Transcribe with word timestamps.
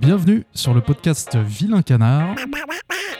Bienvenue 0.00 0.44
sur 0.54 0.74
le 0.74 0.80
podcast 0.80 1.36
Vilain 1.36 1.82
Canard, 1.82 2.34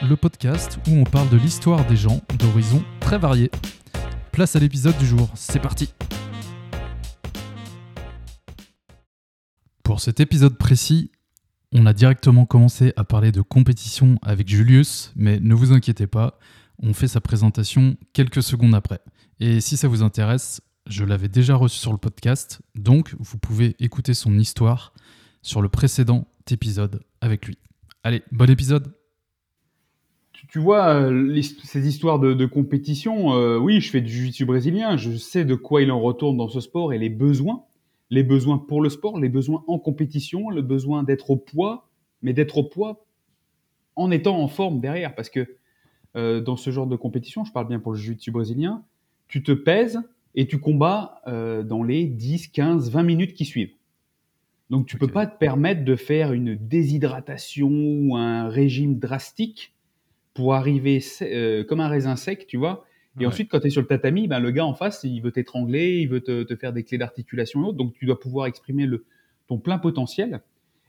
le 0.02 0.16
podcast 0.16 0.78
où 0.88 0.92
on 0.92 1.04
parle 1.04 1.28
de 1.28 1.36
l'histoire 1.36 1.86
des 1.86 1.96
gens 1.96 2.20
d'horizons 2.38 2.84
très 3.00 3.18
variés. 3.18 3.50
Place 4.32 4.56
à 4.56 4.58
l'épisode 4.58 4.96
du 4.98 5.06
jour, 5.06 5.28
c'est 5.34 5.60
parti 5.60 5.92
Pour 9.82 10.00
cet 10.00 10.20
épisode 10.20 10.56
précis, 10.56 11.10
on 11.72 11.86
a 11.86 11.92
directement 11.92 12.46
commencé 12.46 12.92
à 12.96 13.04
parler 13.04 13.32
de 13.32 13.42
compétition 13.42 14.18
avec 14.22 14.48
Julius, 14.48 15.12
mais 15.16 15.40
ne 15.40 15.54
vous 15.54 15.72
inquiétez 15.72 16.06
pas, 16.06 16.38
on 16.82 16.94
fait 16.94 17.08
sa 17.08 17.20
présentation 17.20 17.96
quelques 18.12 18.42
secondes 18.42 18.74
après. 18.74 19.00
Et 19.40 19.60
si 19.60 19.76
ça 19.76 19.88
vous 19.88 20.02
intéresse, 20.02 20.60
je 20.86 21.04
l'avais 21.04 21.28
déjà 21.28 21.54
reçu 21.54 21.78
sur 21.78 21.92
le 21.92 21.98
podcast, 21.98 22.62
donc 22.74 23.14
vous 23.18 23.38
pouvez 23.38 23.76
écouter 23.78 24.14
son 24.14 24.38
histoire 24.38 24.94
sur 25.42 25.62
le 25.62 25.68
précédent 25.68 26.26
épisode 26.52 27.00
avec 27.20 27.46
lui. 27.46 27.58
Allez, 28.02 28.22
bon 28.32 28.48
épisode 28.50 28.92
tu, 30.48 30.60
vois, 30.60 30.94
euh, 30.94 31.42
ces 31.42 31.88
histoires 31.88 32.18
de, 32.18 32.46
compétition, 32.46 33.34
euh, 33.34 33.58
oui, 33.58 33.80
je 33.80 33.90
fais 33.90 34.00
du 34.00 34.10
jiu-jitsu 34.10 34.46
brésilien, 34.46 34.96
je 34.96 35.16
sais 35.16 35.44
de 35.44 35.54
quoi 35.54 35.82
il 35.82 35.90
en 35.90 36.00
retourne 36.00 36.36
dans 36.36 36.48
ce 36.48 36.60
sport 36.60 36.92
et 36.92 36.98
les 36.98 37.10
besoins, 37.10 37.64
les 38.10 38.22
besoins 38.22 38.56
pour 38.56 38.80
le 38.80 38.88
sport, 38.88 39.18
les 39.18 39.28
besoins 39.28 39.64
en 39.66 39.78
compétition, 39.78 40.48
le 40.48 40.62
besoin 40.62 41.02
d'être 41.02 41.30
au 41.30 41.36
poids, 41.36 41.88
mais 42.22 42.32
d'être 42.32 42.56
au 42.56 42.62
poids 42.62 43.04
en 43.96 44.10
étant 44.10 44.40
en 44.40 44.48
forme 44.48 44.80
derrière, 44.80 45.14
parce 45.14 45.28
que 45.28 45.56
euh, 46.16 46.40
dans 46.40 46.56
ce 46.56 46.70
genre 46.70 46.86
de 46.86 46.96
compétition, 46.96 47.44
je 47.44 47.52
parle 47.52 47.68
bien 47.68 47.80
pour 47.80 47.92
le 47.92 47.98
jiu-jitsu 47.98 48.30
brésilien, 48.30 48.84
tu 49.26 49.42
te 49.42 49.52
pèses 49.52 50.00
et 50.34 50.46
tu 50.46 50.58
combats 50.58 51.20
dans 51.26 51.82
les 51.82 52.06
10, 52.06 52.48
15, 52.48 52.90
20 52.90 53.02
minutes 53.02 53.34
qui 53.34 53.44
suivent. 53.44 53.72
Donc 54.70 54.86
tu 54.86 54.96
ne 54.96 55.00
peux 55.00 55.08
pas 55.08 55.26
te 55.26 55.38
permettre 55.38 55.84
de 55.84 55.96
faire 55.96 56.32
une 56.32 56.56
déshydratation 56.56 57.70
ou 57.70 58.16
un 58.16 58.48
régime 58.48 58.98
drastique 58.98 59.74
pour 60.34 60.54
arriver 60.54 61.02
euh, 61.22 61.64
comme 61.64 61.80
un 61.80 61.88
raisin 61.88 62.16
sec, 62.16 62.46
tu 62.46 62.58
vois. 62.58 62.84
Et 63.20 63.26
ensuite, 63.26 63.50
quand 63.50 63.58
tu 63.58 63.66
es 63.66 63.70
sur 63.70 63.80
le 63.80 63.88
tatami, 63.88 64.28
ben, 64.28 64.38
le 64.38 64.52
gars 64.52 64.64
en 64.64 64.74
face, 64.74 65.02
il 65.02 65.20
veut 65.20 65.32
t'étrangler, 65.32 65.98
il 65.98 66.08
veut 66.08 66.20
te, 66.20 66.54
faire 66.54 66.72
des 66.72 66.84
clés 66.84 66.98
d'articulation 66.98 67.64
et 67.64 67.66
autres. 67.66 67.76
Donc 67.76 67.94
tu 67.94 68.06
dois 68.06 68.20
pouvoir 68.20 68.46
exprimer 68.46 68.86
le, 68.86 69.04
ton 69.48 69.58
plein 69.58 69.78
potentiel. 69.78 70.40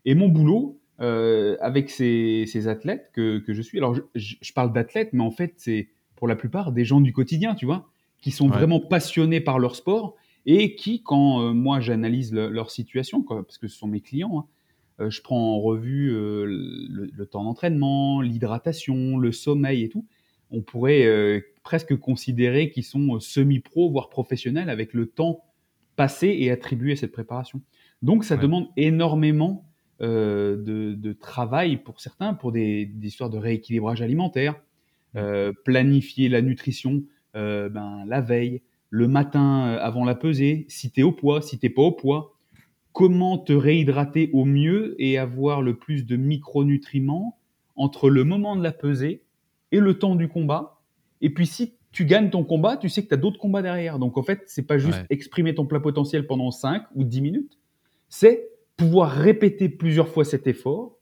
Et 0.05 0.13
mon 0.13 0.29
boulot, 0.29 0.79
euh, 1.01 1.57
avec 1.59 1.89
ces, 1.89 2.67
athlètes 2.67 3.09
que, 3.13 3.41
je 3.47 3.61
suis, 3.61 3.79
alors 3.79 3.95
je, 4.13 4.53
parle 4.53 4.73
d'athlètes, 4.73 5.09
mais 5.13 5.23
en 5.23 5.31
fait, 5.31 5.53
c'est 5.57 5.87
pour 6.15 6.27
la 6.27 6.35
plupart 6.35 6.71
des 6.71 6.85
gens 6.85 7.01
du 7.01 7.13
quotidien, 7.13 7.55
tu 7.55 7.65
vois, 7.65 7.89
qui 8.21 8.31
sont 8.31 8.49
vraiment 8.49 8.79
passionnés 8.79 9.41
par 9.41 9.57
leur 9.57 9.75
sport 9.75 10.15
et 10.51 10.73
qui, 10.73 11.03
quand 11.03 11.43
euh, 11.43 11.53
moi 11.53 11.79
j'analyse 11.79 12.33
leur 12.33 12.71
situation, 12.71 13.21
parce 13.21 13.59
que 13.59 13.67
ce 13.67 13.77
sont 13.77 13.87
mes 13.87 14.01
clients, 14.01 14.39
hein, 14.39 14.45
euh, 14.99 15.09
je 15.11 15.21
prends 15.21 15.53
en 15.55 15.59
revue 15.59 16.11
euh, 16.11 16.45
le, 16.47 17.25
temps 17.27 17.43
d'entraînement, 17.43 18.21
l'hydratation, 18.21 19.19
le 19.19 19.31
sommeil 19.31 19.83
et 19.83 19.89
tout, 19.89 20.07
on 20.49 20.63
pourrait 20.63 21.43
presque 21.61 21.95
considérer 21.95 22.71
qu'ils 22.71 22.83
sont 22.83 23.19
semi-pro, 23.19 23.91
voire 23.91 24.09
professionnels, 24.09 24.71
avec 24.71 24.95
le 24.95 25.05
temps 25.05 25.43
passé 25.95 26.35
et 26.39 26.49
attribué 26.49 26.93
à 26.93 26.95
cette 26.95 27.11
préparation. 27.11 27.61
Donc 28.01 28.23
ça 28.23 28.35
demande 28.35 28.65
énormément 28.75 29.69
de, 29.99 31.17
travail 31.19 31.77
pour 31.77 32.01
certains, 32.01 32.33
pour 32.33 32.51
des, 32.51 32.89
histoires 33.03 33.29
de 33.29 33.37
rééquilibrage 33.37 34.01
alimentaire, 34.01 34.55
planifier 35.63 36.29
la 36.29 36.41
nutrition 36.41 37.03
ben, 37.35 38.03
la 38.07 38.21
veille, 38.21 38.63
le 38.89 39.07
matin 39.07 39.67
euh, 39.67 39.79
avant 39.79 40.05
la 40.05 40.15
pesée, 40.15 40.65
si 40.69 40.91
tu 40.91 41.01
es 41.01 41.03
au 41.03 41.11
poids, 41.11 41.41
si 41.41 41.59
tu 41.59 41.69
pas 41.69 41.81
au 41.81 41.91
poids, 41.91 42.35
comment 42.91 43.37
te 43.37 43.53
réhydrater 43.53 44.29
au 44.33 44.45
mieux 44.45 44.95
et 44.99 45.17
avoir 45.17 45.61
le 45.61 45.77
plus 45.77 46.05
de 46.05 46.15
micronutriments 46.15 47.37
entre 47.75 48.09
le 48.09 48.23
moment 48.23 48.55
de 48.55 48.63
la 48.63 48.71
pesée 48.71 49.23
et 49.71 49.79
le 49.79 49.97
temps 49.99 50.15
du 50.15 50.27
combat? 50.27 50.81
Et 51.21 51.33
puis 51.33 51.45
si 51.45 51.75
tu 51.91 52.05
gagnes 52.05 52.29
ton 52.29 52.43
combat, 52.43 52.77
tu 52.77 52.89
sais 52.89 53.03
que 53.03 53.07
tu 53.07 53.13
as 53.13 53.17
d'autres 53.17 53.39
combats 53.39 53.61
derrière. 53.61 53.99
Donc 53.99 54.17
en 54.17 54.23
fait, 54.23 54.43
c'est 54.45 54.65
pas 54.65 54.77
juste 54.77 55.05
exprimer 55.09 55.55
ton 55.55 55.65
plein 55.65 55.79
potentiel 55.79 56.27
pendant 56.27 56.51
5 56.51 56.83
ou 56.95 57.03
10 57.03 57.21
minutes, 57.21 57.57
c'est 58.09 58.49
pouvoir 58.77 59.11
répéter 59.11 59.69
plusieurs 59.69 60.07
fois 60.07 60.23
cet 60.23 60.47
effort. 60.47 60.97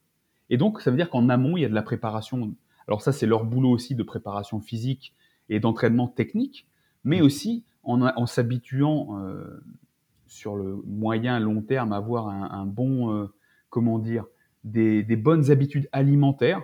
Et 0.49 0.57
donc 0.57 0.81
ça 0.81 0.91
veut 0.91 0.97
dire 0.97 1.09
qu'en 1.09 1.29
amont, 1.29 1.57
il 1.57 1.61
y 1.61 1.65
a 1.65 1.69
de 1.69 1.73
la 1.73 1.81
préparation. 1.81 2.53
Alors 2.87 3.01
ça, 3.01 3.11
c'est 3.11 3.25
leur 3.25 3.43
boulot 3.45 3.69
aussi 3.69 3.95
de 3.95 4.03
préparation 4.03 4.61
physique 4.61 5.13
et 5.49 5.59
d'entraînement 5.59 6.07
technique, 6.07 6.67
mais 7.03 7.21
aussi 7.21 7.65
en, 7.87 8.25
s'habituant 8.25 9.19
euh, 9.19 9.63
sur 10.25 10.55
le 10.55 10.75
moyen 10.85 11.39
long 11.39 11.61
terme 11.61 11.93
à 11.93 11.97
avoir 11.97 12.27
un, 12.27 12.65
bon, 12.65 13.13
euh, 13.13 13.27
comment 13.69 13.97
dire, 13.97 14.25
des, 14.63 15.03
bonnes 15.15 15.49
habitudes 15.51 15.87
alimentaires, 15.91 16.59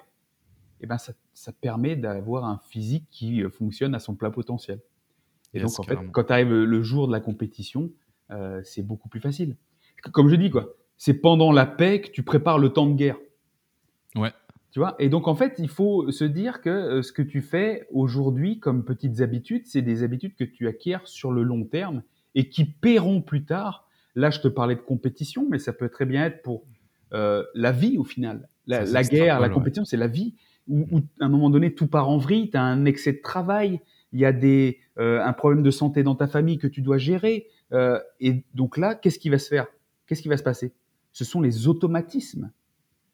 et 0.81 0.85
eh 0.85 0.88
ben 0.88 0.97
ça, 0.97 1.13
permet 1.61 1.95
d'avoir 1.95 2.44
un 2.44 2.57
physique 2.57 3.07
qui 3.09 3.41
euh, 3.41 3.50
fonctionne 3.50 3.95
à 3.95 4.00
son 4.00 4.16
plein 4.16 4.31
potentiel. 4.31 4.81
Et 5.53 5.61
donc, 5.61 5.79
en 5.79 5.84
fait, 5.84 5.97
quand 6.11 6.25
tu 6.25 6.34
arrives 6.34 6.51
le 6.51 6.84
jour 6.84 7.07
de 7.07 7.11
la 7.11 7.19
compétition, 7.19 7.91
c'est 8.63 8.81
beaucoup 8.81 9.07
plus 9.07 9.19
facile. 9.19 9.55
Comme 10.11 10.28
je 10.28 10.35
dis, 10.35 10.50
quoi, 10.50 10.73
c'est 10.97 11.13
pendant 11.13 11.51
la 11.51 11.67
paix 11.67 12.01
que 12.01 12.09
tu 12.09 12.23
prépares 12.23 12.57
le 12.57 12.69
temps 12.69 12.88
de 12.88 12.95
guerre. 12.95 13.17
Ouais. 14.16 14.31
Tu 14.73 14.79
vois? 14.79 14.95
Et 14.97 15.07
donc, 15.07 15.28
en 15.28 15.35
fait, 15.35 15.53
il 15.59 15.69
faut 15.69 16.09
se 16.09 16.23
dire 16.23 16.59
que 16.59 16.69
euh, 16.69 17.01
ce 17.03 17.11
que 17.11 17.22
tu 17.22 17.41
fais 17.41 17.88
aujourd'hui 17.91 18.59
comme 18.59 18.84
petites 18.84 19.22
habitudes, 19.22 19.67
c'est 19.67 19.84
des 19.84 20.01
habitudes 20.01 20.35
que 20.35 20.44
tu 20.44 20.67
acquiers 20.67 20.97
sur 21.06 21.31
le 21.31 21.44
long 21.44 21.63
terme 21.63 22.01
et 22.34 22.50
qui 22.50 22.66
paieront 22.66 23.22
plus 23.22 23.45
tard. 23.45 23.88
Là, 24.16 24.31
je 24.31 24.39
te 24.39 24.47
parlais 24.47 24.73
de 24.73 24.81
compétition, 24.81 25.45
mais 25.47 25.59
ça 25.59 25.73
peut 25.73 25.89
très 25.89 26.07
bien 26.07 26.25
être 26.25 26.41
pour 26.41 26.63
euh, 27.13 27.44
la 27.53 27.72
vie 27.72 28.00
au 28.00 28.03
final. 28.03 28.50
La, 28.66 29.03
guerre, 29.03 29.39
la 29.39 29.50
compétition, 29.50 29.85
c'est 29.85 29.97
la 29.97 30.07
vie. 30.07 30.34
Où, 30.67 31.01
à 31.19 31.25
un 31.25 31.29
moment 31.29 31.51
donné, 31.51 31.75
tout 31.75 31.88
part 31.88 32.09
en 32.09 32.17
vrille, 32.17 32.50
tu 32.50 32.57
as 32.57 32.63
un 32.63 32.85
excès 32.85 33.13
de 33.13 33.22
travail, 33.22 33.79
il 34.11 34.22
y 34.22 34.25
a 34.25 34.31
des, 34.31 34.79
euh, 34.97 35.22
un 35.23 35.34
problème 35.34 35.61
de 35.61 35.69
santé 35.69 36.01
dans 36.01 36.16
ta 36.16 36.25
famille 36.25 36.57
que 36.57 36.67
tu 36.67 36.81
dois 36.81 36.97
gérer. 36.97 37.47
et 38.19 38.44
donc 38.55 38.78
là, 38.78 38.95
qu'est-ce 38.95 39.19
qui 39.19 39.29
va 39.29 39.38
se 39.38 39.50
faire? 39.50 39.67
Qu'est-ce 40.07 40.23
qui 40.23 40.29
va 40.29 40.38
se 40.38 40.44
passer? 40.44 40.73
Ce 41.11 41.25
sont 41.25 41.41
les 41.41 41.67
automatismes 41.67 42.51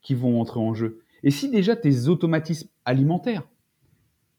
qui 0.01 0.15
vont 0.15 0.39
entrer 0.39 0.61
en 0.61 0.73
jeu. 0.73 1.01
Et 1.23 1.31
si 1.31 1.49
déjà 1.49 1.75
tes 1.75 2.07
automatismes 2.07 2.69
alimentaires 2.85 3.47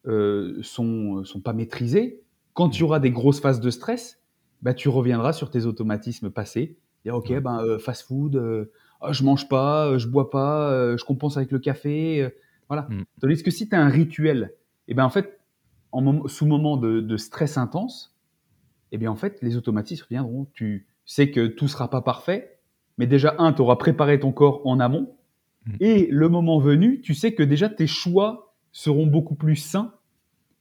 euh, 0.07 0.59
sont, 0.63 1.25
sont 1.25 1.41
pas 1.41 1.53
maîtrisés, 1.53 2.23
quand 2.55 2.69
tu 2.69 2.83
auras 2.83 2.99
des 2.99 3.11
grosses 3.11 3.41
phases 3.41 3.61
de 3.61 3.71
stress, 3.71 4.21
bah, 4.63 4.75
tu 4.75 4.89
reviendras 4.89 5.33
sur 5.33 5.51
tes 5.51 5.67
automatismes 5.67 6.31
passés. 6.31 6.79
Dire, 7.05 7.15
ok, 7.15 7.41
ben, 7.41 7.63
euh, 7.65 7.79
fast 7.79 8.07
food, 8.07 8.37
euh, 8.37 8.71
oh, 9.01 9.13
je 9.13 9.25
mange 9.25 9.49
pas, 9.49 9.87
euh, 9.87 9.99
je 9.99 10.09
bois 10.09 10.31
pas, 10.31 10.97
je 10.97 11.05
compense 11.05 11.37
avec 11.37 11.51
le 11.51 11.59
café. 11.59 12.31
voilà. 12.69 12.83
Mm. 12.91 13.05
Tandis 13.21 13.43
que 13.43 13.51
si 13.51 13.69
tu 13.69 13.75
as 13.75 13.81
un 13.81 13.89
rituel, 13.89 14.53
et 14.89 14.93
eh 14.93 14.95
ben, 14.95 15.05
en 15.05 15.11
fait, 15.11 15.41
en 15.93 16.29
sous 16.29 16.47
moment 16.47 16.77
de, 16.77 17.01
de, 17.01 17.17
stress 17.17 17.57
intense, 17.57 18.17
et 18.93 18.97
eh 18.97 18.99
bien, 18.99 19.11
en 19.11 19.17
fait, 19.17 19.39
les 19.41 19.57
automatismes 19.57 20.05
reviendront. 20.05 20.49
Tu 20.53 20.89
sais 21.05 21.31
que 21.31 21.47
tout 21.47 21.69
sera 21.69 21.89
pas 21.89 22.03
parfait, 22.03 22.59
mais 22.99 23.07
déjà, 23.07 23.37
un, 23.39 23.53
tu 23.53 23.63
auras 23.63 23.77
préparé 23.77 24.19
ton 24.19 24.33
corps 24.33 24.67
en 24.67 24.81
amont. 24.81 25.17
Et 25.81 26.09
le 26.11 26.29
moment 26.29 26.59
venu, 26.59 27.01
tu 27.01 27.15
sais 27.15 27.35
que 27.35 27.43
déjà 27.43 27.69
tes 27.69 27.87
choix 27.87 28.55
seront 28.73 29.07
beaucoup 29.07 29.35
plus 29.35 29.57
sains 29.57 29.95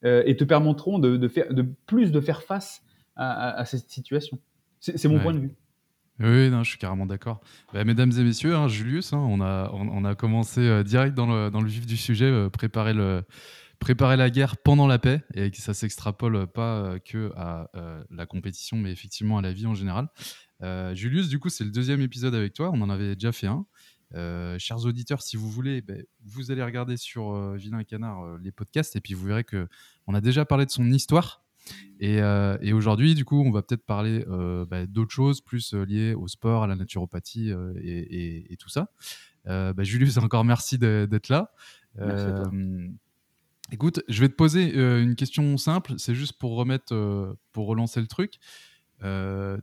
euh, 0.06 0.24
et 0.26 0.36
te 0.36 0.44
permettront 0.44 1.00
de, 1.00 1.28
faire, 1.28 1.54
de 1.54 1.66
plus 1.86 2.12
de 2.12 2.22
faire 2.22 2.44
face 2.44 2.84
à, 3.16 3.66
cette 3.66 3.90
situation. 3.90 4.40
C'est 4.80 5.06
mon 5.10 5.20
point 5.20 5.34
de 5.34 5.40
vue. 5.40 5.52
Oui, 6.22 6.50
non, 6.50 6.64
je 6.64 6.70
suis 6.70 6.80
carrément 6.80 7.06
d'accord. 7.06 7.42
Bah, 7.74 7.84
mesdames 7.84 8.12
et 8.18 8.24
messieurs, 8.24 8.56
hein, 8.56 8.68
Julius, 8.68 9.14
hein, 9.14 9.18
on, 9.18 9.42
a, 9.42 9.70
on, 9.74 10.04
a 10.06 10.16
commencé 10.16 10.62
euh, 10.62 10.84
direct 10.84 11.16
dans 11.16 11.28
le, 11.28 11.50
dans 11.50 11.62
le, 11.62 11.68
vif 11.68 11.86
du 11.86 11.98
sujet, 11.98 12.26
euh, 12.26 12.50
préparer, 12.50 12.94
le, 12.94 13.24
préparer 13.80 14.16
la 14.18 14.30
guerre 14.30 14.58
pendant 14.58 14.88
la 14.88 15.00
paix, 15.00 15.22
et 15.34 15.52
que 15.52 15.58
ça 15.58 15.74
s'extrapole 15.74 16.48
pas 16.48 16.96
que 17.06 17.32
à 17.36 17.70
la 18.10 18.26
compétition, 18.26 18.78
mais 18.78 18.92
effectivement 18.92 19.38
à 19.38 19.42
la 19.42 19.52
vie 19.54 19.66
en 19.66 19.76
général. 19.76 20.08
Julius, 20.94 21.30
du 21.30 21.40
coup, 21.40 21.50
c'est 21.50 21.64
le 21.66 21.72
deuxième 21.72 22.02
épisode 22.02 22.36
avec 22.36 22.54
toi, 22.54 22.72
on 22.74 22.82
en 22.82 22.90
avait 22.90 23.16
déjà 23.16 23.32
fait 23.32 23.48
un. 23.48 23.66
Euh, 24.16 24.58
chers 24.58 24.86
auditeurs, 24.86 25.22
si 25.22 25.38
vous 25.38 25.50
voulez, 25.50 25.82
ben, 25.82 26.04
vous 26.26 26.52
allez 26.52 26.64
regarder 26.64 26.98
sur 26.98 27.32
euh, 27.32 27.56
Vilain 27.56 27.84
Canard 27.84 28.24
euh, 28.24 28.38
les 28.42 28.52
podcasts 28.52 28.96
et 28.96 29.02
puis 29.02 29.14
vous 29.14 29.26
verrez 29.26 29.44
que 29.44 29.68
on 30.08 30.16
a 30.16 30.22
déjà 30.22 30.46
parlé 30.46 30.66
de 30.66 30.72
son 30.72 30.90
histoire. 30.92 31.44
Et, 32.00 32.24
aujourd'hui, 32.74 33.14
du 33.14 33.26
coup, 33.26 33.44
on 33.44 33.52
va 33.52 33.62
peut-être 33.62 33.86
parler 33.86 34.26
ben, 34.26 34.88
d'autres 34.88 35.14
choses 35.14 35.40
plus 35.40 35.74
liées 35.74 36.16
au 36.16 36.28
sport, 36.28 36.64
à 36.64 36.68
la 36.68 36.76
naturopathie 36.76 37.52
et, 37.84 38.56
tout 38.58 38.70
ça. 38.70 38.90
Ben, 39.46 39.84
Julius, 39.84 40.18
encore 40.18 40.46
merci 40.46 40.80
d'être 40.80 41.30
là. 41.30 41.52
Écoute, 43.72 44.02
je 44.08 44.20
vais 44.22 44.30
te 44.30 44.34
poser 44.34 44.74
une 44.74 45.16
question 45.16 45.58
simple. 45.58 45.94
C'est 45.98 46.16
juste 46.16 46.40
pour 46.40 46.56
remettre, 46.56 47.38
pour 47.52 47.68
relancer 47.68 48.02
le 48.02 48.08
truc. 48.08 48.40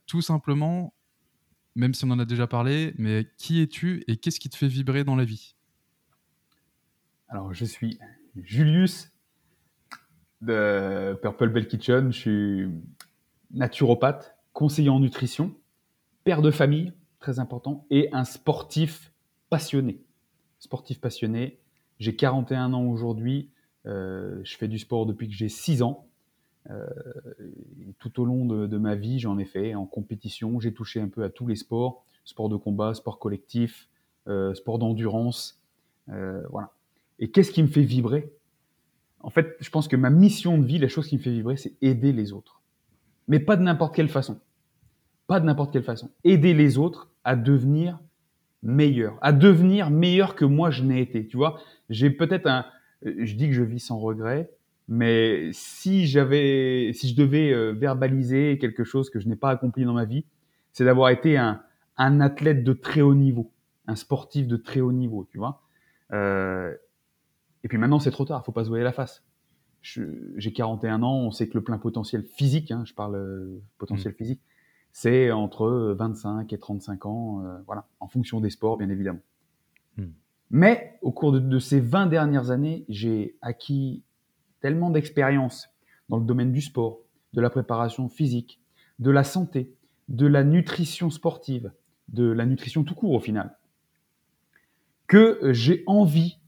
tout 0.06 0.22
simplement, 0.22 0.94
même 1.76 1.94
si 1.94 2.04
on 2.04 2.10
en 2.10 2.18
a 2.18 2.24
déjà 2.24 2.46
parlé, 2.46 2.94
mais 2.98 3.26
qui 3.36 3.60
es-tu 3.60 4.02
et 4.08 4.16
qu'est-ce 4.16 4.40
qui 4.40 4.48
te 4.48 4.56
fait 4.56 4.66
vibrer 4.66 5.04
dans 5.04 5.14
la 5.14 5.24
vie? 5.24 5.54
Alors, 7.28 7.52
je 7.52 7.64
suis 7.64 7.98
Julius 8.34 9.12
de 10.40 11.18
Purple 11.22 11.50
Bell 11.50 11.68
Kitchen. 11.68 12.12
Je 12.12 12.18
suis 12.18 12.68
naturopathe, 13.50 14.36
conseiller 14.52 14.88
en 14.88 15.00
nutrition, 15.00 15.54
père 16.24 16.42
de 16.42 16.50
famille, 16.50 16.92
très 17.20 17.38
important, 17.38 17.86
et 17.90 18.08
un 18.12 18.24
sportif 18.24 19.12
passionné. 19.50 20.02
Sportif 20.58 21.00
passionné. 21.00 21.60
J'ai 21.98 22.16
41 22.16 22.72
ans 22.72 22.86
aujourd'hui. 22.86 23.50
Euh, 23.86 24.40
je 24.44 24.56
fais 24.56 24.68
du 24.68 24.78
sport 24.78 25.06
depuis 25.06 25.28
que 25.28 25.34
j'ai 25.34 25.48
6 25.48 25.82
ans. 25.82 26.05
Euh, 26.70 26.86
tout 27.98 28.20
au 28.20 28.24
long 28.24 28.44
de, 28.44 28.78
ma 28.78 28.94
vie, 28.94 29.18
j'en 29.18 29.38
ai 29.38 29.44
fait 29.44 29.74
en 29.74 29.86
compétition. 29.86 30.58
J'ai 30.60 30.72
touché 30.72 31.00
un 31.00 31.08
peu 31.08 31.22
à 31.22 31.30
tous 31.30 31.46
les 31.46 31.56
sports 31.56 32.04
sport 32.24 32.48
de 32.48 32.56
combat, 32.56 32.92
sport 32.92 33.20
collectif, 33.20 33.88
euh, 34.26 34.52
sport 34.54 34.78
d'endurance. 34.78 35.62
voilà. 36.08 36.72
Et 37.18 37.30
qu'est-ce 37.30 37.52
qui 37.52 37.62
me 37.62 37.68
fait 37.68 37.82
vibrer? 37.82 38.32
En 39.20 39.30
fait, 39.30 39.56
je 39.60 39.70
pense 39.70 39.88
que 39.88 39.96
ma 39.96 40.10
mission 40.10 40.58
de 40.58 40.66
vie, 40.66 40.78
la 40.78 40.88
chose 40.88 41.06
qui 41.06 41.16
me 41.16 41.22
fait 41.22 41.30
vibrer, 41.30 41.56
c'est 41.56 41.74
aider 41.82 42.12
les 42.12 42.32
autres. 42.32 42.60
Mais 43.28 43.40
pas 43.40 43.56
de 43.56 43.62
n'importe 43.62 43.94
quelle 43.94 44.08
façon. 44.08 44.38
Pas 45.26 45.40
de 45.40 45.46
n'importe 45.46 45.72
quelle 45.72 45.82
façon. 45.82 46.10
Aider 46.24 46.54
les 46.54 46.78
autres 46.78 47.10
à 47.24 47.36
devenir 47.36 47.98
meilleurs, 48.62 49.18
à 49.20 49.32
devenir 49.32 49.90
meilleurs 49.90 50.34
que 50.34 50.44
moi 50.44 50.70
je 50.70 50.82
n'ai 50.82 51.00
été. 51.00 51.26
Tu 51.26 51.36
vois, 51.36 51.58
j'ai 51.90 52.10
peut-être 52.10 52.46
un, 52.46 52.66
je 53.02 53.34
dis 53.34 53.48
que 53.48 53.54
je 53.54 53.62
vis 53.62 53.80
sans 53.80 53.98
regret, 53.98 54.50
mais 54.88 55.50
si 55.52 56.06
j'avais, 56.06 56.92
si 56.94 57.08
je 57.08 57.16
devais 57.16 57.52
euh, 57.52 57.72
verbaliser 57.72 58.58
quelque 58.58 58.84
chose 58.84 59.10
que 59.10 59.18
je 59.18 59.28
n'ai 59.28 59.36
pas 59.36 59.50
accompli 59.50 59.84
dans 59.84 59.92
ma 59.92 60.04
vie, 60.04 60.24
c'est 60.72 60.84
d'avoir 60.84 61.10
été 61.10 61.36
un, 61.36 61.62
un, 61.96 62.20
athlète 62.20 62.62
de 62.62 62.72
très 62.72 63.00
haut 63.00 63.14
niveau, 63.14 63.50
un 63.86 63.96
sportif 63.96 64.46
de 64.46 64.56
très 64.56 64.80
haut 64.80 64.92
niveau, 64.92 65.26
tu 65.30 65.38
vois. 65.38 65.62
Euh, 66.12 66.74
et 67.64 67.68
puis 67.68 67.78
maintenant, 67.78 67.98
c'est 67.98 68.12
trop 68.12 68.24
tard, 68.24 68.44
faut 68.44 68.52
pas 68.52 68.64
se 68.64 68.68
voiler 68.68 68.84
la 68.84 68.92
face. 68.92 69.24
J'ai 69.82 70.52
41 70.52 71.02
ans, 71.02 71.16
on 71.16 71.30
sait 71.30 71.48
que 71.48 71.54
le 71.54 71.62
plein 71.62 71.78
potentiel 71.78 72.24
physique, 72.24 72.70
hein, 72.70 72.84
je 72.86 72.94
parle 72.94 73.16
euh, 73.16 73.62
potentiel 73.78 74.12
mmh. 74.12 74.16
physique, 74.16 74.40
c'est 74.92 75.30
entre 75.30 75.94
25 75.98 76.52
et 76.52 76.58
35 76.58 77.06
ans, 77.06 77.44
voilà, 77.66 77.86
en 78.00 78.08
fonction 78.08 78.40
des 78.40 78.50
sports, 78.50 78.78
bien 78.78 78.88
évidemment. 78.88 79.20
Mmh. 79.96 80.04
Mais 80.50 80.98
au 81.02 81.12
cours 81.12 81.32
de, 81.32 81.58
ces 81.58 81.80
20 81.80 82.06
dernières 82.06 82.50
années, 82.50 82.84
j'ai 82.88 83.36
acquis 83.42 84.02
tellement 84.60 84.90
d'expérience 84.90 85.68
dans 86.08 86.18
le 86.18 86.24
domaine 86.24 86.52
du 86.52 86.60
sport, 86.60 87.00
de 87.32 87.40
la 87.40 87.50
préparation 87.50 88.08
physique, 88.08 88.60
de 88.98 89.10
la 89.10 89.24
santé, 89.24 89.72
de 90.08 90.26
la 90.26 90.44
nutrition 90.44 91.10
sportive, 91.10 91.72
de 92.08 92.30
la 92.30 92.46
nutrition 92.46 92.84
tout 92.84 92.94
court 92.94 93.12
au 93.12 93.20
final, 93.20 93.56
que 95.06 95.38
j'ai 95.52 95.82
envie, 95.86 96.38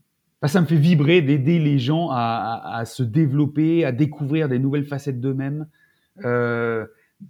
ça 0.46 0.60
me 0.60 0.66
fait 0.66 0.76
vibrer 0.76 1.22
d'aider 1.22 1.58
les 1.58 1.78
gens 1.78 2.08
à, 2.10 2.82
se 2.86 3.02
développer, 3.02 3.84
à 3.84 3.92
découvrir 3.92 4.48
des 4.48 4.58
nouvelles 4.58 4.86
facettes 4.86 5.20
d'eux-mêmes, 5.20 5.66
euh, 6.24 6.86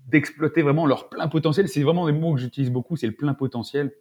d'exploiter 0.08 0.62
vraiment 0.62 0.86
leur 0.86 1.08
plein 1.08 1.28
potentiel. 1.28 1.68
C'est 1.68 1.82
vraiment 1.82 2.06
des 2.06 2.12
mots 2.12 2.34
que 2.34 2.40
j'utilise 2.40 2.70
beaucoup, 2.70 2.96
c'est 2.96 3.06
le 3.06 3.14
plein 3.14 3.34
potentiel. 3.34 3.92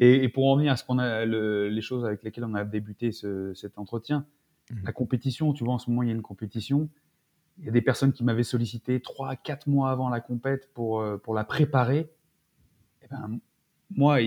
Et, 0.00 0.28
pour 0.28 0.46
en 0.46 0.56
venir 0.56 0.72
à 0.72 0.76
ce 0.76 0.84
qu'on 0.84 0.98
a, 0.98 1.24
les 1.24 1.80
choses 1.80 2.04
avec 2.04 2.22
lesquelles 2.22 2.44
on 2.44 2.54
a 2.54 2.64
débuté 2.64 3.10
cet 3.12 3.78
entretien. 3.78 4.24
La 4.82 4.92
compétition, 4.92 5.52
tu 5.52 5.64
vois, 5.64 5.74
en 5.74 5.78
ce 5.78 5.90
moment, 5.90 6.02
il 6.02 6.08
y 6.08 6.12
a 6.12 6.14
une 6.14 6.22
compétition. 6.22 6.88
Il 7.58 7.64
y 7.64 7.68
a 7.68 7.72
des 7.72 7.82
personnes 7.82 8.12
qui 8.12 8.24
m'avaient 8.24 8.44
sollicité 8.44 9.00
trois, 9.00 9.34
quatre 9.36 9.66
mois 9.66 9.90
avant 9.90 10.08
la 10.08 10.20
compète 10.20 10.70
pour, 10.74 11.00
euh, 11.00 11.16
pour 11.16 11.34
la 11.34 11.44
préparer. 11.44 11.98
Et 11.98 13.04
eh 13.04 13.06
ben, 13.10 13.40
moi, 13.90 14.18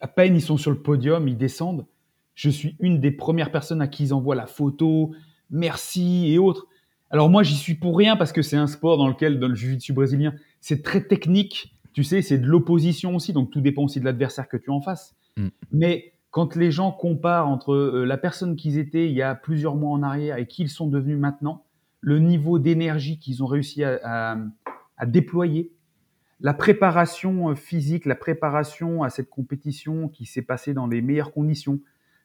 à 0.00 0.08
peine 0.08 0.34
ils 0.34 0.42
sont 0.42 0.56
sur 0.56 0.70
le 0.70 0.80
podium, 0.80 1.28
ils 1.28 1.36
descendent. 1.36 1.86
Je 2.34 2.50
suis 2.50 2.76
une 2.80 3.00
des 3.00 3.10
premières 3.10 3.50
personnes 3.50 3.82
à 3.82 3.88
qui 3.88 4.04
ils 4.04 4.14
envoient 4.14 4.34
la 4.34 4.46
photo, 4.46 5.14
merci 5.50 6.32
et 6.32 6.38
autres. 6.38 6.66
Alors 7.10 7.30
moi, 7.30 7.42
j'y 7.42 7.54
suis 7.54 7.74
pour 7.74 7.96
rien 7.96 8.16
parce 8.16 8.32
que 8.32 8.42
c'est 8.42 8.56
un 8.56 8.66
sport 8.66 8.98
dans 8.98 9.08
lequel, 9.08 9.38
dans 9.38 9.48
le 9.48 9.54
jiu-jitsu 9.54 9.92
brésilien, 9.92 10.34
c'est 10.60 10.82
très 10.82 11.06
technique 11.06 11.76
tu 11.96 12.04
sais, 12.04 12.20
c'est 12.20 12.36
de 12.36 12.46
l'opposition 12.46 13.16
aussi, 13.16 13.32
donc 13.32 13.50
tout 13.50 13.62
dépend 13.62 13.84
aussi 13.84 14.00
de 14.00 14.04
l'adversaire 14.04 14.50
que 14.50 14.58
tu 14.58 14.68
en 14.68 14.82
fasses. 14.82 15.16
Mm. 15.38 15.48
Mais 15.72 16.12
quand 16.36 16.54
les 16.54 16.70
gens 16.70 16.92
comparent 16.92 17.48
entre 17.48 17.72
euh, 17.72 18.04
la 18.04 18.18
personne 18.18 18.56
qu'ils 18.56 18.76
étaient 18.76 19.06
il 19.06 19.14
y 19.14 19.22
a 19.22 19.34
plusieurs 19.34 19.74
mois 19.74 19.92
en 19.92 20.02
arrière 20.02 20.36
et 20.36 20.46
qui 20.46 20.64
ils 20.64 20.68
sont 20.68 20.86
devenus 20.86 21.16
maintenant, 21.16 21.64
le 22.02 22.18
niveau 22.18 22.58
d'énergie 22.58 23.18
qu'ils 23.18 23.42
ont 23.42 23.46
réussi 23.46 23.82
à, 23.84 24.36
déployer, 25.06 25.72
la 26.40 26.52
préparation 26.52 27.48
euh, 27.48 27.54
physique, 27.54 28.04
la 28.04 28.16
préparation 28.16 29.02
à 29.02 29.08
cette 29.08 29.30
compétition 29.30 30.10
qui 30.10 30.26
s'est 30.26 30.42
passée 30.42 30.74
dans 30.74 30.86
les 30.86 31.00
meilleures 31.00 31.32
conditions, 31.32 31.80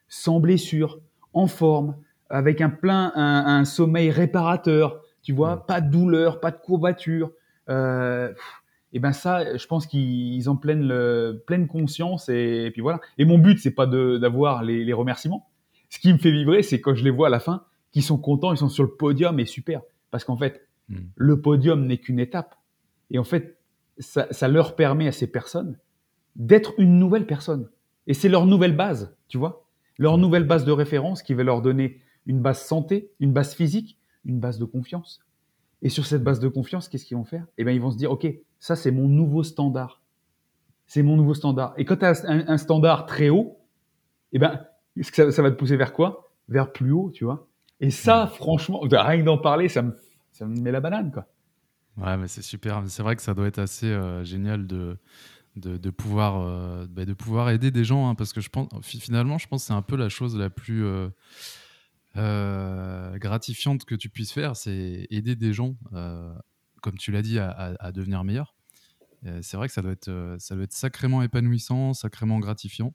sans 0.08 0.40
blessure, 0.40 1.00
en 1.32 1.46
forme, 1.46 1.96
avec 2.28 2.60
un 2.60 2.68
plein, 2.68 3.12
un, 3.14 3.64
sommeil 3.64 4.10
réparateur, 4.10 5.00
tu 5.22 5.32
vois, 5.32 5.66
pas 5.66 5.80
de 5.80 5.90
douleur, 5.90 6.38
pas 6.38 6.50
de 6.50 6.58
courbature. 6.58 7.32
Euh, 7.70 8.34
et 8.92 9.00
ben 9.00 9.12
ça, 9.12 9.56
je 9.56 9.66
pense 9.66 9.86
qu'ils 9.86 10.48
en 10.48 10.56
pleine, 10.56 10.86
le, 10.86 11.42
pleine 11.46 11.66
conscience 11.66 12.28
et, 12.28 12.70
puis 12.72 12.82
voilà. 12.82 13.00
Et 13.16 13.24
mon 13.24 13.38
but, 13.38 13.58
c'est 13.58 13.70
pas 13.70 13.86
d'avoir 13.86 14.62
les, 14.62 14.84
les, 14.84 14.92
remerciements. 14.92 15.48
Ce 15.88 15.98
qui 15.98 16.12
me 16.12 16.18
fait 16.18 16.30
vibrer, 16.30 16.62
c'est 16.62 16.80
quand 16.80 16.94
je 16.94 17.02
les 17.02 17.10
vois 17.10 17.28
à 17.28 17.30
la 17.30 17.40
fin, 17.40 17.64
qu'ils 17.90 18.02
sont 18.02 18.18
contents, 18.18 18.52
ils 18.52 18.58
sont 18.58 18.68
sur 18.68 18.82
le 18.82 18.90
podium 18.90 19.38
et 19.40 19.46
super. 19.46 19.80
Parce 20.10 20.24
qu'en 20.24 20.36
fait, 20.36 20.68
hmm. 20.88 20.96
le 21.16 21.40
podium 21.40 21.86
n'est 21.86 21.98
qu'une 21.98 22.20
étape. 22.20 22.54
Et 23.10 23.18
en 23.18 23.24
fait, 23.24 23.58
ça, 23.98 24.26
ça, 24.30 24.48
leur 24.48 24.76
permet 24.76 25.08
à 25.08 25.12
ces 25.12 25.26
personnes 25.26 25.78
d'être 26.36 26.74
une 26.78 26.98
nouvelle 26.98 27.26
personne. 27.26 27.68
Et 28.06 28.14
c'est 28.14 28.28
leur 28.28 28.46
nouvelle 28.46 28.76
base, 28.76 29.16
tu 29.28 29.38
vois, 29.38 29.66
leur 29.98 30.18
nouvelle 30.18 30.44
base 30.44 30.64
de 30.64 30.72
référence 30.72 31.22
qui 31.22 31.34
va 31.34 31.44
leur 31.44 31.62
donner 31.62 32.00
une 32.26 32.40
base 32.40 32.62
santé, 32.62 33.10
une 33.20 33.32
base 33.32 33.54
physique, 33.54 33.98
une 34.24 34.38
base 34.38 34.58
de 34.58 34.64
confiance. 34.64 35.20
Et 35.82 35.88
sur 35.88 36.06
cette 36.06 36.22
base 36.22 36.40
de 36.40 36.48
confiance, 36.48 36.88
qu'est-ce 36.88 37.04
qu'ils 37.04 37.16
vont 37.16 37.24
faire? 37.24 37.46
Eh 37.58 37.64
bien, 37.64 37.72
ils 37.72 37.80
vont 37.80 37.90
se 37.90 37.96
dire, 37.96 38.10
OK, 38.10 38.26
ça, 38.62 38.76
c'est 38.76 38.92
mon 38.92 39.08
nouveau 39.08 39.42
standard. 39.42 40.00
C'est 40.86 41.02
mon 41.02 41.16
nouveau 41.16 41.34
standard. 41.34 41.74
Et 41.78 41.84
quand 41.84 41.96
tu 41.96 42.04
as 42.04 42.24
un, 42.28 42.58
standard 42.58 43.06
très 43.06 43.28
haut, 43.28 43.58
eh 44.30 44.38
ben, 44.38 44.64
ça, 45.00 45.32
ça, 45.32 45.42
va 45.42 45.50
te 45.50 45.56
pousser 45.56 45.76
vers 45.76 45.92
quoi? 45.92 46.32
Vers 46.46 46.70
plus 46.72 46.92
haut, 46.92 47.10
tu 47.12 47.24
vois. 47.24 47.48
Et 47.80 47.90
ça, 47.90 48.28
franchement, 48.28 48.78
rien 48.82 49.18
que 49.18 49.24
d'en 49.24 49.38
parler, 49.38 49.68
ça 49.68 49.82
me, 49.82 49.96
ça 50.30 50.46
me 50.46 50.54
met 50.60 50.70
la 50.70 50.78
banane, 50.78 51.10
quoi. 51.10 51.26
Ouais, 51.96 52.16
mais 52.16 52.28
c'est 52.28 52.42
super. 52.42 52.80
C'est 52.86 53.02
vrai 53.02 53.16
que 53.16 53.22
ça 53.22 53.34
doit 53.34 53.48
être 53.48 53.58
assez 53.58 53.86
euh, 53.86 54.22
génial 54.22 54.68
de, 54.68 54.96
de, 55.56 55.90
pouvoir, 55.90 56.40
euh, 56.40 56.86
bah, 56.88 57.04
de 57.04 57.14
pouvoir 57.14 57.50
aider 57.50 57.72
des 57.72 57.82
gens, 57.82 58.08
hein, 58.08 58.14
parce 58.14 58.32
que 58.32 58.40
je 58.40 58.48
pense, 58.48 58.68
finalement, 58.80 59.38
je 59.38 59.48
pense 59.48 59.62
que 59.62 59.66
c'est 59.66 59.72
un 59.72 59.82
peu 59.82 59.96
la 59.96 60.08
chose 60.08 60.36
la 60.36 60.50
plus 60.50 60.84
euh, 62.16 63.18
gratifiante 63.18 63.84
que 63.84 63.96
tu 63.96 64.08
puisses 64.08 64.32
faire, 64.32 64.54
c'est 64.54 65.08
aider 65.10 65.34
des 65.34 65.52
gens 65.52 65.74
comme 66.82 66.98
tu 66.98 67.10
l'as 67.12 67.22
dit, 67.22 67.38
à, 67.38 67.92
devenir 67.92 68.22
meilleur. 68.24 68.54
C'est 69.40 69.56
vrai 69.56 69.68
que 69.68 69.74
ça 69.74 69.82
doit, 69.82 69.92
être, 69.92 70.08
euh, 70.08 70.36
ça 70.38 70.56
doit 70.56 70.64
être 70.64 70.72
sacrément 70.72 71.22
épanouissant, 71.22 71.94
sacrément 71.94 72.40
gratifiant. 72.40 72.92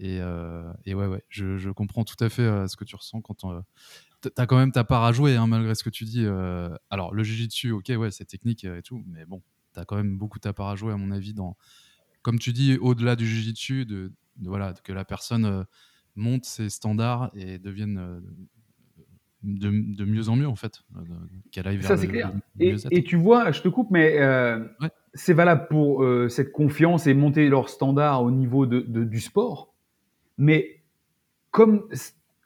Et, 0.00 0.18
euh, 0.20 0.72
ouais, 0.86 0.94
ouais, 0.94 1.22
je, 1.28 1.70
comprends 1.70 2.04
tout 2.04 2.22
à 2.24 2.28
fait 2.28 2.42
euh, 2.42 2.66
ce 2.68 2.76
que 2.76 2.84
tu 2.84 2.96
ressens 2.96 3.20
quand 3.20 3.34
tu 3.34 4.30
as 4.36 4.46
quand 4.46 4.56
même 4.56 4.72
ta 4.72 4.84
part 4.84 5.04
à 5.04 5.12
jouer, 5.12 5.36
hein, 5.36 5.46
malgré 5.46 5.74
ce 5.74 5.84
que 5.84 5.90
tu 5.90 6.04
dis. 6.04 6.26
alors, 6.90 7.12
le 7.12 7.22
jiu-jitsu, 7.22 7.72
ok, 7.72 7.92
ouais, 7.98 8.10
c'est 8.10 8.24
technique 8.24 8.64
et 8.64 8.82
tout, 8.82 9.04
mais 9.06 9.26
bon, 9.26 9.42
tu 9.74 9.80
as 9.80 9.84
quand 9.84 9.96
même 9.96 10.16
beaucoup 10.16 10.38
ta 10.38 10.52
part 10.52 10.68
à 10.68 10.76
jouer, 10.76 10.92
à 10.92 10.96
mon 10.96 11.10
avis, 11.10 11.34
dans, 11.34 11.56
comme 12.22 12.38
tu 12.38 12.52
dis, 12.52 12.78
au-delà 12.78 13.14
du 13.14 13.26
jiu-jitsu, 13.26 13.84
de, 13.84 14.12
voilà, 14.40 14.72
que 14.72 14.92
la 14.92 15.04
personne 15.04 15.66
monte 16.16 16.46
ses 16.46 16.70
standards 16.70 17.30
et 17.34 17.58
devienne 17.58 18.22
de, 19.42 20.04
mieux 20.04 20.28
en 20.28 20.36
mieux 20.36 20.48
en 20.48 20.56
fait, 20.56 20.82
euh, 20.96 21.00
qu'elle 21.52 21.68
aille 21.68 21.76
vers 21.76 21.86
Ça 21.86 21.96
c'est 21.96 22.08
clair. 22.08 22.32
et, 22.58 23.04
tu 23.04 23.16
vois, 23.16 23.52
je 23.52 23.62
te 23.62 23.68
coupe, 23.68 23.90
mais 23.90 24.20
euh, 24.20 24.64
c'est 25.14 25.32
valable 25.32 25.66
pour 25.68 26.02
euh, 26.02 26.28
cette 26.28 26.52
confiance 26.52 27.06
et 27.06 27.14
monter 27.14 27.48
leur 27.48 27.68
standard 27.68 28.22
au 28.22 28.30
niveau 28.30 28.66
de, 28.66 28.80
du 28.80 29.20
sport. 29.20 29.74
Mais 30.38 30.82
comme, 31.50 31.88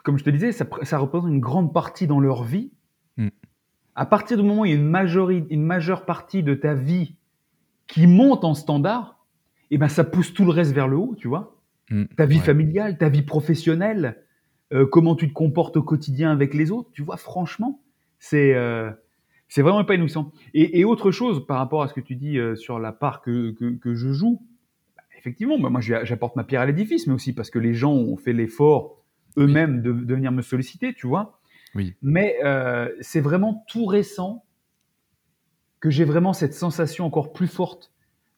comme 0.04 0.18
je 0.18 0.24
te 0.24 0.30
disais, 0.30 0.52
ça, 0.52 0.66
ça 0.82 0.98
représente 0.98 1.30
une 1.30 1.40
grande 1.40 1.72
partie 1.72 2.06
dans 2.06 2.20
leur 2.20 2.44
vie. 2.44 2.72
Mm. 3.16 3.28
À 3.94 4.06
partir 4.06 4.36
du 4.36 4.42
moment 4.42 4.62
où 4.62 4.66
il 4.66 4.70
y 4.70 4.74
a 4.74 4.76
une, 4.76 4.88
majorité, 4.88 5.54
une 5.54 5.64
majeure 5.64 6.04
partie 6.04 6.42
de 6.42 6.54
ta 6.54 6.74
vie 6.74 7.14
qui 7.86 8.06
monte 8.06 8.44
en 8.44 8.54
standard, 8.54 9.18
et 9.70 9.76
eh 9.76 9.78
ben 9.78 9.88
ça 9.88 10.04
pousse 10.04 10.34
tout 10.34 10.44
le 10.44 10.50
reste 10.50 10.72
vers 10.72 10.88
le 10.88 10.96
haut, 10.98 11.14
tu 11.16 11.28
vois. 11.28 11.56
Mm. 11.90 12.04
Ta 12.16 12.26
vie 12.26 12.38
familiale, 12.38 12.98
ta 12.98 13.08
vie 13.08 13.22
professionnelle, 13.22 14.22
euh, 14.72 14.86
comment 14.86 15.14
tu 15.14 15.28
te 15.28 15.32
comportes 15.32 15.76
au 15.76 15.82
quotidien 15.82 16.30
avec 16.30 16.54
les 16.54 16.70
autres. 16.70 16.90
Tu 16.92 17.02
vois, 17.02 17.16
franchement, 17.16 17.82
c'est 18.18 18.54
euh, 18.54 18.90
c'est 19.48 19.62
vraiment 19.62 19.84
pas 19.84 19.94
innocent. 19.94 20.32
Et, 20.54 20.80
et, 20.80 20.84
autre 20.84 21.10
chose 21.10 21.46
par 21.46 21.58
rapport 21.58 21.82
à 21.82 21.88
ce 21.88 21.94
que 21.94 22.00
tu 22.00 22.16
dis 22.16 22.38
euh, 22.38 22.56
sur 22.56 22.78
la 22.78 22.92
part 22.92 23.20
que, 23.20 23.50
que, 23.50 23.76
que 23.76 23.94
je 23.94 24.12
joue, 24.12 24.42
bah, 24.96 25.02
effectivement, 25.18 25.58
bah, 25.58 25.68
moi 25.68 25.80
j'apporte 25.80 26.36
ma 26.36 26.44
pierre 26.44 26.62
à 26.62 26.66
l'édifice, 26.66 27.06
mais 27.06 27.12
aussi 27.12 27.34
parce 27.34 27.50
que 27.50 27.58
les 27.58 27.74
gens 27.74 27.92
ont 27.92 28.16
fait 28.16 28.32
l'effort 28.32 29.04
eux-mêmes 29.36 29.82
de, 29.82 29.92
de, 29.92 30.14
venir 30.14 30.32
me 30.32 30.42
solliciter, 30.42 30.94
tu 30.94 31.06
vois. 31.06 31.40
Oui. 31.74 31.94
Mais 32.02 32.38
c'est 33.00 33.20
vraiment 33.20 33.64
tout 33.68 33.86
récent 33.86 34.44
que 35.80 35.90
j'ai 35.90 36.04
vraiment 36.04 36.32
cette 36.32 36.54
sensation 36.54 37.06
encore 37.06 37.32
plus 37.32 37.46
forte 37.46 37.92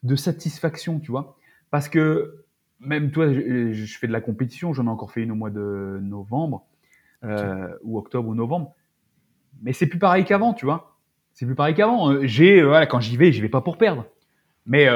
de 0.05 0.17
satisfaction, 0.17 1.01
tu 1.01 1.11
vois. 1.11 1.37
Parce 1.71 1.89
que 1.89 2.44
même 2.81 3.11
toi, 3.11 3.33
je, 3.33 3.97
fais 3.99 4.07
de 4.07 4.13
la 4.13 4.21
compétition, 4.21 4.73
j'en 4.73 4.87
ai 4.87 4.89
encore 4.89 5.13
fait 5.13 5.23
une 5.23 5.33
au 5.33 5.37
mois 5.37 5.51
de 5.51 5.99
novembre, 6.03 6.67
euh, 7.25 7.69
ou 7.83 7.99
octobre 7.99 8.29
ou 8.29 8.35
novembre. 8.35 8.75
Mais 9.63 9.73
c'est 9.73 9.87
plus 9.87 9.99
pareil 9.99 10.25
qu'avant, 10.25 10.53
tu 10.55 10.65
vois. 10.67 10.97
C'est 11.33 11.47
plus 11.47 11.55
pareil 11.55 11.75
qu'avant. 11.75 12.11
Euh, 12.11 12.21
j'ai, 12.27 12.61
euh, 12.61 12.67
voilà, 12.67 12.87
quand 12.87 13.01
j'y 13.01 13.17
vais, 13.17 13.33
j'y 13.33 13.41
vais 13.41 13.49
pas 13.49 13.61
pour 13.61 13.79
perdre. 13.79 14.07
Mais 14.67 14.87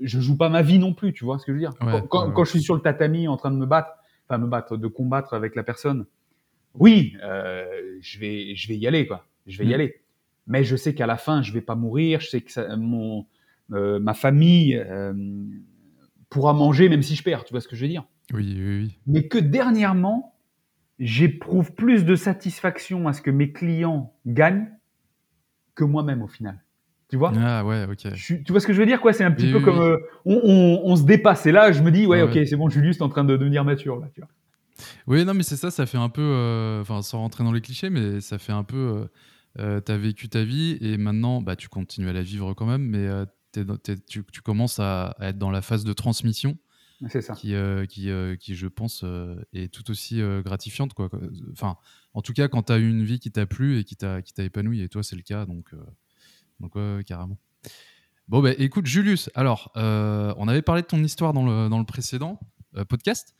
je 0.00 0.20
joue 0.20 0.36
pas 0.36 0.48
ma 0.48 0.62
vie 0.62 0.78
non 0.78 0.92
plus, 0.92 1.12
tu 1.12 1.24
vois 1.24 1.38
ce 1.38 1.46
que 1.46 1.52
je 1.52 1.54
veux 1.54 1.60
dire. 1.60 1.74
Ouais, 1.80 2.02
quand, 2.08 2.30
quand- 2.32 2.44
je 2.44 2.50
suis 2.50 2.62
sur 2.62 2.74
le 2.74 2.80
tatami 2.80 3.28
en 3.28 3.36
train 3.36 3.50
de 3.50 3.56
me 3.56 3.66
battre, 3.66 3.90
enfin 4.28 4.38
me 4.38 4.46
battre, 4.46 4.76
de 4.76 4.86
combattre 4.88 5.34
avec 5.34 5.54
la 5.54 5.62
personne, 5.62 6.06
oui, 6.74 7.16
euh, 7.22 7.64
je 8.00 8.18
vais, 8.18 8.54
je 8.54 8.68
vais 8.68 8.76
y 8.76 8.86
aller 8.86 9.06
quoi. 9.06 9.26
Je 9.46 9.58
vais 9.58 9.64
y 9.66 9.70
Mm. 9.70 9.74
aller. 9.74 10.00
Mais 10.46 10.64
je 10.64 10.74
sais 10.76 10.94
qu'à 10.94 11.06
la 11.06 11.16
fin, 11.16 11.42
je 11.42 11.52
vais 11.52 11.60
pas 11.60 11.74
mourir. 11.74 12.20
Je 12.20 12.28
sais 12.28 12.40
que 12.40 12.50
ça- 12.50 12.76
mon, 12.76 13.26
euh, 13.72 13.98
ma 14.00 14.14
famille 14.14 14.76
euh, 14.76 15.12
pourra 16.32 16.52
manger 16.54 16.88
même 16.88 17.02
si 17.02 17.14
je 17.14 17.22
perds. 17.22 17.44
Tu 17.44 17.52
vois 17.52 17.60
ce 17.60 17.68
que 17.68 17.76
je 17.76 17.82
veux 17.82 17.88
dire? 17.88 18.04
Oui, 18.32 18.54
oui, 18.56 18.78
oui. 18.82 18.98
Mais 19.06 19.28
que 19.28 19.38
dernièrement, 19.38 20.34
j'éprouve 20.98 21.72
plus 21.74 22.04
de 22.04 22.16
satisfaction 22.16 23.06
à 23.08 23.12
ce 23.12 23.22
que 23.22 23.30
mes 23.30 23.52
clients 23.52 24.14
gagnent 24.26 24.68
que 25.74 25.84
moi-même 25.84 26.22
au 26.22 26.28
final. 26.28 26.62
Tu 27.08 27.16
vois? 27.16 27.32
Ah 27.36 27.64
ouais, 27.64 27.86
ok. 27.90 28.14
je 28.14 28.36
tu 28.36 28.52
vois 28.52 28.60
ce 28.60 28.66
que 28.66 28.72
je 28.72 28.78
veux 28.80 28.86
dire 28.86 29.00
quoi? 29.00 29.12
C'est 29.12 29.24
un 29.24 29.30
petit 29.30 29.46
Oui, 29.46 29.52
peu 29.52 29.58
oui, 29.58 29.64
comme 29.64 29.78
oui. 29.78 29.84
euh, 29.84 29.96
on, 30.24 30.40
on- 30.44 30.80
on 30.92 30.96
se 30.96 31.02
dépasse. 31.04 31.44
Et 31.46 31.52
là, 31.52 31.70
je 31.72 31.82
me 31.82 31.90
dis 31.90 32.06
ouais, 32.06 32.20
Ah 32.20 32.24
ok, 32.24 32.34
ouais. 32.34 32.46
c'est 32.46 32.56
bon, 32.56 32.70
Julius 32.70 32.96
est 32.98 33.02
en 33.02 33.08
train 33.10 33.24
de 33.24 33.36
devenir 33.36 33.64
mature 33.64 33.98
là. 34.00 34.08
Tu 34.14 34.20
vois 34.20 34.30
Oui, 35.06 35.24
non, 35.24 35.34
mais 35.34 35.42
c'est 35.42 35.56
ça, 35.56 35.70
ça 35.70 35.84
fait 35.84 35.98
un 35.98 36.08
peu, 36.08 36.22
euh, 36.22 36.80
enfin, 36.80 37.02
sans 37.02 37.18
rentrer 37.18 37.44
dans 37.44 37.52
les 37.52 37.60
clichés, 37.60 37.90
mais 37.90 38.20
ça 38.20 38.38
fait 38.38 38.52
un 38.52 38.64
peu, 38.64 38.76
euh, 38.76 39.04
euh, 39.58 39.80
t'as 39.80 39.98
vécu 39.98 40.28
ta 40.30 40.42
vie 40.44 40.78
et 40.80 40.96
maintenant, 40.96 41.42
bah, 41.42 41.56
tu 41.56 41.68
continues 41.68 42.08
à 42.08 42.12
la 42.14 42.22
vivre 42.22 42.54
quand 42.54 42.66
même, 42.66 42.82
mais 42.82 43.06
t'es 43.52 43.64
dans- 43.64 43.76
t'es- 43.76 43.98
tu, 43.98 44.24
tu 44.32 44.40
commences 44.42 44.78
à, 44.80 45.10
à 45.18 45.28
être 45.28 45.38
dans 45.38 45.50
la 45.50 45.62
phase 45.62 45.84
de 45.84 45.92
transmission 45.92 46.56
C'est 47.08 47.20
ça. 47.22 47.34
qui, 47.34 47.54
euh, 47.54 47.84
qui, 47.86 48.10
euh, 48.10 48.36
qui, 48.36 48.54
je 48.54 48.66
pense, 48.66 49.02
euh, 49.04 49.36
est 49.52 49.72
tout 49.72 49.90
aussi 49.90 50.20
gratifiante, 50.44 50.94
quoi. 50.94 51.08
Enfin, 51.52 51.76
en 52.14 52.22
tout 52.22 52.32
cas, 52.32 52.48
quand 52.48 52.62
t'as 52.62 52.78
eu 52.78 52.88
une 52.88 53.04
vie 53.04 53.18
qui 53.20 53.30
t'a 53.30 53.46
plu 53.46 53.78
et 53.78 53.84
qui 53.84 53.96
t'a 53.96 54.22
qui 54.22 54.32
t'a 54.32 54.42
épanoui, 54.44 54.80
et 54.82 54.88
toi, 54.88 55.02
c'est 55.02 55.16
le 55.16 55.22
cas, 55.22 55.46
donc, 55.46 55.74
donc 56.60 56.74
ouais, 56.74 57.02
carrément. 57.06 57.38
Bon, 58.28 58.40
bah, 58.42 58.52
écoute, 58.56 58.86
Julius, 58.86 59.30
alors, 59.34 59.72
on 59.74 60.48
avait 60.48 60.62
parlé 60.62 60.82
de 60.82 60.86
ton 60.86 61.02
histoire 61.02 61.32
dans 61.32 61.44
le, 61.44 61.68
dans 61.68 61.78
le 61.78 61.84
précédent 61.84 62.38
podcast. 62.88 63.34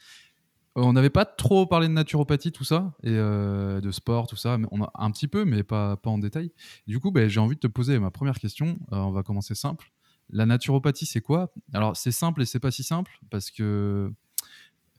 On 0.75 0.95
n'avait 0.95 1.11
pas 1.11 1.27
trop 1.27 1.67
parlé 1.67 1.87
de 1.87 1.93
naturopathie, 1.93 2.51
tout 2.51 2.65
ça, 2.65 2.95
et 3.03 3.11
de 3.13 3.91
sport, 3.91 4.27
tout 4.27 4.37
ça. 4.37 4.57
Mais 4.59 4.67
on 4.71 4.83
a 4.83 4.91
un 4.95 5.11
petit 5.11 5.29
peu, 5.29 5.45
mais 5.45 5.63
pas, 5.63 5.97
pas 5.99 6.09
en 6.11 6.19
détail. 6.19 6.51
Du 6.87 6.99
coup, 6.99 7.11
bah, 7.13 7.29
j'ai 7.29 7.41
envie 7.41 7.55
de 7.57 7.61
te 7.61 7.67
poser 7.67 7.99
ma 7.99 8.11
première 8.11 8.39
question. 8.39 8.79
On 8.91 9.11
va 9.11 9.23
commencer 9.23 9.55
simple. 9.55 9.93
La 10.33 10.47
naturopathie, 10.47 11.07
c'est 11.07 11.21
quoi? 11.21 11.53
Alors, 11.75 11.97
c'est 11.97 12.11
simple 12.11 12.43
et 12.43 12.47
c'est 12.47 12.59
pas 12.61 12.71
si 12.71 12.83
simple 12.83 13.13
parce 13.31 13.51
que. 13.51 13.63
euh, 13.63 14.11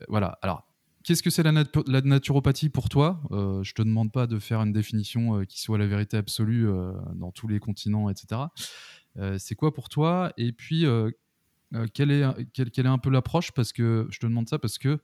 Voilà. 0.07 0.37
Alors, 0.41 0.67
qu'est-ce 1.03 1.23
que 1.23 1.29
c'est 1.29 1.43
la, 1.43 1.51
nat- 1.51 1.65
la 1.87 2.01
naturopathie 2.01 2.69
pour 2.69 2.87
toi? 2.87 3.21
Euh, 3.31 3.63
Je 3.63 3.73
te 3.73 3.81
demande 3.81 4.11
pas 4.11 4.27
de 4.27 4.39
faire 4.39 4.61
une 4.61 4.71
définition 4.71 5.39
euh, 5.39 5.43
qui 5.45 5.59
soit 5.59 5.77
la 5.77 5.87
vérité 5.87 6.17
absolue 6.17 6.67
dans 7.15 7.31
tous 7.31 7.47
les 7.47 7.59
continents, 7.59 8.09
etc. 8.09 8.41
C'est 9.37 9.55
quoi 9.55 9.73
pour 9.73 9.89
toi? 9.89 10.33
Et 10.37 10.51
puis, 10.53 10.85
quelle, 11.93 12.11
est, 12.11 12.23
un 12.23 12.97
peu 12.97 13.09
l'approche? 13.09 13.51
Parce 13.51 13.73
que 13.73 14.07
je 14.09 14.19
te 14.19 14.25
demande 14.25 14.47
ça 14.49 14.59
parce 14.59 14.77
que 14.77 14.99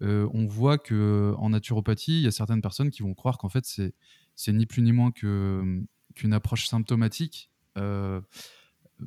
on 0.00 0.46
voit 0.46 0.78
que 0.78 1.34
en 1.38 1.50
naturopathie, 1.50 2.20
il 2.20 2.24
y 2.24 2.26
a 2.26 2.30
certaines 2.30 2.62
personnes 2.62 2.90
qui 2.90 3.02
vont 3.02 3.14
croire 3.14 3.38
qu'en 3.38 3.48
fait 3.48 3.64
c'est 4.34 4.52
ni 4.52 4.66
plus 4.66 4.82
ni 4.82 4.92
moins 4.92 5.10
qu'une 5.12 5.86
approche 6.32 6.66
symptomatique, 6.66 7.50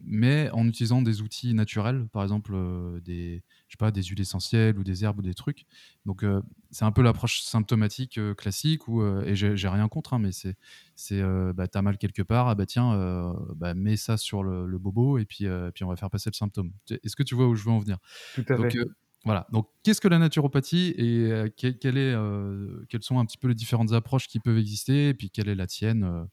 mais 0.03 0.49
en 0.51 0.67
utilisant 0.67 1.01
des 1.01 1.21
outils 1.21 1.53
naturels, 1.53 2.07
par 2.11 2.23
exemple 2.23 2.51
euh, 2.55 2.99
des 3.01 3.43
je 3.67 3.73
sais 3.73 3.77
pas 3.77 3.91
des 3.91 4.03
huiles 4.03 4.21
essentielles 4.21 4.77
ou 4.79 4.83
des 4.83 5.03
herbes 5.03 5.19
ou 5.19 5.21
des 5.21 5.33
trucs. 5.33 5.65
Donc 6.05 6.23
euh, 6.23 6.41
c'est 6.71 6.85
un 6.85 6.91
peu 6.91 7.01
l'approche 7.01 7.41
symptomatique 7.41 8.17
euh, 8.17 8.33
classique 8.33 8.87
où 8.87 9.03
et 9.05 9.35
j'ai 9.35 9.67
rien 9.67 9.87
contre, 9.87 10.13
hein, 10.13 10.19
mais 10.19 10.31
c'est 10.31 10.55
c'est 10.95 11.21
bah, 11.53 11.67
t'as 11.67 11.81
mal 11.81 11.97
quelque 11.97 12.21
part, 12.21 12.47
ah 12.49 12.55
bah 12.55 12.65
tiens, 12.65 13.33
bah, 13.55 13.73
mets 13.73 13.97
ça 13.97 14.17
sur 14.17 14.43
le, 14.43 14.65
le 14.67 14.77
bobo 14.79 15.17
et 15.17 15.25
puis 15.25 15.45
puis 15.73 15.83
on 15.83 15.87
va 15.89 15.95
faire 15.95 16.09
passer 16.09 16.29
le 16.29 16.35
symptôme. 16.35 16.71
Est-ce 16.89 17.15
que 17.15 17.23
tu 17.23 17.35
vois 17.35 17.47
où 17.47 17.55
je 17.55 17.63
veux 17.65 17.71
en 17.71 17.79
venir? 17.79 17.97
Tout 18.33 18.45
à 18.49 18.57
donc, 18.57 18.75
fait. 18.75 18.77
voilà. 19.23 19.47
Donc, 19.51 19.69
qu'est-ce 19.83 20.01
que 20.01 20.07
la 20.07 20.19
naturopathie 20.19 20.93
et 20.97 21.31
euh, 21.31 21.49
que- 21.49 21.69
quelle 21.69 21.97
est, 21.97 22.13
euh, 22.13 22.85
quelles 22.89 23.03
sont 23.03 23.19
un 23.19 23.25
petit 23.25 23.37
peu 23.37 23.47
les 23.47 23.55
différentes 23.55 23.91
approches 23.93 24.27
qui 24.27 24.39
peuvent 24.39 24.57
exister 24.57 25.09
et 25.09 25.13
puis 25.13 25.29
quelle 25.31 25.49
est 25.49 25.55
la 25.55 25.67
tienne? 25.67 26.03
Euh, 26.03 26.25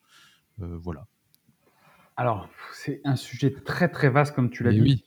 Voilà. 0.79 1.07
Alors, 2.23 2.49
c'est 2.73 3.01
un 3.03 3.17
sujet 3.17 3.51
très 3.53 3.89
très 3.89 4.09
vaste 4.09 4.33
comme 4.33 4.49
tu 4.51 4.63
l'as 4.63 4.71
dit. 4.73 4.81
oui, 4.81 5.05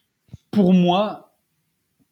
Pour 0.52 0.74
moi, 0.74 1.38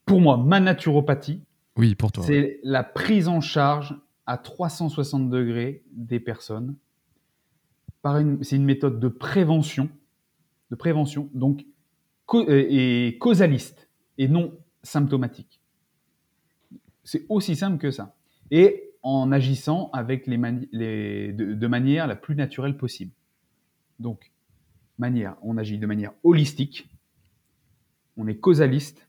pour 0.06 0.22
moi, 0.22 0.38
ma 0.38 0.62
naturopathie, 0.62 1.42
oui, 1.76 1.94
pour 1.94 2.14
toi. 2.14 2.24
c'est 2.26 2.62
la 2.64 2.86
prise 2.86 3.28
en 3.28 3.42
charge 3.42 4.00
à 4.26 4.38
360 4.38 5.30
degrés 5.30 5.84
des 5.92 6.22
personnes. 6.22 6.78
Par 8.02 8.18
une, 8.20 8.42
c'est 8.44 8.56
une 8.56 8.64
méthode 8.64 9.02
de 9.02 9.10
prévention, 9.10 9.90
de 10.72 10.76
prévention, 10.78 11.30
donc 11.34 11.66
euh, 12.34 12.66
et 12.70 13.18
causaliste 13.20 13.90
et 14.18 14.30
non 14.30 14.58
symptomatique. 14.84 15.60
C'est 17.04 17.26
aussi 17.28 17.58
simple 17.58 17.78
que 17.78 17.92
ça. 17.92 18.16
Et 18.52 18.92
en 19.04 19.34
agissant 19.34 19.90
avec 19.92 20.28
les 20.28 20.38
mani- 20.38 20.70
les- 20.72 21.34
de, 21.34 21.54
de 21.54 21.68
manière 21.68 22.08
la 22.08 22.16
plus 22.16 22.36
naturelle 22.36 22.78
possible. 22.78 23.12
Donc, 24.00 24.32
on 25.00 25.58
agit 25.58 25.78
de 25.78 25.86
manière 25.86 26.14
holistique, 26.24 26.90
on 28.18 28.28
est 28.28 28.36
causaliste 28.36 29.08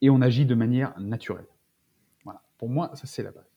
et 0.00 0.10
on 0.10 0.20
agit 0.20 0.46
de 0.46 0.54
manière 0.54 0.98
naturelle. 1.00 1.46
Voilà. 2.24 2.42
Pour 2.58 2.68
moi, 2.68 2.90
ça 2.94 3.06
c'est 3.06 3.22
la 3.22 3.30
base. 3.30 3.50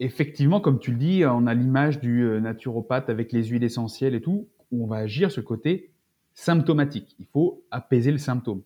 Effectivement, 0.00 0.60
comme 0.60 0.80
tu 0.80 0.90
le 0.90 0.98
dis, 0.98 1.24
on 1.24 1.46
a 1.46 1.54
l'image 1.54 2.00
du 2.00 2.22
euh, 2.22 2.40
naturopathe 2.40 3.08
avec 3.08 3.32
les 3.32 3.44
huiles 3.44 3.62
essentielles 3.62 4.14
et 4.14 4.20
tout, 4.20 4.48
où 4.72 4.84
on 4.84 4.86
va 4.86 4.96
agir 4.96 5.30
le 5.36 5.42
côté 5.42 5.92
symptomatique. 6.34 7.14
Il 7.18 7.26
faut 7.26 7.64
apaiser 7.70 8.10
le 8.10 8.18
symptôme. 8.18 8.62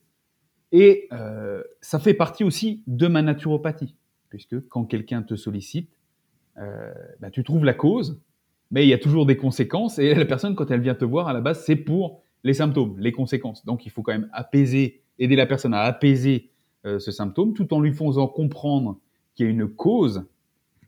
Et 0.73 1.07
euh, 1.13 1.63
ça 1.81 1.99
fait 1.99 2.15
partie 2.15 2.45
aussi 2.45 2.83
de 2.87 3.07
ma 3.07 3.23
naturopathie, 3.23 3.95
puisque 4.31 4.67
quand 4.69 4.85
quelqu'un 4.85 5.23
te 5.23 5.37
sollicite, 5.37 5.91
euh, 6.59 6.93
bah, 7.21 7.31
tu 7.31 7.45
trouves 7.45 7.65
la 7.65 7.75
cause, 7.75 8.21
mais 8.71 8.85
il 8.85 8.89
y 8.89 8.93
a 8.95 8.99
toujours 8.99 9.27
des 9.27 9.37
conséquences, 9.37 9.99
et 9.99 10.15
la 10.15 10.25
personne, 10.25 10.55
quand 10.55 10.71
elle 10.71 10.81
vient 10.81 10.95
te 10.95 11.05
voir, 11.05 11.29
à 11.29 11.33
la 11.33 11.41
base, 11.41 11.65
c'est 11.65 11.77
pour 11.77 12.23
les 12.45 12.55
symptômes, 12.55 12.99
les 12.99 13.13
conséquences. 13.13 13.65
Donc 13.65 13.87
il 13.87 13.91
faut 13.91 14.03
quand 14.03 14.13
même 14.13 14.29
apaiser, 14.33 15.03
aider 15.19 15.37
la 15.37 15.47
personne 15.47 15.75
à 15.75 15.81
apaiser 15.83 16.51
euh, 16.87 16.99
ce 16.99 17.11
symptôme, 17.11 17.55
tout 17.55 17.73
en 17.75 17.81
lui 17.81 17.93
faisant 17.93 18.29
comprendre 18.29 18.99
qu'il 19.35 19.47
y 19.47 19.49
a 19.49 19.53
une 19.53 19.69
cause 19.69 20.25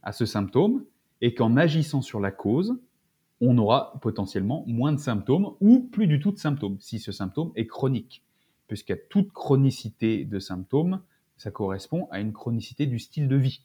à 0.03 0.13
ce 0.13 0.27
symptôme, 0.27 0.85
et 1.21 1.35
qu'en 1.35 1.57
agissant 1.57 2.01
sur 2.01 2.21
la 2.21 2.31
cause, 2.31 2.79
on 3.43 3.57
aura 3.59 3.99
potentiellement 4.01 4.65
moins 4.67 4.93
de 4.93 4.99
symptômes 4.99 5.55
ou 5.61 5.81
plus 5.81 6.07
du 6.07 6.21
tout 6.21 6.31
de 6.31 6.39
symptômes, 6.39 6.77
si 6.81 6.99
ce 6.99 7.13
symptôme 7.13 7.53
est 7.57 7.67
chronique. 7.67 8.23
Puisqu'à 8.69 8.97
toute 8.97 9.33
chronicité 9.33 10.25
de 10.25 10.39
symptômes, 10.39 11.01
ça 11.37 11.51
correspond 11.51 12.07
à 12.11 12.21
une 12.21 12.33
chronicité 12.33 12.87
du 12.87 12.99
style 12.99 13.29
de 13.29 13.37
vie, 13.37 13.63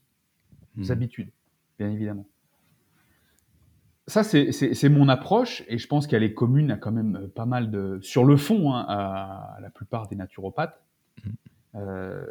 des 0.75 0.85
Mhm. 0.85 0.91
habitudes, 0.91 1.29
bien 1.77 1.91
évidemment. 1.91 2.25
Ça, 4.07 4.23
c'est- 4.23 4.89
mon 4.89 5.09
approche, 5.09 5.63
et 5.67 5.77
je 5.79 5.87
pense 5.87 6.05
qu'elle 6.05 6.21
est 6.23 6.33
commune 6.33 6.69
à 6.71 6.77
quand 6.77 6.91
même 6.91 7.15
euh, 7.15 7.27
pas 7.27 7.45
mal 7.47 7.71
de... 7.71 7.99
Sur 8.01 8.23
le 8.23 8.37
fond, 8.37 8.71
hein, 8.73 8.85
à, 8.87 9.55
à 9.57 9.61
la 9.61 9.69
plupart 9.71 10.07
des 10.07 10.15
naturopathes. 10.15 10.79
Mhm. 11.25 11.31
Euh, 11.75 12.25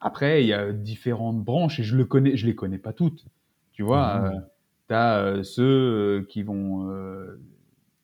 après, 0.00 0.42
il 0.42 0.48
y 0.48 0.52
a 0.52 0.72
différentes 0.72 1.42
branches, 1.42 1.80
et 1.80 1.82
je 1.82 1.96
ne 1.96 2.04
connais, 2.04 2.36
je 2.36 2.46
les 2.46 2.54
connais 2.54 2.78
pas 2.78 2.92
toutes. 2.92 3.24
Tu 3.72 3.82
vois, 3.82 4.20
Mhm. 4.30 4.44
tu 4.88 4.94
as 4.94 5.42
ceux 5.42 5.62
euh, 5.62 6.26
qui 6.28 6.42
vont... 6.42 6.90
euh, 6.90 7.40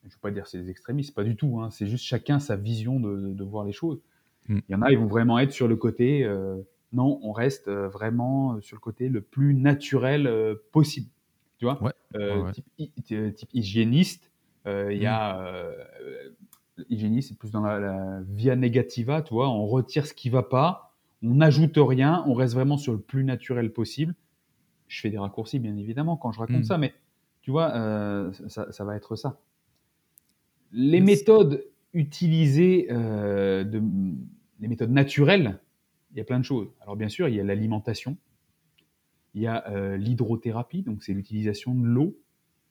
je 0.04 0.08
ne 0.08 0.12
veux 0.12 0.18
pas 0.22 0.30
dire 0.30 0.46
c'est 0.46 0.58
des 0.62 0.70
extrémistes, 0.70 1.14
pas 1.14 1.24
du 1.24 1.36
tout. 1.36 1.60
hein, 1.60 1.68
c'est 1.70 1.86
juste 1.86 2.04
chacun 2.04 2.38
sa 2.38 2.56
vision 2.56 2.98
de, 3.00 3.34
de 3.34 3.44
voir 3.44 3.64
les 3.64 3.72
choses. 3.72 4.00
Mm. 4.48 4.58
Il 4.68 4.72
y 4.72 4.74
en 4.74 4.82
a, 4.82 4.90
ils 4.90 4.98
vont 4.98 5.06
vraiment 5.06 5.38
être 5.38 5.52
sur 5.52 5.68
le 5.68 5.76
côté... 5.76 6.24
euh, 6.24 6.56
non, 6.92 7.18
on 7.22 7.32
reste 7.32 7.68
euh, 7.68 7.88
vraiment 7.88 8.58
sur 8.62 8.76
le 8.76 8.80
côté 8.80 9.08
le 9.10 9.20
plus 9.20 9.52
naturel 9.54 10.26
euh, 10.26 10.54
possible. 10.72 11.08
Tu 11.58 11.64
vois 11.64 11.82
Ouais, 11.82 11.92
Euh, 12.14 12.42
ouais. 12.44 12.52
Type, 12.52 12.66
hy- 12.78 12.90
ty- 13.02 13.32
type 13.34 13.48
hygiéniste, 13.54 14.30
euh, 14.66 14.92
il 14.92 15.00
y 15.00 15.06
a 15.06 15.40
euh, 15.46 15.74
hygiéniste, 16.90 17.30
c'est 17.30 17.38
plus 17.38 17.50
dans 17.50 17.60
la, 17.62 17.78
la 17.78 18.20
via 18.28 18.56
negativa, 18.56 19.22
tu 19.22 19.34
vois, 19.34 19.48
on 19.48 19.66
retire 19.66 20.06
ce 20.06 20.12
qui 20.14 20.28
va 20.30 20.42
pas, 20.42 20.94
on 21.22 21.34
n'ajoute 21.34 21.74
rien, 21.76 22.22
on 22.26 22.34
reste 22.34 22.54
vraiment 22.54 22.76
sur 22.76 22.92
le 22.92 23.00
plus 23.00 23.24
naturel 23.24 23.72
possible. 23.72 24.14
Je 24.88 25.00
fais 25.00 25.10
des 25.10 25.18
raccourcis, 25.18 25.58
bien 25.58 25.76
évidemment, 25.76 26.16
quand 26.16 26.32
je 26.32 26.38
raconte 26.40 26.60
Mm. 26.60 26.64
ça, 26.64 26.78
mais 26.78 26.94
tu 27.42 27.50
vois, 27.50 27.74
euh, 27.74 28.32
ça, 28.48 28.70
ça 28.70 28.84
va 28.84 28.94
être 28.96 29.16
ça. 29.16 29.38
Les 30.72 31.00
méthodes 31.00 31.64
utilisées, 31.94 32.86
de, 32.90 33.82
les 34.60 34.68
méthodes 34.68 34.90
naturelles, 34.90 35.58
il 36.12 36.18
y 36.18 36.20
a 36.20 36.24
plein 36.24 36.38
de 36.38 36.44
choses. 36.44 36.68
Alors 36.80 36.96
bien 36.96 37.08
sûr, 37.08 37.28
il 37.28 37.34
y 37.34 37.40
a 37.40 37.44
l'alimentation, 37.44 38.16
il 39.36 39.42
y 39.42 39.46
a 39.46 39.68
euh, 39.70 39.96
l'hydrothérapie, 39.96 40.82
donc 40.82 41.04
c'est 41.04 41.12
l'utilisation 41.14 41.74
de 41.76 41.86
l'eau. 41.86 42.16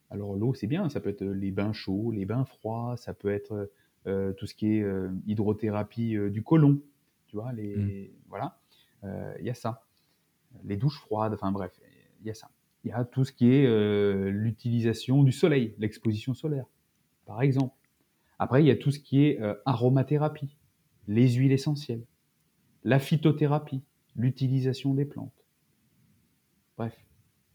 Alors 0.09 0.35
l'eau, 0.35 0.53
c'est 0.53 0.67
bien, 0.67 0.89
ça 0.89 0.99
peut 0.99 1.09
être 1.09 1.23
les 1.23 1.51
bains 1.51 1.73
chauds, 1.73 2.11
les 2.11 2.25
bains 2.25 2.45
froids, 2.45 2.95
ça 2.97 3.13
peut 3.13 3.29
être 3.31 3.71
euh, 4.07 4.33
tout 4.33 4.47
ce 4.47 4.55
qui 4.55 4.75
est 4.75 4.83
euh, 4.83 5.09
hydrothérapie 5.27 6.15
euh, 6.17 6.29
du 6.29 6.43
côlon, 6.43 6.81
tu 7.27 7.37
vois, 7.37 7.53
les, 7.53 8.11
voilà, 8.27 8.59
Euh, 9.03 9.35
il 9.39 9.45
y 9.45 9.51
a 9.51 9.53
ça. 9.53 9.83
Les 10.63 10.77
douches 10.77 10.99
froides, 10.99 11.33
enfin 11.33 11.51
bref, 11.51 11.71
il 12.21 12.27
y 12.27 12.31
a 12.31 12.33
ça. 12.33 12.49
Il 12.83 12.89
y 12.89 12.93
a 12.93 13.03
tout 13.05 13.25
ce 13.25 13.31
qui 13.31 13.51
est 13.51 13.67
euh, 13.67 14.31
l'utilisation 14.31 15.23
du 15.23 15.31
soleil, 15.31 15.75
l'exposition 15.77 16.33
solaire, 16.33 16.65
par 17.25 17.41
exemple. 17.41 17.75
Après, 18.39 18.63
il 18.63 18.67
y 18.67 18.71
a 18.71 18.75
tout 18.75 18.91
ce 18.91 18.99
qui 18.99 19.25
est 19.25 19.39
euh, 19.41 19.53
aromathérapie. 19.65 20.55
les 21.07 21.29
huiles 21.33 21.51
essentielles, 21.51 22.03
la 22.83 22.99
phytothérapie, 22.99 23.83
l'utilisation 24.15 24.93
des 24.93 25.05
plantes. 25.05 25.44
Bref, 26.77 26.97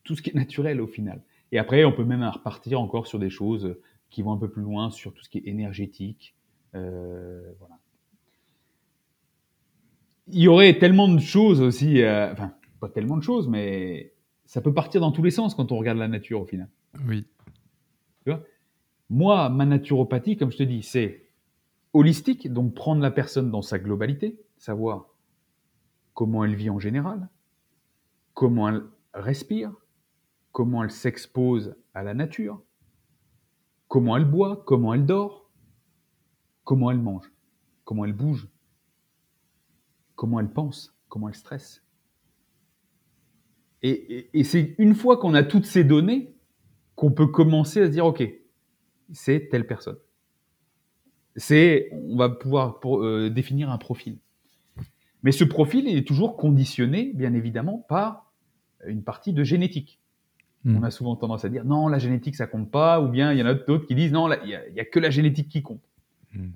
tout 0.05 0.17
ce 0.17 0.23
qui 0.23 0.31
est 0.31 0.35
naturel 0.35 0.81
au 0.81 0.87
final. 0.87 1.23
Et 1.53 1.59
après, 1.59 1.85
on 1.85 1.93
peut 1.93 2.05
même 2.05 2.23
repartir 2.23 2.81
encore 2.81 3.07
sur 3.07 3.19
des 3.19 3.31
choses 3.31 3.77
qui 4.09 4.23
vont 4.23 4.33
un 4.33 4.37
peu 4.37 4.49
plus 4.51 4.63
loin, 4.63 4.91
sur 4.91 5.15
tout 5.15 5.23
ce 5.23 5.29
qui 5.29 5.39
est 5.39 5.47
énergétique. 5.47 6.35
Euh, 6.75 7.53
voilà. 7.59 7.79
Il 10.29 10.41
y 10.41 10.49
aurait 10.49 10.79
tellement 10.79 11.09
de 11.09 11.21
choses 11.21 11.61
aussi, 11.61 12.03
euh, 12.03 12.33
enfin, 12.33 12.53
pas 12.79 12.89
tellement 12.89 13.17
de 13.17 13.23
choses, 13.23 13.49
mais 13.49 14.13
ça 14.47 14.61
peut 14.61 14.73
partir 14.73 15.01
dans 15.01 15.13
tous 15.13 15.23
les 15.23 15.31
sens 15.31 15.55
quand 15.55 15.73
on 15.73 15.79
regarde 15.79 15.99
la 15.99 16.09
nature 16.09 16.41
au 16.41 16.47
final. 16.47 16.69
Oui. 17.07 17.27
Tu 18.25 18.31
vois? 18.31 18.43
Moi, 19.09 19.49
ma 19.49 19.67
naturopathie, 19.67 20.37
comme 20.37 20.53
je 20.53 20.59
te 20.59 20.63
dis, 20.63 20.83
c'est 20.83 21.29
holistique, 21.93 22.53
donc 22.53 22.75
prendre 22.75 23.03
la 23.03 23.11
personne 23.11 23.51
dans 23.51 23.63
sa 23.63 23.79
globalité, 23.79 24.41
savoir 24.57 25.07
comment 26.15 26.45
elle 26.45 26.55
vit 26.55 26.71
en 26.71 26.79
général, 26.79 27.29
comment 28.35 28.69
elle 28.69 28.83
respire, 29.15 29.73
comment 30.53 30.85
elle 30.85 30.91
s'expose 30.91 31.77
à 31.95 32.03
la 32.03 32.15
nature, 32.15 32.63
comment 33.89 34.17
elle 34.17 34.25
boit, 34.25 34.63
comment 34.67 34.95
elle 34.95 35.07
dort, 35.07 35.51
comment 36.65 36.91
elle 36.91 37.01
mange, 37.01 37.33
comment 37.85 38.05
elle 38.05 38.13
bouge, 38.13 38.49
comment 40.15 40.41
elle 40.41 40.53
pense, 40.53 40.97
comment 41.09 41.29
elle 41.29 41.35
stresse. 41.35 41.85
Et, 43.83 44.45
c'est 44.45 44.75
une 44.79 44.95
fois 44.95 45.17
qu'on 45.17 45.35
a 45.35 45.43
toutes 45.43 45.65
ces 45.65 45.85
données 45.85 46.37
qu'on 46.97 47.13
peut 47.13 47.27
commencer 47.27 47.81
à 47.81 47.87
se 47.87 47.91
dire, 47.91 48.05
OK, 48.05 48.23
c'est 49.11 49.49
telle 49.49 49.67
personne. 49.67 49.97
C'est, 51.37 51.89
on 51.93 52.17
va 52.17 52.29
pouvoir 52.29 52.79
euh, 52.85 53.31
définir 53.31 53.71
un 53.71 53.79
profil. 53.79 54.19
Mais 55.23 55.33
ce 55.33 55.45
profil 55.45 55.89
est 55.89 56.07
toujours 56.07 56.37
conditionné, 56.37 57.13
bien 57.15 57.33
évidemment, 57.33 57.79
par 57.89 58.30
une 58.87 59.03
partie 59.03 59.33
de 59.33 59.45
génétique. 59.45 60.01
Hmm. 60.65 60.77
On 60.77 60.83
a 60.83 60.91
souvent 60.91 61.17
tendance 61.17 61.45
à 61.45 61.49
dire 61.49 61.65
non, 61.65 61.89
la 61.89 61.99
génétique 61.99 62.37
ça 62.37 62.47
compte 62.47 62.71
pas, 62.71 63.01
ou 63.01 63.09
bien 63.09 63.33
il 63.33 63.39
y 63.39 63.43
en 63.43 63.47
a 63.47 63.55
d'autres 63.55 63.87
qui 63.87 63.95
disent 63.95 64.13
non, 64.13 64.31
il 64.45 64.61
n'y 64.73 64.81
a, 64.81 64.85
que 64.85 64.99
la 64.99 65.11
génétique 65.11 65.49
qui 65.49 65.63
compte. 65.63 65.83
Hmm. 66.35 66.51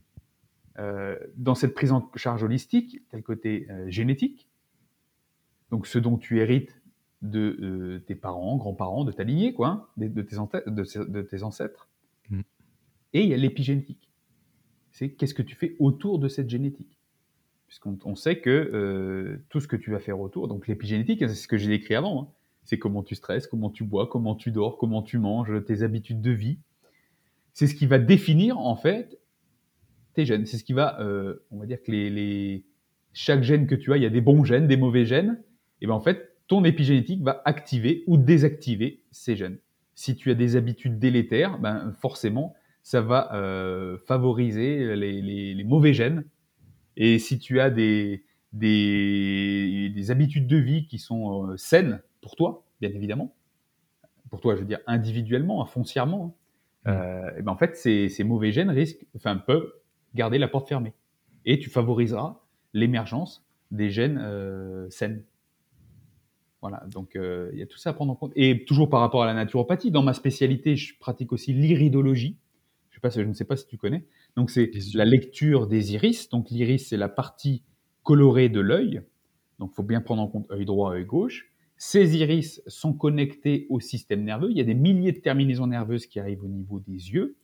Euh, 0.79 1.17
dans 1.37 1.55
cette 1.55 1.75
prise 1.75 1.93
en 1.93 2.11
charge 2.17 2.43
holistique, 2.43 3.01
tel 3.11 3.23
côté 3.23 3.67
euh, 3.71 3.89
génétique, 3.89 4.49
donc 5.71 5.87
ce 5.87 5.99
dont 5.99 6.19
tu 6.19 6.41
hérites 6.41 6.83
de 7.23 7.57
euh, 7.61 7.99
tes 8.01 8.15
parents, 8.15 8.57
grands-parents, 8.57 9.05
de 9.05 9.13
ta 9.13 9.25
lignée, 9.25 9.55
quoi, 9.55 9.69
hein, 9.69 9.87
de, 9.97 10.09
tes 10.23 10.37
de, 10.37 11.23
tes 11.23 11.43
ancêtres, 11.43 11.89
hmm. 12.29 12.41
et 13.15 13.23
il 13.23 13.29
y 13.29 13.35
a 13.35 13.37
l'épigénétique. 13.37 14.11
C'est 14.91 15.11
qu'est-ce 15.11 15.35
que 15.35 15.43
tu 15.43 15.57
fais 15.57 15.77
autour 15.79 16.19
de 16.19 16.29
cette 16.29 16.51
génétique 16.51 16.94
puisqu'on 17.81 18.15
sait 18.15 18.39
que 18.39 19.41
tout 19.49 19.61
ce 19.61 19.67
que 19.67 19.77
tu 19.77 19.91
vas 19.91 19.99
faire 19.99 20.21
autour, 20.21 20.49
donc 20.49 20.69
l'épigénétique, 20.69 21.21
c'est 21.21 21.35
ce 21.35 21.49
que 21.49 21.57
j'ai 21.57 21.69
décrit 21.69 21.95
avant, 21.95 22.23
hein, 22.23 22.29
c'est 22.65 22.79
comment 22.79 23.03
tu 23.03 23.15
stresses, 23.15 23.47
comment 23.47 23.71
tu 23.71 23.85
bois, 23.85 24.07
comment 24.07 24.35
tu 24.35 24.51
dors, 24.51 24.79
comment 24.79 25.03
tu 25.03 25.19
manges, 25.19 25.65
tes 25.65 25.83
habitudes 25.83 26.21
de 26.21 26.31
vie. 26.31 26.59
C'est 27.53 27.67
ce 27.67 27.75
qui 27.75 27.87
va 27.87 27.99
définir 27.99 28.59
en 28.59 28.77
fait 28.77 29.19
tes 30.15 30.25
gènes. 30.25 30.47
C'est 30.47 30.57
ce 30.57 30.65
qui 30.65 30.73
va, 30.73 31.01
euh, 31.01 31.45
on 31.51 31.59
va 31.59 31.67
dire 31.67 31.83
que 31.83 31.91
les, 31.91 32.65
chaque 33.13 33.43
gène 33.43 33.67
que 33.67 33.75
tu 33.75 33.93
as, 33.93 33.97
il 33.97 34.03
y 34.03 34.07
a 34.07 34.11
des 34.11 34.21
bons 34.21 34.45
gènes, 34.45 34.67
des 34.67 34.77
mauvais 34.77 35.05
gènes. 35.05 35.43
Et 35.81 35.87
ben 35.87 35.95
en 35.95 36.01
fait, 36.01 36.37
ton 36.47 36.65
épigénétique 36.65 37.23
va 37.23 37.43
activer 37.45 38.05
ou 38.07 38.17
désactiver 38.17 39.03
ces 39.11 39.37
gènes. 39.37 39.59
Si 39.95 40.17
tu 40.17 40.31
as 40.31 40.35
des 40.35 40.57
habitudes 40.57 40.99
délétères, 40.99 41.59
ben 41.59 41.93
forcément, 42.01 42.55
ça 42.83 43.01
va 43.01 43.35
euh, 43.35 43.99
favoriser 43.99 44.97
les, 44.97 45.65
mauvais 45.65 45.93
gènes. 45.93 46.25
Et 46.97 47.19
si 47.19 47.39
tu 47.39 47.61
as 47.61 47.71
des, 47.71 48.25
des, 48.53 50.11
habitudes 50.11 50.47
de 50.47 50.57
vie 50.57 50.87
qui 50.87 50.99
sont 50.99 51.49
euh, 51.49 51.57
saines, 51.57 52.01
pour 52.21 52.37
toi, 52.37 52.65
bien 52.81 52.91
évidemment, 52.91 53.35
pour 54.31 54.41
toi, 54.41 54.55
je 54.55 54.61
veux 54.61 54.67
dire 54.67 54.81
individuellement, 54.87 55.63
hein, 55.63 55.67
foncièrement, 55.67 56.37
hein, 56.87 56.91
mm. 56.91 56.95
euh, 56.95 57.39
et 57.39 57.43
ben 57.43 57.53
en 57.53 57.57
fait, 57.57 57.77
ces, 57.77 58.25
mauvais 58.25 58.53
gènes 58.53 58.71
risquent, 58.71 59.07
enfin, 59.15 59.37
peuvent 59.37 59.73
garder 60.15 60.39
la 60.39 60.49
porte 60.49 60.69
fermée. 60.69 60.93
Et 61.45 61.59
tu 61.59 61.71
favoriseras 61.71 62.41
l'émergence 62.73 63.47
des 63.71 63.91
gènes 63.91 64.19
euh, 64.23 64.89
saines. 64.91 65.23
Voilà, 66.63 66.83
donc 66.91 67.15
euh, 67.15 67.51
il 67.53 67.59
y 67.59 67.63
a 67.63 67.67
tout 67.67 67.77
ça 67.77 67.91
à 67.91 67.93
prendre 67.93 68.13
en 68.13 68.17
compte. 68.17 68.33
Et 68.35 68.65
toujours 68.65 68.89
par 68.89 69.01
rapport 69.01 69.23
à 69.23 69.27
la 69.27 69.35
naturopathie, 69.35 69.91
dans 69.91 70.03
ma 70.03 70.15
spécialité, 70.15 70.77
je 70.77 70.99
pratique 70.99 71.33
aussi 71.33 71.53
l'iridologie. 71.53 72.39
Je, 72.95 72.99
sais 72.99 73.01
pas, 73.01 73.11
je 73.11 73.29
ne 73.29 73.33
sais 73.33 73.45
pas 73.45 73.57
si 73.57 73.67
tu 73.67 73.77
connais. 73.77 74.05
Donc 74.37 74.51
c'est 74.51 74.71
la 74.95 75.05
lecture 75.05 75.67
des 75.67 75.95
iris. 75.95 76.29
Donc 76.29 76.51
l'iris, 76.51 76.89
c'est 76.89 76.97
la 76.97 77.09
partie 77.09 77.65
colorée 78.05 78.49
de 78.49 78.61
l'œil. 78.61 79.03
Donc 79.59 79.71
il 79.73 79.75
faut 79.75 79.83
bien 79.83 80.01
prendre 80.01 80.23
en 80.23 80.29
compte 80.29 80.49
œil 80.53 80.65
droit, 80.65 80.93
œil 80.93 81.05
gauche. 81.05 81.51
Ces 81.77 82.17
iris 82.17 82.63
sont 82.69 82.93
connectés 82.93 83.67
au 83.69 83.81
système 83.81 84.23
nerveux. 84.23 84.51
Il 84.51 84.57
y 84.57 84.61
a 84.61 84.65
des 84.65 84.75
milliers 84.75 85.11
de 85.11 85.19
terminaisons 85.19 85.67
nerveuses 85.67 86.07
qui 86.07 86.21
arrivent 86.21 86.45
au 86.45 86.49
niveau 86.49 86.79
des 86.79 86.93
yeux. 86.93 87.37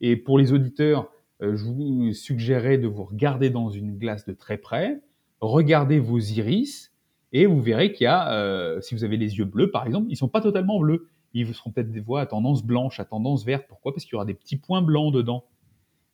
Et 0.00 0.16
pour 0.16 0.38
les 0.38 0.52
auditeurs, 0.52 1.10
euh, 1.42 1.54
je 1.54 1.64
vous 1.64 2.12
suggérerais 2.14 2.78
de 2.78 2.86
vous 2.86 3.04
regarder 3.04 3.50
dans 3.50 3.68
une 3.68 3.98
glace 3.98 4.24
de 4.24 4.32
très 4.32 4.56
près, 4.56 5.00
regardez 5.40 5.98
vos 5.98 6.18
iris, 6.18 6.92
et 7.32 7.46
vous 7.46 7.60
verrez 7.60 7.92
qu'il 7.92 8.04
y 8.04 8.08
a, 8.08 8.32
euh, 8.32 8.80
si 8.80 8.94
vous 8.94 9.04
avez 9.04 9.16
les 9.16 9.38
yeux 9.38 9.44
bleus 9.44 9.70
par 9.70 9.84
exemple, 9.86 10.06
ils 10.08 10.12
ne 10.12 10.18
sont 10.18 10.28
pas 10.28 10.40
totalement 10.40 10.78
bleus. 10.78 11.08
Ils 11.34 11.52
seront 11.54 11.70
peut-être 11.70 11.90
des 11.90 12.00
voies 12.00 12.20
à 12.20 12.26
tendance 12.26 12.64
blanche, 12.64 13.00
à 13.00 13.04
tendance 13.04 13.44
verte. 13.44 13.66
Pourquoi? 13.68 13.92
Parce 13.92 14.04
qu'il 14.04 14.12
y 14.12 14.16
aura 14.16 14.24
des 14.24 14.34
petits 14.34 14.56
points 14.56 14.82
blancs 14.82 15.12
dedans, 15.12 15.44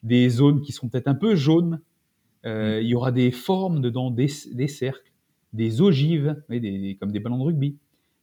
des 0.02 0.28
zones 0.28 0.62
qui 0.62 0.72
seront 0.72 0.88
peut-être 0.88 1.08
un 1.08 1.14
peu 1.14 1.36
jaunes. 1.36 1.80
Euh, 2.46 2.78
mm. 2.78 2.82
Il 2.82 2.88
y 2.88 2.94
aura 2.94 3.12
des 3.12 3.30
formes 3.30 3.80
dedans, 3.80 4.10
des 4.10 4.28
cercles 4.28 5.10
des 5.52 5.80
ogives, 5.80 6.36
comme 7.00 7.12
des 7.12 7.20
ballons 7.20 7.38
de 7.38 7.44
rugby, 7.44 7.76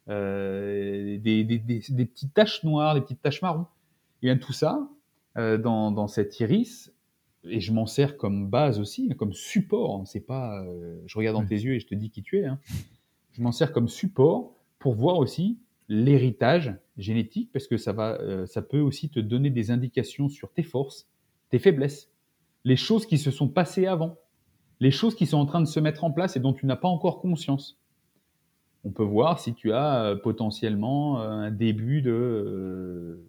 euh, 0.09 1.17
des, 1.19 1.45
petites 1.45 2.33
taches 2.33 2.63
noires, 2.63 2.95
des 2.95 3.01
petites 3.01 3.21
taches 3.21 3.41
marron. 3.41 3.65
Et 4.21 4.27
bien 4.27 4.37
tout 4.37 4.53
ça, 4.53 4.89
euh, 5.37 5.57
dans, 5.57 6.07
cet 6.07 6.39
iris, 6.39 6.93
et 7.43 7.59
je 7.59 7.71
m'en 7.71 7.85
sers 7.85 8.17
comme 8.17 8.49
base 8.49 8.79
aussi, 8.79 9.09
comme 9.17 9.33
support. 9.33 9.95
Hein, 9.95 10.05
c'est 10.05 10.25
pas, 10.25 10.63
euh, 10.63 10.99
je 11.05 11.17
regarde 11.17 11.37
dans 11.37 11.45
tes 11.45 11.55
yeux 11.55 11.75
et 11.75 11.79
je 11.79 11.87
te 11.87 11.95
dis 11.95 12.09
qui 12.09 12.23
tu 12.23 12.39
es. 12.39 12.45
Hein. 12.45 12.59
Je 13.33 13.41
m'en 13.41 13.51
sers 13.51 13.71
comme 13.71 13.87
support 13.87 14.53
pour 14.79 14.95
voir 14.95 15.17
aussi 15.17 15.59
l'héritage 15.89 16.75
génétique, 16.97 17.51
parce 17.53 17.67
que 17.67 17.77
ça 17.77 17.93
va, 17.93 18.19
ça 18.45 18.61
peut 18.61 18.79
aussi 18.79 19.09
te 19.09 19.19
donner 19.19 19.49
des 19.49 19.71
indications 19.71 20.29
sur 20.29 20.51
tes 20.51 20.63
forces, 20.63 21.07
tes 21.49 21.59
faiblesses, 21.59 22.11
les 22.65 22.75
choses 22.75 23.05
qui 23.05 23.17
se 23.17 23.31
sont 23.31 23.47
passées 23.47 23.85
avant 23.85 24.17
les 24.79 24.91
choses 24.91 25.15
qui 25.15 25.25
sont 25.25 25.37
en 25.37 25.45
train 25.45 25.61
de 25.61 25.67
se 25.67 25.79
mettre 25.79 26.03
en 26.03 26.11
place 26.11 26.35
et 26.35 26.39
dont 26.39 26.53
tu 26.53 26.65
n'as 26.65 26.75
pas 26.75 26.87
encore 26.87 27.19
conscience. 27.19 27.79
On 28.83 28.91
peut 28.91 29.03
voir 29.03 29.39
si 29.39 29.53
tu 29.53 29.73
as 29.73 30.03
euh, 30.03 30.15
potentiellement 30.15 31.19
euh, 31.19 31.29
un 31.29 31.51
début 31.51 32.01
de 32.01 32.11
euh, 32.11 33.25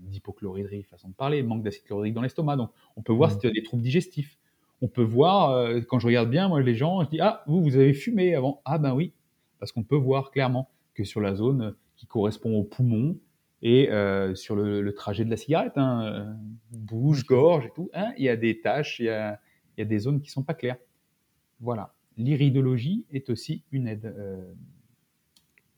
d'hypochloridrie, 0.00 0.82
façon 0.84 1.08
de 1.08 1.14
parler, 1.14 1.42
manque 1.42 1.62
d'acide 1.62 1.84
chlorhydrique 1.84 2.14
dans 2.14 2.22
l'estomac. 2.22 2.56
Donc, 2.56 2.70
on 2.96 3.02
peut 3.02 3.12
voir 3.12 3.30
mmh. 3.30 3.32
si 3.32 3.38
tu 3.38 3.46
as 3.46 3.50
des 3.50 3.62
troubles 3.62 3.82
digestifs. 3.82 4.38
On 4.82 4.88
peut 4.88 5.02
voir, 5.02 5.70
quand 5.88 5.98
je 5.98 6.06
regarde 6.06 6.28
bien, 6.28 6.48
moi, 6.48 6.60
les 6.60 6.74
gens, 6.74 7.02
je 7.04 7.08
dis 7.08 7.20
Ah, 7.20 7.42
vous, 7.46 7.62
vous 7.62 7.76
avez 7.76 7.94
fumé 7.94 8.34
avant. 8.34 8.60
Ah, 8.66 8.76
ben 8.76 8.92
oui. 8.92 9.14
Parce 9.58 9.72
qu'on 9.72 9.82
peut 9.82 9.96
voir 9.96 10.30
clairement 10.30 10.68
que 10.92 11.04
sur 11.04 11.22
la 11.22 11.34
zone 11.34 11.74
qui 12.04 12.06
correspond 12.06 12.54
au 12.56 12.64
poumon 12.64 13.18
et 13.62 13.88
sur 14.34 14.56
le, 14.56 14.94
trajet 14.94 15.24
de 15.24 15.30
la 15.30 15.36
cigarette, 15.36 15.76
hein, 15.76 16.36
bouche, 16.70 17.24
gorge 17.24 17.66
et 17.66 17.72
tout, 17.74 17.90
hein, 17.94 18.12
il 18.18 18.24
y 18.24 18.28
a 18.28 18.36
des 18.36 18.60
taches, 18.60 19.00
il 19.00 19.06
y 19.06 19.08
a 19.08 19.40
il 19.76 19.80
y 19.80 19.82
a 19.82 19.86
des 19.86 19.98
zones 19.98 20.20
qui 20.20 20.30
sont 20.30 20.42
pas 20.42 20.54
claires. 20.54 20.78
Voilà. 21.60 21.94
L'iridologie 22.16 23.06
est 23.10 23.28
aussi 23.30 23.64
une 23.72 23.88
aide 23.88 24.06
euh, 24.16 24.52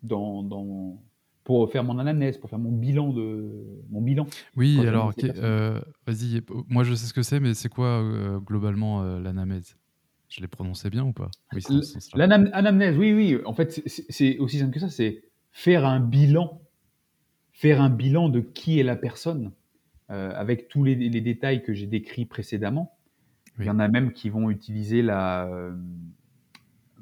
dans, 0.03 0.99
pour 1.45 1.71
faire 1.71 1.85
mon 1.85 1.99
anamnèse, 1.99 2.37
pour 2.39 2.51
faire 2.51 2.59
mon 2.59 2.73
bilan 2.73 3.13
de 3.13 3.83
mon 3.89 4.03
bilan. 4.03 4.27
Oui, 4.57 4.87
alors 4.87 5.13
euh, 5.23 5.81
vas-y. 6.07 6.43
Moi, 6.69 6.85
je 6.85 6.95
sais 6.95 7.07
ce 7.07 7.15
que 7.15 7.23
c'est, 7.23 7.41
mais 7.41 7.55
c'est 7.55 7.69
quoi 7.69 8.03
euh, 8.03 8.39
globalement 8.39 9.03
l'anamnèse? 9.19 9.77
Je 10.29 10.41
l'ai 10.41 10.49
prononcé 10.49 10.91
bien 10.91 11.05
ou 11.05 11.13
pas? 11.13 11.31
Oui, 11.55 11.63
l'anamnèse. 12.15 12.99
Oui, 12.99 13.15
oui. 13.15 13.39
En 13.47 13.55
fait, 13.55 13.83
c'est 13.87 14.39
aussi 14.39 14.59
simple 14.59 14.75
que 14.75 14.81
ça. 14.81 14.91
C'est 14.91 15.23
faire 15.57 15.87
un 15.87 16.01
bilan, 16.01 16.61
faire 17.53 17.81
un 17.81 17.91
bilan 17.91 18.29
de 18.29 18.41
qui 18.41 18.79
est 18.79 18.83
la 18.83 18.97
personne, 18.97 19.53
avec 20.09 20.69
tous 20.69 20.85
les 20.85 21.21
détails 21.21 21.65
que 21.65 21.75
j'ai 21.75 21.87
décrits 21.89 22.27
précédemment 22.27 22.97
il 23.59 23.65
y 23.65 23.71
en 23.71 23.79
a 23.79 23.89
même 23.89 24.13
qui 24.13 24.29
vont 24.29 24.51
utiliser 24.51 25.03
la 25.03 25.47
euh, 25.47 25.75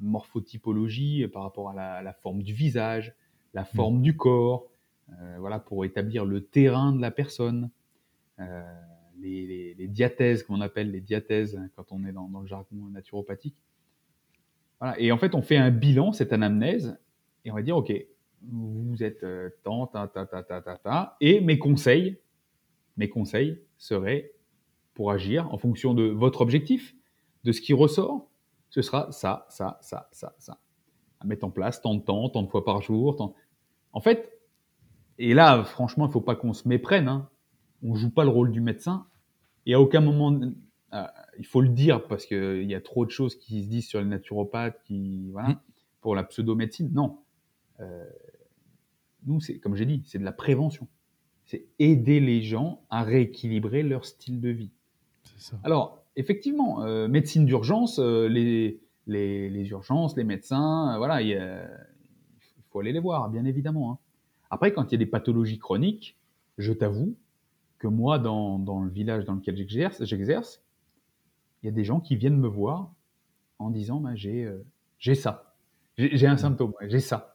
morphotypologie 0.00 1.26
par 1.28 1.42
rapport 1.42 1.70
à 1.70 2.02
la, 2.02 2.12
forme 2.12 2.42
du 2.42 2.54
visage, 2.54 3.14
la 3.54 3.62
mm. 3.62 3.76
forme 3.76 4.02
du 4.02 4.16
corps, 4.16 4.68
euh, 5.10 5.36
voilà, 5.38 5.58
pour 5.58 5.84
établir 5.84 6.24
le 6.24 6.44
terrain 6.44 6.92
de 6.92 7.00
la 7.00 7.10
personne. 7.10 7.70
Euh, 8.38 8.62
les, 9.20 9.74
diathèses, 9.88 10.42
qu'on 10.42 10.60
appelle 10.60 10.90
les 10.90 11.00
diathèses 11.00 11.56
hein, 11.56 11.68
quand 11.76 11.92
on 11.92 12.04
est 12.04 12.12
dans, 12.12 12.28
le 12.40 12.46
jargon 12.46 12.88
naturopathique. 12.90 13.56
Voilà. 14.80 14.98
Et 15.00 15.12
en 15.12 15.18
fait, 15.18 15.34
on 15.34 15.42
fait 15.42 15.56
un 15.56 15.70
bilan, 15.70 16.12
cette 16.12 16.32
anamnèse, 16.32 16.98
et 17.44 17.50
on 17.50 17.54
va 17.54 17.62
dire, 17.62 17.76
OK, 17.76 17.92
vous 18.50 19.02
êtes 19.02 19.24
tant, 19.62 19.86
ta, 19.86 20.08
ta, 20.08 20.26
ta, 20.26 20.42
ta, 20.42 20.60
ta, 20.60 20.76
ta, 20.76 21.16
et 21.20 21.40
mes 21.40 21.58
conseils, 21.58 22.18
mes 22.96 23.08
conseils 23.08 23.60
seraient 23.78 24.32
pour 24.94 25.10
agir 25.10 25.52
en 25.52 25.58
fonction 25.58 25.94
de 25.94 26.04
votre 26.04 26.40
objectif, 26.40 26.94
de 27.44 27.52
ce 27.52 27.60
qui 27.60 27.72
ressort, 27.72 28.30
ce 28.70 28.82
sera 28.82 29.12
ça, 29.12 29.46
ça, 29.50 29.78
ça, 29.82 30.08
ça, 30.10 30.34
ça. 30.38 30.58
À 31.20 31.26
mettre 31.26 31.44
en 31.44 31.50
place 31.50 31.80
tant 31.80 31.94
de 31.94 32.00
temps, 32.00 32.28
tant 32.28 32.42
de 32.42 32.48
fois 32.48 32.64
par 32.64 32.82
jour. 32.82 33.16
Tant... 33.16 33.34
En 33.92 34.00
fait, 34.00 34.40
et 35.18 35.34
là, 35.34 35.62
franchement, 35.62 36.06
il 36.06 36.08
ne 36.08 36.12
faut 36.12 36.20
pas 36.20 36.34
qu'on 36.34 36.52
se 36.52 36.66
méprenne. 36.66 37.08
Hein. 37.08 37.28
On 37.82 37.92
ne 37.92 37.96
joue 37.96 38.10
pas 38.10 38.24
le 38.24 38.30
rôle 38.30 38.50
du 38.50 38.60
médecin. 38.60 39.06
Et 39.66 39.74
à 39.74 39.80
aucun 39.80 40.00
moment, 40.00 40.38
euh, 40.92 41.04
il 41.38 41.46
faut 41.46 41.60
le 41.60 41.68
dire 41.68 42.06
parce 42.08 42.26
qu'il 42.26 42.64
y 42.64 42.74
a 42.74 42.80
trop 42.80 43.06
de 43.06 43.10
choses 43.10 43.36
qui 43.36 43.62
se 43.62 43.68
disent 43.68 43.86
sur 43.86 44.00
les 44.00 44.06
naturopathes, 44.06 44.82
qui, 44.82 45.30
voilà, 45.30 45.50
mm. 45.50 45.60
pour 46.00 46.14
la 46.14 46.24
pseudo-médecine. 46.24 46.90
Non. 46.92 47.20
Euh, 47.80 48.04
nous, 49.26 49.40
c'est 49.40 49.58
comme 49.58 49.74
j'ai 49.74 49.86
dit, 49.86 50.02
c'est 50.06 50.18
de 50.18 50.24
la 50.24 50.32
prévention. 50.32 50.88
C'est 51.44 51.66
aider 51.78 52.20
les 52.20 52.42
gens 52.42 52.82
à 52.90 53.02
rééquilibrer 53.02 53.82
leur 53.82 54.04
style 54.04 54.40
de 54.40 54.48
vie. 54.48 54.70
Ça. 55.36 55.58
Alors, 55.62 56.02
effectivement, 56.16 56.82
euh, 56.82 57.06
médecine 57.08 57.44
d'urgence, 57.44 57.98
les, 57.98 58.80
les, 59.06 59.68
urgences, 59.70 60.16
les 60.16 60.24
médecins, 60.24 60.96
voilà, 60.96 61.20
il, 61.22 61.38
faut 62.70 62.80
aller 62.80 62.92
les 62.92 63.00
voir, 63.00 63.28
bien 63.28 63.44
évidemment. 63.44 63.92
Hein. 63.92 63.98
Après, 64.50 64.72
quand 64.72 64.84
il 64.84 64.92
y 64.92 64.94
a 64.94 64.98
des 64.98 65.06
pathologies 65.06 65.58
chroniques, 65.58 66.16
je 66.58 66.72
t'avoue 66.72 67.16
que 67.78 67.88
moi, 67.88 68.18
dans, 68.18 68.58
dans, 68.58 68.80
le 68.80 68.90
village 68.90 69.24
dans 69.24 69.34
lequel 69.34 69.56
j'exerce, 69.56 70.62
il 71.62 71.66
y 71.66 71.68
a 71.68 71.72
des 71.72 71.84
gens 71.84 72.00
qui 72.00 72.16
viennent 72.16 72.38
me 72.38 72.48
voir 72.48 72.92
en 73.58 73.70
disant 73.70 74.00
bah, 74.00 74.14
j'ai 74.14 74.44
euh, 74.44 74.64
ça, 75.14 75.54
j'ai 75.96 76.26
un 76.26 76.36
symptôme, 76.36 76.72
j'ai 76.82 77.00
ça. 77.00 77.33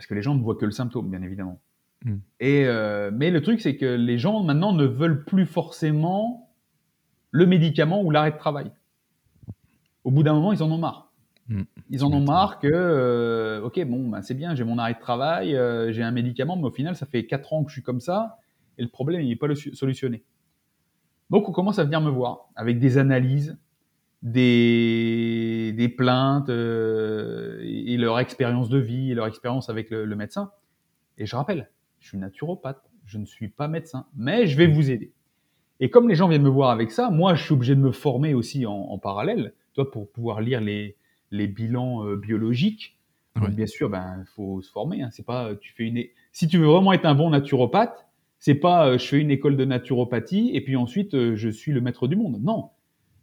Parce 0.00 0.06
que 0.06 0.14
les 0.14 0.22
gens 0.22 0.34
ne 0.34 0.40
voient 0.40 0.54
que 0.54 0.64
le 0.64 0.70
symptôme, 0.70 1.10
bien 1.10 1.20
évidemment. 1.20 1.60
Mmh. 2.06 2.14
Et, 2.40 2.64
euh, 2.64 3.10
mais 3.12 3.30
le 3.30 3.42
truc, 3.42 3.60
c'est 3.60 3.76
que 3.76 3.84
les 3.84 4.16
gens 4.16 4.42
maintenant 4.42 4.72
ne 4.72 4.86
veulent 4.86 5.26
plus 5.26 5.44
forcément 5.44 6.50
le 7.32 7.44
médicament 7.44 8.02
ou 8.02 8.10
l'arrêt 8.10 8.30
de 8.30 8.38
travail. 8.38 8.72
Au 10.04 10.10
bout 10.10 10.22
d'un 10.22 10.32
moment, 10.32 10.54
ils 10.54 10.62
en 10.62 10.70
ont 10.70 10.78
marre. 10.78 11.12
Mmh. 11.48 11.64
Ils 11.90 12.02
en 12.02 12.10
ont 12.14 12.24
marre 12.24 12.60
que, 12.60 12.70
euh, 12.72 13.60
ok, 13.60 13.84
bon, 13.84 14.08
bah, 14.08 14.22
c'est 14.22 14.32
bien, 14.32 14.54
j'ai 14.54 14.64
mon 14.64 14.78
arrêt 14.78 14.94
de 14.94 15.00
travail, 15.00 15.50
j'ai 15.92 16.02
un 16.02 16.12
médicament, 16.12 16.56
mais 16.56 16.64
au 16.64 16.70
final, 16.70 16.96
ça 16.96 17.04
fait 17.04 17.26
4 17.26 17.52
ans 17.52 17.62
que 17.62 17.68
je 17.68 17.74
suis 17.74 17.82
comme 17.82 18.00
ça, 18.00 18.38
et 18.78 18.82
le 18.82 18.88
problème, 18.88 19.20
il 19.20 19.28
n'est 19.28 19.36
pas 19.36 19.54
solutionné. 19.54 20.22
Donc 21.28 21.46
on 21.46 21.52
commence 21.52 21.78
à 21.78 21.84
venir 21.84 22.00
me 22.00 22.08
voir 22.08 22.48
avec 22.56 22.78
des 22.78 22.96
analyses, 22.96 23.58
des, 24.22 25.39
des 25.72 25.88
plaintes 25.88 26.48
euh, 26.48 27.60
et, 27.62 27.96
leur 27.96 28.18
expérience 28.18 28.68
de 28.68 28.78
vie 28.78 29.10
et 29.10 29.14
leur 29.14 29.26
expérience 29.26 29.68
avec 29.68 29.90
le, 29.90 30.16
médecin. 30.16 30.52
Et 31.18 31.26
je 31.26 31.36
rappelle, 31.36 31.70
je 31.98 32.08
suis 32.08 32.18
naturopathe, 32.18 32.82
je 33.06 33.18
ne 33.18 33.26
suis 33.26 33.48
pas 33.48 33.68
médecin, 33.68 34.06
mais 34.16 34.46
je 34.46 34.56
vais 34.56 34.66
vous 34.66 34.90
aider. 34.90 35.12
Et 35.80 35.90
comme 35.90 36.08
les 36.08 36.14
gens 36.14 36.28
viennent 36.28 36.42
me 36.42 36.50
voir 36.50 36.70
avec 36.70 36.90
ça, 36.90 37.10
moi 37.10 37.34
je 37.34 37.42
suis 37.44 37.54
obligé 37.54 37.74
de 37.74 37.80
me 37.80 37.92
former 37.92 38.34
aussi 38.34 38.66
en, 38.66 38.98
parallèle, 38.98 39.54
toi 39.74 39.90
pour 39.90 40.10
pouvoir 40.10 40.40
lire 40.40 40.60
les, 40.60 40.96
les 41.30 41.46
bilans 41.46 42.04
euh, 42.04 42.16
biologiques. 42.16 42.96
Donc, 43.36 43.50
bien 43.50 43.66
sûr, 43.66 43.88
ben 43.88 44.24
faut 44.34 44.60
se 44.60 44.70
former. 44.70 45.02
Hein. 45.02 45.08
C'est 45.12 45.24
pas 45.24 45.54
tu 45.54 45.72
fais 45.72 45.84
une. 45.84 46.02
Si 46.32 46.48
tu 46.48 46.58
veux 46.58 46.66
vraiment 46.66 46.92
être 46.92 47.06
un 47.06 47.14
bon 47.14 47.30
naturopathe, 47.30 48.06
c'est 48.38 48.56
pas 48.56 48.86
euh, 48.86 48.98
je 48.98 49.06
fais 49.06 49.20
une 49.20 49.30
école 49.30 49.56
de 49.56 49.64
naturopathie 49.64 50.50
et 50.52 50.60
puis 50.62 50.76
ensuite 50.76 51.12
je 51.12 51.48
suis 51.48 51.72
le 51.72 51.80
maître 51.80 52.08
du 52.08 52.16
monde. 52.16 52.40
Non. 52.42 52.70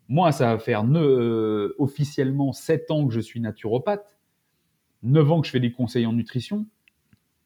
Moi, 0.10 0.32
ça 0.32 0.54
va 0.54 0.60
faire 0.60 0.86
euh, 0.86 1.76
officiellement 1.78 2.54
7 2.54 2.92
ans 2.92 3.08
que 3.08 3.14
je 3.14 3.20
suis 3.20 3.42
naturopathe, 3.42 4.18
9 5.04 5.32
ans 5.32 5.42
que 5.42 5.48
je 5.48 5.52
fais 5.52 5.60
des 5.60 5.72
conseils 5.72 6.06
en 6.06 6.14
nutrition. 6.14 6.66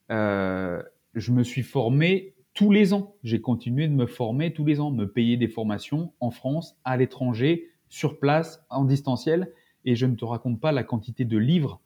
je 0.09 1.31
me 1.31 1.43
suis 1.43 1.63
formé 1.63 2.35
tous 2.53 2.71
les 2.71 2.93
ans. 2.93 3.15
J'ai 3.23 3.41
continué 3.41 3.87
de 3.87 3.93
me 3.93 4.05
former 4.05 4.53
tous 4.53 4.65
les 4.65 4.79
ans, 4.79 4.91
me 4.91 5.05
payer 5.05 5.37
des 5.37 5.47
formations 5.47 6.13
en 6.19 6.31
France, 6.31 6.77
à 6.83 6.97
l'étranger, 6.97 7.69
sur 7.89 8.19
place, 8.19 8.63
en 8.69 8.85
distanciel. 8.85 9.51
Et 9.83 9.95
je 9.95 10.05
ne 10.05 10.15
te 10.15 10.25
raconte 10.25 10.59
pas 10.61 10.71
la 10.71 10.83
quantité 10.83 11.25
de 11.25 11.37
livres 11.37 11.81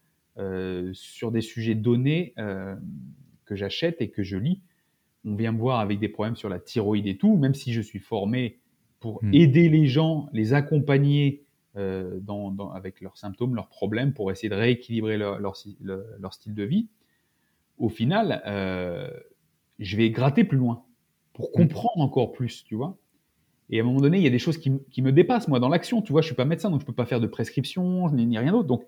sur 0.91 1.31
des 1.31 1.41
sujets 1.41 1.75
donnés 1.75 2.33
que 3.45 3.55
j'achète 3.55 4.01
et 4.01 4.09
que 4.09 4.23
je 4.23 4.37
lis 4.37 4.61
on 5.25 5.35
vient 5.35 5.51
me 5.51 5.59
voir 5.59 5.79
avec 5.79 5.99
des 5.99 6.09
problèmes 6.09 6.35
sur 6.35 6.49
la 6.49 6.59
thyroïde 6.59 7.07
et 7.07 7.17
tout, 7.17 7.35
même 7.35 7.53
si 7.53 7.73
je 7.73 7.81
suis 7.81 7.99
formé 7.99 8.59
pour 8.99 9.23
hmm. 9.23 9.33
aider 9.33 9.69
les 9.69 9.87
gens, 9.87 10.27
les 10.33 10.53
accompagner 10.53 11.43
euh, 11.75 12.19
avec 12.73 13.01
leurs 13.01 13.17
symptômes, 13.17 13.55
leurs 13.55 13.67
problèmes, 13.67 14.13
pour 14.13 14.31
essayer 14.31 14.49
de 14.49 14.55
rééquilibrer 14.55 15.17
leur, 15.17 15.55
style 15.55 15.75
de 16.55 16.63
vie, 16.63 16.87
au 17.77 17.89
final, 17.89 18.41
euh, 18.45 19.09
je 19.79 19.97
vais 19.97 20.09
gratter 20.09 20.43
plus 20.43 20.57
loin 20.57 20.83
pour 21.33 21.49
hmm. 21.49 21.53
comprendre 21.53 21.99
encore 21.99 22.31
plus, 22.31 22.63
tu 22.63 22.75
vois. 22.75 22.97
Et 23.69 23.79
à 23.79 23.83
un 23.83 23.85
moment 23.85 24.01
donné, 24.01 24.17
il 24.17 24.23
y 24.23 24.27
a 24.27 24.31
des 24.31 24.39
choses 24.39 24.57
qui, 24.57 25.01
me 25.01 25.11
dépassent, 25.11 25.47
moi, 25.47 25.59
dans 25.59 25.69
l'action. 25.69 26.01
Tu 26.01 26.11
vois, 26.11 26.21
je 26.21 26.27
suis 26.27 26.35
pas 26.35 26.45
médecin, 26.45 26.69
donc 26.69 26.81
je 26.81 26.85
peux 26.85 26.93
pas 26.93 27.07
faire 27.07 27.19
de 27.19 27.27
prescription, 27.27 28.09
ni 28.11 28.37
rien 28.37 28.51
d'autre. 28.51 28.67
Donc, 28.67 28.85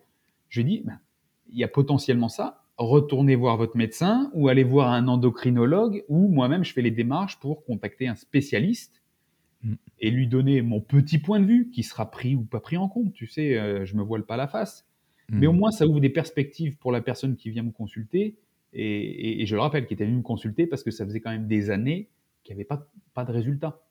je 0.49 0.61
dis, 0.61 0.83
ben, 0.85 0.99
il 1.49 1.57
y 1.57 1.63
a 1.63 1.67
potentiellement 1.67 2.29
ça 2.29 2.63
retournez 2.77 3.35
voir 3.35 3.57
votre 3.57 3.75
médecin 3.75 4.29
ou 4.33 4.49
allez 4.49 4.63
voir 4.63 4.91
un 4.91 5.07
endocrinologue 5.07 6.05
ou 6.07 6.27
moi-même 6.27 6.63
je 6.63 6.73
fais 6.73 6.81
les 6.81 6.91
démarches 6.91 7.39
pour 7.39 7.65
contacter 7.65 8.07
un 8.07 8.15
spécialiste 8.15 8.96
mm. 9.67 9.75
et 9.99 10.11
lui 10.11 10.27
donner 10.27 10.61
mon 10.61 10.81
petit 10.81 11.17
point 11.17 11.39
de 11.39 11.45
vue 11.45 11.69
qui 11.69 11.83
sera 11.83 12.09
pris 12.11 12.35
ou 12.35 12.43
pas 12.43 12.59
pris 12.59 12.77
en 12.77 12.87
compte. 12.87 13.13
Tu 13.13 13.27
sais, 13.27 13.57
euh, 13.57 13.85
je 13.85 13.95
me 13.95 14.03
voile 14.03 14.23
pas 14.23 14.37
la 14.37 14.47
face. 14.47 14.87
Mm. 15.29 15.39
Mais 15.39 15.47
au 15.47 15.53
moins, 15.53 15.71
ça 15.71 15.85
ouvre 15.85 15.99
des 15.99 16.09
perspectives 16.09 16.77
pour 16.77 16.91
la 16.91 17.01
personne 17.01 17.35
qui 17.35 17.49
vient 17.49 17.63
me 17.63 17.71
consulter. 17.71 18.35
Et, 18.73 19.45
je 19.45 19.55
le 19.55 19.61
rappelle, 19.61 19.87
qui 19.87 19.93
était 19.93 20.05
venu 20.05 20.17
me 20.17 20.21
consulter 20.21 20.67
parce 20.67 20.83
que 20.83 20.91
ça 20.91 21.05
faisait 21.05 21.21
quand 21.21 21.31
même 21.31 21.47
des 21.47 21.69
années 21.69 22.09
qu'il 22.43 22.55
n'y 22.55 22.61
avait 22.61 22.67
pas, 22.67 22.87
pas 23.13 23.23
de 23.23 23.31
résultat 23.31 23.81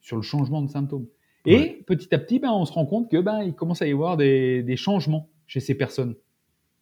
sur 0.00 0.16
le 0.16 0.22
changement 0.22 0.62
de 0.62 0.68
symptômes. 0.68 1.06
Et 1.46 1.84
petit 1.86 2.12
à 2.14 2.18
petit, 2.18 2.38
ben, 2.38 2.50
on 2.50 2.64
se 2.64 2.72
rend 2.72 2.86
compte 2.86 3.10
que 3.10 3.18
ben, 3.20 3.42
il 3.42 3.54
commence 3.54 3.82
à 3.82 3.86
y 3.86 3.92
avoir 3.92 4.16
des, 4.16 4.62
des 4.62 4.76
changements 4.76 5.28
chez 5.46 5.60
ces 5.60 5.74
personnes. 5.74 6.14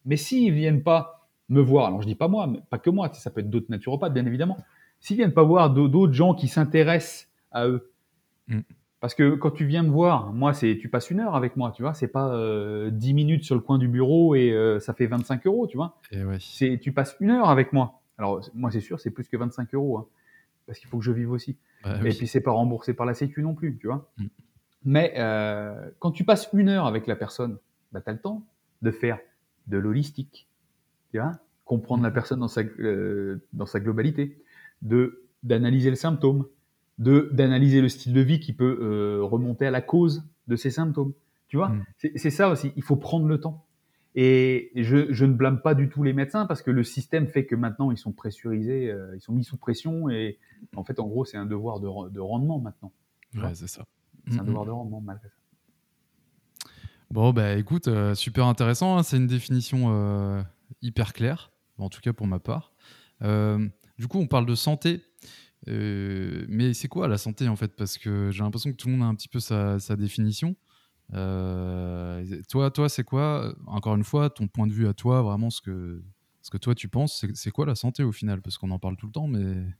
Mais 0.05 0.15
s'ils 0.15 0.53
viennent 0.53 0.83
pas 0.83 1.29
me 1.49 1.61
voir, 1.61 1.87
alors 1.87 2.01
je 2.01 2.07
dis 2.07 2.15
pas 2.15 2.27
moi, 2.27 2.47
mais 2.47 2.59
pas 2.69 2.79
que 2.79 2.89
moi, 2.89 3.11
ça 3.13 3.29
peut 3.29 3.41
être 3.41 3.49
d'autres 3.49 3.69
naturopathes, 3.69 4.13
bien 4.13 4.25
évidemment, 4.25 4.57
s'ils 4.99 5.17
viennent 5.17 5.33
pas 5.33 5.43
voir 5.43 5.69
d'autres 5.73 6.13
gens 6.13 6.33
qui 6.33 6.47
s'intéressent 6.47 7.29
à 7.51 7.67
eux. 7.67 7.92
Mm. 8.47 8.61
Parce 8.99 9.15
que 9.15 9.35
quand 9.35 9.51
tu 9.51 9.65
viens 9.65 9.83
me 9.83 9.89
voir, 9.89 10.31
moi, 10.31 10.53
c'est 10.53 10.77
tu 10.77 10.87
passes 10.87 11.09
une 11.09 11.19
heure 11.19 11.35
avec 11.35 11.57
moi, 11.57 11.73
tu 11.75 11.81
vois, 11.81 11.93
c'est 11.93 12.07
pas 12.07 12.33
euh, 12.33 12.89
10 12.89 13.13
minutes 13.13 13.43
sur 13.43 13.55
le 13.55 13.61
coin 13.61 13.77
du 13.77 13.89
bureau 13.89 14.33
et 14.33 14.51
euh, 14.51 14.79
ça 14.79 14.93
fait 14.93 15.07
25 15.07 15.45
euros, 15.45 15.67
tu 15.67 15.75
vois. 15.75 15.99
Et 16.11 16.23
ouais. 16.23 16.37
C'est 16.39 16.79
tu 16.81 16.93
passes 16.93 17.17
une 17.19 17.31
heure 17.31 17.49
avec 17.49 17.73
moi. 17.73 18.01
Alors 18.17 18.47
moi, 18.53 18.71
c'est 18.71 18.79
sûr, 18.79 19.01
c'est 19.01 19.11
plus 19.11 19.27
que 19.27 19.35
25 19.35 19.73
euros, 19.73 19.97
hein, 19.97 20.07
parce 20.65 20.79
qu'il 20.79 20.87
faut 20.87 20.99
que 20.99 21.03
je 21.03 21.11
vive 21.11 21.31
aussi. 21.31 21.57
Bah 21.83 21.97
et 22.05 22.13
puis 22.13 22.27
c'est 22.27 22.39
pas 22.39 22.51
remboursé 22.51 22.93
par 22.93 23.05
la 23.05 23.13
Sécu 23.13 23.41
non 23.41 23.55
plus, 23.55 23.77
tu 23.77 23.87
vois. 23.87 24.09
Mm. 24.17 24.25
Mais 24.85 25.13
euh, 25.17 25.89
quand 25.99 26.11
tu 26.11 26.23
passes 26.23 26.49
une 26.53 26.69
heure 26.69 26.85
avec 26.85 27.07
la 27.07 27.17
personne, 27.17 27.57
bah, 27.91 27.99
tu 27.99 28.09
as 28.09 28.13
le 28.13 28.19
temps 28.19 28.45
de 28.81 28.91
faire 28.91 29.19
de 29.67 29.77
l'holistique, 29.77 30.47
comprendre 31.65 32.03
la 32.03 32.09
mm. 32.09 32.13
personne 32.13 32.39
dans 32.39 32.47
sa, 32.47 32.61
euh, 32.61 33.45
dans 33.53 33.65
sa 33.65 33.79
globalité, 33.79 34.41
de 34.81 35.19
d'analyser 35.43 35.89
le 35.89 35.97
symptôme, 35.97 36.45
d'analyser 36.97 37.81
le 37.81 37.89
style 37.89 38.13
de 38.13 38.21
vie 38.21 38.39
qui 38.39 38.53
peut 38.53 38.77
euh, 38.81 39.23
remonter 39.23 39.65
à 39.65 39.71
la 39.71 39.81
cause 39.81 40.23
de 40.47 40.55
ces 40.55 40.71
symptômes. 40.71 41.13
Tu 41.47 41.57
vois, 41.57 41.69
mm. 41.69 41.85
c'est 42.15 42.29
ça 42.29 42.49
aussi. 42.49 42.71
Il 42.75 42.83
faut 42.83 42.95
prendre 42.95 43.27
le 43.27 43.39
temps. 43.39 43.65
Et 44.15 44.71
je, 44.75 45.11
je, 45.11 45.25
ne 45.25 45.33
blâme 45.33 45.61
pas 45.61 45.73
du 45.73 45.89
tout 45.89 46.03
les 46.03 46.13
médecins 46.13 46.45
parce 46.45 46.61
que 46.61 46.69
le 46.69 46.83
système 46.83 47.27
fait 47.27 47.47
que 47.47 47.55
maintenant 47.55 47.89
ils 47.89 47.97
sont 47.97 48.11
pressurisés, 48.11 48.91
euh, 48.91 49.15
ils 49.15 49.21
sont 49.21 49.33
mis 49.33 49.43
sous 49.43 49.57
pression 49.57 50.07
et 50.07 50.37
en 50.75 50.83
fait, 50.83 50.99
en 50.99 51.07
gros, 51.07 51.25
c'est 51.25 51.37
un 51.37 51.47
devoir 51.47 51.79
de, 51.79 52.09
de, 52.09 52.19
rendement 52.19 52.59
maintenant. 52.59 52.91
Ouais, 53.33 53.55
c'est 53.55 53.67
ça. 53.67 53.87
C'est 54.29 54.39
un 54.39 54.43
devoir 54.43 54.65
de 54.65 54.71
rendement 54.71 55.01
malgré 55.01 55.29
ça. 55.29 55.35
Bon, 57.09 57.33
bah 57.33 57.55
écoute, 57.55 57.89
super 58.13 58.45
intéressant. 58.45 58.97
Hein. 58.97 59.03
c'est 59.03 59.17
une 59.17 59.27
définition 59.27 60.45
hyper 60.83 61.13
clair, 61.13 61.51
en 61.77 61.89
tout 61.89 62.01
cas 62.01 62.13
pour 62.13 62.27
ma 62.27 62.39
part. 62.39 62.71
Euh, 63.23 63.67
du 63.97 64.07
coup, 64.07 64.19
on 64.19 64.27
parle 64.27 64.45
de 64.45 64.55
santé. 64.55 65.01
Euh, 65.69 66.45
mais 66.49 66.73
c'est 66.73 66.87
quoi 66.87 67.07
la 67.07 67.17
santé 67.17 67.47
en 67.47 67.55
fait? 67.55 67.75
Parce 67.75 67.97
que 67.97 68.31
j'ai 68.31 68.43
l'impression 68.43 68.71
que 68.71 68.75
tout 68.75 68.87
le 68.87 68.95
monde 68.95 69.03
a 69.03 69.09
un 69.09 69.15
petit 69.15 69.27
peu 69.27 69.39
sa, 69.39 69.77
définition. 69.95 70.55
Euh, 71.13 72.25
toi, 72.49 72.71
toi 72.71 72.89
c'est 72.89 73.03
quoi, 73.03 73.53
encore 73.67 73.95
une 73.95 74.03
fois, 74.03 74.29
ton 74.29 74.47
point 74.47 74.67
de 74.67 74.73
vue 74.73 74.87
à 74.87 74.93
toi, 74.93 75.21
vraiment 75.21 75.49
ce 75.49 75.61
que, 75.61 76.01
ce 76.41 76.49
que 76.49 76.57
toi 76.57 76.75
tu 76.75 76.87
penses, 76.87 77.25
c'est 77.33 77.51
quoi 77.51 77.65
la 77.65 77.75
santé 77.75 78.03
au 78.03 78.11
final? 78.11 78.41
Parce 78.41 78.57
qu'on 78.57 78.71
en 78.71 78.79
parle 78.79 78.97
tout 78.97 79.05
le 79.05 79.11
temps, 79.11 79.27
mais 79.27 79.41
il 79.41 79.73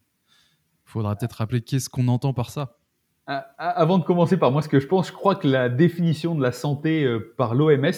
faudra 0.85 1.15
peut-être 1.15 1.33
rappeler 1.33 1.61
qu'est-ce 1.61 1.89
qu'on 1.89 2.07
entend 2.07 2.33
par 2.33 2.49
ça. 2.49 2.77
Avant 3.25 3.99
de 3.99 4.03
commencer 4.03 4.35
par 4.35 4.51
moi, 4.51 4.61
ce 4.61 4.67
que 4.67 4.81
je 4.81 4.87
pense, 4.87 5.07
je 5.07 5.13
crois 5.13 5.35
que 5.35 5.47
la 5.47 5.69
définition 5.69 6.35
de 6.35 6.41
la 6.41 6.51
santé 6.51 7.07
par 7.37 7.55
l'OMS, 7.55 7.91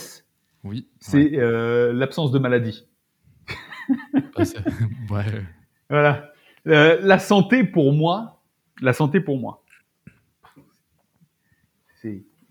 oui, 0.64 0.88
c'est 1.00 1.30
l'absence 1.94 2.32
de 2.32 2.40
maladie. 2.40 2.88
Ah, 4.36 4.44
voilà. 5.90 6.35
Euh, 6.68 7.00
la 7.02 7.20
santé 7.20 7.64
pour 7.64 7.94
moi, 7.94 8.42
la 8.82 8.94
santé 8.94 9.20
pour 9.20 9.40
moi, 9.40 9.64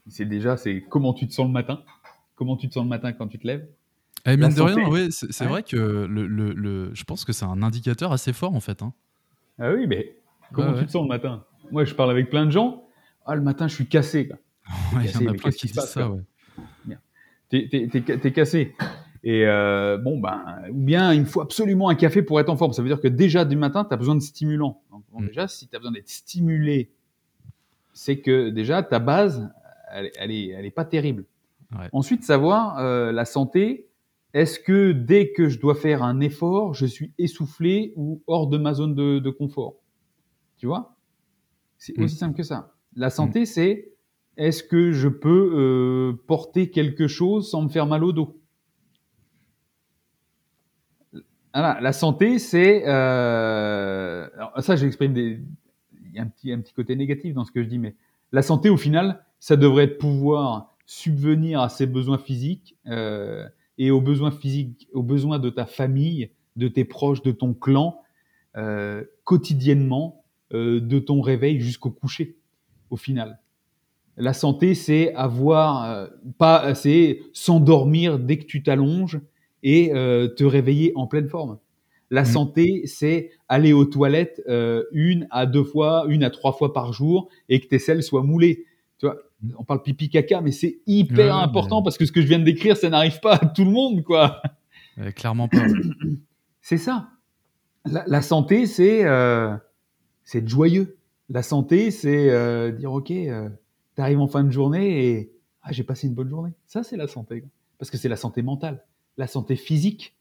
c'est 0.08 0.24
déjà 0.26 0.56
c'est 0.56 0.82
comment 0.88 1.14
tu 1.14 1.26
te 1.26 1.32
sens 1.32 1.46
le 1.46 1.52
matin, 1.52 1.82
comment 2.34 2.56
tu 2.56 2.68
te 2.68 2.74
sens 2.74 2.84
le 2.84 2.88
matin 2.88 3.12
quand 3.12 3.28
tu 3.28 3.38
te 3.38 3.46
lèves? 3.46 3.66
Eh, 4.26 4.36
mine 4.36 4.54
de 4.54 4.62
rien, 4.62 4.88
oui, 4.88 5.08
c'est 5.10 5.44
vrai 5.44 5.62
que 5.62 5.76
le, 5.76 6.26
le, 6.26 6.94
je 6.94 7.04
pense 7.04 7.24
que 7.24 7.32
c'est 7.32 7.44
un 7.44 7.62
indicateur 7.62 8.12
assez 8.12 8.32
fort 8.32 8.54
en 8.54 8.60
fait. 8.60 8.82
Hein. 8.82 8.92
Ah 9.58 9.72
oui, 9.72 9.86
mais 9.86 10.16
comment 10.52 10.78
tu 10.78 10.86
te 10.86 10.90
sens 10.90 11.02
le 11.02 11.08
matin? 11.08 11.44
Moi, 11.70 11.84
je 11.84 11.94
parle 11.94 12.10
avec 12.10 12.30
plein 12.30 12.46
de 12.46 12.50
gens. 12.50 12.84
Ah, 13.26 13.34
le 13.34 13.42
matin, 13.42 13.68
je 13.68 13.74
suis 13.74 13.86
cassé. 13.86 14.30
il 15.02 15.10
y 15.10 15.16
en 15.16 15.30
a 15.30 15.34
plein 15.34 15.50
qui 15.50 15.66
disent 15.66 15.80
ça, 15.80 16.10
t'es, 17.48 18.32
cassé. 18.32 18.74
Et 19.26 19.46
euh, 19.46 19.96
bon, 19.96 20.20
ben, 20.20 20.44
ou 20.70 20.80
bien 20.80 21.14
il 21.14 21.20
me 21.20 21.24
faut 21.24 21.40
absolument 21.40 21.88
un 21.88 21.94
café 21.94 22.22
pour 22.22 22.38
être 22.40 22.50
en 22.50 22.58
forme. 22.58 22.74
Ça 22.74 22.82
veut 22.82 22.88
dire 22.88 23.00
que 23.00 23.08
déjà 23.08 23.46
du 23.46 23.56
matin, 23.56 23.84
tu 23.84 23.94
as 23.94 23.96
besoin 23.96 24.14
de 24.14 24.20
stimulants. 24.20 24.82
Mm. 25.12 25.26
Déjà, 25.26 25.48
si 25.48 25.66
tu 25.66 25.74
as 25.74 25.78
besoin 25.78 25.92
d'être 25.92 26.10
stimulé, 26.10 26.92
c'est 27.94 28.18
que 28.18 28.50
déjà 28.50 28.82
ta 28.82 28.98
base, 28.98 29.50
elle, 29.90 30.10
elle, 30.18 30.30
est, 30.30 30.48
elle 30.48 30.66
est 30.66 30.70
pas 30.70 30.84
terrible. 30.84 31.24
Ensuite, 31.92 32.22
savoir 32.22 32.78
euh, 32.78 33.10
la 33.10 33.24
santé. 33.24 33.88
Est-ce 34.32 34.58
que 34.58 34.92
dès 34.92 35.30
que 35.30 35.48
je 35.48 35.60
dois 35.60 35.76
faire 35.76 36.02
un 36.02 36.20
effort, 36.20 36.74
je 36.74 36.86
suis 36.86 37.12
essoufflé 37.18 37.92
ou 37.96 38.20
hors 38.26 38.48
de 38.48 38.58
ma 38.58 38.74
zone 38.74 38.94
de, 38.94 39.20
de 39.20 39.30
confort? 39.30 39.76
Tu 40.56 40.66
vois? 40.66 40.96
C'est 41.78 41.96
mm. 41.96 42.02
aussi 42.02 42.16
simple 42.16 42.36
que 42.36 42.42
ça. 42.42 42.74
La 42.94 43.10
santé, 43.10 43.42
mm. 43.42 43.46
c'est 43.46 43.92
est-ce 44.36 44.62
que 44.62 44.92
je 44.92 45.08
peux 45.08 45.52
euh, 45.54 46.22
porter 46.26 46.70
quelque 46.70 47.06
chose 47.06 47.48
sans 47.48 47.62
me 47.62 47.68
faire 47.68 47.86
mal 47.86 48.04
au 48.04 48.12
dos? 48.12 48.40
Voilà, 51.54 51.80
La 51.80 51.92
santé, 51.92 52.38
c'est... 52.38 52.86
Euh, 52.86 54.28
ça, 54.58 54.76
j'exprime 54.76 55.14
des... 55.14 55.40
Il 56.06 56.16
y 56.16 56.18
a 56.18 56.22
un 56.22 56.26
petit, 56.26 56.52
un 56.52 56.60
petit 56.60 56.74
côté 56.74 56.94
négatif 56.96 57.34
dans 57.34 57.44
ce 57.44 57.50
que 57.50 57.62
je 57.62 57.68
dis, 57.68 57.78
mais 57.78 57.96
la 58.32 58.42
santé, 58.42 58.70
au 58.70 58.76
final, 58.76 59.24
ça 59.40 59.56
devrait 59.56 59.84
être 59.84 59.98
pouvoir 59.98 60.74
subvenir 60.86 61.60
à 61.60 61.68
ses 61.68 61.86
besoins 61.86 62.18
physiques 62.18 62.76
euh, 62.86 63.48
et 63.78 63.90
aux 63.90 64.00
besoins 64.00 64.30
physiques, 64.30 64.88
aux 64.92 65.02
besoins 65.02 65.38
de 65.38 65.50
ta 65.50 65.66
famille, 65.66 66.30
de 66.56 66.68
tes 66.68 66.84
proches, 66.84 67.22
de 67.22 67.32
ton 67.32 67.54
clan, 67.54 68.00
euh, 68.56 69.04
quotidiennement, 69.24 70.24
euh, 70.52 70.80
de 70.80 70.98
ton 70.98 71.20
réveil 71.20 71.60
jusqu'au 71.60 71.90
coucher, 71.90 72.36
au 72.90 72.96
final. 72.96 73.40
La 74.16 74.32
santé, 74.32 74.74
c'est 74.74 75.12
avoir 75.14 75.84
euh, 75.84 76.06
pas, 76.38 76.74
c'est 76.74 77.20
s'endormir 77.32 78.18
dès 78.18 78.38
que 78.38 78.44
tu 78.44 78.62
t'allonges 78.62 79.20
et 79.64 79.92
euh, 79.92 80.28
te 80.28 80.44
réveiller 80.44 80.92
en 80.94 81.08
pleine 81.08 81.28
forme. 81.28 81.58
La 82.10 82.22
mmh. 82.22 82.26
santé, 82.26 82.82
c'est 82.84 83.32
aller 83.48 83.72
aux 83.72 83.86
toilettes 83.86 84.40
euh, 84.48 84.84
une 84.92 85.26
à 85.30 85.46
deux 85.46 85.64
fois, 85.64 86.04
une 86.08 86.22
à 86.22 86.30
trois 86.30 86.52
fois 86.52 86.72
par 86.72 86.92
jour 86.92 87.28
et 87.48 87.58
que 87.58 87.66
tes 87.66 87.80
selles 87.80 88.04
soient 88.04 88.22
moulées. 88.22 88.66
Tu 88.98 89.06
vois, 89.06 89.16
on 89.58 89.64
parle 89.64 89.82
pipi 89.82 90.08
caca, 90.08 90.40
mais 90.40 90.52
c'est 90.52 90.78
hyper 90.86 91.36
important 91.36 91.82
parce 91.82 91.98
que 91.98 92.06
ce 92.06 92.12
que 92.12 92.20
je 92.20 92.28
viens 92.28 92.38
de 92.38 92.44
décrire, 92.44 92.76
ça 92.76 92.88
n'arrive 92.90 93.18
pas 93.20 93.34
à 93.34 93.46
tout 93.46 93.64
le 93.64 93.72
monde, 93.72 94.04
quoi. 94.04 94.40
clairement 95.16 95.48
pas. 95.48 95.66
c'est 96.60 96.76
ça. 96.76 97.08
La, 97.84 98.04
la 98.06 98.22
santé, 98.22 98.66
c'est 98.66 99.04
c'est 100.22 100.48
joyeux. 100.48 100.98
La 101.30 101.42
santé, 101.42 101.90
c'est 101.90 102.72
dire 102.72 102.92
ok 102.92 103.12
tu 103.94 104.02
arrives 104.02 104.20
en 104.20 104.26
fin 104.26 104.44
de 104.44 104.50
journée 104.50 105.06
et 105.06 105.32
ah, 105.62 105.72
j'ai 105.72 105.84
passé 105.84 106.06
une 106.06 106.14
bonne 106.14 106.28
journée. 106.28 106.52
Ça, 106.66 106.82
c'est 106.82 106.96
la 106.96 107.08
santé. 107.08 107.44
Parce 107.78 107.90
que 107.90 107.96
c'est 107.96 108.08
la 108.08 108.16
santé 108.16 108.42
mentale, 108.42 108.84
la 109.16 109.26
santé 109.26 109.56
physique. 109.56 110.16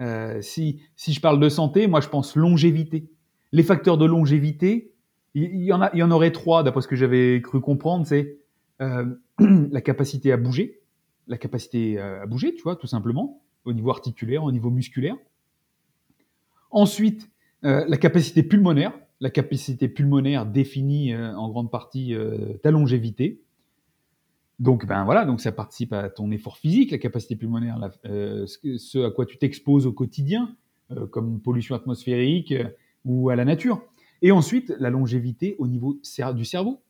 Euh, 0.00 0.40
si, 0.42 0.82
je 0.96 1.20
parle 1.20 1.40
de 1.40 1.48
santé, 1.48 1.86
moi, 1.86 2.00
je 2.00 2.08
pense 2.08 2.36
longévité. 2.36 3.10
Les 3.52 3.62
facteurs 3.62 3.98
de 3.98 4.06
longévité, 4.06 4.92
il 5.34 5.62
y, 5.62 5.72
en 5.72 6.10
aurait 6.10 6.32
trois, 6.32 6.62
d'après 6.62 6.82
ce 6.82 6.88
que 6.88 6.96
j'avais 6.96 7.40
cru 7.42 7.60
comprendre. 7.60 8.06
C'est 8.06 8.38
euh, 8.80 9.06
la 9.38 9.80
capacité 9.80 10.32
à 10.32 10.36
bouger, 10.36 10.80
la 11.26 11.38
capacité 11.38 11.98
euh, 11.98 12.22
à 12.22 12.26
bouger, 12.26 12.54
tu 12.54 12.62
vois, 12.62 12.76
tout 12.76 12.86
simplement, 12.86 13.42
au 13.64 13.72
niveau 13.72 13.90
articulaire, 13.90 14.44
au 14.44 14.52
niveau 14.52 14.70
musculaire. 14.70 15.16
Ensuite, 16.70 17.30
la 17.62 17.96
capacité 17.96 18.42
pulmonaire, 18.42 18.92
la 19.20 19.30
capacité 19.30 19.86
pulmonaire 19.86 20.46
définit 20.46 21.14
en 21.14 21.48
grande 21.50 21.70
partie 21.70 22.16
ta 22.62 22.72
longévité. 22.72 23.42
Donc, 24.62 24.86
ben 24.86 25.04
voilà, 25.04 25.24
donc 25.24 25.40
ça 25.40 25.50
participe 25.50 25.92
à 25.92 26.08
ton 26.08 26.30
effort 26.30 26.56
physique, 26.56 26.92
la 26.92 26.98
capacité 26.98 27.34
pulmonaire, 27.34 27.90
euh, 28.06 28.46
ce, 28.46 29.04
à 29.04 29.10
quoi 29.10 29.26
tu 29.26 29.36
t'exposes 29.36 29.86
au 29.88 29.92
quotidien, 29.92 30.54
comme 31.10 31.40
pollution 31.40 31.74
atmosphérique 31.74 32.54
ou 33.04 33.28
à 33.28 33.34
la 33.34 33.44
nature. 33.44 33.82
Et 34.20 34.30
ensuite, 34.30 34.72
la 34.78 34.88
longévité 34.88 35.56
au 35.58 35.66
niveau 35.66 35.98
du 36.34 36.44
cerveau. 36.44 36.80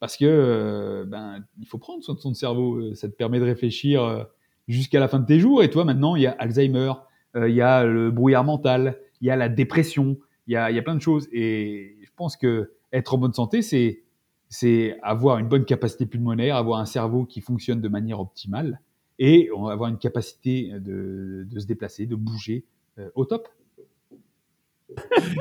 Parce 0.00 0.16
que 0.16 1.04
ben, 1.06 1.44
il 1.60 1.66
faut 1.66 1.78
prendre 1.78 2.02
soin 2.02 2.16
de 2.16 2.20
son 2.20 2.34
cerveau. 2.34 2.94
Ça 2.94 3.08
te 3.08 3.14
permet 3.14 3.38
de 3.38 3.44
réfléchir 3.44 4.26
jusqu'à 4.66 4.98
la 4.98 5.06
fin 5.06 5.20
de 5.20 5.26
tes 5.26 5.38
jours. 5.38 5.62
Et 5.62 5.70
toi, 5.70 5.84
maintenant, 5.84 6.16
il 6.16 6.22
y 6.22 6.26
a 6.26 6.32
Alzheimer, 6.32 6.94
il 7.36 7.54
y 7.54 7.60
a 7.60 7.84
le 7.84 8.10
brouillard 8.10 8.44
mental, 8.44 8.98
il 9.20 9.28
y 9.28 9.30
a 9.30 9.36
la 9.36 9.48
dépression, 9.48 10.18
il 10.48 10.54
y 10.54 10.56
a, 10.56 10.82
plein 10.82 10.96
de 10.96 11.02
choses. 11.02 11.28
Et 11.30 11.96
je 12.02 12.10
pense 12.16 12.36
que 12.36 12.72
être 12.92 13.14
en 13.14 13.18
bonne 13.18 13.34
santé, 13.34 13.62
c'est 13.62 14.02
c'est 14.48 14.98
avoir 15.02 15.38
une 15.38 15.48
bonne 15.48 15.64
capacité 15.64 16.06
pulmonaire, 16.06 16.56
avoir 16.56 16.80
un 16.80 16.86
cerveau 16.86 17.24
qui 17.24 17.40
fonctionne 17.40 17.80
de 17.80 17.88
manière 17.88 18.20
optimale 18.20 18.80
et 19.18 19.50
avoir 19.70 19.90
une 19.90 19.98
capacité 19.98 20.72
de, 20.78 21.46
se 21.56 21.66
déplacer, 21.66 22.06
de 22.06 22.14
bouger 22.14 22.64
euh, 22.98 23.10
au 23.14 23.24
top. 23.24 23.48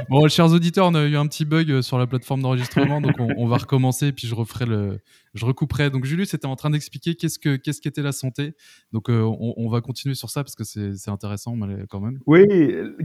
Bon, 0.10 0.28
chers 0.28 0.52
auditeurs, 0.52 0.88
on 0.88 0.96
a 0.96 1.04
eu 1.06 1.16
un 1.16 1.26
petit 1.28 1.46
bug 1.46 1.72
euh, 1.72 1.82
sur 1.82 1.98
la 1.98 2.08
plateforme 2.08 2.42
d'enregistrement, 2.42 3.02
donc 3.02 3.16
on, 3.20 3.48
va 3.48 3.58
recommencer, 3.58 4.12
puis 4.12 4.28
je 4.28 4.36
referai 4.36 4.66
le, 4.66 5.00
je 5.34 5.46
recouperai. 5.46 5.90
Donc 5.90 6.06
Julius 6.06 6.34
était 6.34 6.46
en 6.46 6.56
train 6.56 6.70
d'expliquer 6.70 7.16
qu'est-ce 7.16 7.40
que 7.40 7.56
qu'est-ce 7.56 7.82
qu'était 7.82 8.02
la 8.02 8.12
santé. 8.12 8.54
Donc 8.92 9.10
euh, 9.10 9.22
on, 9.22 9.70
va 9.70 9.82
continuer 9.82 10.16
sur 10.16 10.30
ça 10.30 10.44
parce 10.44 10.56
que 10.56 10.64
c'est 10.64 11.10
intéressant 11.10 11.58
quand 11.90 12.00
même. 12.00 12.20
Oui, 12.26 12.44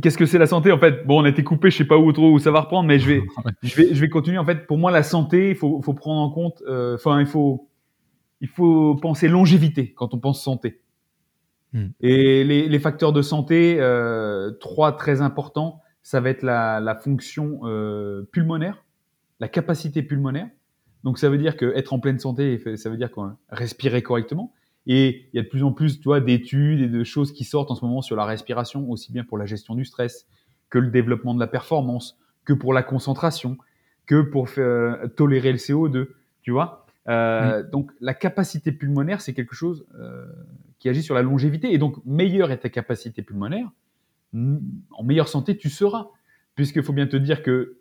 qu'est-ce 0.02 0.18
que 0.18 0.26
c'est 0.26 0.38
la 0.38 0.46
santé 0.46 0.72
en 0.72 0.78
fait? 0.78 1.06
Bon, 1.06 1.20
on 1.20 1.24
a 1.24 1.28
été 1.28 1.44
coupé, 1.44 1.70
je 1.70 1.78
sais 1.78 1.84
pas 1.84 1.96
où 1.96 2.12
trop 2.12 2.30
où 2.32 2.38
ça 2.38 2.50
va 2.50 2.62
reprendre, 2.62 2.88
mais 2.88 2.98
je 2.98 3.08
vais 3.08 3.22
je 3.62 3.76
vais 3.76 3.94
je 3.94 4.00
vais 4.00 4.08
continuer. 4.08 4.38
En 4.38 4.44
fait, 4.44 4.66
pour 4.66 4.78
moi, 4.78 4.90
la 4.90 5.02
santé, 5.02 5.50
il 5.50 5.56
faut 5.56 5.80
faut 5.82 5.94
prendre 5.94 6.20
en 6.20 6.30
compte. 6.30 6.62
Euh, 6.66 6.96
enfin, 6.96 7.20
il 7.20 7.26
faut 7.26 7.68
il 8.40 8.48
faut 8.48 8.96
penser 8.96 9.28
longévité 9.28 9.92
quand 9.92 10.14
on 10.14 10.18
pense 10.18 10.42
santé. 10.42 10.80
Hmm. 11.72 11.88
Et 12.00 12.44
les, 12.44 12.68
les, 12.68 12.78
facteurs 12.80 13.14
de 13.14 13.22
santé, 13.22 13.78
trois 14.60 14.92
très 14.96 15.22
importants 15.22 15.81
ça 16.02 16.20
va 16.20 16.30
être 16.30 16.42
la, 16.42 16.98
fonction 17.02 17.60
euh, 17.64 18.22
pulmonaire, 18.32 18.84
la 19.40 19.48
capacité 19.48 20.02
pulmonaire. 20.02 20.48
Donc 21.04 21.18
ça 21.18 21.28
veut 21.28 21.38
dire 21.38 21.56
que 21.56 21.66
être 21.76 21.92
en 21.92 21.98
pleine 21.98 22.18
santé, 22.18 22.60
ça 22.76 22.90
veut 22.90 22.96
dire 22.96 23.10
qu'on 23.10 23.36
respirer 23.50 24.02
correctement. 24.02 24.52
Et 24.86 25.28
il 25.32 25.36
y 25.36 25.38
a 25.38 25.42
de 25.42 25.48
plus 25.48 25.62
en 25.62 25.72
plus, 25.72 26.00
tu 26.00 26.04
vois, 26.04 26.20
d'études 26.20 26.80
et 26.80 26.88
de 26.88 27.04
choses 27.04 27.32
qui 27.32 27.44
sortent 27.44 27.70
en 27.70 27.74
ce 27.74 27.84
moment 27.84 28.02
sur 28.02 28.16
la 28.16 28.24
respiration, 28.24 28.90
aussi 28.90 29.12
bien 29.12 29.24
pour 29.24 29.38
la 29.38 29.46
gestion 29.46 29.74
du 29.74 29.84
stress 29.84 30.26
que 30.70 30.78
le 30.78 30.88
développement 30.88 31.34
de 31.34 31.40
la 31.40 31.46
performance, 31.46 32.18
que 32.44 32.52
pour 32.52 32.72
la 32.72 32.82
concentration, 32.82 33.58
que 34.06 34.22
pour 34.22 34.48
faire, 34.48 34.98
tolérer 35.16 35.52
le 35.52 35.58
CO2, 35.58 36.08
tu 36.42 36.50
vois. 36.50 36.86
Euh, 37.08 37.62
donc 37.62 37.90
la 38.00 38.14
capacité 38.14 38.72
pulmonaire, 38.72 39.20
c'est 39.20 39.34
quelque 39.34 39.54
chose 39.54 39.86
euh, 39.98 40.26
qui 40.78 40.88
agit 40.88 41.02
sur 41.02 41.14
la 41.14 41.22
longévité. 41.22 41.72
Et 41.72 41.78
donc 41.78 41.96
meilleure 42.04 42.50
est 42.50 42.58
ta 42.58 42.68
capacité 42.68 43.22
pulmonaire, 43.22 43.70
en 44.34 45.02
meilleure 45.04 45.28
santé 45.28 45.56
tu 45.56 45.70
seras. 45.70 46.08
Puisqu'il 46.54 46.82
faut 46.82 46.92
bien 46.92 47.06
te 47.06 47.16
dire 47.16 47.42
que 47.42 47.78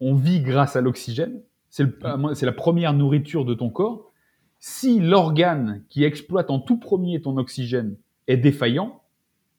on 0.00 0.14
vit 0.14 0.40
grâce 0.40 0.76
à 0.76 0.80
l'oxygène. 0.80 1.42
C'est 1.70 1.86
la 2.02 2.52
première 2.52 2.94
nourriture 2.94 3.44
de 3.44 3.54
ton 3.54 3.70
corps. 3.70 4.10
Si 4.58 4.98
l'organe 5.00 5.84
qui 5.88 6.04
exploite 6.04 6.50
en 6.50 6.58
tout 6.58 6.78
premier 6.78 7.20
ton 7.20 7.36
oxygène 7.36 7.96
est 8.26 8.36
défaillant, 8.36 9.02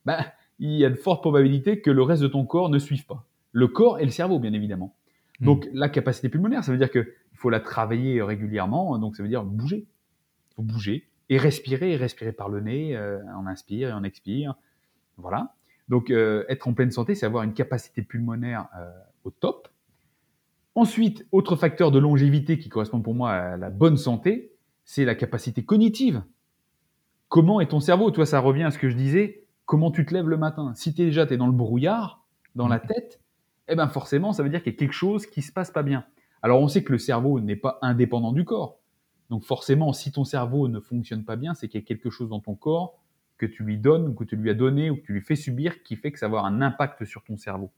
ben, 0.05 0.25
il 0.59 0.71
y 0.71 0.85
a 0.85 0.89
de 0.89 0.95
fortes 0.95 1.21
probabilités 1.21 1.81
que 1.81 1.91
le 1.91 2.03
reste 2.03 2.21
de 2.21 2.27
ton 2.27 2.45
corps 2.45 2.69
ne 2.69 2.79
suive 2.79 3.05
pas. 3.05 3.25
Le 3.51 3.67
corps 3.67 3.99
et 3.99 4.05
le 4.05 4.11
cerveau, 4.11 4.39
bien 4.39 4.53
évidemment. 4.53 4.95
Hmm. 5.39 5.45
Donc, 5.45 5.69
la 5.73 5.89
capacité 5.89 6.29
pulmonaire, 6.29 6.63
ça 6.63 6.71
veut 6.71 6.77
dire 6.77 6.91
qu'il 6.91 7.07
faut 7.33 7.49
la 7.49 7.59
travailler 7.59 8.21
régulièrement. 8.21 8.97
Donc, 8.97 9.15
ça 9.15 9.23
veut 9.23 9.29
dire 9.29 9.43
bouger. 9.43 9.87
Il 10.51 10.55
faut 10.55 10.63
bouger 10.63 11.07
et 11.29 11.37
respirer, 11.37 11.93
et 11.93 11.95
respirer 11.95 12.33
par 12.33 12.49
le 12.49 12.59
nez. 12.59 12.95
Euh, 12.95 13.19
on 13.37 13.47
inspire 13.47 13.89
et 13.89 13.93
on 13.93 14.03
expire. 14.03 14.55
Voilà. 15.17 15.55
Donc, 15.89 16.11
euh, 16.11 16.45
être 16.47 16.67
en 16.67 16.73
pleine 16.73 16.91
santé, 16.91 17.15
c'est 17.15 17.25
avoir 17.25 17.43
une 17.43 17.53
capacité 17.53 18.01
pulmonaire 18.03 18.67
euh, 18.77 18.89
au 19.23 19.31
top. 19.31 19.67
Ensuite, 20.75 21.25
autre 21.31 21.55
facteur 21.55 21.91
de 21.91 21.99
longévité 21.99 22.59
qui 22.59 22.69
correspond 22.69 23.01
pour 23.01 23.15
moi 23.15 23.31
à 23.31 23.57
la 23.57 23.69
bonne 23.69 23.97
santé, 23.97 24.53
c'est 24.85 25.03
la 25.03 25.15
capacité 25.15 25.63
cognitive. 25.63 26.23
Comment 27.27 27.59
est 27.59 27.67
ton 27.67 27.79
cerveau? 27.79 28.11
Toi, 28.11 28.25
ça 28.25 28.39
revient 28.39 28.63
à 28.63 28.71
ce 28.71 28.77
que 28.77 28.89
je 28.89 28.95
disais. 28.95 29.43
Comment 29.65 29.91
tu 29.91 30.05
te 30.05 30.13
lèves 30.13 30.29
le 30.29 30.37
matin? 30.37 30.73
Si 30.75 30.89
es 30.89 30.93
déjà 30.93 31.23
es 31.23 31.37
dans 31.37 31.47
le 31.47 31.53
brouillard, 31.53 32.23
dans 32.55 32.67
la 32.67 32.79
tête, 32.79 33.19
eh 33.67 33.75
ben 33.75 33.87
forcément, 33.87 34.33
ça 34.33 34.41
veut 34.41 34.49
dire 34.49 34.63
qu'il 34.63 34.73
y 34.73 34.75
a 34.75 34.79
quelque 34.79 34.93
chose 34.93 35.25
qui 35.25 35.41
se 35.41 35.51
passe 35.51 35.69
pas 35.69 35.83
bien. 35.83 36.05
Alors, 36.41 36.61
on 36.61 36.67
sait 36.67 36.83
que 36.83 36.91
le 36.91 36.97
cerveau 36.97 37.39
n'est 37.39 37.55
pas 37.55 37.77
indépendant 37.81 38.31
du 38.31 38.45
corps. 38.45 38.79
Donc 39.29 39.43
forcément, 39.43 39.93
si 39.93 40.11
ton 40.11 40.23
cerveau 40.23 40.67
ne 40.67 40.79
fonctionne 40.79 41.23
pas 41.23 41.35
bien, 41.35 41.53
c'est 41.53 41.67
qu'il 41.67 41.79
y 41.79 41.83
a 41.83 41.85
quelque 41.85 42.09
chose 42.09 42.29
dans 42.29 42.39
ton 42.39 42.55
corps 42.55 42.98
que 43.39 43.45
tu 43.45 43.63
lui 43.63 43.77
donnes, 43.77 44.15
que 44.15 44.23
tu 44.23 44.35
lui 44.35 44.51
as 44.51 44.53
donné 44.53 44.91
ou 44.91 44.97
que 44.97 45.01
tu 45.01 45.13
lui 45.13 45.21
fais 45.21 45.35
subir 45.35 45.81
qui 45.81 45.95
fait 45.95 46.11
que 46.11 46.19
ça 46.19 46.27
va 46.27 46.37
avoir 46.37 46.45
un 46.45 46.61
impact 46.61 47.05
sur 47.05 47.23
ton 47.23 47.37
cerveau. 47.37 47.71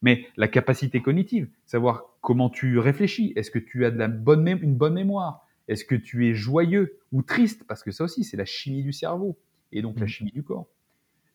Mais 0.00 0.26
la 0.36 0.48
capacité 0.48 1.00
cognitive, 1.00 1.48
savoir 1.64 2.06
comment 2.20 2.50
tu 2.50 2.78
réfléchis, 2.78 3.32
est-ce 3.36 3.52
que 3.52 3.60
tu 3.60 3.84
as 3.84 3.92
de 3.92 3.98
la 3.98 4.08
bonne 4.08 4.48
une 4.48 4.74
bonne 4.74 4.94
mémoire, 4.94 5.46
est-ce 5.68 5.84
que 5.84 5.94
tu 5.94 6.28
es 6.28 6.34
joyeux 6.34 6.98
ou 7.12 7.22
triste, 7.22 7.64
parce 7.68 7.84
que 7.84 7.92
ça 7.92 8.02
aussi 8.02 8.24
c'est 8.24 8.36
la 8.36 8.44
chimie 8.44 8.82
du 8.82 8.92
cerveau 8.92 9.38
et 9.70 9.80
donc 9.82 10.00
la 10.00 10.06
mmh. 10.06 10.08
chimie 10.08 10.32
du 10.32 10.42
corps. 10.42 10.66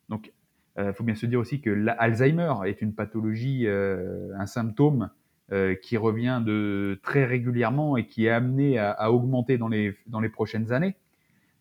Donc 0.09 0.33
il 0.77 0.81
euh, 0.81 0.93
faut 0.93 1.03
bien 1.03 1.15
se 1.15 1.25
dire 1.25 1.39
aussi 1.39 1.61
que 1.61 1.69
l'Alzheimer 1.69 2.53
est 2.65 2.81
une 2.81 2.93
pathologie, 2.93 3.65
euh, 3.67 4.35
un 4.37 4.45
symptôme 4.47 5.09
euh, 5.53 5.75
qui 5.75 5.95
revient 5.95 6.41
de 6.45 6.99
très 7.03 7.25
régulièrement 7.25 7.95
et 7.95 8.05
qui 8.05 8.25
est 8.25 8.29
amené 8.29 8.79
à, 8.79 8.91
à 8.91 9.11
augmenter 9.11 9.57
dans 9.57 9.69
les, 9.69 9.95
dans 10.07 10.19
les 10.19 10.29
prochaines 10.29 10.73
années. 10.73 10.95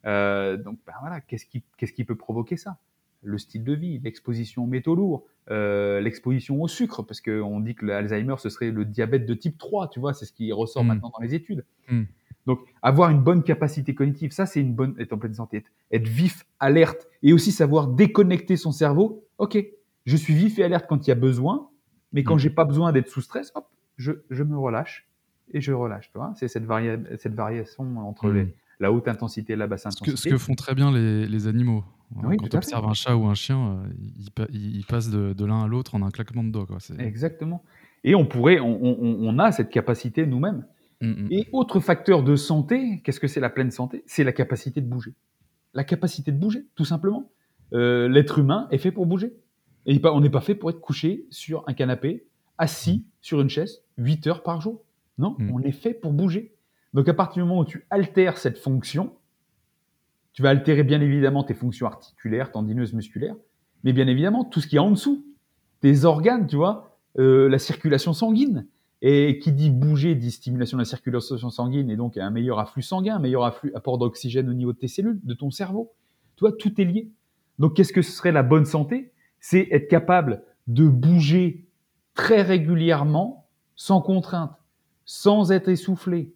Euh, 0.06 0.56
donc 0.56 0.78
ben 0.86 0.92
voilà, 1.00 1.20
qu'est-ce 1.20 1.46
qui, 1.46 1.62
qu'est-ce 1.76 1.92
qui 1.92 2.04
peut 2.04 2.14
provoquer 2.16 2.56
ça? 2.56 2.78
Le 3.22 3.38
style 3.38 3.64
de 3.64 3.72
vie, 3.72 3.98
l'exposition 3.98 4.64
aux 4.64 4.66
métaux 4.68 4.94
lourds, 4.94 5.24
euh, 5.50 6.00
l'exposition 6.00 6.60
au 6.62 6.68
sucre, 6.68 7.02
parce 7.02 7.20
qu'on 7.20 7.60
dit 7.60 7.74
que 7.74 7.84
l'Alzheimer, 7.86 8.34
ce 8.38 8.48
serait 8.48 8.70
le 8.70 8.84
diabète 8.84 9.26
de 9.26 9.34
type 9.34 9.58
3, 9.58 9.88
tu 9.88 9.98
vois, 10.00 10.14
c'est 10.14 10.24
ce 10.26 10.32
qui 10.32 10.52
ressort 10.52 10.84
Mm. 10.84 10.88
maintenant 10.88 11.10
dans 11.16 11.22
les 11.22 11.34
études. 11.34 11.64
Mm. 11.90 12.02
Donc, 12.46 12.60
avoir 12.82 13.10
une 13.10 13.20
bonne 13.20 13.42
capacité 13.42 13.94
cognitive, 13.94 14.30
ça, 14.30 14.46
c'est 14.46 14.60
une 14.60 14.74
bonne, 14.74 14.94
être 15.00 15.12
en 15.12 15.18
pleine 15.18 15.34
santé, 15.34 15.56
être- 15.58 15.70
être 15.90 16.06
vif, 16.06 16.46
alerte, 16.60 17.08
et 17.24 17.32
aussi 17.32 17.50
savoir 17.50 17.88
déconnecter 17.88 18.56
son 18.56 18.70
cerveau. 18.70 19.24
Ok, 19.38 19.58
je 20.04 20.16
suis 20.16 20.34
vif 20.34 20.58
et 20.60 20.62
alerte 20.64 20.86
quand 20.88 21.04
il 21.06 21.10
y 21.10 21.12
a 21.12 21.16
besoin, 21.16 21.68
mais 22.12 22.22
quand 22.22 22.36
Mm. 22.36 22.40
j'ai 22.40 22.50
pas 22.50 22.64
besoin 22.64 22.92
d'être 22.92 23.08
sous 23.08 23.22
stress, 23.22 23.50
hop, 23.56 23.66
je, 23.96 24.12
je 24.30 24.44
me 24.44 24.56
relâche 24.56 25.08
et 25.52 25.60
je 25.60 25.72
relâche. 25.72 26.12
Tu 26.12 26.18
vois, 26.18 26.32
c'est 26.36 26.46
cette, 26.46 26.64
varia- 26.64 27.00
cette 27.18 27.34
variation 27.34 27.98
entre 27.98 28.28
Mm. 28.28 28.34
les, 28.34 28.54
la 28.80 28.92
haute 28.92 29.08
intensité 29.08 29.54
et 29.54 29.56
la 29.56 29.66
basse 29.66 29.82
Ce 29.82 29.88
que, 30.00 30.10
intensité. 30.10 30.28
ce 30.28 30.34
que 30.34 30.38
font 30.38 30.54
très 30.54 30.74
bien 30.74 30.92
les, 30.92 31.26
les 31.26 31.46
animaux. 31.46 31.84
Oui, 32.22 32.36
Quand 32.36 32.44
tu 32.44 32.50
fait. 32.50 32.56
observes 32.58 32.86
un 32.86 32.94
chat 32.94 33.16
ou 33.16 33.26
un 33.26 33.34
chien, 33.34 33.58
euh, 33.84 33.88
ils, 34.18 34.30
pa- 34.30 34.46
ils- 34.52 34.76
ils 34.76 34.84
passent 34.84 35.10
de, 35.10 35.32
de 35.32 35.44
l'un 35.44 35.64
à 35.64 35.66
l'autre 35.66 35.94
en 35.96 36.02
un 36.02 36.10
claquement 36.10 36.44
de 36.44 36.50
doigts. 36.50 36.66
Quoi. 36.66 36.78
Exactement. 36.98 37.64
Et 38.04 38.14
on 38.14 38.24
pourrait, 38.26 38.60
on, 38.60 38.84
on- 38.84 39.16
on 39.28 39.38
a 39.40 39.50
cette 39.50 39.70
capacité 39.70 40.24
nous-mêmes. 40.26 40.64
Mm, 41.00 41.06
mm. 41.08 41.28
Et 41.32 41.48
autre 41.52 41.80
facteur 41.80 42.22
de 42.22 42.36
santé, 42.36 43.00
qu'est-ce 43.02 43.18
que 43.20 43.26
c'est 43.26 43.40
la 43.40 43.50
pleine 43.50 43.70
santé? 43.72 44.04
C'est 44.06 44.22
la 44.24 44.32
capacité 44.32 44.80
de 44.80 44.86
bouger. 44.86 45.14
La 45.74 45.82
capacité 45.84 46.30
de 46.30 46.38
bouger, 46.38 46.64
tout 46.76 46.84
simplement. 46.84 47.28
Euh, 47.72 48.08
L'être 48.08 48.38
humain 48.38 48.68
est 48.70 48.78
fait 48.78 48.92
pour 48.92 49.06
bouger. 49.06 49.32
Et 49.86 49.92
il 49.94 50.00
on 50.06 50.20
n'est 50.20 50.30
pas 50.30 50.40
fait 50.40 50.54
pour 50.54 50.70
être 50.70 50.80
couché 50.80 51.26
sur 51.30 51.64
un 51.66 51.72
canapé, 51.74 52.24
assis 52.58 53.04
sur 53.20 53.40
une 53.40 53.50
chaise, 53.50 53.82
8 53.98 54.26
heures 54.28 54.42
par 54.42 54.60
jour. 54.60 54.82
Non, 55.18 55.34
Mm. 55.38 55.50
on 55.52 55.60
est 55.62 55.72
fait 55.72 55.92
pour 55.94 56.12
bouger. 56.12 56.52
Donc 56.96 57.08
à 57.10 57.14
partir 57.14 57.42
du 57.42 57.48
moment 57.48 57.60
où 57.60 57.64
tu 57.66 57.84
altères 57.90 58.38
cette 58.38 58.56
fonction, 58.56 59.12
tu 60.32 60.40
vas 60.40 60.48
altérer 60.48 60.82
bien 60.82 61.02
évidemment 61.02 61.44
tes 61.44 61.52
fonctions 61.52 61.86
articulaires, 61.86 62.50
tendineuses, 62.50 62.94
musculaires, 62.94 63.36
mais 63.84 63.92
bien 63.92 64.06
évidemment 64.06 64.44
tout 64.46 64.62
ce 64.62 64.66
qui 64.66 64.76
est 64.76 64.78
en 64.78 64.90
dessous, 64.90 65.26
tes 65.82 66.06
organes, 66.06 66.46
tu 66.46 66.56
vois, 66.56 66.98
euh, 67.18 67.50
la 67.50 67.58
circulation 67.58 68.14
sanguine. 68.14 68.66
Et 69.02 69.38
qui 69.40 69.52
dit 69.52 69.68
bouger 69.68 70.14
dit 70.14 70.30
stimulation 70.30 70.78
de 70.78 70.80
la 70.80 70.86
circulation 70.86 71.50
sanguine 71.50 71.90
et 71.90 71.96
donc 71.96 72.16
un 72.16 72.30
meilleur 72.30 72.58
afflux 72.58 72.80
sanguin, 72.80 73.16
un 73.16 73.18
meilleur 73.18 73.44
afflux, 73.44 73.70
apport 73.74 73.98
d'oxygène 73.98 74.48
au 74.48 74.54
niveau 74.54 74.72
de 74.72 74.78
tes 74.78 74.88
cellules, 74.88 75.20
de 75.22 75.34
ton 75.34 75.50
cerveau. 75.50 75.92
Tu 76.36 76.40
vois, 76.46 76.52
tout 76.52 76.80
est 76.80 76.84
lié. 76.84 77.10
Donc 77.58 77.76
qu'est-ce 77.76 77.92
que 77.92 78.00
ce 78.00 78.10
serait 78.10 78.32
la 78.32 78.42
bonne 78.42 78.64
santé? 78.64 79.12
C'est 79.38 79.68
être 79.70 79.88
capable 79.88 80.44
de 80.66 80.88
bouger 80.88 81.68
très 82.14 82.40
régulièrement, 82.40 83.50
sans 83.74 84.00
contrainte, 84.00 84.56
sans 85.04 85.52
être 85.52 85.68
essoufflé, 85.68 86.32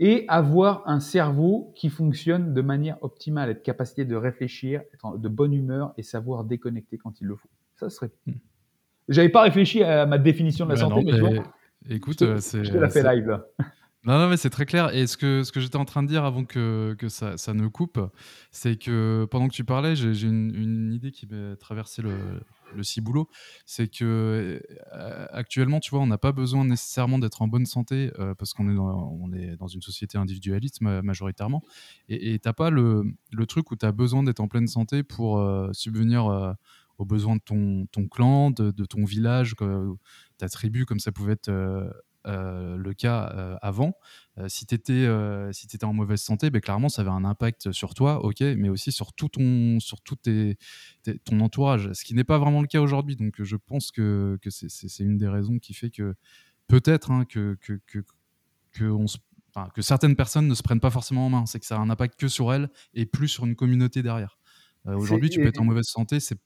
et 0.00 0.24
avoir 0.28 0.82
un 0.86 0.98
cerveau 0.98 1.72
qui 1.76 1.90
fonctionne 1.90 2.54
de 2.54 2.62
manière 2.62 2.96
optimale, 3.02 3.50
être 3.50 3.62
capacité 3.62 4.06
de 4.06 4.16
réfléchir, 4.16 4.80
être 4.94 5.18
de 5.18 5.28
bonne 5.28 5.52
humeur 5.52 5.92
et 5.98 6.02
savoir 6.02 6.44
déconnecter 6.44 6.96
quand 6.96 7.20
il 7.20 7.26
le 7.26 7.36
faut. 7.36 7.50
Ça 7.76 7.90
serait. 7.90 8.10
Hmm. 8.26 8.32
J'avais 9.08 9.28
pas 9.28 9.42
réfléchi 9.42 9.82
à 9.82 10.06
ma 10.06 10.16
définition 10.16 10.64
de 10.64 10.70
la 10.70 10.76
Ouais, 10.76 10.80
santé, 10.80 10.94
non, 10.94 11.02
mais, 11.04 11.18
tu 11.18 11.22
mais 11.22 11.34
vois, 11.34 11.44
écoute, 11.90 12.16
je 12.20 12.24
te, 12.24 12.30
euh, 12.30 12.40
c'est. 12.40 12.64
je 12.64 12.72
te 12.72 12.78
la 12.78 12.88
fais 12.88 13.02
live 13.02 13.28
là. 13.28 13.44
Non, 14.02 14.18
non, 14.18 14.30
mais 14.30 14.38
c'est 14.38 14.48
très 14.48 14.64
clair. 14.64 14.94
Et 14.94 15.06
ce 15.06 15.18
que, 15.18 15.42
ce 15.42 15.52
que 15.52 15.60
j'étais 15.60 15.76
en 15.76 15.84
train 15.84 16.02
de 16.02 16.08
dire 16.08 16.24
avant 16.24 16.46
que, 16.46 16.96
que 16.98 17.10
ça, 17.10 17.36
ça 17.36 17.52
ne 17.52 17.68
coupe, 17.68 18.00
c'est 18.50 18.76
que 18.76 19.26
pendant 19.30 19.46
que 19.46 19.52
tu 19.52 19.62
parlais, 19.62 19.94
j'ai 19.94 20.14
j'ai 20.14 20.26
une, 20.26 20.54
une 20.54 20.92
idée 20.94 21.10
qui 21.10 21.26
m'a 21.26 21.54
traversé 21.56 22.00
le, 22.00 22.10
le 22.72 22.82
ciboulot. 22.82 23.28
C'est 23.66 23.88
que 23.88 24.62
euh, 24.92 25.26
actuellement, 25.30 25.80
tu 25.80 25.90
vois, 25.90 26.00
on 26.00 26.06
n'a 26.06 26.18
pas 26.18 26.32
besoin 26.32 26.64
nécessairement 26.64 27.18
d'être 27.18 27.42
en 27.42 27.48
bonne 27.48 27.66
santé 27.66 28.12
euh, 28.18 28.34
parce 28.34 28.54
qu'on 28.54 28.68
est, 28.70 29.56
dans- 29.56 29.66
une 29.68 29.82
société 29.82 30.18
individualiste 30.18 30.80
ma- 30.80 31.02
majoritairement. 31.02 31.62
Et 32.08 32.38
tu 32.38 32.48
n'as 32.48 32.52
pas 32.52 32.70
le, 32.70 33.04
truc 33.46 33.70
où 33.70 33.76
tu 33.76 33.86
as 33.86 33.92
besoin 33.92 34.22
d'être 34.22 34.40
en 34.40 34.48
pleine 34.48 34.66
santé 34.66 35.02
pour 35.02 35.38
euh, 35.38 35.70
subvenir 35.72 36.56
aux 36.98 37.04
besoins 37.04 37.36
de 37.36 37.40
ton, 37.40 38.08
clan, 38.08 38.50
de, 38.50 38.70
de 38.70 38.84
ton 38.84 39.04
village, 39.04 39.54
ta 40.38 40.48
tribu, 40.48 40.86
comme 40.86 41.00
ça 41.00 41.12
pouvait 41.12 41.34
être. 41.34 41.50
Euh, 42.26 42.76
le 42.76 42.92
cas 42.94 43.32
euh, 43.34 43.56
avant. 43.62 43.94
Euh, 44.38 44.48
si 44.48 44.66
tu 44.66 44.74
étais, 44.74 45.06
si 45.52 45.66
en 45.82 45.92
mauvaise 45.92 46.20
santé, 46.20 46.50
ben, 46.50 46.60
clairement, 46.60 46.88
ça 46.88 47.02
avait 47.02 47.10
un 47.10 47.24
impact 47.24 47.72
sur 47.72 47.94
toi, 47.94 48.24
ok, 48.24 48.40
mais 48.40 48.68
aussi 48.68 48.92
sur 48.92 49.12
tout 49.12 49.28
ton, 49.28 49.80
sur 49.80 50.00
tout 50.02 50.16
tes- 50.16 50.56
tes- 51.02 51.18
ton 51.20 51.40
entourage, 51.40 51.92
ce 51.92 52.04
qui 52.04 52.14
n'est 52.14 52.24
pas 52.24 52.38
vraiment 52.38 52.60
le 52.60 52.66
cas 52.68 52.80
aujourd'hui. 52.80 53.16
Donc, 53.16 53.34
je 53.42 53.56
pense 53.56 53.90
que, 53.90 54.38
que 54.42 54.50
c'est- 54.50 54.68
une 55.00 55.16
des 55.18 55.28
raisons 55.28 55.58
qui 55.58 55.74
fait 55.74 55.90
que 55.90 56.14
peut-être 56.68 57.10
hein, 57.10 57.24
que, 57.24 57.56
que, 57.60 57.80
que, 57.86 58.00
que 58.72 58.84
on 58.84 59.06
se- 59.06 59.18
enfin, 59.54 59.68
que 59.74 59.82
certaines 59.82 60.16
personnes 60.16 60.48
ne 60.48 60.54
se 60.54 60.62
prennent 60.62 60.80
pas 60.80 60.90
forcément 60.90 61.26
en 61.26 61.30
main. 61.30 61.46
C'est 61.46 61.60
que 61.60 61.66
ça 61.66 61.76
a 61.76 61.80
un 61.80 61.90
impact 61.90 62.18
que 62.18 62.28
sur 62.28 62.52
elles 62.52 62.70
et 62.94 63.06
plus 63.06 63.28
sur 63.28 63.46
une 63.46 63.56
communauté 63.56 64.02
derrière. 64.02 64.38
Aujourd'hui, 64.86 65.28
tu 65.30 65.40
peux 65.40 65.48
être 65.48 65.60
en 65.60 65.64
mauvaise 65.64 65.86
santé, 65.86 66.20
c'est 66.20 66.38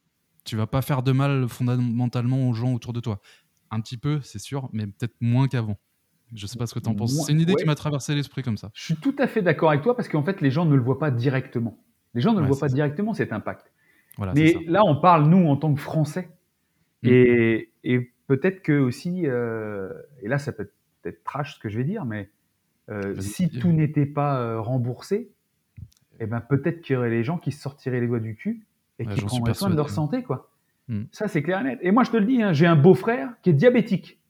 tu 0.45 0.57
vas 0.57 0.67
pas 0.67 0.83
faire 0.83 1.03
de 1.03 1.13
mal 1.13 1.49
fondamentalement 1.49 2.49
aux 2.49 2.53
gens 2.53 2.75
autour 2.75 2.93
de 2.93 3.01
toi. 3.01 3.21
Un 3.75 3.81
petit 3.81 3.97
peu, 3.97 4.21
c'est 4.23 4.39
sûr, 4.39 4.69
mais 4.73 4.87
peut-être 4.87 5.17
moins 5.21 5.49
qu'avant. 5.49 5.77
Je 6.33 6.47
sais 6.47 6.57
pas 6.57 6.67
ce 6.67 6.75
que 6.75 6.79
tu 6.79 6.89
en 6.89 6.95
penses. 6.95 7.27
C'est 7.27 7.33
une 7.33 7.41
idée 7.41 7.55
qui 7.55 7.65
m'a 7.65 7.75
traversé 7.75 8.15
l'esprit 8.15 8.43
comme 8.43 8.57
ça. 8.57 8.71
Je 8.73 8.85
suis 8.85 8.97
tout 8.97 9.17
à 9.19 9.27
fait 9.27 9.43
d'accord 9.43 9.71
avec 9.71 9.83
toi 9.83 9.97
parce 9.97 10.09
qu'en 10.09 10.23
fait, 10.23 10.41
les 10.41 10.53
gens 10.53 10.65
ne 10.65 10.77
le 10.77 10.81
voient 10.81 11.01
pas 11.01 11.11
directement. 11.11 11.77
Les 12.15 12.21
gens 12.21 12.33
ne 12.35 12.41
le 12.41 12.47
voient 12.47 12.59
pas 12.59 12.69
ça. 12.69 12.75
directement 12.75 13.15
cet 13.15 13.33
impact. 13.33 13.73
Voilà, 14.17 14.33
Mais 14.33 14.55
là, 14.69 14.83
on 14.85 15.01
parle, 15.01 15.29
nous, 15.29 15.49
en 15.49 15.57
tant 15.57 15.75
que 15.75 15.81
Français. 15.81 16.31
Mm. 17.03 17.09
Et, 17.09 17.73
et 17.83 18.13
peut-être 18.29 18.63
que 18.63 18.79
aussi, 18.79 19.27
euh, 19.27 19.93
et 20.23 20.29
là, 20.29 20.39
ça 20.39 20.53
peut 20.53 20.71
être 21.05 21.25
trash 21.25 21.57
ce 21.57 21.61
que 21.61 21.69
je 21.69 21.77
vais 21.77 21.85
dire, 21.85 22.05
mais 22.05 22.31
euh, 22.91 23.21
si 23.21 23.51
tout 23.51 23.73
n'était 23.73 24.07
pas 24.07 24.41
euh, 24.41 24.61
remboursé, 24.61 25.33
eh 26.21 26.27
ben, 26.27 26.41
peut-être 26.41 26.81
qu'il 26.81 26.95
y 26.95 26.97
aurait 26.97 27.11
les 27.11 27.25
gens 27.25 27.39
qui 27.39 27.51
se 27.51 27.61
sortiraient 27.61 28.01
les 28.01 28.07
doigts 28.07 28.21
du 28.21 28.37
cul 28.37 28.67
et 29.01 29.07
Ouais, 29.07 29.15
qui 29.15 29.25
prendraient 29.25 29.55
soin 29.55 29.71
de 29.71 29.77
leur 29.77 29.91
santé. 29.91 30.23
quoi. 30.23 30.54
Mm. 30.89 31.05
Ça, 31.13 31.29
c'est 31.29 31.43
clair 31.43 31.61
et 31.61 31.65
net. 31.65 31.79
Et 31.83 31.91
moi, 31.91 32.05
je 32.05 32.11
te 32.11 32.17
le 32.17 32.27
dis, 32.27 32.43
hein, 32.43 32.53
j'ai 32.53 32.67
un 32.67 32.77
beau-frère 32.77 33.35
qui 33.43 33.51
est 33.51 33.55
diabétique. 33.55 34.21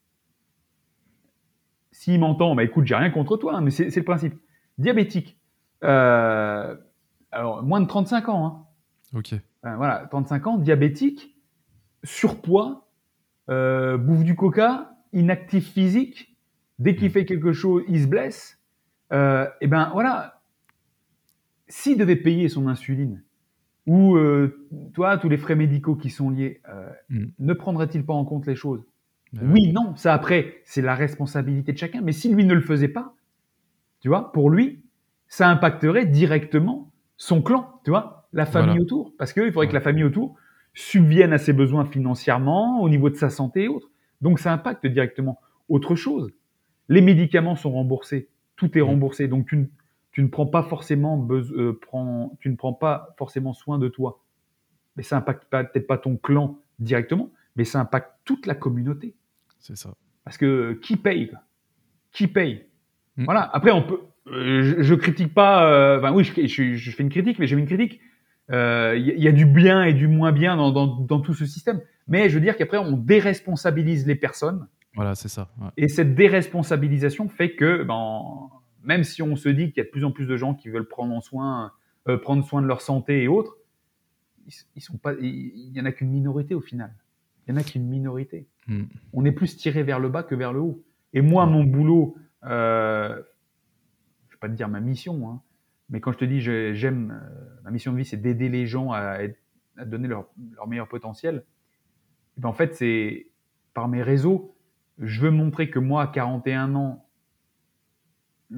S'il 1.91 2.19
m'entend, 2.19 2.55
bah 2.55 2.63
écoute, 2.63 2.85
j'ai 2.85 2.95
rien 2.95 3.09
contre 3.09 3.37
toi, 3.37 3.55
hein, 3.55 3.61
mais 3.61 3.71
c'est 3.71 3.95
le 3.95 4.03
principe. 4.03 4.35
Diabétique. 4.77 5.39
Euh, 5.83 6.75
alors, 7.31 7.63
moins 7.63 7.81
de 7.81 7.87
35 7.87 8.29
ans. 8.29 8.45
Hein. 8.45 8.65
Ok. 9.17 9.33
Euh, 9.33 9.75
voilà, 9.77 10.07
35 10.11 10.47
ans, 10.47 10.57
diabétique, 10.57 11.35
surpoids, 12.03 12.87
euh, 13.49 13.97
bouffe 13.97 14.23
du 14.23 14.35
coca, 14.35 14.91
inactif 15.13 15.71
physique. 15.71 16.35
Dès 16.79 16.95
qu'il 16.95 17.07
Mm. 17.07 17.11
fait 17.11 17.25
quelque 17.25 17.53
chose, 17.53 17.83
il 17.87 18.01
se 18.01 18.07
blesse. 18.07 18.59
Euh, 19.13 19.47
et 19.61 19.67
ben 19.67 19.89
voilà, 19.93 20.41
s'il 21.67 21.97
devait 21.97 22.15
payer 22.15 22.49
son 22.49 22.67
insuline 22.67 23.23
ou 23.87 24.15
euh, 24.15 24.67
toi 24.93 25.17
tous 25.17 25.29
les 25.29 25.37
frais 25.37 25.55
médicaux 25.55 25.95
qui 25.95 26.09
sont 26.09 26.29
liés, 26.29 26.61
euh, 26.69 26.89
Mm. 27.09 27.25
ne 27.39 27.53
prendrait-il 27.53 28.05
pas 28.05 28.13
en 28.13 28.25
compte 28.25 28.45
les 28.47 28.55
choses? 28.55 28.83
Bah 29.33 29.41
Oui, 29.45 29.71
non, 29.73 29.95
ça 29.95 30.13
après, 30.13 30.55
c'est 30.63 30.81
la 30.81 30.95
responsabilité 30.95 31.73
de 31.73 31.77
chacun. 31.77 32.01
Mais 32.01 32.11
si 32.13 32.33
lui 32.33 32.45
ne 32.45 32.53
le 32.53 32.61
faisait 32.61 32.87
pas, 32.87 33.13
tu 33.99 34.07
vois, 34.07 34.31
pour 34.31 34.49
lui, 34.49 34.83
ça 35.27 35.49
impacterait 35.49 36.05
directement 36.05 36.91
son 37.17 37.41
clan, 37.41 37.79
tu 37.83 37.89
vois, 37.91 38.27
la 38.33 38.45
famille 38.45 38.69
Voilà. 38.69 38.81
autour. 38.81 39.13
Parce 39.17 39.33
qu'il 39.33 39.51
faudrait 39.51 39.67
que 39.67 39.73
la 39.73 39.81
famille 39.81 40.03
autour 40.03 40.35
subvienne 40.73 41.33
à 41.33 41.37
ses 41.37 41.53
besoins 41.53 41.85
financièrement, 41.85 42.81
au 42.81 42.89
niveau 42.89 43.09
de 43.09 43.15
sa 43.15 43.29
santé 43.29 43.63
et 43.63 43.67
autres. 43.67 43.89
Donc 44.21 44.39
ça 44.39 44.51
impacte 44.53 44.85
directement 44.87 45.39
autre 45.69 45.95
chose. 45.95 46.31
Les 46.89 47.01
médicaments 47.01 47.55
sont 47.55 47.71
remboursés, 47.71 48.29
tout 48.55 48.77
est 48.77 48.81
Mm. 48.81 48.85
remboursé. 48.85 49.27
Donc 49.27 49.47
tu 49.47 49.69
tu 50.15 50.23
ne 50.23 50.29
prends 50.29 50.45
pas 50.45 50.63
forcément 50.63 51.27
euh, 51.29 51.77
prends- 51.81 52.37
tu 52.39 52.49
ne 52.49 52.55
prends 52.55 52.71
pas 52.71 53.13
forcément 53.17 53.51
soin 53.53 53.77
de 53.79 53.89
toi. 53.89 54.23
Mais 54.95 55.03
ça 55.03 55.17
impacte 55.17 55.43
peut-être 55.49 55.87
pas 55.87 55.97
ton 55.97 56.15
clan 56.15 56.57
directement, 56.79 57.31
mais 57.57 57.65
ça 57.65 57.81
impacte 57.81 58.11
toute 58.23 58.45
la 58.45 58.55
communauté. 58.55 59.13
C'est 59.59 59.75
ça. 59.75 59.93
Parce 60.23 60.37
que 60.37 60.79
qui 60.81 60.95
paye 60.95 61.33
Qui 62.13 62.27
paye? 62.27 62.63
Mm. 63.17 63.25
Voilà. 63.25 63.41
Après, 63.53 63.71
on 63.71 63.81
peut. 63.83 63.99
euh, 64.27 64.63
je, 64.63 64.81
je 64.83 64.95
critique 64.95 65.33
pas. 65.33 65.69
euh, 65.69 65.97
Enfin, 65.99 66.13
oui, 66.13 66.23
je, 66.23 66.47
je- 66.47 66.75
je 66.75 66.91
fais 66.91 67.03
une 67.03 67.09
critique, 67.09 67.37
mais 67.37 67.45
j'ai 67.47 67.57
une 67.57 67.65
critique. 67.65 67.99
Euh, 68.51 68.93
Il 68.97 69.05
y, 69.05 69.11
a- 69.11 69.15
il 69.15 69.21
y 69.23 69.27
a 69.27 69.33
du 69.33 69.45
bien 69.45 69.83
et 69.83 69.93
du 69.93 70.07
moins 70.07 70.31
bien 70.31 70.55
dans, 70.55 70.71
dans- 70.71 70.87
dans 71.01 71.19
tout 71.19 71.33
ce 71.33 71.45
système. 71.45 71.81
Mais 72.07 72.29
je 72.29 72.35
veux 72.35 72.41
dire 72.41 72.55
qu'après, 72.55 72.77
on 72.77 72.93
déresponsabilise 72.93 74.07
les 74.07 74.15
personnes. 74.15 74.65
Voilà, 74.95 75.13
c'est 75.15 75.27
ça. 75.27 75.49
ouais. 75.59 75.67
Et 75.75 75.89
cette 75.89 76.15
déresponsabilisation 76.15 77.27
fait 77.27 77.51
que, 77.55 77.83
ben, 77.83 78.49
même 78.85 79.03
si 79.03 79.21
on 79.21 79.35
se 79.35 79.49
dit 79.49 79.67
qu'il 79.71 79.77
y 79.77 79.81
a 79.81 79.83
de 79.85 79.89
plus 79.89 80.03
en 80.05 80.11
plus 80.11 80.25
de 80.27 80.37
gens 80.37 80.53
qui 80.55 80.69
veulent 80.69 80.87
prendre 80.87 81.13
en 81.13 81.21
soin, 81.21 81.71
euh, 82.07 82.17
prendre 82.17 82.43
soin 82.45 82.61
de 82.61 82.67
leur 82.67 82.81
santé 82.81 83.23
et 83.23 83.27
autres, 83.27 83.57
ils, 84.75 84.81
sont 84.81 84.97
pas. 84.97 85.13
Il 85.19 85.71
y 85.75 85.81
en 85.81 85.85
a 85.85 85.91
qu'une 85.91 86.09
minorité 86.11 86.53
au 86.53 86.61
final. 86.61 86.93
Il 87.47 87.51
y 87.51 87.53
en 87.53 87.57
a 87.57 87.63
qu'une 87.63 87.87
minorité 87.87 88.47
Mm. 88.67 88.85
on 89.13 89.23
est 89.25 89.31
plus 89.31 89.55
tiré 89.57 89.83
vers 89.83 89.99
le 89.99 90.09
bas 90.09 90.23
que 90.23 90.33
vers 90.33 90.51
le 90.51 90.59
haut. 90.59 90.83
Et 91.13 91.21
moi, 91.21 91.45
mon 91.45 91.63
boulot, 91.63 92.15
euh, 92.45 93.21
je 94.27 94.33
vais 94.35 94.39
pas 94.39 94.49
te 94.49 94.53
dire 94.55 94.67
ma 94.69 94.79
mission, 94.79 95.29
hein, 95.29 95.41
mais 95.89 95.99
quand 95.99 96.11
je 96.11 96.17
te 96.17 96.25
dis 96.25 96.41
j'aime, 96.41 97.11
euh, 97.11 97.61
ma 97.63 97.69
mission 97.69 97.91
de 97.93 97.97
vie, 97.97 98.05
c'est 98.05 98.17
d'aider 98.17 98.49
les 98.49 98.65
gens 98.65 98.91
à, 98.91 99.19
être- 99.21 99.37
à 99.77 99.85
donner 99.85 100.07
leur, 100.07 100.29
leur 100.55 100.67
meilleur 100.67 100.87
potentiel. 100.87 101.43
Et 102.37 102.41
ben, 102.41 102.49
en 102.49 102.53
fait, 102.53 102.73
c'est 102.73 103.27
par 103.75 103.87
mes 103.87 104.01
réseaux, 104.01 104.55
je 104.97 105.21
veux 105.21 105.29
montrer 105.31 105.69
que 105.69 105.77
moi, 105.77 106.01
à 106.01 106.07
41 106.07 106.73
ans, 106.73 107.04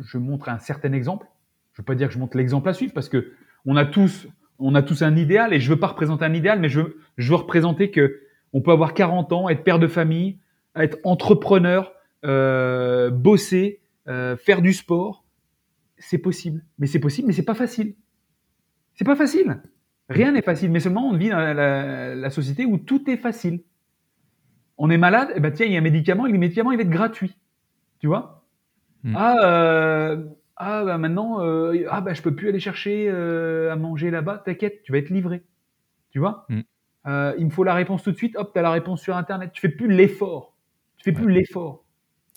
je 0.03 0.17
montre 0.17 0.49
un 0.49 0.59
certain 0.59 0.93
exemple. 0.93 1.27
Je 1.73 1.81
veux 1.81 1.85
pas 1.85 1.95
dire 1.95 2.07
que 2.07 2.13
je 2.13 2.19
montre 2.19 2.37
l'exemple 2.37 2.67
à 2.69 2.73
suivre 2.73 2.93
parce 2.93 3.09
que 3.09 3.33
on 3.65 3.75
a 3.75 3.85
tous, 3.85 4.27
on 4.59 4.75
a 4.75 4.81
tous 4.81 5.01
un 5.01 5.15
idéal 5.15 5.53
et 5.53 5.59
je 5.59 5.69
veux 5.69 5.79
pas 5.79 5.87
représenter 5.87 6.25
un 6.25 6.33
idéal, 6.33 6.59
mais 6.59 6.69
je 6.69 6.81
veux, 6.81 6.97
je 7.17 7.29
veux 7.29 7.35
représenter 7.35 7.91
que 7.91 8.21
on 8.53 8.61
peut 8.61 8.71
avoir 8.71 8.93
40 8.93 9.33
ans, 9.33 9.49
être 9.49 9.63
père 9.63 9.79
de 9.79 9.87
famille, 9.87 10.39
être 10.75 10.97
entrepreneur, 11.03 11.93
euh, 12.25 13.09
bosser, 13.11 13.81
euh, 14.07 14.35
faire 14.37 14.61
du 14.61 14.73
sport. 14.73 15.25
C'est 15.97 16.17
possible. 16.17 16.63
Mais 16.79 16.87
c'est 16.87 16.99
possible, 16.99 17.27
mais 17.27 17.33
c'est 17.33 17.43
pas 17.43 17.55
facile. 17.55 17.95
C'est 18.93 19.05
pas 19.05 19.15
facile. 19.15 19.61
Rien 20.09 20.31
n'est 20.31 20.41
facile, 20.41 20.71
mais 20.71 20.79
seulement 20.79 21.09
on 21.09 21.17
vit 21.17 21.29
dans 21.29 21.37
la, 21.37 22.15
la, 22.15 22.29
société 22.29 22.65
où 22.65 22.77
tout 22.77 23.09
est 23.09 23.17
facile. 23.17 23.61
On 24.77 24.89
est 24.89 24.97
malade, 24.97 25.29
et 25.31 25.33
eh 25.37 25.39
ben 25.39 25.51
tiens, 25.51 25.65
il 25.65 25.73
y 25.73 25.75
a 25.75 25.79
un 25.79 25.83
médicament, 25.83 26.25
et 26.25 26.31
le 26.31 26.37
médicament 26.37 26.71
il 26.71 26.77
va 26.77 26.83
être 26.83 26.89
gratuit. 26.89 27.35
Tu 27.99 28.07
vois? 28.07 28.36
Mm. 29.03 29.15
Ah, 29.15 29.35
euh, 29.43 30.23
ah 30.55 30.83
bah 30.85 30.97
maintenant, 30.97 31.41
euh, 31.41 31.85
ah 31.89 32.01
bah 32.01 32.13
je 32.13 32.21
peux 32.21 32.35
plus 32.35 32.49
aller 32.49 32.59
chercher 32.59 33.07
euh, 33.09 33.71
à 33.71 33.75
manger 33.75 34.11
là-bas. 34.11 34.41
T'inquiète, 34.45 34.83
tu 34.83 34.91
vas 34.91 34.97
être 34.97 35.09
livré. 35.09 35.43
Tu 36.11 36.19
vois 36.19 36.45
mm. 36.49 36.61
Il 37.37 37.45
me 37.45 37.49
faut 37.49 37.63
la 37.63 37.73
réponse 37.73 38.03
tout 38.03 38.11
de 38.11 38.17
suite. 38.17 38.35
Hop, 38.35 38.51
tu 38.53 38.59
as 38.59 38.61
la 38.61 38.71
réponse 38.71 39.01
sur 39.01 39.15
Internet. 39.15 39.51
Tu 39.53 39.61
fais 39.61 39.69
plus 39.69 39.87
l'effort. 39.87 40.57
Tu 40.97 41.05
fais 41.05 41.11
plus 41.13 41.31
l'effort. 41.31 41.85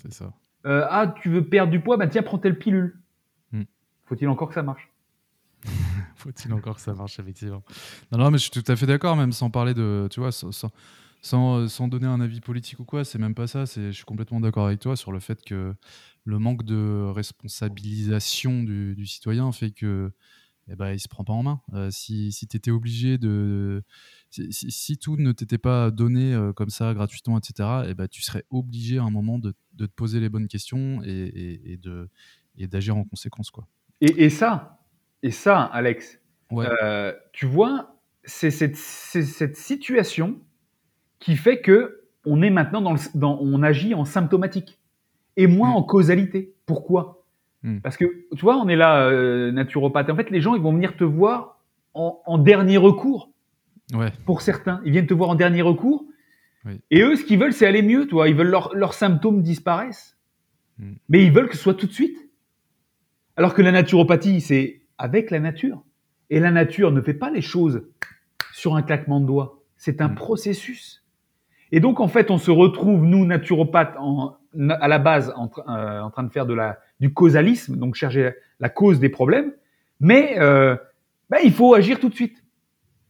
C'est 0.01 0.13
ça. 0.13 0.33
Ah, 0.65 1.13
tu 1.21 1.29
veux 1.29 1.45
perdre 1.45 1.73
du 1.73 1.81
poids? 1.81 1.97
Bah 1.97 2.07
tiens, 2.07 2.23
prends 2.23 2.39
telle 2.39 2.59
pilule. 2.59 3.01
Mm. 3.53 3.63
Faut-il 4.05 4.29
encore 4.29 4.49
que 4.49 4.55
ça 4.55 4.63
marche? 4.63 4.89
Faut-il 6.17 6.53
encore 6.53 6.77
que 6.77 6.83
ça 6.83 6.95
marche, 6.95 7.19
effectivement. 7.19 7.63
Non, 8.13 8.19
non, 8.19 8.31
mais 8.31 8.39
je 8.39 8.49
suis 8.51 8.63
tout 8.63 8.71
à 8.71 8.77
fait 8.77 8.87
d'accord, 8.87 9.17
même 9.17 9.33
sans 9.33 9.51
parler 9.51 9.75
de, 9.75 10.07
tu 10.11 10.21
vois, 10.21 10.33
sans, 10.33 10.71
sans, 11.23 11.69
sans, 11.69 11.89
donner 11.89 12.07
un 12.07 12.21
avis 12.21 12.41
politique 12.41 12.81
ou 12.81 12.85
quoi, 12.85 13.05
c'est 13.05 13.19
même 13.19 13.35
pas 13.35 13.47
ça. 13.47 13.65
Je 13.65 13.91
suis 13.91 14.05
complètement 14.05 14.41
d'accord 14.41 14.67
avec 14.67 14.81
toi 14.81 14.97
sur 14.97 15.13
le 15.13 15.21
fait 15.21 15.43
que 15.45 15.75
le 16.25 16.39
manque 16.39 16.65
de 16.65 17.11
responsabilisation 17.15 18.63
du, 18.63 19.07
citoyen 19.07 19.51
fait 19.53 19.71
que 19.71 20.13
eh 20.69 20.77
ben, 20.77 20.93
il 20.93 21.01
se 21.01 21.09
prend 21.09 21.25
pas 21.25 21.33
en 21.33 21.43
main. 21.43 21.61
Euh, 21.75 21.91
si 21.91 22.31
si 22.31 22.47
tu 22.47 22.57
étais 22.57 22.71
obligé 22.71 23.19
de. 23.19 23.83
Si, 24.31 24.99
tout 24.99 25.17
ne 25.17 25.33
t'était 25.33 25.59
pas 25.59 25.91
donné 25.91 26.33
euh, 26.33 26.53
comme 26.53 26.71
ça 26.71 26.95
gratuitement, 26.95 27.39
etc., 27.39 27.69
eh 27.89 27.95
ben, 27.95 28.07
tu 28.07 28.23
serais 28.23 28.45
obligé 28.51 28.99
à 28.99 29.03
un 29.03 29.11
moment 29.11 29.41
de, 29.41 29.53
de 29.75 29.87
te 29.87 29.93
poser 29.93 30.21
les 30.21 30.29
bonnes 30.29 30.47
questions 30.47 31.03
et, 31.05 31.61
et, 31.65 31.77
de 31.77 32.09
et 32.57 32.69
d'agir 32.69 32.97
en 32.97 33.05
conséquence. 33.05 33.51
Quoi. 33.51 33.67
Et, 34.01 34.25
et, 34.25 34.31
ça, 34.31 34.79
et 35.23 35.33
ça, 35.33 35.65
Alex, 35.65 36.21
euh, 36.53 37.13
tu 37.33 37.47
vois, 37.47 38.01
c'est 38.25 38.51
cette, 38.51 38.77
cette, 38.77 39.57
situation 39.57 40.41
qui 41.21 41.37
fait 41.37 41.61
que 41.61 42.01
on 42.27 42.43
est 42.43 42.51
maintenant 42.51 42.81
dans, 42.81 42.93
le, 42.93 42.99
dans 43.15 43.39
on 43.41 43.63
agit 43.63 43.95
en 43.95 44.05
symptomatique 44.05 44.79
et 45.37 45.47
moins 45.47 45.71
mm. 45.71 45.77
en 45.77 45.83
causalité. 45.83 46.55
Pourquoi? 46.67 47.25
Mm. 47.63 47.79
Parce 47.79 47.97
que, 47.97 48.05
tu 48.05 48.41
vois, 48.41 48.57
on 48.57 48.69
est 48.69 48.77
là, 48.77 49.09
euh, 49.09 49.53
naturopathe. 49.53 50.11
En 50.11 50.17
fait, 50.17 50.31
les 50.31 50.41
gens, 50.41 50.55
ils 50.55 50.63
vont 50.63 50.73
venir 50.73 50.97
te 50.97 51.05
voir 51.05 51.61
en, 51.95 52.39
dernier 52.39 52.77
recours. 52.77 53.31
Ouais. 53.93 54.13
Pour 54.25 54.43
certains, 54.43 54.81
ils 54.85 54.93
viennent 54.93 55.07
te 55.07 55.15
voir 55.15 55.31
en 55.31 55.35
dernier 55.35 55.63
recours. 55.63 56.05
Et 56.91 57.01
eux, 57.01 57.17
ce 57.17 57.25
qu'ils 57.25 57.39
veulent, 57.39 57.55
c'est 57.55 57.67
aller 57.67 57.83
mieux, 57.83 58.07
toi. 58.07 58.29
Ils 58.29 58.35
veulent 58.35 58.55
leurs 58.75 58.95
symptômes 58.95 59.43
disparaissent. 59.43 60.19
Mm. 60.79 60.93
Mais 61.09 61.25
ils 61.25 61.33
veulent 61.33 61.49
que 61.49 61.57
ce 61.57 61.63
soit 61.63 61.75
tout 61.75 61.87
de 61.87 61.93
suite. 61.93 62.19
Alors 63.37 63.55
que 63.55 63.63
la 63.63 63.73
naturopathie, 63.73 64.41
c'est 64.41 64.83
avec 64.99 65.31
la 65.31 65.41
nature. 65.41 65.83
Et 66.29 66.39
la 66.39 66.51
nature 66.51 66.93
ne 66.93 67.01
fait 67.01 67.15
pas 67.15 67.31
les 67.31 67.41
choses 67.41 67.83
sur 68.53 68.77
un 68.77 68.83
claquement 68.83 69.21
de 69.21 69.27
doigts. 69.27 69.63
C'est 69.77 70.01
un 70.01 70.11
processus. 70.11 71.03
Et 71.73 71.81
donc, 71.81 72.01
en 72.01 72.09
fait, 72.09 72.31
on 72.31 72.39
se 72.39 72.51
retrouve, 72.51 73.05
nous, 73.05 73.25
naturopathes, 73.25 73.97
en, 73.99 74.37
à 74.69 74.89
la 74.89 74.99
base 74.99 75.33
en, 75.37 75.51
euh, 75.69 76.01
en, 76.01 76.11
train 76.11 76.23
de 76.23 76.33
faire 76.33 76.47
de 76.47 76.55
la, 76.55 76.79
du 76.99 77.13
causalisme, 77.13 77.77
donc 77.77 77.95
chercher 77.95 78.33
la 78.59 78.69
cause 78.69 78.99
des 78.99 79.09
problèmes, 79.09 79.53
mais 80.01 80.37
euh, 80.39 80.77
bah, 81.29 81.39
il 81.45 81.53
faut 81.53 81.75
agir 81.75 82.01
tout 82.01 82.09
de 82.09 82.15
suite. 82.15 82.43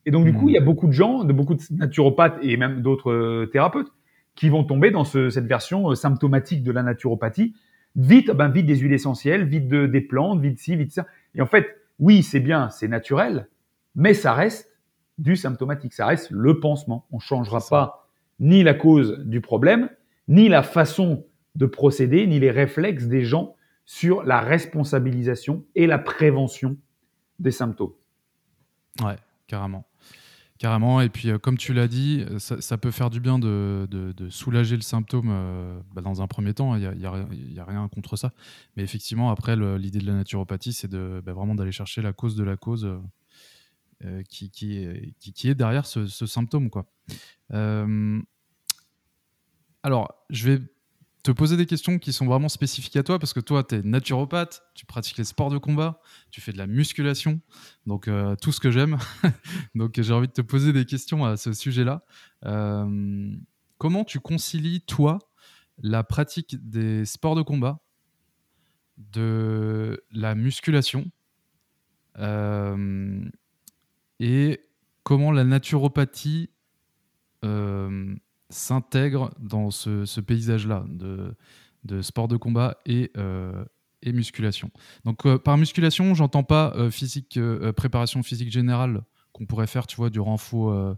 Et 0.06 0.10
donc 0.10 0.24
du 0.24 0.32
coup, 0.32 0.48
il 0.48 0.54
y 0.54 0.58
a 0.58 0.62
beaucoup 0.62 0.86
de 0.86 0.92
gens, 0.92 1.24
de 1.24 1.32
beaucoup 1.32 1.54
de 1.54 1.62
naturopathes 1.72 2.38
et 2.42 2.56
même 2.56 2.80
d'autres 2.80 3.10
euh, 3.10 3.46
thérapeutes 3.46 3.92
qui 4.34 4.48
vont 4.48 4.64
tomber 4.64 4.90
dans 4.90 5.04
ce, 5.04 5.28
cette 5.28 5.46
version 5.46 5.94
symptomatique 5.94 6.62
de 6.62 6.72
la 6.72 6.82
naturopathie. 6.82 7.54
Vite, 7.96 8.30
ben 8.30 8.48
vite 8.48 8.66
des 8.66 8.76
huiles 8.76 8.92
essentielles, 8.92 9.44
vite 9.44 9.68
de, 9.68 9.86
des 9.86 10.00
plantes, 10.00 10.40
vite 10.40 10.58
ci, 10.58 10.76
vite 10.76 10.92
ça. 10.92 11.06
Et 11.34 11.42
en 11.42 11.46
fait, 11.46 11.76
oui, 11.98 12.22
c'est 12.22 12.40
bien, 12.40 12.70
c'est 12.70 12.88
naturel, 12.88 13.48
mais 13.94 14.14
ça 14.14 14.32
reste 14.32 14.70
du 15.18 15.36
symptomatique, 15.36 15.92
ça 15.92 16.06
reste 16.06 16.30
le 16.30 16.60
pansement. 16.60 17.06
On 17.10 17.18
changera 17.18 17.60
pas 17.68 17.99
ni 18.40 18.62
la 18.62 18.74
cause 18.74 19.18
du 19.20 19.40
problème, 19.40 19.88
ni 20.28 20.48
la 20.48 20.62
façon 20.62 21.24
de 21.54 21.66
procéder 21.66 22.26
ni 22.26 22.40
les 22.40 22.50
réflexes 22.50 23.06
des 23.06 23.24
gens 23.24 23.54
sur 23.84 24.22
la 24.22 24.40
responsabilisation 24.40 25.64
et 25.74 25.86
la 25.86 25.98
prévention 25.98 26.76
des 27.38 27.50
symptômes. 27.50 27.94
Ouais, 29.02 29.16
carrément. 29.46 29.84
Carrément. 30.60 31.00
Et 31.00 31.08
puis, 31.08 31.30
euh, 31.30 31.38
comme 31.38 31.56
tu 31.56 31.72
l'as 31.72 31.88
dit, 31.88 32.22
ça, 32.38 32.76
peut 32.76 32.90
faire 32.90 33.08
du 33.08 33.18
bien 33.18 33.38
de, 33.38 33.88
soulager 34.28 34.76
le 34.76 34.82
symptôme 34.82 35.30
euh, 35.30 35.80
bah, 35.94 36.02
dans 36.02 36.20
un 36.20 36.26
premier 36.26 36.52
temps. 36.52 36.76
Il 36.76 36.98
n'y 36.98 37.06
a, 37.58 37.64
rien 37.64 37.88
contre 37.88 38.16
ça. 38.16 38.32
Mais 38.76 38.82
effectivement, 38.82 39.30
après, 39.30 39.56
l'idée 39.56 40.00
de 40.00 40.06
la 40.06 40.12
naturopathie, 40.12 40.74
c'est 40.74 40.88
de, 40.88 41.22
bah, 41.24 41.32
vraiment 41.32 41.54
d'aller 41.54 41.72
chercher 41.72 42.02
la 42.02 42.12
cause 42.12 42.36
de 42.36 42.44
la 42.44 42.58
cause 42.58 42.84
euh, 44.04 44.22
qui, 44.28 44.50
qui, 44.50 45.14
qui, 45.18 45.48
est 45.48 45.54
derrière 45.54 45.86
ce, 45.86 46.06
ce 46.06 46.26
symptôme. 46.26 46.68
Quoi. 46.68 46.84
Alors, 49.82 50.14
je 50.28 50.50
vais 50.50 50.62
te 51.22 51.30
poser 51.30 51.56
des 51.56 51.66
questions 51.66 51.98
qui 51.98 52.12
sont 52.12 52.26
vraiment 52.26 52.48
spécifiques 52.48 52.96
à 52.96 53.02
toi 53.02 53.18
parce 53.18 53.32
que 53.32 53.40
toi, 53.40 53.62
tu 53.64 53.76
es 53.76 53.82
naturopathe, 53.82 54.62
tu 54.74 54.86
pratiques 54.86 55.18
les 55.18 55.24
sports 55.24 55.50
de 55.50 55.58
combat, 55.58 56.00
tu 56.30 56.40
fais 56.40 56.52
de 56.52 56.58
la 56.58 56.66
musculation, 56.66 57.40
donc 57.86 58.08
euh, 58.08 58.36
tout 58.36 58.52
ce 58.52 58.60
que 58.60 58.70
j'aime. 58.70 58.98
donc 59.74 60.00
j'ai 60.00 60.12
envie 60.12 60.28
de 60.28 60.32
te 60.32 60.40
poser 60.40 60.72
des 60.72 60.84
questions 60.84 61.24
à 61.24 61.36
ce 61.36 61.52
sujet-là. 61.52 62.04
Euh, 62.46 63.34
comment 63.78 64.04
tu 64.04 64.20
concilies, 64.20 64.80
toi, 64.82 65.18
la 65.82 66.04
pratique 66.04 66.56
des 66.68 67.04
sports 67.04 67.36
de 67.36 67.42
combat, 67.42 67.80
de 68.96 70.02
la 70.10 70.34
musculation 70.34 71.10
euh, 72.18 73.24
et 74.18 74.60
comment 75.02 75.32
la 75.32 75.44
naturopathie 75.44 76.50
s'intègre 78.50 79.32
dans 79.38 79.70
ce, 79.70 80.20
paysage-là 80.20 80.84
de, 80.88 82.02
sport 82.02 82.28
de 82.28 82.36
combat 82.36 82.76
et, 82.84 83.10
euh, 83.16 83.64
musculation. 84.04 84.70
Donc 85.04 85.26
euh, 85.26 85.38
par 85.38 85.56
musculation, 85.56 86.14
j'entends 86.14 86.42
pas 86.42 86.72
euh, 86.76 86.90
physique, 86.90 87.38
préparation 87.76 88.22
physique 88.22 88.50
générale 88.50 89.02
qu'on 89.32 89.46
pourrait 89.46 89.66
faire, 89.66 89.86
tu 89.86 89.96
vois, 89.96 90.10
du 90.10 90.20
renfort, 90.20 90.96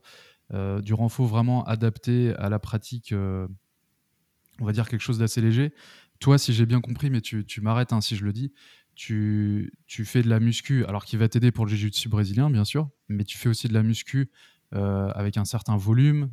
du 0.83 0.95
renfort 0.95 1.27
vraiment 1.27 1.65
adapté 1.65 2.35
à 2.37 2.49
la 2.49 2.59
pratique. 2.59 3.13
on 3.13 4.65
va 4.65 4.73
dire 4.73 4.89
quelque 4.89 5.03
chose 5.03 5.19
d'assez 5.19 5.41
léger. 5.41 5.73
Toi, 6.19 6.39
si 6.39 6.53
j'ai 6.53 6.67
bien 6.67 6.81
compris, 6.81 7.11
mais 7.11 7.21
tu, 7.21 7.45
m'arrêtes 7.61 7.93
hein, 7.93 8.01
si 8.01 8.17
je 8.17 8.25
le 8.25 8.33
dis, 8.33 8.53
tu, 8.95 9.73
tu, 9.87 10.05
fais 10.05 10.23
de 10.23 10.29
la 10.29 10.41
muscu, 10.41 10.85
alors 10.87 11.05
qui 11.05 11.17
va 11.17 11.29
t'aider 11.29 11.51
pour 11.51 11.67
le 11.67 11.71
jiu-jitsu 11.71 12.09
brésilien, 12.09 12.49
bien 12.49 12.65
sûr, 12.65 12.89
mais 13.09 13.25
tu 13.25 13.37
fais 13.37 13.49
aussi 13.49 13.69
de 13.69 13.75
la 13.75 13.83
muscu 13.83 14.31
avec 14.71 15.37
un 15.37 15.45
certain 15.45 15.77
volume, 15.77 16.31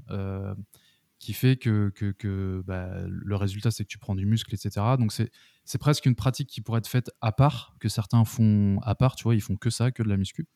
qui 1.19 1.33
fait 1.33 1.57
que, 1.57 1.89
que, 1.89 2.63
bah, 2.65 2.89
le 3.05 3.35
résultat, 3.35 3.71
c'est 3.71 3.83
que 3.83 3.89
tu 3.89 3.99
prends 3.99 4.15
du 4.15 4.25
muscle, 4.25 4.53
etc. 4.55 4.95
Donc, 4.97 5.11
c'est 5.11 5.77
presque 5.77 6.05
une 6.05 6.15
pratique 6.15 6.49
qui 6.49 6.61
pourrait 6.61 6.79
être 6.79 6.87
faite 6.87 7.11
à 7.21 7.33
part, 7.33 7.75
que 7.79 7.89
certains 7.89 8.23
font 8.23 8.79
à 8.81 8.95
part, 8.95 9.15
tu 9.15 9.23
vois, 9.23 9.35
ils 9.35 9.41
font 9.41 9.57
que 9.57 9.69
ça, 9.69 9.91
que 9.91 10.01
de 10.01 10.07
la 10.07 10.17
muscu. 10.17 10.47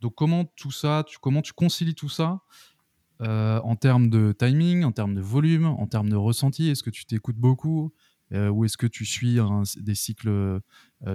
Donc, 0.00 0.14
comment 0.14 0.44
tout 0.44 0.70
ça, 0.70 1.04
comment 1.20 1.42
tu 1.42 1.52
concilies 1.52 1.96
tout 1.96 2.08
ça 2.08 2.40
euh, 3.22 3.60
en 3.60 3.76
termes 3.76 4.08
de 4.08 4.32
timing, 4.38 4.84
en 4.84 4.92
termes 4.92 5.14
de 5.14 5.20
volume, 5.20 5.66
en 5.66 5.86
termes 5.88 6.08
de 6.08 6.16
ressenti? 6.16 6.68
Est-ce 6.68 6.84
que 6.84 6.90
tu 6.90 7.04
t'écoutes 7.04 7.38
beaucoup 7.38 7.92
euh, 8.32 8.48
ou 8.48 8.64
est-ce 8.64 8.76
que 8.76 8.86
tu 8.86 9.04
suis 9.04 9.38
des, 9.76 9.94
cycles, 9.94 10.28
euh, 10.28 10.60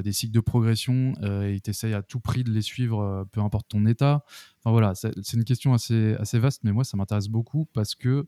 des 0.01 0.11
cycles 0.11 0.33
de 0.33 0.39
progression 0.39 1.13
et 1.43 1.59
tu 1.61 1.69
essayes 1.69 1.93
à 1.93 2.01
tout 2.01 2.19
prix 2.19 2.43
de 2.43 2.51
les 2.51 2.61
suivre, 2.61 3.25
peu 3.31 3.39
importe 3.39 3.69
ton 3.69 3.85
état? 3.85 4.25
Enfin 4.59 4.71
voilà, 4.71 4.95
c'est 4.95 5.33
une 5.33 5.45
question 5.45 5.73
assez, 5.73 6.15
assez 6.15 6.39
vaste, 6.39 6.61
mais 6.63 6.73
moi 6.73 6.83
ça 6.83 6.97
m'intéresse 6.97 7.27
beaucoup 7.29 7.67
parce 7.73 7.95
que 7.95 8.27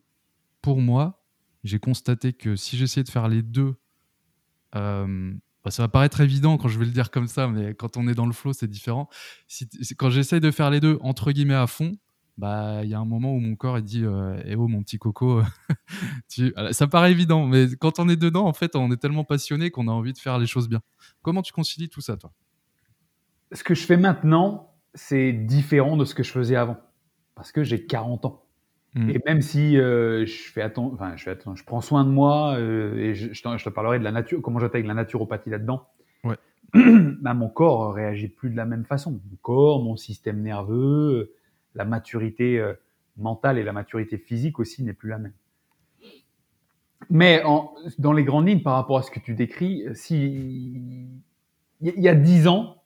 pour 0.64 0.80
moi, 0.80 1.22
j'ai 1.62 1.78
constaté 1.78 2.32
que 2.32 2.56
si 2.56 2.78
j'essayais 2.78 3.04
de 3.04 3.10
faire 3.10 3.28
les 3.28 3.42
deux, 3.42 3.74
euh, 4.74 5.34
bah, 5.62 5.70
ça 5.70 5.82
va 5.82 5.88
paraître 5.88 6.22
évident 6.22 6.56
quand 6.56 6.68
je 6.68 6.78
vais 6.78 6.86
le 6.86 6.90
dire 6.90 7.10
comme 7.10 7.26
ça, 7.26 7.48
mais 7.48 7.74
quand 7.74 7.98
on 7.98 8.08
est 8.08 8.14
dans 8.14 8.24
le 8.24 8.32
flow, 8.32 8.54
c'est 8.54 8.66
différent. 8.66 9.10
Si, 9.46 9.68
quand 9.98 10.08
j'essaye 10.08 10.40
de 10.40 10.50
faire 10.50 10.70
les 10.70 10.80
deux 10.80 10.96
entre 11.02 11.32
guillemets 11.32 11.52
à 11.52 11.66
fond, 11.66 11.98
bah 12.38 12.82
il 12.82 12.88
y 12.88 12.94
a 12.94 12.98
un 12.98 13.04
moment 13.04 13.34
où 13.34 13.40
mon 13.40 13.56
corps 13.56 13.82
dit 13.82 14.06
euh, 14.06 14.42
eh 14.46 14.56
oh 14.56 14.66
mon 14.66 14.82
petit 14.82 14.98
coco 14.98 15.40
ça 16.72 16.88
paraît 16.88 17.12
évident 17.12 17.46
mais 17.46 17.68
quand 17.78 18.00
on 18.00 18.08
est 18.08 18.16
dedans 18.16 18.46
en 18.46 18.52
fait 18.52 18.74
on 18.74 18.90
est 18.90 18.96
tellement 18.96 19.22
passionné 19.22 19.70
qu'on 19.70 19.86
a 19.86 19.92
envie 19.92 20.12
de 20.12 20.18
faire 20.18 20.38
les 20.38 20.46
choses 20.46 20.68
bien. 20.68 20.80
Comment 21.22 21.42
tu 21.42 21.52
concilies 21.52 21.90
tout 21.90 22.00
ça 22.00 22.16
toi? 22.16 22.32
Ce 23.52 23.62
que 23.62 23.76
je 23.76 23.84
fais 23.84 23.96
maintenant 23.96 24.74
c'est 24.94 25.32
différent 25.32 25.96
de 25.96 26.04
ce 26.04 26.16
que 26.16 26.24
je 26.24 26.32
faisais 26.32 26.56
avant 26.56 26.78
parce 27.36 27.52
que 27.52 27.62
j'ai 27.62 27.86
40 27.86 28.24
ans 28.24 28.43
Mm. 28.94 29.10
Et 29.10 29.20
même 29.26 29.42
si 29.42 29.76
euh, 29.76 30.24
je 30.24 30.50
fais 30.52 30.62
attention, 30.62 30.94
enfin, 30.94 31.16
je 31.16 31.24
fais 31.24 31.30
attention, 31.30 31.56
je 31.56 31.64
prends 31.64 31.80
soin 31.80 32.04
de 32.04 32.10
moi 32.10 32.56
euh, 32.56 32.96
et 32.96 33.14
je, 33.14 33.32
je, 33.32 33.42
te 33.42 33.68
parlerai 33.68 33.98
de 33.98 34.04
la 34.04 34.12
nature, 34.12 34.40
comment 34.40 34.60
j'attaque 34.60 34.86
la 34.86 34.94
naturopathie 34.94 35.50
là-dedans. 35.50 35.88
Ouais. 36.22 36.36
bah, 37.20 37.34
mon 37.34 37.48
corps 37.48 37.92
réagit 37.92 38.28
plus 38.28 38.50
de 38.50 38.56
la 38.56 38.66
même 38.66 38.84
façon. 38.84 39.12
Mon 39.12 39.36
corps, 39.42 39.82
mon 39.82 39.96
système 39.96 40.42
nerveux, 40.42 41.32
la 41.74 41.84
maturité 41.84 42.58
euh, 42.60 42.74
mentale 43.16 43.58
et 43.58 43.64
la 43.64 43.72
maturité 43.72 44.16
physique 44.16 44.60
aussi 44.60 44.84
n'est 44.84 44.92
plus 44.92 45.10
la 45.10 45.18
même. 45.18 45.34
Mais 47.10 47.42
en, 47.44 47.74
dans 47.98 48.12
les 48.12 48.24
grandes 48.24 48.46
lignes, 48.46 48.62
par 48.62 48.74
rapport 48.74 48.98
à 48.98 49.02
ce 49.02 49.10
que 49.10 49.20
tu 49.20 49.34
décris, 49.34 49.84
si 49.92 51.08
il 51.80 52.00
y 52.00 52.08
a 52.08 52.14
dix 52.14 52.46
ans, 52.46 52.82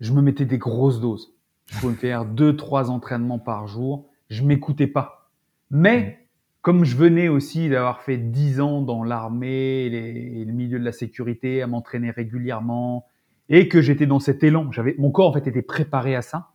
je 0.00 0.12
me 0.12 0.20
mettais 0.20 0.44
des 0.44 0.58
grosses 0.58 1.00
doses. 1.00 1.32
Je 1.66 1.78
pouvais 1.78 1.92
me 1.92 1.98
faire 1.98 2.24
deux, 2.24 2.56
trois 2.56 2.90
entraînements 2.90 3.38
par 3.38 3.68
jour. 3.68 4.09
Je 4.30 4.42
m'écoutais 4.44 4.86
pas. 4.86 5.30
Mais 5.70 6.26
comme 6.62 6.84
je 6.84 6.96
venais 6.96 7.28
aussi 7.28 7.68
d'avoir 7.68 8.02
fait 8.02 8.18
dix 8.18 8.60
ans 8.60 8.82
dans 8.82 9.02
l'armée 9.02 9.86
et 9.86 10.44
le 10.44 10.52
milieu 10.52 10.78
de 10.78 10.84
la 10.84 10.92
sécurité, 10.92 11.62
à 11.62 11.66
m'entraîner 11.66 12.10
régulièrement, 12.10 13.06
et 13.48 13.68
que 13.68 13.80
j'étais 13.80 14.06
dans 14.06 14.20
cet 14.20 14.44
élan, 14.44 14.70
j'avais 14.70 14.94
mon 14.98 15.10
corps 15.10 15.30
en 15.30 15.32
fait 15.32 15.46
était 15.46 15.62
préparé 15.62 16.14
à 16.14 16.22
ça. 16.22 16.50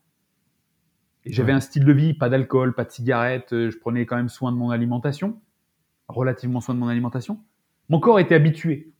Et 1.25 1.33
j'avais 1.33 1.51
un 1.51 1.59
style 1.59 1.85
de 1.85 1.91
vie, 1.91 2.13
pas 2.13 2.29
d'alcool, 2.29 2.73
pas 2.73 2.85
de 2.85 2.91
cigarettes. 2.91 3.51
Euh, 3.51 3.71
je 3.71 3.77
prenais 3.79 4.05
quand 4.05 4.15
même 4.15 4.29
soin 4.29 4.51
de 4.51 4.57
mon 4.57 4.69
alimentation, 4.69 5.41
relativement 6.07 6.61
soin 6.61 6.75
de 6.75 6.79
mon 6.79 6.87
alimentation. 6.87 7.39
Mon 7.89 7.99
corps 7.99 8.19
était 8.19 8.35
habitué. 8.35 8.93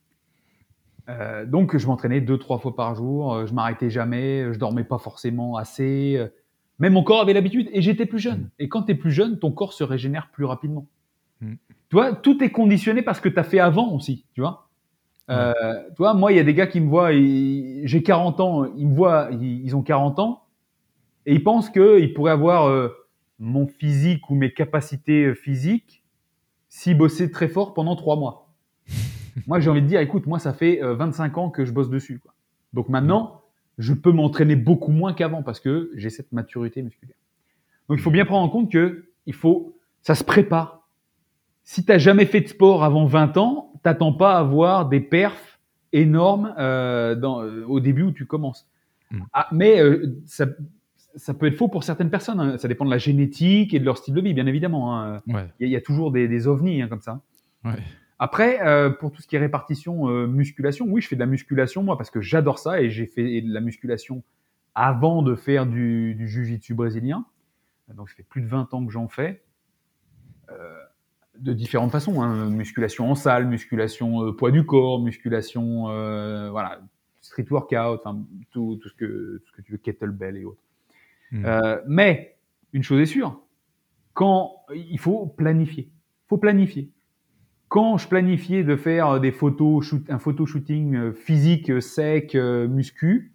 Euh, 1.08 1.46
donc 1.46 1.78
je 1.78 1.86
m'entraînais 1.86 2.20
deux 2.20 2.40
trois 2.40 2.58
fois 2.58 2.76
par 2.76 2.96
jour, 2.96 3.36
euh, 3.36 3.46
je 3.46 3.54
m'arrêtais 3.54 3.92
jamais, 3.92 4.52
je 4.52 4.58
dormais 4.58 4.84
pas 4.84 4.98
forcément 4.98 5.56
assez. 5.56 6.20
Euh, 6.76 6.80
mais 6.80 6.90
mon 6.90 7.04
corps 7.04 7.22
avait 7.22 7.34
l'habitude 7.34 7.70
et 7.72 7.82
j'étais 7.82 8.06
plus 8.06 8.20
jeune. 8.20 8.50
Et 8.60 8.70
quand 8.70 8.84
tu 8.84 8.92
es 8.92 8.96
plus 8.96 9.12
jeune, 9.12 9.40
ton 9.40 9.52
corps 9.52 9.74
se 9.74 9.84
régénère 9.84 10.30
plus 10.32 10.46
rapidement. 10.46 10.88
Mm. 11.42 11.54
Tu 11.90 11.96
vois, 11.96 12.14
tout 12.14 12.44
est 12.44 12.52
conditionné 12.52 13.02
parce 13.02 13.20
que 13.20 13.30
tu 13.30 13.40
as 13.40 13.44
fait 13.44 13.60
avant 13.60 13.92
aussi, 13.94 14.26
tu 14.34 14.42
vois. 14.42 14.68
Euh, 15.30 15.54
tu 15.90 15.98
vois, 15.98 16.14
moi, 16.14 16.32
il 16.32 16.36
y 16.36 16.40
a 16.40 16.44
des 16.44 16.54
gars 16.54 16.68
qui 16.68 16.80
me 16.80 16.88
voient, 16.88 17.12
j'ai 17.12 18.04
40 18.04 18.40
ans, 18.40 18.66
ils 18.76 18.88
me 18.88 18.96
voient, 18.96 19.30
ils, 19.32 19.76
ont 19.76 19.82
40 19.82 20.20
ans, 20.20 20.44
et 21.26 21.34
ils 21.34 21.44
pensent 21.44 21.72
qu'ils 21.72 22.14
pourraient 22.14 22.32
avoir 22.32 22.92
mon 23.40 23.66
physique 23.66 24.30
ou 24.30 24.36
mes 24.36 24.54
capacités 24.54 25.34
physiques 25.34 26.04
s'ils 26.70 26.98
bossaient 26.98 27.32
très 27.32 27.48
fort 27.48 27.74
pendant 27.74 27.96
trois 27.96 28.18
mois 28.18 28.46
moi, 29.48 29.60
j'ai 29.60 29.70
envie 29.70 29.82
de 29.82 29.88
dire, 29.88 30.00
écoute, 30.00 30.28
moi, 30.28 30.40
ça 30.40 30.54
fait 30.54 30.80
25 30.82 31.38
euh, 31.38 31.42
ans 31.42 31.50
que 31.50 31.66
je 31.66 31.72
bosse 31.72 31.90
dessus. 31.90 32.20
Quoi. 32.20 32.34
Donc 32.74 32.90
maintenant, 32.90 33.42
je 33.78 33.94
peux 33.94 34.12
m'entraîner 34.12 34.56
beaucoup 34.56 34.92
moins 34.92 35.14
qu'avant 35.14 35.44
parce 35.44 35.60
que 35.60 35.92
j'ai 35.96 36.10
cette 36.10 36.32
maturité 36.32 36.82
musculaire. 36.82 37.18
Donc 37.90 37.98
il 37.98 38.02
faut 38.02 38.12
bien 38.12 38.26
prendre 38.26 38.46
en 38.46 38.50
compte 38.50 38.72
que 38.72 39.10
il 39.26 39.34
faut, 39.34 39.78
ça 40.02 40.16
se 40.16 40.24
prépare. 40.24 40.88
Si 41.64 41.84
tu 41.84 41.92
n'as 41.92 41.98
jamais 41.98 42.26
fait 42.26 42.42
de 42.42 42.48
sport 42.48 42.84
avant 42.84 43.06
20 43.06 43.38
ans, 43.38 43.74
t'attends 43.84 44.14
pas 44.14 44.36
à 44.36 44.40
avoir 44.40 44.88
des 44.88 45.00
perfs 45.00 45.60
énormes 45.94 46.54
euh, 46.58 47.16
dans, 47.16 47.42
euh, 47.42 47.66
au 47.68 47.80
début 47.80 48.04
où 48.04 48.12
tu 48.12 48.26
commences. 48.26 48.68
Mm. 49.12 49.22
Ah, 49.34 49.48
mais 49.52 49.82
euh, 49.82 50.16
ça, 50.26 50.46
ça 51.16 51.34
peut 51.34 51.48
être 51.48 51.58
faux 51.58 51.68
pour 51.68 51.84
certaines 51.84 52.10
personnes. 52.10 52.40
Hein. 52.40 52.58
Ça 52.58 52.68
dépend 52.68 52.86
de 52.86 52.92
la 52.92 52.98
génétique 52.98 53.74
et 53.74 53.80
de 53.80 53.86
leur 53.86 53.98
style 53.98 54.14
de 54.14 54.22
vie, 54.22 54.34
bien 54.34 54.46
évidemment. 54.46 55.00
Hein. 55.00 55.22
Il 55.28 55.36
ouais. 55.36 55.50
y, 55.60 55.70
y, 55.70 55.76
a 55.76 55.82
toujours 55.82 56.12
des, 56.12 56.28
des 56.28 56.48
ovnis 56.48 56.82
hein, 56.82 56.88
comme 56.88 57.02
ça. 57.02 57.22
Ouais. 57.64 57.74
Après, 58.18 58.62
euh, 58.66 58.90
pour 58.90 59.12
tout 59.12 59.22
ce 59.22 59.28
qui 59.28 59.36
est 59.36 59.40
répartition 59.40 60.10
euh, 60.10 60.28
musculation, 60.28 60.86
oui, 60.88 61.02
je 61.02 61.08
fais 61.08 61.16
de 61.16 61.20
la 61.20 61.26
musculation 61.26 61.84
moi 61.84 61.98
parce 61.98 62.10
que 62.10 62.22
j'adore 62.22 62.60
ça 62.60 62.82
et 62.82 62.90
j'ai 62.90 63.06
fait 63.08 63.42
de 63.42 63.54
la 63.54 63.60
musculation 63.60 64.24
avant 64.74 65.22
de 65.22 65.36
faire 65.36 65.66
du, 65.66 66.16
du 66.16 66.28
jiu-jitsu 66.28 66.74
brésilien. 66.74 67.26
Donc, 67.94 68.10
ça 68.10 68.16
fait 68.16 68.24
plus 68.24 68.42
de 68.42 68.48
20 68.48 68.74
ans 68.74 68.86
que 68.86 68.92
j'en 68.92 69.08
fais. 69.08 69.44
Euh, 70.50 70.82
de 71.38 71.52
différentes 71.52 71.92
façons, 71.92 72.22
hein. 72.22 72.50
musculation 72.50 73.12
en 73.12 73.16
salle, 73.16 73.46
musculation 73.46 74.24
euh, 74.24 74.32
poids 74.32 74.52
du 74.52 74.66
corps, 74.66 75.02
musculation, 75.02 75.90
euh, 75.90 76.50
voilà, 76.50 76.80
street 77.20 77.48
workout, 77.50 78.00
enfin 78.00 78.24
tout, 78.52 78.80
tout, 78.82 78.88
ce 78.88 78.94
que 78.94 79.42
tout 79.44 79.52
ce 79.52 79.58
que 79.58 79.62
tu 79.62 79.74
veux, 79.74 79.78
kettlebell 79.78 80.38
et 80.38 80.46
autres. 80.46 80.62
Mmh. 81.32 81.46
mais 81.88 82.38
une 82.72 82.84
chose 82.84 83.02
est 83.02 83.06
sûre, 83.06 83.42
quand 84.14 84.62
il 84.74 84.98
faut 84.98 85.26
planifier, 85.26 85.92
faut 86.28 86.38
planifier 86.38 86.90
quand 87.68 87.98
je 87.98 88.08
planifiais 88.08 88.64
de 88.64 88.76
faire 88.76 89.10
euh, 89.10 89.20
des 89.20 89.32
photos, 89.32 89.86
shoot, 89.86 90.04
un 90.10 90.20
photo 90.20 90.46
shooting 90.46 90.96
euh, 90.96 91.14
physique 91.14 91.70
euh, 91.70 91.82
sec, 91.82 92.36
muscu, 92.36 93.34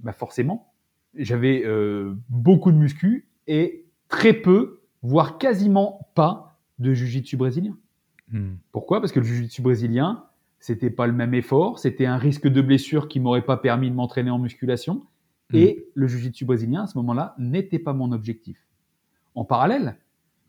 bah 0.00 0.12
forcément, 0.12 0.72
j'avais 1.14 1.62
euh, 1.64 2.14
beaucoup 2.28 2.72
de 2.72 2.76
muscu 2.76 3.28
et 3.46 3.84
très 4.08 4.32
peu, 4.32 4.80
voire 5.02 5.38
quasiment 5.38 6.08
pas 6.14 6.58
de 6.78 6.94
jiu-jitsu 6.94 7.36
brésilien. 7.36 7.76
Hmm. 8.30 8.54
Pourquoi? 8.72 9.00
Parce 9.00 9.12
que 9.12 9.20
le 9.20 9.26
jiu-jitsu 9.26 9.62
brésilien, 9.62 10.24
c'était 10.58 10.90
pas 10.90 11.06
le 11.06 11.12
même 11.12 11.34
effort, 11.34 11.78
c'était 11.78 12.06
un 12.06 12.16
risque 12.16 12.48
de 12.48 12.60
blessure 12.60 13.08
qui 13.08 13.20
m'aurait 13.20 13.44
pas 13.44 13.56
permis 13.56 13.90
de 13.90 13.94
m'entraîner 13.94 14.30
en 14.30 14.38
musculation. 14.38 15.02
Hmm. 15.50 15.56
Et 15.56 15.86
le 15.94 16.06
jiu-jitsu 16.06 16.44
brésilien, 16.44 16.84
à 16.84 16.86
ce 16.86 16.96
moment-là, 16.98 17.34
n'était 17.38 17.78
pas 17.78 17.92
mon 17.92 18.12
objectif. 18.12 18.58
En 19.34 19.44
parallèle, 19.44 19.96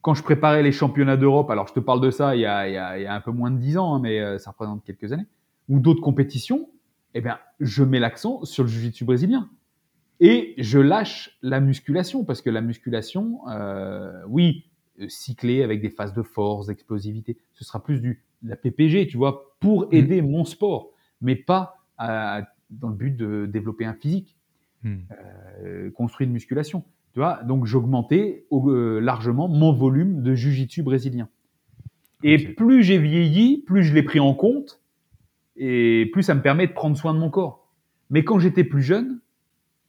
quand 0.02 0.14
je 0.14 0.24
préparais 0.24 0.64
les 0.64 0.72
championnats 0.72 1.18
d'Europe, 1.18 1.50
alors 1.50 1.68
je 1.68 1.74
te 1.74 1.80
parle 1.80 2.02
de 2.02 2.12
ça 2.12 2.36
il 2.36 2.42
y 2.42 2.46
a, 2.46 2.68
il 2.68 2.74
y 2.74 2.78
a, 2.78 2.98
il 3.00 3.04
y 3.04 3.06
a 3.06 3.14
un 3.14 3.22
peu 3.22 3.32
moins 3.32 3.52
de 3.52 3.58
dix 3.58 3.78
ans, 3.78 3.96
hein, 3.96 4.00
mais 4.02 4.20
euh, 4.20 4.38
ça 4.38 4.52
représente 4.52 4.84
quelques 4.84 5.12
années, 5.14 5.28
ou 5.70 5.80
d'autres 5.80 6.02
compétitions, 6.02 6.70
eh 7.14 7.22
bien, 7.22 7.40
je 7.60 7.84
mets 7.84 8.00
l'accent 8.00 8.44
sur 8.46 8.64
le 8.64 8.70
jiu-jitsu 8.70 9.06
brésilien. 9.06 9.50
Et 10.20 10.54
je 10.58 10.80
lâche 10.80 11.38
la 11.42 11.60
musculation, 11.60 12.24
parce 12.24 12.42
que 12.42 12.50
la 12.50 12.62
musculation, 12.62 13.42
euh, 13.50 14.22
oui, 14.28 14.66
euh, 15.00 15.08
cycler 15.10 15.64
avec 15.64 15.82
des 15.82 15.90
phases 15.90 16.14
de 16.14 16.22
force, 16.22 16.68
d'explosivité, 16.68 17.38
ce 17.54 17.64
sera 17.64 17.84
plus 17.84 18.02
du 18.02 18.24
la 18.44 18.56
PPG, 18.56 19.08
tu 19.08 19.18
vois, 19.18 19.56
pour 19.60 19.84
mmh. 19.84 19.96
aider 19.96 20.22
mmh. 20.22 20.30
mon 20.30 20.46
sport, 20.46 20.92
mais 21.22 21.36
pas 21.36 21.78
à, 21.98 22.42
dans 22.70 22.90
le 22.90 22.96
but 22.96 23.16
de 23.16 23.46
développer 23.46 23.86
un 23.86 23.94
physique, 23.94 24.36
mmh. 24.84 24.98
euh, 25.64 25.92
construire 25.92 26.28
une 26.28 26.34
musculation. 26.34 26.84
Tu 27.14 27.20
vois, 27.20 27.42
donc 27.44 27.66
j'augmentais 27.66 28.46
euh, 28.52 29.00
largement 29.02 29.48
mon 29.50 29.74
volume 29.74 30.22
de 30.22 30.34
jujitsu 30.34 30.82
brésilien. 30.82 31.28
Et 32.24 32.36
okay. 32.36 32.48
plus 32.54 32.84
j'ai 32.84 33.00
vieilli, 33.00 33.64
plus 33.66 33.84
je 33.84 33.94
l'ai 33.94 34.04
pris 34.04 34.20
en 34.20 34.34
compte, 34.34 34.82
et 35.58 36.10
plus 36.14 36.24
ça 36.24 36.36
me 36.36 36.42
permet 36.42 36.68
de 36.68 36.74
prendre 36.74 36.96
soin 36.96 37.14
de 37.14 37.20
mon 37.20 37.30
corps. 37.30 37.70
Mais 38.10 38.24
quand 38.24 38.40
j'étais 38.40 38.64
plus 38.64 38.82
jeune, 38.82 39.20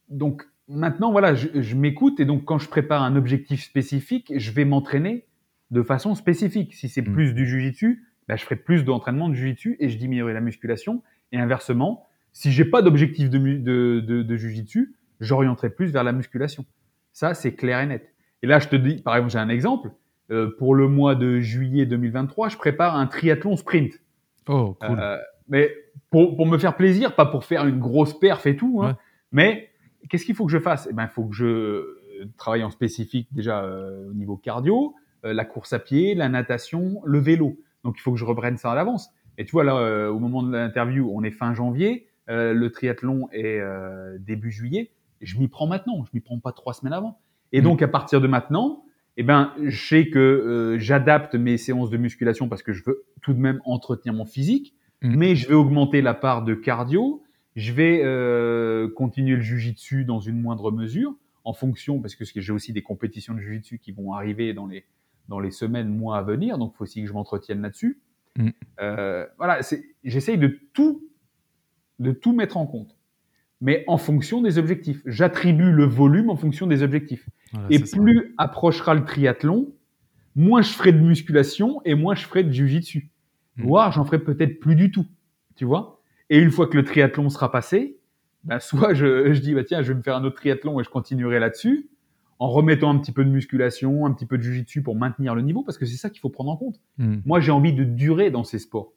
donc 0.09 0.47
maintenant 0.67 1.11
voilà, 1.11 1.33
je, 1.33 1.61
je 1.61 1.75
m'écoute 1.75 2.19
et 2.19 2.25
donc 2.25 2.43
quand 2.43 2.57
je 2.57 2.67
prépare 2.67 3.03
un 3.03 3.15
objectif 3.15 3.63
spécifique, 3.63 4.33
je 4.35 4.51
vais 4.51 4.65
m'entraîner 4.65 5.25
de 5.71 5.81
façon 5.81 6.15
spécifique. 6.15 6.73
Si 6.73 6.89
c'est 6.89 7.01
mmh. 7.01 7.13
plus 7.13 7.33
du 7.33 7.45
jujitsu, 7.45 8.05
ben, 8.27 8.35
je 8.35 8.43
ferai 8.43 8.55
plus 8.55 8.83
d'entraînement 8.83 9.29
de 9.29 9.33
jujitsu 9.33 9.77
et 9.79 9.89
je 9.89 9.97
diminuerai 9.97 10.33
la 10.33 10.41
musculation. 10.41 11.03
Et 11.31 11.37
inversement, 11.37 12.07
si 12.31 12.51
j'ai 12.51 12.65
pas 12.65 12.81
d'objectif 12.81 13.29
de, 13.29 13.37
de, 13.37 13.99
de, 13.99 14.23
de 14.23 14.35
jujitsu, 14.35 14.95
j'orienterai 15.19 15.69
plus 15.69 15.91
vers 15.91 16.03
la 16.03 16.11
musculation. 16.11 16.65
Ça, 17.13 17.33
c'est 17.33 17.53
clair 17.53 17.79
et 17.79 17.85
net. 17.85 18.13
Et 18.41 18.47
là, 18.47 18.59
je 18.59 18.67
te 18.67 18.75
dis, 18.75 19.01
par 19.01 19.15
exemple, 19.15 19.31
j'ai 19.31 19.39
un 19.39 19.49
exemple. 19.49 19.91
Euh, 20.31 20.55
pour 20.57 20.75
le 20.75 20.87
mois 20.87 21.15
de 21.15 21.39
juillet 21.39 21.85
2023, 21.85 22.49
je 22.49 22.57
prépare 22.57 22.95
un 22.95 23.07
triathlon 23.07 23.55
sprint. 23.55 23.93
Oh, 24.47 24.75
cool. 24.81 24.99
Euh, 24.99 25.17
mais 25.47 25.71
pour, 26.09 26.35
pour, 26.35 26.45
me 26.45 26.57
faire 26.57 26.75
plaisir, 26.75 27.15
pas 27.15 27.25
pour 27.25 27.45
faire 27.45 27.65
une 27.65 27.79
grosse 27.79 28.17
perf 28.17 28.45
et 28.45 28.55
tout. 28.55 28.81
Hein, 28.81 28.87
ouais. 28.87 28.95
Mais 29.31 29.69
qu'est-ce 30.09 30.25
qu'il 30.25 30.35
faut 30.35 30.45
que 30.45 30.51
je 30.51 30.59
fasse? 30.59 30.87
Eh 30.89 30.93
ben, 30.93 31.03
il 31.03 31.09
faut 31.09 31.25
que 31.25 31.35
je 31.35 32.03
travaille 32.37 32.63
en 32.63 32.69
spécifique 32.69 33.27
déjà 33.31 33.63
euh, 33.63 34.09
au 34.09 34.13
niveau 34.13 34.37
cardio, 34.37 34.95
euh, 35.25 35.33
la 35.33 35.45
course 35.45 35.73
à 35.73 35.79
pied, 35.79 36.15
la 36.15 36.29
natation, 36.29 37.01
le 37.05 37.19
vélo. 37.19 37.57
Donc, 37.83 37.95
il 37.97 38.01
faut 38.01 38.11
que 38.11 38.19
je 38.19 38.25
reprenne 38.25 38.57
ça 38.57 38.71
à 38.71 38.75
l'avance. 38.75 39.09
Et 39.37 39.45
tu 39.45 39.51
vois, 39.51 39.63
là, 39.63 39.77
euh, 39.77 40.09
au 40.09 40.19
moment 40.19 40.43
de 40.43 40.51
l'interview, 40.51 41.11
on 41.13 41.23
est 41.23 41.31
fin 41.31 41.53
janvier. 41.53 42.07
Euh, 42.29 42.53
le 42.53 42.71
triathlon 42.71 43.27
est 43.31 43.61
début 44.19 44.51
juillet 44.51 44.91
je 45.23 45.39
m'y 45.39 45.47
prends 45.47 45.67
maintenant, 45.67 46.03
je 46.03 46.09
m'y 46.13 46.21
prends 46.21 46.39
pas 46.39 46.51
trois 46.51 46.73
semaines 46.73 46.93
avant. 46.93 47.19
Et 47.51 47.61
mmh. 47.61 47.63
donc 47.63 47.81
à 47.81 47.87
partir 47.87 48.21
de 48.21 48.27
maintenant, 48.27 48.83
eh 49.17 49.23
ben, 49.23 49.53
je 49.61 49.87
sais 49.87 50.09
que 50.09 50.19
euh, 50.19 50.79
j'adapte 50.79 51.35
mes 51.35 51.57
séances 51.57 51.89
de 51.89 51.97
musculation 51.97 52.49
parce 52.49 52.63
que 52.63 52.73
je 52.73 52.83
veux 52.83 53.05
tout 53.21 53.33
de 53.33 53.39
même 53.39 53.61
entretenir 53.65 54.13
mon 54.13 54.25
physique, 54.25 54.73
mmh. 55.01 55.15
mais 55.15 55.35
je 55.35 55.47
vais 55.47 55.53
augmenter 55.53 56.01
la 56.01 56.13
part 56.13 56.43
de 56.43 56.55
cardio, 56.55 57.23
je 57.55 57.71
vais 57.71 58.01
euh, 58.03 58.89
continuer 58.95 59.35
le 59.35 59.41
jujitsu 59.41 60.05
dans 60.05 60.19
une 60.19 60.41
moindre 60.41 60.71
mesure 60.71 61.15
en 61.43 61.53
fonction 61.53 61.99
parce 61.99 62.15
que 62.15 62.25
j'ai 62.41 62.53
aussi 62.53 62.73
des 62.73 62.81
compétitions 62.81 63.33
de 63.33 63.39
jujitsu 63.39 63.77
qui 63.77 63.91
vont 63.91 64.13
arriver 64.13 64.53
dans 64.53 64.65
les 64.65 64.85
dans 65.29 65.39
les 65.39 65.51
semaines, 65.51 65.87
mois 65.87 66.17
à 66.17 66.21
venir, 66.21 66.57
donc 66.57 66.73
il 66.73 66.77
faut 66.77 66.83
aussi 66.83 67.01
que 67.01 67.07
je 67.07 67.13
m'entretienne 67.13 67.61
là-dessus. 67.61 68.01
Mmh. 68.37 68.49
Euh, 68.81 69.25
voilà, 69.37 69.59
j'essaye 70.03 70.37
de 70.37 70.59
tout 70.73 71.07
de 71.99 72.11
tout 72.11 72.33
mettre 72.33 72.57
en 72.57 72.65
compte 72.65 72.97
mais 73.63 73.85
en 73.87 73.97
fonction 73.97 74.41
des 74.41 74.57
objectifs. 74.57 75.01
J'attribue 75.05 75.71
le 75.71 75.85
volume 75.85 76.29
en 76.29 76.35
fonction 76.35 76.67
des 76.67 76.83
objectifs. 76.83 77.29
Voilà, 77.53 77.67
et 77.71 77.79
plus 77.79 77.87
ça. 78.17 78.27
approchera 78.37 78.93
le 78.93 79.05
triathlon, 79.05 79.73
moins 80.35 80.61
je 80.61 80.73
ferai 80.73 80.91
de 80.91 80.99
musculation 80.99 81.81
et 81.85 81.95
moins 81.95 82.13
je 82.13 82.25
ferai 82.25 82.43
de 82.43 82.51
jujitsu. 82.51 83.09
Mmh. 83.55 83.63
Voire 83.63 83.91
j'en 83.93 84.03
ferai 84.03 84.19
peut-être 84.19 84.59
plus 84.59 84.75
du 84.75 84.91
tout. 84.91 85.05
Tu 85.55 85.63
vois 85.63 86.01
Et 86.29 86.39
une 86.39 86.51
fois 86.51 86.67
que 86.67 86.75
le 86.75 86.83
triathlon 86.83 87.29
sera 87.29 87.51
passé, 87.51 87.97
ben 88.43 88.59
soit 88.59 88.93
je, 88.93 89.33
je 89.33 89.39
dis 89.39 89.55
bah 89.55 89.63
tiens 89.63 89.81
je 89.81 89.93
vais 89.93 89.97
me 89.97 90.03
faire 90.03 90.17
un 90.17 90.25
autre 90.25 90.35
triathlon 90.35 90.81
et 90.81 90.83
je 90.83 90.89
continuerai 90.89 91.39
là-dessus 91.39 91.89
en 92.39 92.49
remettant 92.49 92.89
un 92.89 92.97
petit 92.97 93.13
peu 93.13 93.23
de 93.23 93.29
musculation, 93.29 94.05
un 94.05 94.11
petit 94.11 94.25
peu 94.25 94.37
de 94.37 94.43
jujitsu 94.43 94.81
pour 94.81 94.97
maintenir 94.97 95.35
le 95.35 95.41
niveau, 95.41 95.63
parce 95.63 95.77
que 95.77 95.85
c'est 95.85 95.95
ça 95.95 96.09
qu'il 96.09 96.19
faut 96.19 96.29
prendre 96.29 96.51
en 96.51 96.57
compte. 96.57 96.81
Hmm. 96.97 97.19
Moi, 97.23 97.39
j'ai 97.39 97.51
envie 97.51 97.71
de 97.71 97.85
durer 97.85 98.31
dans 98.31 98.43
ces 98.43 98.59
sports. 98.59 98.91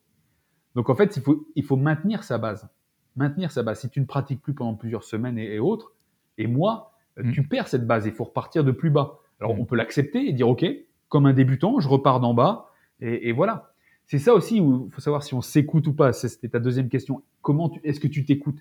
Donc, 0.74 0.90
en 0.90 0.96
fait, 0.96 1.16
il 1.16 1.22
faut, 1.22 1.46
il 1.54 1.62
faut 1.62 1.76
maintenir 1.76 2.24
sa 2.24 2.38
base. 2.38 2.68
Maintenir 3.16 3.50
sa 3.50 3.62
base. 3.62 3.80
Si 3.80 3.88
tu 3.90 4.00
ne 4.00 4.04
pratiques 4.06 4.42
plus 4.42 4.54
pendant 4.54 4.74
plusieurs 4.74 5.04
semaines 5.04 5.38
et, 5.38 5.54
et 5.54 5.58
autres, 5.58 5.92
et 6.38 6.46
moi, 6.46 6.92
Mm. 7.18 7.32
tu 7.32 7.42
perds 7.48 7.68
cette 7.68 7.86
base. 7.86 8.04
Il 8.06 8.12
faut 8.12 8.24
repartir 8.24 8.62
de 8.62 8.70
plus 8.72 8.90
bas. 8.90 9.18
Alors, 9.40 9.54
Mm. 9.56 9.60
on 9.60 9.64
peut 9.64 9.76
l'accepter 9.76 10.28
et 10.28 10.32
dire, 10.34 10.48
OK, 10.48 10.66
comme 11.08 11.24
un 11.26 11.32
débutant, 11.32 11.80
je 11.80 11.88
repars 11.88 12.20
d'en 12.20 12.34
bas. 12.34 12.70
Et, 13.00 13.28
et 13.28 13.32
voilà. 13.32 13.72
C'est 14.04 14.18
ça 14.18 14.34
aussi 14.34 14.60
où 14.60 14.86
il 14.88 14.92
faut 14.92 15.00
savoir 15.00 15.22
si 15.22 15.32
on 15.34 15.40
s'écoute 15.40 15.86
ou 15.86 15.94
pas. 15.94 16.12
C'était 16.12 16.48
ta 16.50 16.58
deuxième 16.60 16.88
question. 16.90 17.22
Comment 17.42 17.72
est-ce 17.84 18.00
que 18.00 18.06
tu 18.06 18.24
t'écoutes? 18.26 18.58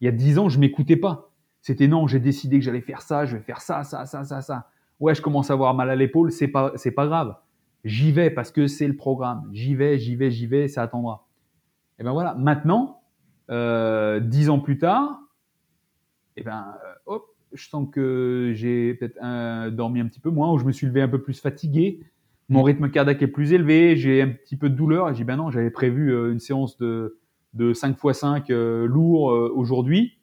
Il 0.00 0.06
y 0.06 0.08
a 0.08 0.12
dix 0.12 0.38
ans, 0.38 0.48
je 0.48 0.58
m'écoutais 0.58 0.96
pas. 0.96 1.30
C'était 1.60 1.88
non, 1.88 2.06
j'ai 2.06 2.20
décidé 2.20 2.58
que 2.58 2.64
j'allais 2.64 2.80
faire 2.80 3.02
ça, 3.02 3.26
je 3.26 3.36
vais 3.36 3.42
faire 3.42 3.60
ça, 3.60 3.84
ça, 3.84 4.06
ça, 4.06 4.24
ça, 4.24 4.40
ça. 4.40 4.68
Ouais, 4.98 5.14
je 5.14 5.20
commence 5.20 5.50
à 5.50 5.52
avoir 5.52 5.74
mal 5.74 5.90
à 5.90 5.94
l'épaule, 5.96 6.32
c'est 6.32 6.48
pas, 6.48 6.72
c'est 6.76 6.90
pas 6.90 7.06
grave. 7.06 7.36
J'y 7.84 8.12
vais 8.12 8.30
parce 8.30 8.50
que 8.50 8.66
c'est 8.66 8.88
le 8.88 8.96
programme. 8.96 9.46
J'y 9.52 9.74
vais, 9.74 9.98
j'y 9.98 10.16
vais, 10.16 10.30
j'y 10.30 10.46
vais, 10.46 10.68
ça 10.68 10.82
attendra. 10.82 11.26
Et 11.98 12.02
ben 12.02 12.12
voilà. 12.12 12.34
Maintenant, 12.34 12.96
euh, 12.96 12.99
dix 14.20 14.48
ans 14.50 14.60
plus 14.60 14.78
tard, 14.78 15.18
et 16.36 16.42
ben 16.42 16.74
euh, 16.84 16.92
hop, 17.06 17.26
je 17.52 17.68
sens 17.68 17.88
que 17.92 18.52
j'ai 18.54 18.94
peut-être 18.94 19.18
un- 19.20 19.70
dormi 19.70 20.00
un 20.00 20.06
petit 20.06 20.20
peu 20.20 20.30
moins 20.30 20.52
ou 20.52 20.58
je 20.58 20.64
me 20.64 20.72
suis 20.72 20.86
levé 20.86 21.02
un 21.02 21.08
peu 21.08 21.20
plus 21.20 21.40
fatigué. 21.40 22.00
Mon 22.48 22.62
rythme 22.62 22.90
cardiaque 22.90 23.22
est 23.22 23.28
plus 23.28 23.52
élevé, 23.52 23.96
j'ai 23.96 24.22
un 24.22 24.28
petit 24.28 24.56
peu 24.56 24.70
de 24.70 24.74
douleur. 24.74 25.08
Et 25.08 25.12
j'ai 25.14 25.18
dit, 25.18 25.24
ben 25.24 25.36
non, 25.36 25.50
j'avais 25.50 25.70
prévu 25.70 26.12
euh, 26.12 26.32
une 26.32 26.40
séance 26.40 26.78
de, 26.78 27.18
de 27.54 27.72
5 27.72 27.96
x 28.02 28.18
5 28.18 28.50
euh, 28.50 28.86
lourd 28.86 29.30
euh, 29.30 29.52
aujourd'hui. 29.54 30.18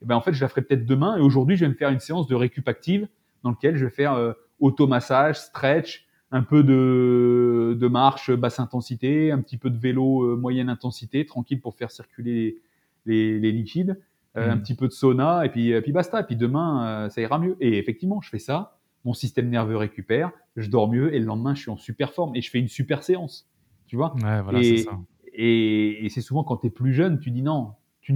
Et 0.00 0.04
ben 0.04 0.16
en 0.16 0.20
fait, 0.20 0.32
je 0.32 0.40
la 0.40 0.48
ferai 0.48 0.62
peut-être 0.62 0.84
demain. 0.86 1.16
Et 1.16 1.20
aujourd'hui, 1.20 1.56
je 1.56 1.64
vais 1.64 1.70
me 1.70 1.74
faire 1.76 1.90
une 1.90 2.00
séance 2.00 2.26
de 2.28 2.34
récup 2.34 2.68
active 2.68 3.08
dans 3.42 3.50
laquelle 3.50 3.76
je 3.76 3.84
vais 3.84 3.90
faire 3.90 4.14
euh, 4.14 4.32
automassage, 4.60 5.40
stretch, 5.40 6.06
un 6.30 6.42
peu 6.42 6.62
de, 6.62 7.76
de 7.78 7.88
marche 7.88 8.30
basse 8.30 8.58
intensité, 8.60 9.32
un 9.32 9.40
petit 9.40 9.56
peu 9.58 9.70
de 9.70 9.76
vélo 9.78 10.22
euh, 10.24 10.36
moyenne 10.36 10.68
intensité, 10.68 11.26
tranquille 11.26 11.60
pour 11.60 11.74
faire 11.74 11.90
circuler 11.90 12.58
les, 13.06 13.38
les 13.38 13.52
liquides, 13.52 14.00
euh, 14.36 14.50
un 14.50 14.56
Mhm. 14.56 14.62
petit 14.62 14.74
peu 14.74 14.86
de 14.88 14.92
sauna, 14.92 15.44
et 15.44 15.48
puis, 15.50 15.70
et 15.70 15.80
puis 15.82 15.92
basta. 15.92 16.20
Et 16.20 16.24
puis 16.24 16.36
demain, 16.36 17.04
euh, 17.06 17.08
ça 17.10 17.20
ira 17.20 17.38
mieux. 17.38 17.56
Et 17.60 17.78
effectivement, 17.78 18.20
je 18.20 18.28
fais 18.30 18.38
ça, 18.38 18.78
mon 19.04 19.12
système 19.14 19.48
nerveux 19.50 19.76
récupère, 19.76 20.30
je 20.56 20.70
dors 20.70 20.90
mieux, 20.90 21.14
et 21.14 21.18
le 21.18 21.24
lendemain, 21.26 21.54
je 21.54 21.62
suis 21.62 21.70
en 21.70 21.76
super 21.76 22.12
forme, 22.12 22.34
et 22.36 22.40
je 22.40 22.50
fais 22.50 22.58
une 22.58 22.68
super 22.68 23.02
séance. 23.02 23.48
Tu 23.86 23.96
vois 23.96 24.14
Ouais, 24.22 24.40
voilà, 24.42 24.60
et, 24.62 24.78
ça. 24.78 24.98
et, 25.34 26.04
et 26.04 26.08
c'est 26.08 26.20
souvent 26.20 26.44
quand 26.44 26.58
tu 26.58 26.68
es 26.68 26.70
plus 26.70 26.94
jeune, 26.94 27.18
tu 27.18 27.30
dis 27.30 27.42
non. 27.42 27.72
Tu, 28.00 28.14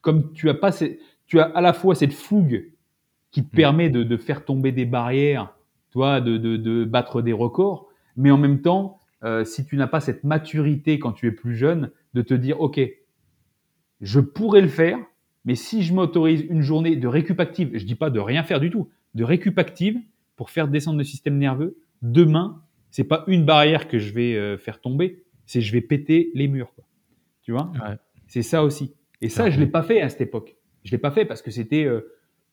comme 0.00 0.32
tu 0.32 0.48
as 0.48 0.54
pas, 0.54 0.70
tu 1.26 1.40
as 1.40 1.44
à 1.44 1.60
la 1.60 1.72
fois 1.72 1.94
cette 1.94 2.12
fougue 2.12 2.70
qui 3.30 3.42
te 3.44 3.48
Mm. 3.48 3.56
permet 3.56 3.90
de, 3.90 4.02
de 4.02 4.16
faire 4.16 4.44
tomber 4.44 4.72
des 4.72 4.84
barrières, 4.86 5.54
toi, 5.90 6.20
de, 6.20 6.36
de, 6.38 6.56
de 6.56 6.84
battre 6.84 7.22
des 7.22 7.32
records, 7.32 7.88
mais 8.16 8.30
en 8.30 8.38
même 8.38 8.62
temps, 8.62 9.00
euh, 9.24 9.44
si 9.44 9.64
tu 9.66 9.76
n'as 9.76 9.86
pas 9.88 10.00
cette 10.00 10.24
maturité 10.24 10.98
quand 10.98 11.12
tu 11.12 11.26
es 11.26 11.32
plus 11.32 11.54
jeune, 11.54 11.90
de 12.14 12.22
te 12.22 12.34
dire 12.34 12.60
ok, 12.60 12.80
je 14.00 14.20
pourrais 14.20 14.60
le 14.60 14.68
faire, 14.68 14.98
mais 15.44 15.54
si 15.54 15.82
je 15.82 15.92
m'autorise 15.94 16.42
une 16.48 16.62
journée 16.62 16.96
de 16.96 17.06
récup 17.08 17.38
active, 17.40 17.70
je 17.74 17.84
dis 17.84 17.94
pas 17.94 18.10
de 18.10 18.20
rien 18.20 18.42
faire 18.42 18.60
du 18.60 18.70
tout, 18.70 18.88
de 19.14 19.24
récup 19.24 19.58
active 19.58 19.98
pour 20.36 20.50
faire 20.50 20.68
descendre 20.68 20.98
le 20.98 21.04
système 21.04 21.38
nerveux, 21.38 21.76
demain, 22.02 22.62
c'est 22.90 23.04
pas 23.04 23.24
une 23.26 23.44
barrière 23.44 23.88
que 23.88 23.98
je 23.98 24.12
vais 24.12 24.34
euh, 24.36 24.56
faire 24.58 24.80
tomber, 24.80 25.22
c'est 25.46 25.60
je 25.60 25.72
vais 25.72 25.80
péter 25.80 26.30
les 26.34 26.48
murs. 26.48 26.72
quoi. 26.74 26.84
Tu 27.42 27.52
vois? 27.52 27.70
Ouais. 27.74 27.96
C'est 28.26 28.42
ça 28.42 28.62
aussi. 28.64 28.94
Et 29.20 29.28
ça, 29.28 29.50
je 29.50 29.58
l'ai 29.60 29.66
pas 29.66 29.82
fait 29.82 30.00
à 30.00 30.08
cette 30.08 30.20
époque. 30.22 30.56
Je 30.84 30.90
l'ai 30.92 30.98
pas 30.98 31.10
fait 31.10 31.24
parce 31.24 31.42
que 31.42 31.50
c'était 31.50 31.84
euh, 31.84 32.00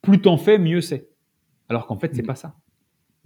plus 0.01 0.19
t'en 0.21 0.37
fais, 0.37 0.57
mieux 0.57 0.81
c'est. 0.81 1.07
Alors 1.69 1.87
qu'en 1.87 1.97
fait, 1.97 2.13
c'est 2.15 2.23
Mm. 2.23 2.25
pas 2.27 2.35
ça. 2.35 2.55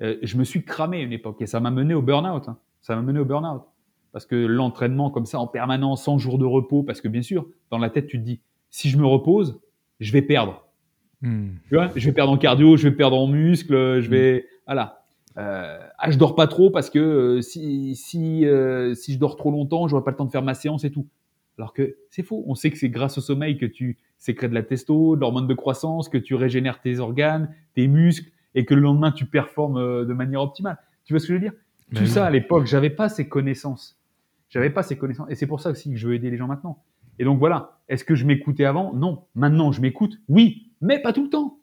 Euh, 0.02 0.18
je 0.22 0.38
me 0.38 0.44
suis 0.44 0.64
cramé 0.64 0.98
à 0.98 1.02
une 1.02 1.14
époque 1.14 1.42
et 1.42 1.48
ça 1.48 1.60
m'a 1.60 1.72
mené 1.72 1.94
au 1.94 2.02
burn-out. 2.02 2.48
hein. 2.50 2.58
Ça 2.82 2.96
m'a 2.96 3.02
mené 3.02 3.20
au 3.20 3.26
burn-out. 3.26 3.62
Parce 4.12 4.26
que 4.26 4.36
l'entraînement 4.36 5.10
comme 5.10 5.26
ça 5.26 5.40
en 5.40 5.48
permanence, 5.48 6.04
sans 6.04 6.18
jour 6.18 6.38
de 6.38 6.46
repos, 6.46 6.84
parce 6.84 7.02
que 7.02 7.08
bien 7.08 7.22
sûr, 7.22 7.48
dans 7.70 7.78
la 7.78 7.90
tête, 7.90 8.08
tu 8.08 8.20
te 8.20 8.24
dis, 8.24 8.42
si 8.70 8.90
je 8.90 8.98
me 8.98 9.06
repose, 9.06 9.62
je 10.00 10.12
vais 10.12 10.22
perdre. 10.22 10.68
Hmm. 11.22 11.52
Tu 11.70 11.76
vois, 11.76 11.90
je 11.96 12.06
vais 12.06 12.14
perdre 12.14 12.32
en 12.32 12.38
cardio, 12.38 12.76
je 12.78 12.90
vais 12.90 12.96
perdre 12.96 13.18
en 13.18 13.28
muscle, 13.28 14.02
je 14.02 14.10
vais, 14.10 14.46
voilà. 14.66 15.02
Euh, 15.38 15.80
ah, 15.98 16.12
je 16.12 16.18
dors 16.18 16.36
pas 16.36 16.48
trop 16.48 16.70
parce 16.70 16.90
que 16.90 17.00
euh, 17.00 17.42
si 17.42 17.96
si 17.96 18.46
euh, 18.46 18.94
si 18.96 19.14
je 19.14 19.20
dors 19.20 19.38
trop 19.38 19.52
longtemps, 19.52 19.88
j'aurai 19.88 20.04
pas 20.04 20.12
le 20.12 20.18
temps 20.18 20.26
de 20.26 20.32
faire 20.32 20.42
ma 20.42 20.54
séance 20.54 20.84
et 20.84 20.92
tout. 20.92 21.08
Alors 21.58 21.74
que 21.74 21.96
c'est 22.10 22.24
faux. 22.24 22.44
On 22.48 22.56
sait 22.56 22.72
que 22.72 22.78
c'est 22.78 22.90
grâce 22.90 23.18
au 23.18 23.22
sommeil 23.22 23.58
que 23.58 23.66
tu 23.66 23.98
sécrètes 24.18 24.50
de 24.50 24.56
la 24.56 24.64
testo, 24.64 25.16
de 25.16 25.22
l'hormone 25.22 25.48
de 25.48 25.54
croissance, 25.54 26.10
que 26.10 26.18
tu 26.18 26.36
régénères 26.36 26.82
tes 26.82 27.00
organes, 27.00 27.54
tes 27.76 27.88
muscles, 27.88 28.32
et 28.56 28.66
que 28.66 28.74
le 28.74 28.82
lendemain 28.82 29.12
tu 29.12 29.26
performes 29.26 30.06
de 30.06 30.14
manière 30.14 30.42
optimale. 30.42 30.78
Tu 31.06 31.14
vois 31.14 31.20
ce 31.20 31.28
que 31.28 31.34
je 31.34 31.38
veux 31.38 31.44
dire? 31.44 31.54
Mais 31.92 32.00
Tout 32.00 32.04
oui. 32.04 32.10
ça 32.10 32.26
à 32.26 32.30
l'époque, 32.30 32.66
j'avais 32.66 32.90
pas 32.90 33.10
ces 33.10 33.28
connaissances. 33.28 34.01
J'avais 34.52 34.70
pas 34.70 34.84
ces 34.84 34.98
connaissances, 34.98 35.28
et 35.32 35.36
c'est 35.36 35.48
pour 35.48 35.62
ça 35.62 35.72
aussi 35.72 35.90
que 35.90 35.98
je 35.98 36.08
veux 36.08 36.14
aider 36.14 36.30
les 36.30 36.38
gens 36.38 36.48
maintenant. 36.48 36.84
Et 37.18 37.24
donc 37.24 37.40
voilà. 37.40 37.80
Est-ce 37.90 38.04
que 38.04 38.14
je 38.16 38.26
m'écoutais 38.26 38.66
avant? 38.66 38.94
Non. 38.94 39.24
Maintenant, 39.34 39.72
je 39.72 39.82
m'écoute? 39.82 40.20
Oui, 40.30 40.72
mais 40.82 41.00
pas 41.02 41.14
tout 41.14 41.24
le 41.24 41.30
temps. 41.30 41.60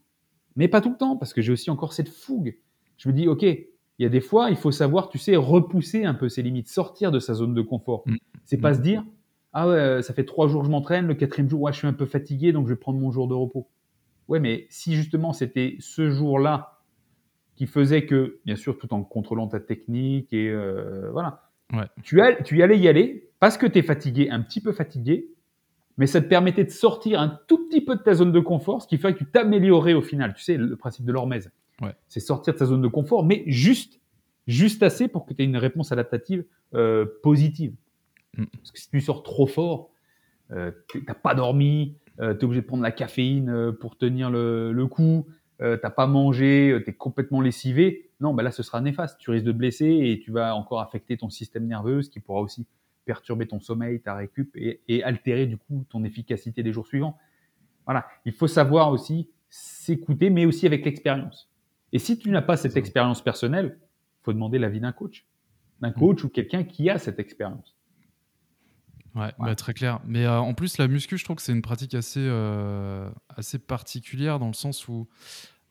Mais 0.57 0.69
pas 0.69 0.81
tout 0.81 0.91
le 0.91 0.97
temps, 0.97 1.17
parce 1.17 1.33
que 1.33 1.41
j'ai 1.41 1.53
aussi 1.53 1.71
encore 1.71 1.93
cette 1.93 2.09
fougue. 2.09 2.57
Je 2.97 3.09
me 3.09 3.15
dis, 3.15 3.29
ok, 3.29 3.43
il 3.43 3.67
y 3.99 4.05
a 4.05 4.09
des 4.09 4.21
fois, 4.21 4.51
il 4.51 4.57
faut 4.57 4.73
savoir, 4.73 5.09
tu 5.09 5.19
sais, 5.19 5.37
repousser 5.37 6.05
un 6.05 6.15
peu 6.15 6.29
ses 6.29 6.43
limites, 6.43 6.69
sortir 6.69 7.13
de 7.13 7.21
sa 7.21 7.35
zone 7.35 7.55
de 7.55 7.63
confort. 7.63 8.03
Mm. 8.07 8.17
C'est 8.45 8.57
pas 8.57 8.73
Mm. 8.73 8.75
se 8.75 8.81
dire, 8.81 9.05
ah 9.53 9.69
ouais, 9.69 10.03
ça 10.03 10.15
fait 10.15 10.25
trois 10.25 10.49
jours 10.49 10.63
que 10.63 10.67
je 10.67 10.71
m'entraîne, 10.71 11.07
le 11.07 11.15
quatrième 11.15 11.49
jour, 11.49 11.61
ouais, 11.63 11.73
je 11.73 11.79
suis 11.79 11.87
un 11.87 11.93
peu 11.93 12.07
fatigué, 12.07 12.53
donc 12.53 12.67
je 12.67 12.73
vais 12.73 12.79
prendre 12.79 12.99
mon 12.99 13.11
jour 13.13 13.29
de 13.29 13.35
repos. 13.35 13.69
Ouais, 14.29 14.41
mais 14.41 14.67
si 14.71 14.95
justement 14.95 15.33
c'était 15.33 15.77
ce 15.81 16.11
jour-là 16.11 16.81
qui 17.57 17.67
faisait 17.67 18.07
que, 18.07 18.39
bien 18.45 18.57
sûr, 18.57 18.79
tout 18.79 18.93
en 18.95 19.03
contrôlant 19.03 19.49
ta 19.49 19.59
technique 19.59 20.33
et 20.33 20.49
euh, 20.51 21.11
voilà, 21.13 21.48
Ouais. 21.73 21.85
tu, 22.03 22.21
all- 22.21 22.43
tu 22.45 22.59
y 22.59 22.63
allais 22.63 22.79
y 22.79 22.89
aller 22.89 23.29
parce 23.41 23.59
que 23.59 23.67
tu 23.67 23.79
es 23.79 23.83
fatigué, 23.83 24.31
un 24.31 24.41
petit 24.41 24.61
peu 24.61 24.73
fatigué, 24.73 25.29
mais 25.97 26.07
ça 26.07 26.21
te 26.21 26.27
permettait 26.27 26.65
de 26.65 26.71
sortir 26.71 27.21
un 27.21 27.39
tout 27.47 27.69
petit 27.69 27.81
peu 27.81 27.97
de 27.97 28.03
ta 28.03 28.15
zone 28.15 28.33
de 28.33 28.41
confort, 28.41 28.83
ce 28.83 28.89
qui 28.89 28.99
fait 28.99 29.13
que 29.13 29.19
tu 29.19 29.27
t'améliorais 29.27 29.95
au 29.95 30.03
final. 30.03 30.33
Tu 30.35 30.43
sais, 30.43 30.57
le 30.57 30.77
principe 30.77 31.05
de 31.05 31.13
l'hormèse, 31.13 31.51
Ouais. 31.83 31.95
c'est 32.09 32.21
sortir 32.21 32.55
de 32.55 32.59
sa 32.59 32.67
zone 32.67 32.83
de 32.83 32.89
confort, 32.89 33.25
mais 33.25 33.45
juste, 33.47 34.01
juste 34.47 34.83
assez 34.83 35.07
pour 35.09 35.27
que 35.27 35.35
tu 35.35 35.43
aies 35.43 35.47
une 35.47 35.57
réponse 35.57 35.93
adaptative 35.93 36.45
euh, 36.75 37.05
positive. 37.23 37.75
Mm. 38.37 38.45
Parce 38.57 38.73
que 38.73 38.79
si 38.81 38.91
tu 38.91 39.01
sors 39.01 39.23
trop 39.23 39.47
fort, 39.47 39.91
euh, 40.51 40.71
tu 40.89 41.05
n'as 41.07 41.15
pas 41.15 41.35
dormi, 41.35 41.95
tu 42.19 42.25
es 42.25 42.45
obligé 42.45 42.63
de 42.63 42.67
prendre 42.67 42.83
la 42.83 42.91
caféine 42.93 43.49
euh, 43.51 43.73
pour 43.73 43.97
tenir 43.97 44.31
le, 44.31 44.73
le 44.73 44.87
coup, 44.87 45.27
euh, 45.61 45.77
t'as 45.77 45.91
pas 45.91 46.07
mangé, 46.07 46.81
tu 46.85 46.91
es 46.91 46.95
complètement 46.95 47.41
lessivé, 47.41 48.08
non, 48.21 48.35
bah 48.35 48.43
là 48.43 48.51
ce 48.51 48.63
sera 48.63 48.81
néfaste. 48.81 49.19
Tu 49.19 49.31
risques 49.31 49.47
de 49.47 49.53
te 49.53 49.57
blesser 49.57 49.87
et 49.87 50.21
tu 50.21 50.33
vas 50.33 50.55
encore 50.55 50.81
affecter 50.81 51.17
ton 51.17 51.31
système 51.31 51.67
nerveux, 51.67 52.03
ce 52.03 52.11
qui 52.11 52.21
pourra 52.21 52.41
aussi 52.41 52.67
perturber 53.05 53.47
ton 53.47 53.61
sommeil, 53.61 54.01
ta 54.01 54.15
récup 54.15 54.55
et, 54.57 54.81
et 54.89 55.03
altérer 55.03 55.47
du 55.47 55.57
coup 55.57 55.87
ton 55.89 56.05
efficacité 56.05 56.63
des 56.63 56.73
jours 56.73 56.87
suivants. 56.87 57.17
Voilà, 57.87 58.07
il 58.25 58.33
faut 58.33 58.49
savoir 58.49 58.91
aussi 58.91 59.31
s'écouter, 59.49 60.31
mais 60.31 60.45
aussi 60.45 60.67
avec 60.67 60.85
l'expérience. 60.85 61.51
Et 61.93 61.99
si 61.99 62.19
tu 62.19 62.31
n'as 62.31 62.43
pas 62.43 62.57
cette 62.57 62.77
expérience 62.77 63.23
personnelle, 63.23 63.79
faut 64.23 64.33
demander 64.33 64.59
l'avis 64.59 64.81
d'un 64.81 64.93
coach, 64.93 65.27
d'un 65.81 65.91
coach 65.91 66.23
ou 66.25 66.29
quelqu'un 66.29 66.65
qui 66.65 66.91
a 66.91 66.99
cette 66.99 67.19
expérience. 67.19 67.77
Ouais, 69.15 69.33
bah, 69.39 69.55
très 69.55 69.75
clair. 69.75 70.01
Mais 70.05 70.27
euh, 70.27 70.39
en 70.39 70.55
plus, 70.55 70.79
la 70.79 70.87
muscu, 70.87 71.17
je 71.17 71.25
trouve 71.25 71.37
que 71.37 71.43
c'est 71.43 71.53
une 71.53 71.63
pratique 71.63 71.95
assez, 71.95 72.21
euh, 72.23 73.11
assez 73.31 73.59
particulière 73.59 74.39
dans 74.39 74.49
le 74.49 74.53
sens 74.53 74.87
où 74.87 75.09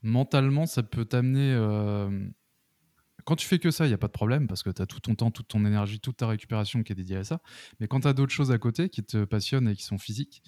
mentalement, 0.07 0.65
ça 0.65 0.83
peut 0.83 1.05
t'amener. 1.05 1.53
euh, 1.53 2.29
Quand 3.25 3.35
tu 3.35 3.45
fais 3.47 3.59
que 3.59 3.71
ça, 3.71 3.85
il 3.85 3.89
n'y 3.89 3.93
a 3.93 3.97
pas 3.97 4.07
de 4.07 4.13
problème 4.13 4.47
parce 4.47 4.63
que 4.63 4.69
tu 4.69 4.81
as 4.81 4.85
tout 4.85 4.99
ton 5.01 5.15
temps, 5.15 5.31
toute 5.31 5.47
ton 5.49 5.65
énergie, 5.65 5.99
toute 5.99 6.17
ta 6.17 6.27
récupération 6.27 6.83
qui 6.83 6.93
est 6.93 6.95
dédiée 6.95 7.17
à 7.17 7.23
ça. 7.25 7.41
Mais 7.79 7.87
quand 7.87 8.01
tu 8.01 8.07
as 8.07 8.13
d'autres 8.13 8.31
choses 8.33 8.51
à 8.51 8.57
côté 8.57 8.89
qui 8.89 9.03
te 9.03 9.25
passionnent 9.25 9.67
et 9.67 9.75
qui 9.75 9.83
sont 9.83 9.97
physiques, 9.97 10.41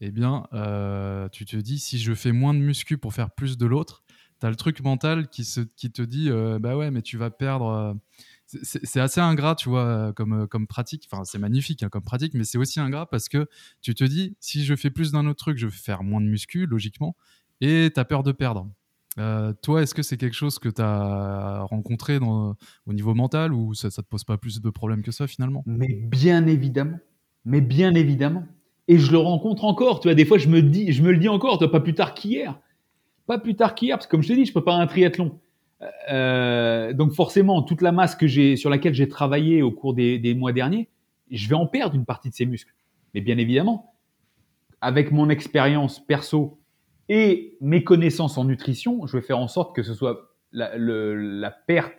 eh 0.00 0.10
bien, 0.10 0.46
euh, 0.54 1.28
tu 1.30 1.44
te 1.46 1.56
dis 1.56 1.78
si 1.78 1.98
je 1.98 2.14
fais 2.14 2.32
moins 2.32 2.54
de 2.54 2.60
muscu 2.60 2.98
pour 2.98 3.14
faire 3.14 3.30
plus 3.32 3.58
de 3.58 3.66
l'autre, 3.66 4.04
tu 4.40 4.46
as 4.46 4.50
le 4.50 4.56
truc 4.56 4.80
mental 4.82 5.28
qui, 5.28 5.44
te 5.44 6.02
dit 6.02 6.30
euh, 6.30 6.58
bah 6.58 6.76
ouais, 6.76 6.90
mais 6.90 7.02
tu 7.02 7.18
vas 7.18 7.30
perdre. 7.30 7.96
c'est- 8.46 9.00
assez 9.00 9.20
ingrat, 9.20 9.54
tu 9.56 9.68
vois, 9.68 10.12
comme, 10.14 10.46
comme 10.48 10.66
pratique. 10.66 11.08
Enfin, 11.10 11.24
c'est 11.24 11.38
magnifique 11.38 11.82
hein, 11.82 11.88
comme 11.90 12.04
pratique, 12.04 12.34
mais 12.34 12.44
c'est 12.44 12.58
aussi 12.58 12.80
ingrat 12.80 13.08
parce 13.10 13.28
que 13.28 13.48
tu 13.82 13.94
te 13.94 14.04
dis, 14.04 14.36
si 14.40 14.64
je 14.64 14.74
fais 14.76 14.90
plus 14.90 15.12
d'un 15.12 15.26
autre 15.26 15.38
truc, 15.44 15.58
je 15.58 15.66
vais 15.66 15.72
faire 15.72 16.02
moins 16.02 16.20
de 16.20 16.26
muscu, 16.26 16.66
logiquement, 16.66 17.16
et 17.60 17.90
tu 17.94 18.00
as 18.00 18.04
peur 18.04 18.22
de 18.22 18.32
perdre. 18.32 18.70
Euh, 19.18 19.52
toi, 19.62 19.82
est-ce 19.82 19.94
que 19.94 20.02
c'est 20.02 20.16
quelque 20.16 20.34
chose 20.34 20.58
que 20.58 20.68
tu 20.68 20.80
as 20.80 21.62
rencontré 21.68 22.18
au 22.18 22.92
niveau 22.92 23.14
mental 23.14 23.52
ou 23.52 23.74
ça, 23.74 23.90
ça 23.90 24.02
te 24.02 24.08
pose 24.08 24.24
pas 24.24 24.38
plus 24.38 24.60
de 24.60 24.70
problèmes 24.70 25.02
que 25.02 25.12
ça 25.12 25.26
finalement? 25.26 25.62
Mais 25.66 25.94
bien 25.94 26.46
évidemment, 26.46 26.98
mais 27.44 27.60
bien 27.60 27.94
évidemment. 27.94 28.44
Et 28.88 28.98
je 28.98 29.12
le 29.12 29.18
rencontre 29.18 29.64
encore. 29.64 30.00
Tu 30.00 30.08
vois, 30.08 30.14
des 30.14 30.24
fois, 30.24 30.38
je 30.38 30.48
me 30.48 30.62
dis, 30.62 30.92
je 30.92 31.02
me 31.02 31.12
le 31.12 31.18
dis 31.18 31.28
encore. 31.28 31.58
Pas 31.58 31.80
plus 31.80 31.94
tard 31.94 32.14
qu'hier, 32.14 32.58
pas 33.26 33.38
plus 33.38 33.54
tard 33.54 33.74
qu'hier, 33.74 33.96
parce 33.96 34.06
que 34.06 34.10
comme 34.10 34.22
je 34.22 34.28
te 34.28 34.32
dis, 34.32 34.44
je 34.44 34.52
pas 34.58 34.74
un 34.74 34.86
triathlon. 34.86 35.38
Euh, 36.10 36.92
donc 36.92 37.12
forcément, 37.12 37.62
toute 37.62 37.82
la 37.82 37.92
masse 37.92 38.14
que 38.14 38.26
j'ai, 38.26 38.56
sur 38.56 38.70
laquelle 38.70 38.94
j'ai 38.94 39.08
travaillé 39.08 39.62
au 39.62 39.70
cours 39.70 39.94
des, 39.94 40.18
des 40.18 40.34
mois 40.34 40.52
derniers, 40.52 40.88
je 41.30 41.48
vais 41.48 41.54
en 41.54 41.66
perdre 41.66 41.94
une 41.94 42.04
partie 42.04 42.30
de 42.30 42.34
ces 42.34 42.46
muscles. 42.46 42.74
Mais 43.14 43.20
bien 43.20 43.38
évidemment, 43.38 43.94
avec 44.80 45.12
mon 45.12 45.28
expérience 45.28 46.04
perso 46.04 46.61
et 47.08 47.56
mes 47.60 47.84
connaissances 47.84 48.38
en 48.38 48.44
nutrition, 48.44 49.06
je 49.06 49.16
vais 49.16 49.22
faire 49.22 49.38
en 49.38 49.48
sorte 49.48 49.74
que 49.74 49.82
ce 49.82 49.94
soit 49.94 50.34
la, 50.52 50.76
le- 50.76 51.16
la 51.16 51.50
perte 51.50 51.94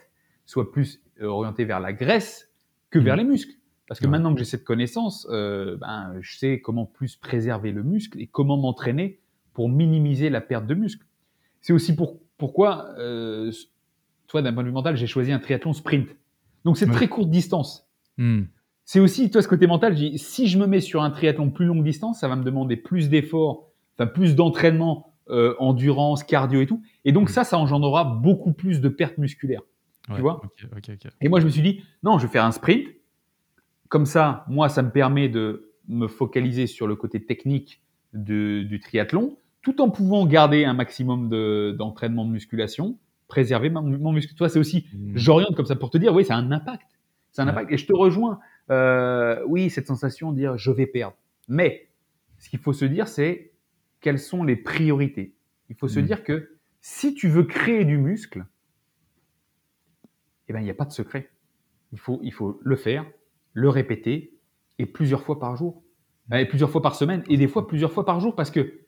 soit 0.45 0.72
plus 0.72 1.01
euh, 1.22 1.26
orientée 1.26 1.66
vers 1.66 1.80
la 1.80 1.93
graisse 1.93 2.49
que 2.89 2.99
vers 2.99 3.16
Mhm. 3.16 3.24
les 3.24 3.28
muscles. 3.30 3.54
Parce 3.88 3.99
que 3.99 4.06
Ouais. 4.06 4.12
maintenant 4.12 4.34
que 4.34 4.39
j'ai 4.39 4.45
cette 4.45 4.64
connaissance, 4.64 5.28
euh, 5.30 5.78
ben, 5.78 6.16
je 6.22 6.38
sais 6.38 6.60
comment 6.62 6.86
plus 6.86 7.16
préserver 7.18 7.72
le 7.72 7.84
muscle 7.84 8.20
et 8.22 8.28
comment 8.28 8.58
m'entraîner 8.58 9.20
pour 9.54 9.70
minimiser 9.70 10.30
la 10.30 10.41
perte 10.41 10.66
de 10.66 10.74
muscle. 10.74 11.06
C'est 11.62 11.74
aussi 11.74 11.95
pour, 11.95 12.20
pourquoi, 12.38 12.88
euh, 12.97 13.51
toi, 14.28 14.41
d'un 14.41 14.54
point 14.54 14.64
de 14.64 14.70
vue 14.70 14.74
mental, 14.74 14.95
j'ai 14.97 15.06
choisi 15.08 15.32
un 15.32 15.39
triathlon 15.39 15.74
sprint. 15.74 16.08
Donc 16.66 16.78
c'est 16.78 16.88
Ouais. 16.88 16.93
très 16.93 17.08
courte 17.08 17.30
distance. 17.30 17.88
Hmm. 18.18 18.43
C'est 18.86 18.99
aussi, 18.99 19.30
toi, 19.30 19.41
ce 19.41 19.47
côté 19.47 19.68
mental, 19.68 19.93
je 19.95 19.99
dis, 20.10 20.18
si 20.18 20.47
je 20.47 20.58
me 20.58 20.66
mets 20.66 20.82
sur 20.82 21.04
un 21.04 21.12
triathlon 21.12 21.49
plus 21.51 21.66
longue 21.66 21.84
distance, 21.84 22.20
ça 22.22 22.28
va 22.28 22.36
me 22.36 22.43
demander 22.43 22.76
plus 22.78 23.10
d'efforts, 23.10 23.70
enfin 23.98 24.08
plus 24.08 24.36
d'entraînement, 24.36 25.14
euh, 25.30 25.56
endurance, 25.60 26.24
cardio 26.24 26.62
et 26.62 26.66
tout. 26.68 26.82
Et 27.06 27.12
donc 27.12 27.30
Mhm. 27.30 27.34
ça, 27.34 27.44
ça 27.44 27.58
engendrera 27.58 28.04
beaucoup 28.04 28.52
plus 28.54 28.82
de 28.82 28.89
pertes 28.89 29.18
musculaires. 29.18 29.62
Ouais, 30.10 30.20
vois. 30.20 30.41
Et 31.22 31.30
moi, 31.30 31.39
je 31.39 31.46
me 31.46 31.50
suis 31.50 31.62
dit, 31.62 31.82
non, 32.04 32.18
je 32.20 32.26
vais 32.28 32.32
faire 32.32 32.44
un 32.44 32.52
sprint. 32.52 32.88
Comme 33.89 34.06
ça, 34.06 34.44
moi, 34.50 34.68
ça 34.70 34.82
me 34.82 34.89
permet 34.91 35.30
de 35.30 35.72
me 35.88 36.08
focaliser 36.08 36.68
sur 36.68 36.88
le 36.88 36.96
côté 36.96 37.24
technique 37.24 37.82
de- 38.14 38.64
du 38.64 38.80
triathlon, 38.80 39.38
tout 39.62 39.82
en 39.82 39.89
pouvant 39.89 40.26
garder 40.26 40.66
un 40.66 40.74
maximum 40.74 41.30
de- 41.30 41.74
d'entraînement 41.78 42.26
de, 42.26 42.32
musculation, 42.32 42.98
préserver 43.28 43.70
mon, 43.70 43.82
mon 43.82 44.12
muscle. 44.12 44.34
Toi, 44.36 44.50
c'est 44.50 44.60
aussi, 44.60 44.88
Hmm. 44.94 45.14
j'oriente 45.16 45.56
comme 45.56 45.66
ça 45.66 45.76
pour 45.76 45.89
te 45.89 45.98
dire, 45.98 46.14
oui, 46.14 46.26
c'est 46.26 46.34
un 46.34 46.52
impact. 46.52 46.88
C'est 47.32 47.41
un 47.41 47.46
Ouais. 47.46 47.52
impact. 47.52 47.72
Et 47.72 47.78
je 47.78 47.86
te 47.88 47.94
rejoins. 47.94 48.39
Euh, 48.72 49.41
oui, 49.48 49.70
cette 49.70 49.88
sensation 49.88 50.32
de 50.32 50.38
dire, 50.38 50.58
je 50.58 50.70
vais 50.72 50.86
perdre. 50.86 51.16
Mais 51.48 51.88
ce 52.39 52.50
qu'il 52.50 52.60
faut 52.60 52.74
se 52.74 52.86
dire, 52.86 53.08
c'est 53.08 53.53
quelles 54.04 54.20
sont 54.20 54.43
les 54.43 54.56
priorités. 54.58 55.34
Il 55.70 55.76
faut 55.76 55.88
se 55.88 55.99
Mhm. 55.99 56.06
dire 56.06 56.24
que 56.24 56.58
si 56.82 57.16
tu 57.16 57.30
veux 57.30 57.43
créer 57.45 57.86
du 57.86 57.97
muscle, 57.97 58.45
eh 60.47 60.54
ben, 60.54 60.60
il 60.60 60.66
n'y 60.66 60.70
a 60.70 60.76
pas 60.76 60.86
de 60.86 60.91
secret. 60.91 61.30
Il 61.93 61.99
faut, 61.99 62.20
il 62.22 62.34
faut 62.34 62.60
le 62.64 62.76
faire, 62.76 63.06
le 63.54 63.70
répéter, 63.70 64.38
et 64.78 64.86
plusieurs 64.86 65.24
fois 65.24 65.39
par 65.39 65.56
jour. 65.56 65.84
Et 66.34 66.45
plusieurs 66.45 66.70
fois 66.70 66.82
par 66.82 66.95
semaine, 66.95 67.24
et 67.30 67.38
des 67.38 67.47
fois 67.47 67.68
plusieurs 67.68 67.91
fois 67.91 68.06
par 68.06 68.20
jour, 68.20 68.36
parce 68.36 68.49
que 68.51 68.82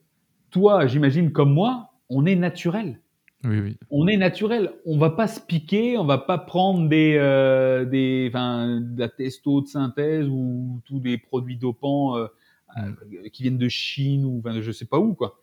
toi, 0.51 0.87
j'imagine, 0.87 1.31
comme 1.31 1.53
moi, 1.53 1.91
on 2.09 2.25
est 2.25 2.35
naturel. 2.35 3.01
Oui, 3.43 3.59
oui. 3.59 3.77
On 3.91 4.07
est 4.07 4.17
naturel. 4.17 4.73
On 4.85 4.97
va 4.97 5.11
pas 5.11 5.27
se 5.27 5.39
piquer, 5.39 5.97
on 5.97 6.05
va 6.05 6.17
pas 6.17 6.37
prendre 6.39 6.89
des, 6.89 7.15
euh, 7.19 7.85
des, 7.85 8.25
enfin, 8.29 8.79
de 8.81 8.99
la 8.99 9.09
testo 9.09 9.61
de 9.61 9.67
synthèse 9.67 10.27
ou 10.27 10.81
tous 10.85 10.99
des 10.99 11.17
produits 11.17 11.57
dopants 11.57 12.17
euh, 12.17 12.25
Mm. 12.25 12.29
Euh, 12.77 13.29
qui 13.31 13.43
viennent 13.43 13.57
de 13.57 13.69
Chine 13.69 14.25
ou 14.25 14.41
je 14.61 14.71
sais 14.71 14.85
pas 14.85 14.99
où, 14.99 15.13
quoi. 15.13 15.41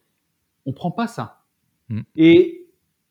On 0.67 0.73
prend 0.73 0.91
pas 0.91 1.07
ça. 1.07 1.43
Mm. 1.89 2.01
Et 2.17 2.67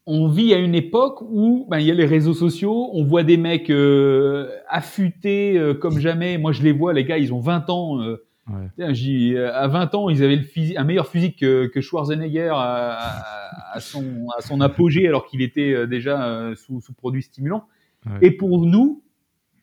on 0.06 0.28
vit 0.28 0.54
à 0.54 0.58
une 0.58 0.76
époque 0.76 1.22
où 1.22 1.68
ben, 1.70 1.80
il 1.80 1.86
y 1.86 1.92
a 1.92 1.94
les 1.94 2.06
réseaux 2.06 2.34
sociaux, 2.34 2.90
on 2.94 3.04
voit 3.04 3.24
des 3.24 3.38
mecs 3.38 3.70
euh, 3.70 4.50
affûtés 4.68 5.58
euh, 5.58 5.74
comme 5.74 6.00
jamais. 6.00 6.38
Moi, 6.38 6.52
je 6.52 6.64
les 6.64 6.72
vois, 6.72 6.94
les 6.94 7.06
gars, 7.06 7.18
ils 7.18 7.34
ont 7.34 7.40
20 7.40 7.70
ans. 7.70 8.02
euh, 8.02 8.26
Ouais. 8.48 8.68
Tiens, 8.76 8.92
j'y- 8.92 9.38
à 9.38 9.68
20 9.68 9.94
ans, 9.94 10.10
ils 10.10 10.24
avaient 10.24 10.36
le 10.36 10.44
un 10.76 10.84
meilleur 10.84 11.08
physique 11.08 11.38
que, 11.40 11.68
que 11.68 11.80
Schwarzenegger 11.80 12.50
à, 12.52 12.98
à- 12.98 13.76
à 13.76 13.80
son, 13.80 14.28
à 14.36 14.42
son 14.42 14.60
apogée, 14.62 15.08
alors 15.08 15.26
qu'il 15.28 15.42
était 15.44 15.86
déjà 15.88 16.52
sous, 16.56 16.82
stimulants. 17.22 17.66
Ouais. 18.08 18.14
Et 18.24 18.32
pour 18.32 18.66
nous, 18.66 19.04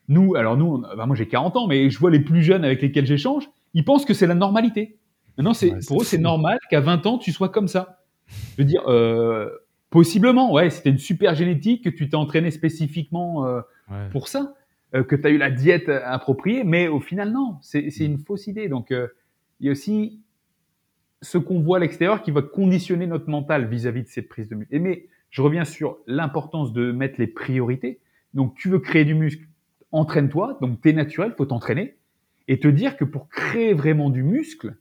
nous, 0.07 0.37
alors 0.37 0.57
nous, 0.57 0.67
on- 0.67 0.97
bah, 0.97 1.07
moi 1.07 1.17
j'ai 1.17 1.27
40 1.27 1.57
ans, 1.57 1.67
mais 1.67 1.91
je 1.91 1.99
vois 1.99 2.11
les 2.11 2.21
plus 2.21 2.43
jeunes 2.43 2.65
avec 2.65 2.81
lesquels 2.81 3.05
j'échange, 3.05 3.51
ils 3.79 3.85
pensent 3.85 4.05
que 4.05 4.13
c'est 4.13 4.27
la 4.27 4.35
normalité. 4.35 4.99
Maintenant, 5.37 5.55
c'est, 5.55 5.73
Ouais, 5.73 5.79
pour 5.87 6.03
eux, 6.03 6.05
c'est 6.05 6.19
normal 6.19 6.59
qu'à 6.69 6.81
20 6.81 7.07
ans, 7.07 7.17
tu 7.17 7.31
sois 7.31 7.49
comme 7.49 7.69
ça. 7.69 8.03
Je 8.27 8.63
veux 8.63 8.65
dire, 8.65 8.83
euh, 8.89 9.49
possiblement, 9.89 10.53
ouais, 10.53 10.69
c'était 10.69 10.91
une 10.91 10.99
super 10.99 11.37
génétique, 11.37 11.85
que 11.85 11.89
tu 11.91 12.09
t'es 12.09 12.17
entraîné 12.17 12.51
spécifiquement 12.51 13.47
euh, 13.47 13.61
Ouais. 13.89 14.09
pour 14.11 14.27
ça, 14.27 14.57
euh, 14.97 15.05
que 15.05 15.15
tu 15.15 15.25
as 15.29 15.31
eu 15.31 15.39
la 15.39 15.53
diète 15.53 15.89
appropriée, 15.89 16.65
mais 16.65 16.89
au 16.89 16.99
final, 16.99 17.31
non, 17.31 17.57
c'est 17.63 17.87
une 18.01 18.19
fausse 18.19 18.49
idée. 18.49 18.69
Donc, 18.69 18.89
il 18.91 19.67
y 19.67 19.69
a 19.69 19.73
aussi 19.73 20.21
ce 21.23 21.39
qu'on 21.39 21.61
voit 21.61 21.77
à 21.77 21.81
l'extérieur 21.81 22.23
qui 22.23 22.33
va 22.33 22.43
conditionner 22.43 23.07
notre 23.07 23.31
mental 23.31 23.69
vis-à-vis 23.69 24.03
de 24.03 24.09
cette 24.09 24.29
prise 24.29 24.49
de 24.49 24.57
muscle. 24.57 24.75
Et 24.75 24.81
mais 24.81 25.07
je 25.31 25.41
reviens 25.41 25.65
sur 25.65 25.99
l'importance 26.09 26.73
de 26.73 26.91
mettre 26.91 27.21
les 27.21 27.29
priorités. 27.29 28.01
Donc, 28.35 28.57
tu 28.57 28.69
veux 28.69 28.81
créer 28.81 29.05
du 29.05 29.15
muscle, 29.15 29.45
entraîne-toi. 29.93 30.59
Donc, 30.61 30.81
tu 30.81 30.89
es 30.91 30.93
naturel, 30.93 31.33
faut 31.37 31.47
t'entraîner. 31.47 31.98
Et 32.49 32.59
te 32.59 32.69
dire 32.69 32.97
que 32.97 33.05
pour 33.05 33.29
créer 33.29 33.75
vraiment 33.75 34.11
du 34.11 34.23
muscle, 34.23 34.77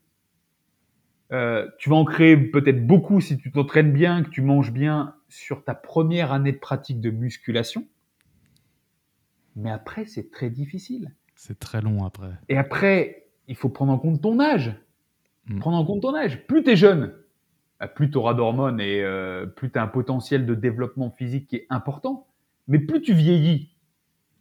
euh, 1.32 1.68
tu 1.78 1.90
vas 1.90 1.96
en 1.96 2.04
créer 2.04 2.36
peut-être 2.36 2.86
beaucoup 2.86 3.20
si 3.20 3.36
tu 3.36 3.52
t'entraînes 3.52 3.92
bien, 3.92 4.22
que 4.22 4.30
tu 4.30 4.40
manges 4.40 4.72
bien 4.72 5.14
sur 5.28 5.62
ta 5.62 5.74
première 5.74 6.32
année 6.32 6.52
de 6.52 6.58
pratique 6.58 7.00
de 7.00 7.10
musculation. 7.10 7.86
Mais 9.54 9.70
après, 9.70 10.06
c'est 10.06 10.30
très 10.30 10.50
difficile. 10.50 11.14
C'est 11.34 11.58
très 11.58 11.82
long 11.82 12.04
après. 12.04 12.30
Et 12.48 12.56
après, 12.56 13.26
il 13.48 13.56
faut 13.56 13.68
prendre 13.68 13.92
en 13.92 13.98
compte 13.98 14.22
ton 14.22 14.40
âge. 14.40 14.74
Mm. 15.46 15.58
Prendre 15.58 15.76
en 15.76 15.84
compte 15.84 16.02
ton 16.02 16.14
âge. 16.14 16.46
Plus 16.46 16.62
tu 16.62 16.70
es 16.70 16.76
jeune, 16.76 17.12
bah, 17.80 17.88
plus 17.88 18.10
tu 18.10 18.16
auras 18.16 18.34
d'hormones 18.34 18.80
et 18.80 19.02
euh, 19.02 19.46
plus 19.46 19.70
tu 19.70 19.78
as 19.78 19.82
un 19.82 19.88
potentiel 19.88 20.46
de 20.46 20.54
développement 20.54 21.10
physique 21.10 21.48
qui 21.48 21.56
est 21.56 21.66
important. 21.68 22.26
Mais 22.66 22.78
plus 22.78 23.02
tu 23.02 23.14
vieillis, 23.14 23.70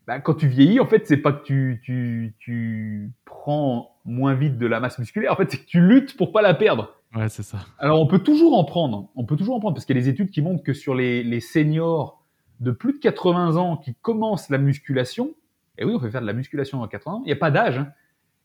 bah, 0.07 0.19
quand 0.19 0.35
tu 0.35 0.47
vieillis, 0.47 0.79
en 0.79 0.87
fait, 0.87 1.05
c'est 1.05 1.17
pas 1.17 1.33
que 1.33 1.43
tu, 1.43 1.81
tu, 1.83 2.33
tu 2.39 3.11
prends 3.25 3.97
moins 4.05 4.33
vite 4.33 4.57
de 4.57 4.65
la 4.65 4.79
masse 4.79 4.97
musculaire, 4.97 5.33
en 5.33 5.35
fait, 5.35 5.51
c'est 5.51 5.57
que 5.57 5.65
tu 5.65 5.81
luttes 5.81 6.15
pour 6.15 6.31
pas 6.31 6.41
la 6.41 6.53
perdre. 6.53 6.95
Ouais, 7.13 7.29
c'est 7.29 7.43
ça. 7.43 7.59
Alors, 7.77 8.01
on 8.01 8.07
peut 8.07 8.19
toujours 8.19 8.57
en 8.57 8.63
prendre. 8.63 9.09
On 9.15 9.25
peut 9.25 9.35
toujours 9.35 9.55
en 9.55 9.59
prendre 9.59 9.75
parce 9.75 9.85
qu'il 9.85 9.95
y 9.95 9.99
a 9.99 10.01
des 10.01 10.09
études 10.09 10.31
qui 10.31 10.41
montrent 10.41 10.63
que 10.63 10.73
sur 10.73 10.95
les, 10.95 11.23
les 11.23 11.41
seniors 11.41 12.23
de 12.61 12.71
plus 12.71 12.93
de 12.93 12.99
80 12.99 13.57
ans 13.57 13.77
qui 13.77 13.95
commencent 14.01 14.49
la 14.49 14.57
musculation, 14.57 15.35
et 15.77 15.83
oui, 15.83 15.93
on 15.93 15.99
peut 15.99 16.09
faire 16.09 16.21
de 16.21 16.25
la 16.25 16.33
musculation 16.33 16.81
à 16.83 16.87
80 16.87 17.17
ans, 17.17 17.21
il 17.25 17.27
n'y 17.27 17.33
a 17.33 17.37
pas 17.37 17.51
d'âge, 17.51 17.77
hein, 17.77 17.91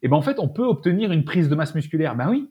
et 0.02 0.08
ben 0.08 0.16
en 0.16 0.22
fait, 0.22 0.38
on 0.38 0.48
peut 0.48 0.64
obtenir 0.64 1.12
une 1.12 1.24
prise 1.24 1.48
de 1.48 1.54
masse 1.54 1.74
musculaire. 1.74 2.16
Ben 2.16 2.28
oui, 2.28 2.50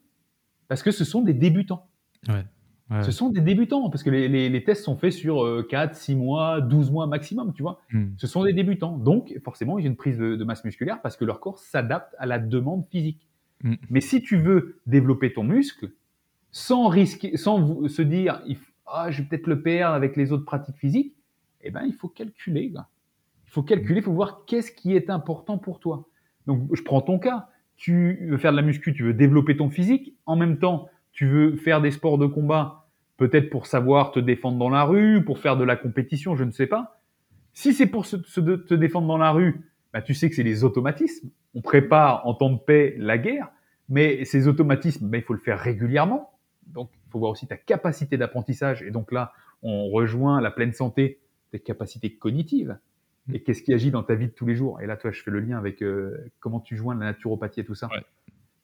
parce 0.70 0.82
que 0.84 0.92
ce 0.92 1.04
sont 1.04 1.22
des 1.22 1.34
débutants. 1.34 1.86
Ouais. 2.30 2.46
Ouais. 2.92 3.04
Ce 3.04 3.12
sont 3.12 3.30
des 3.30 3.42
débutants, 3.42 3.90
parce 3.90 4.04
que 4.04 4.10
les, 4.10 4.28
les- 4.28 4.50
les 4.50 4.64
tests 4.64 4.84
sont 4.84 4.98
faits 4.98 5.14
sur 5.14 5.44
euh, 5.46 5.66
4, 5.70 5.96
6 5.96 6.16
mois, 6.16 6.60
12 6.62 6.92
mois 6.92 7.08
maximum, 7.08 7.54
tu 7.54 7.62
vois. 7.64 7.80
Hmm. 7.94 8.08
Ce 8.18 8.28
sont 8.28 8.44
des 8.44 8.54
débutants. 8.54 8.98
Donc, 8.98 9.34
forcément, 9.44 9.80
ils 9.80 9.84
ont 9.84 9.92
une 9.92 9.96
prise 9.96 10.18
de, 10.18 10.36
de 10.36 10.44
masse 10.44 10.66
musculaire 10.66 11.02
parce 11.02 11.16
que 11.16 11.24
leur 11.26 11.40
corps 11.40 11.58
s'adapte 11.58 12.14
à 12.20 12.26
la 12.26 12.38
demande 12.38 12.86
physique. 12.92 13.28
Mm. 13.64 13.76
Mais 13.90 14.02
si 14.02 14.22
tu 14.22 14.38
veux 14.38 14.80
développer 14.88 15.32
ton 15.34 15.44
muscle, 15.44 15.92
sans 16.52 16.88
risquer, 16.88 17.38
sans 17.38 17.88
se 17.88 18.02
dire, 18.02 18.42
ah, 18.88 19.12
je 19.12 19.22
vais 19.22 19.28
peut-être 19.28 19.48
le 19.48 19.62
perdre 19.62 19.96
avec 19.96 20.16
les 20.18 20.32
autres 20.32 20.46
pratiques 20.46 20.76
physiques, 20.78 21.14
eh 21.62 21.72
ben, 21.72 21.84
il 21.86 21.94
faut 21.94 22.08
calculer. 22.10 22.70
gars. 22.72 22.88
Il 23.46 23.52
faut 23.52 23.64
calculer, 23.64 24.00
il 24.00 24.04
faut 24.04 24.14
voir 24.14 24.46
qu'est-ce 24.48 24.72
qui 24.72 24.96
est 24.96 25.10
important 25.10 25.58
pour 25.58 25.80
toi. 25.80 26.08
Donc, 26.48 26.68
je 26.76 26.82
prends 26.82 27.02
ton 27.02 27.20
cas. 27.20 27.50
Tu 27.78 28.28
veux 28.30 28.38
faire 28.38 28.52
de 28.52 28.58
la 28.58 28.64
muscu, 28.64 28.94
tu 28.94 29.04
veux 29.04 29.14
développer 29.14 29.56
ton 29.58 29.70
physique. 29.70 30.16
En 30.26 30.36
même 30.36 30.58
temps, 30.58 30.90
tu 31.12 31.28
veux 31.28 31.56
faire 31.58 31.82
des 31.82 31.92
sports 31.92 32.18
de 32.18 32.26
combat, 32.26 32.81
peut-être 33.22 33.52
pour 33.52 33.68
savoir 33.68 34.12
te 34.12 34.20
défendre 34.20 34.58
dans 34.58 34.70
la 34.70 34.84
rue, 34.84 35.24
pour 35.24 35.38
faire 35.38 35.56
de 35.56 35.64
la 35.64 35.76
compétition, 35.76 36.36
je 36.36 36.44
ne 36.44 36.50
sais 36.50 36.66
pas. 36.66 37.00
Si 37.54 37.72
c'est 37.72 37.86
pour 37.86 38.08
se, 38.08 38.18
se- 38.24 38.42
de- 38.42 38.56
te 38.56 38.74
défendre 38.74 39.08
dans 39.08 39.20
la 39.20 39.30
rue, 39.30 39.62
bah, 39.94 40.02
tu 40.02 40.16
sais 40.16 40.28
que 40.28 40.36
c'est 40.36 40.42
les 40.42 40.64
automatismes. 40.64 41.30
On 41.54 41.62
prépare 41.62 42.26
en 42.26 42.34
temps 42.34 42.50
de 42.50 42.58
paix 42.58 42.96
la 42.98 43.20
guerre, 43.20 43.52
mais 43.90 44.26
ces 44.26 44.48
automatismes, 44.48 45.08
bah, 45.08 45.18
il 45.20 45.24
faut 45.24 45.36
le 45.36 45.40
faire 45.40 45.60
régulièrement. 45.60 46.32
Donc, 46.66 46.90
il 47.06 47.12
faut 47.12 47.20
voir 47.20 47.30
aussi 47.30 47.46
ta 47.46 47.58
capacité 47.58 48.18
d'apprentissage. 48.18 48.82
Et 48.82 48.90
donc 48.90 49.12
là, 49.12 49.34
on 49.62 49.90
rejoint 49.92 50.42
la 50.42 50.50
pleine 50.50 50.74
santé, 50.74 51.20
tes 51.52 51.60
capacités 51.60 52.16
cognitives. 52.16 52.80
Et 53.32 53.44
qu'est-ce 53.44 53.62
qui 53.62 53.72
agit 53.72 53.92
dans 53.92 54.02
ta 54.02 54.16
vie 54.16 54.30
de 54.30 54.34
tous 54.34 54.48
les 54.48 54.56
jours? 54.56 54.82
Et 54.82 54.88
là, 54.88 54.98
toi, 54.98 55.12
je 55.12 55.22
fais 55.22 55.30
le 55.30 55.42
lien 55.42 55.60
avec 55.60 55.84
euh, 55.84 56.18
comment 56.40 56.60
tu 56.60 56.76
joins 56.76 56.96
la 56.96 57.06
naturopathie 57.06 57.60
et 57.60 57.66
tout 57.66 57.76
ça. 57.76 57.88
Ouais. 57.90 58.04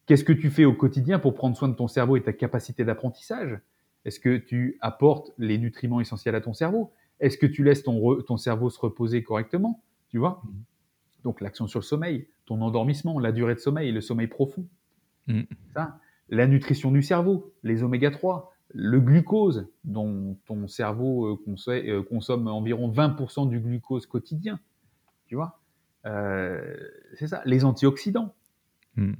Qu'est-ce 0.08 0.24
que 0.24 0.34
tu 0.34 0.49
fais 0.49 0.66
au 0.66 0.74
quotidien 0.74 1.20
pour 1.20 1.36
prendre 1.36 1.55
soin 1.55 1.68
de 1.68 1.76
ton 1.76 1.88
cerveau 1.88 2.18
et 2.18 2.24
ta 2.24 2.34
capacité 2.34 2.84
d'apprentissage? 2.84 3.60
Est-ce 4.08 4.22
que 4.22 4.38
tu 4.38 4.78
apportes 4.80 5.32
les 5.38 5.58
nutriments 5.58 5.99
essentiels 5.99 6.34
à 6.34 6.39
ton 6.41 6.53
cerveau? 6.53 6.93
Est-ce 7.20 7.38
que 7.38 7.45
tu 7.45 7.64
laisses 7.66 7.84
ton, 7.84 7.99
re- 7.99 8.24
ton 8.24 8.38
cerveau 8.38 8.70
se 8.70 8.80
reposer 8.80 9.22
correctement 9.22 9.84
Tu 10.08 10.18
vois? 10.18 10.41
Mhm. 10.45 10.53
Donc 11.26 11.41
l'action 11.41 11.68
sur 11.68 11.80
le 11.82 11.84
sommeil, 11.84 12.28
ton 12.45 12.62
endormissement, 12.62 13.20
la 13.20 13.34
durée 13.34 13.53
de 13.53 13.60
sommeil, 13.60 13.91
le 13.91 13.99
sommeil 13.99 14.28
profond. 14.28 14.66
Mhm. 15.28 15.45
Ça, 15.76 15.99
la 16.30 16.47
nutrition 16.47 16.89
du 16.91 17.03
cerveau, 17.03 17.53
les 17.64 17.84
oméga 17.84 18.10
3, 18.10 18.53
le 18.74 19.01
glucose, 19.01 19.68
dont 19.84 20.38
ton 20.45 20.68
cerveau 20.70 21.26
euh, 21.28 21.70
euh, 21.70 22.01
consomme 22.03 22.47
environ 22.47 22.89
20% 22.89 23.49
du 23.49 23.60
glucose 23.60 24.05
quotidien. 24.05 24.58
Tu 25.26 25.36
vois? 25.36 25.60
Euh, 26.05 26.78
C'est 27.16 27.28
ça, 27.28 27.41
les 27.45 27.66
antioxydants. 27.66 28.34
Hmm. 28.95 29.14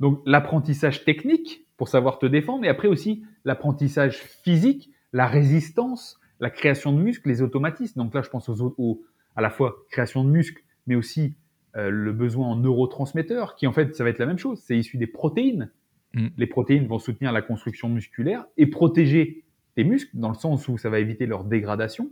Donc 0.00 0.20
l'apprentissage 0.26 1.04
technique 1.04 1.66
pour 1.76 1.88
savoir 1.88 2.18
te 2.18 2.26
défendre, 2.26 2.64
et 2.64 2.68
après 2.68 2.88
aussi 2.88 3.22
l'apprentissage 3.44 4.16
physique, 4.18 4.90
la 5.12 5.26
résistance, 5.26 6.18
la 6.40 6.50
création 6.50 6.92
de 6.92 7.00
muscles, 7.00 7.28
les 7.28 7.42
automatismes. 7.42 8.00
Donc 8.00 8.14
là, 8.14 8.22
je 8.22 8.28
pense 8.30 8.48
aux, 8.48 8.60
au- 8.62 8.74
aux- 8.78 9.02
à 9.36 9.40
la 9.42 9.50
fois 9.50 9.76
création 9.90 10.24
de 10.24 10.30
muscles, 10.30 10.62
mais 10.86 10.94
aussi 10.94 11.34
euh, 11.76 11.90
le 11.90 12.12
besoin 12.12 12.48
en 12.48 12.56
neurotransmetteurs, 12.56 13.54
qui 13.54 13.66
en 13.66 13.72
fait, 13.72 13.94
ça 13.94 14.02
va 14.04 14.10
être 14.10 14.18
la 14.18 14.26
même 14.26 14.38
chose. 14.38 14.60
C'est 14.64 14.76
issu 14.76 14.96
des 14.98 15.06
protéines. 15.06 15.70
Mm. 16.14 16.28
Les 16.36 16.46
protéines 16.46 16.86
vont 16.86 16.98
soutenir 16.98 17.32
la 17.32 17.42
construction 17.42 17.88
musculaire 17.88 18.46
et 18.56 18.66
protéger 18.66 19.44
tes 19.76 19.84
muscles, 19.84 20.10
dans 20.14 20.28
le 20.30 20.34
sens 20.34 20.66
où 20.68 20.78
ça 20.78 20.90
va 20.90 20.98
éviter 20.98 21.26
leur 21.26 21.44
dégradation. 21.44 22.10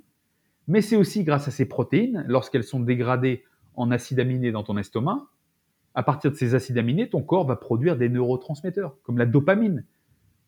mais 0.69 0.81
c'est 0.83 0.97
aussi 0.97 1.23
grâce 1.25 1.47
à 1.49 1.51
ces 1.51 1.67
protéines, 1.67 2.25
lorsqu'elles 2.29 2.65
sont 2.65 2.81
dégradées 2.81 3.45
en 3.77 3.91
acides 3.91 4.19
aminés 4.21 4.51
dans 4.53 4.63
ton 4.65 4.77
estomac, 4.77 5.27
à 5.97 6.03
partir 6.05 6.31
de 6.31 6.37
ces 6.37 6.55
acides 6.55 6.79
aminés, 6.79 7.09
ton 7.09 7.23
corps 7.23 7.45
va 7.47 7.57
produire 7.57 7.97
des 7.97 8.09
neurotransmetteurs, 8.09 8.97
comme 9.03 9.19
la 9.19 9.27
dopamine. 9.27 9.85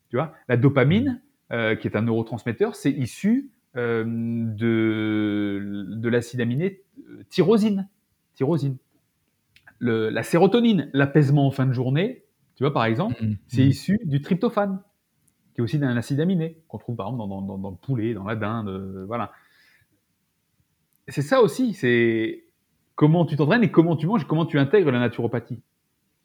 Tu 0.09 0.15
vois, 0.15 0.33
la 0.47 0.55
dopamine, 0.57 1.21
euh, 1.51 1.75
qui 1.75 1.87
est 1.87 1.97
un 1.97 2.01
neurotransmetteur, 2.03 2.75
c'est 2.75 2.91
issu 2.91 3.49
euh, 3.75 4.03
de, 4.05 5.85
de 5.95 6.09
l'acide 6.09 6.39
aminé 6.41 6.81
euh, 7.09 7.23
tyrosine. 7.29 7.87
tyrosine. 8.35 8.77
Le, 9.79 10.09
la 10.09 10.23
sérotonine, 10.23 10.89
l'apaisement 10.93 11.47
en 11.47 11.51
fin 11.51 11.65
de 11.65 11.73
journée, 11.73 12.23
tu 12.55 12.63
vois, 12.63 12.73
par 12.73 12.85
exemple, 12.85 13.15
Mhm. 13.23 13.37
c'est 13.47 13.65
issu 13.65 13.99
du 14.03 14.21
tryptophane, 14.21 14.81
qui 15.53 15.61
est 15.61 15.63
aussi 15.63 15.79
d'un 15.79 15.95
acide 15.97 16.19
aminé, 16.19 16.61
qu'on 16.67 16.77
trouve 16.77 16.95
par 16.95 17.07
exemple 17.07 17.27
dans, 17.29 17.41
dans- 17.41 17.57
dans 17.57 17.69
le 17.71 17.77
poulet, 17.77 18.13
dans 18.13 18.25
la 18.25 18.35
dinde, 18.35 18.67
euh, 18.67 19.05
voilà. 19.07 19.31
C'est 21.07 21.21
ça 21.23 21.41
aussi, 21.41 21.73
c'est 21.73 22.43
comment 22.99 23.25
tu 23.25 23.37
t'entraînes 23.37 23.63
et 23.63 23.71
comment 23.71 23.95
tu 23.95 24.07
manges, 24.07 24.23
et 24.23 24.25
comment 24.25 24.45
tu 24.45 24.59
intègres 24.59 24.91
la 24.91 24.99
naturopathie. 24.99 25.61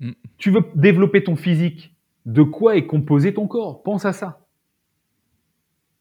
Mm. 0.00 0.10
Tu 0.38 0.50
veux 0.50 0.64
développer 0.74 1.22
ton 1.22 1.36
physique, 1.36 1.94
de 2.26 2.42
quoi 2.42 2.74
est 2.76 2.84
composé 2.84 3.32
ton 3.32 3.46
corps? 3.46 3.84
Pense 3.84 4.04
à 4.04 4.12
ça. 4.12 4.44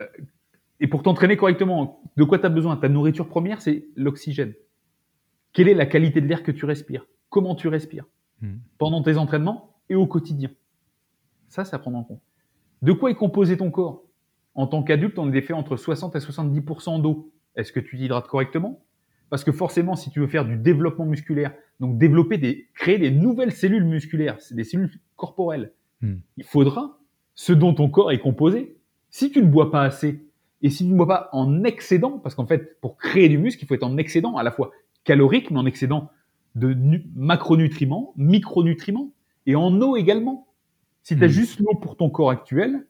Euh, 0.01 0.07
Et 0.79 0.87
pour 0.87 1.03
t'entraîner 1.03 1.37
correctement, 1.37 2.01
de 2.17 2.23
quoi 2.23 2.39
tu 2.39 2.47
as 2.47 2.49
besoin? 2.49 2.75
Ta 2.75 2.89
nourriture 2.89 3.27
première, 3.27 3.61
c'est 3.61 3.85
l'oxygène. 3.95 4.55
Quelle 5.51 5.69
est 5.69 5.75
la 5.75 5.85
qualité 5.85 6.21
de 6.21 6.27
l'air 6.27 6.41
que 6.41 6.51
tu 6.51 6.65
respires? 6.65 7.05
Comment 7.29 7.53
tu 7.53 7.67
respires? 7.67 8.05
Mhm. 8.41 8.59
pendant 8.79 9.03
tes 9.03 9.17
entraînements 9.17 9.75
et 9.89 9.95
au 9.95 10.07
quotidien. 10.07 10.49
Ça, 11.49 11.65
c'est 11.65 11.75
à 11.75 11.79
prendre 11.79 11.97
en 11.99 12.03
compte. 12.03 12.21
De 12.81 12.91
quoi 12.93 13.11
est 13.11 13.15
composé 13.15 13.57
ton 13.57 13.69
corps? 13.69 14.03
En 14.55 14.65
tant 14.65 14.81
qu'adulte, 14.81 15.19
on 15.19 15.31
est 15.31 15.41
fait 15.41 15.53
entre 15.53 15.77
60 15.77 16.15
et 16.15 16.19
70% 16.19 16.99
d'eau. 16.99 17.31
Est-ce 17.55 17.71
que 17.71 17.79
tu 17.79 17.95
t'hydrates 17.95 18.27
correctement? 18.27 18.83
Parce 19.33 19.43
que 19.43 19.51
forcément, 19.51 19.95
si 19.95 20.11
tu 20.11 20.19
veux 20.19 20.27
faire 20.27 20.45
du 20.45 20.57
développement 20.57 21.05
musculaire, 21.07 21.53
donc 21.79 21.97
développer 21.97 22.37
des, 22.37 22.67
créer 22.75 22.99
des 22.99 23.09
nouvelles 23.09 23.51
cellules 23.51 23.83
musculaires, 23.83 24.35
c'est 24.39 24.53
des 24.53 24.63
cellules 24.63 24.91
corporelles, 25.15 25.71
Hmm. 26.03 26.17
il 26.37 26.43
faudra 26.43 26.99
ce 27.33 27.51
dont 27.51 27.73
ton 27.73 27.89
corps 27.89 28.11
est 28.11 28.19
composé. 28.19 28.77
Si 29.09 29.31
tu 29.31 29.41
ne 29.41 29.47
bois 29.47 29.71
pas 29.71 29.81
assez, 29.81 30.23
et 30.61 30.69
si 30.69 30.85
tu 30.85 30.91
ne 30.91 30.95
bois 30.95 31.07
pas 31.07 31.29
en 31.31 31.63
excédent, 31.63 32.19
parce 32.19 32.35
qu'en 32.35 32.45
fait, 32.45 32.79
pour 32.79 32.95
créer 32.95 33.27
du 33.27 33.39
muscle, 33.39 33.63
il 33.63 33.67
faut 33.67 33.73
être 33.73 33.81
en 33.81 33.97
excédent 33.97 34.35
à 34.37 34.43
la 34.43 34.51
fois 34.51 34.69
calorique, 35.03 35.49
mais 35.49 35.57
en 35.57 35.65
excédent 35.65 36.11
de 36.53 36.71
nu- 36.75 37.03
macronutriments, 37.15 38.13
micronutriments, 38.17 39.09
et 39.47 39.55
en 39.55 39.81
eau 39.81 39.95
également. 39.97 40.45
Si 41.01 41.17
tu 41.17 41.23
as 41.23 41.27
Mhm. 41.27 41.33
juste 41.33 41.59
l'eau 41.59 41.73
pour 41.81 41.97
ton 41.97 42.11
corps 42.11 42.29
actuel, 42.29 42.85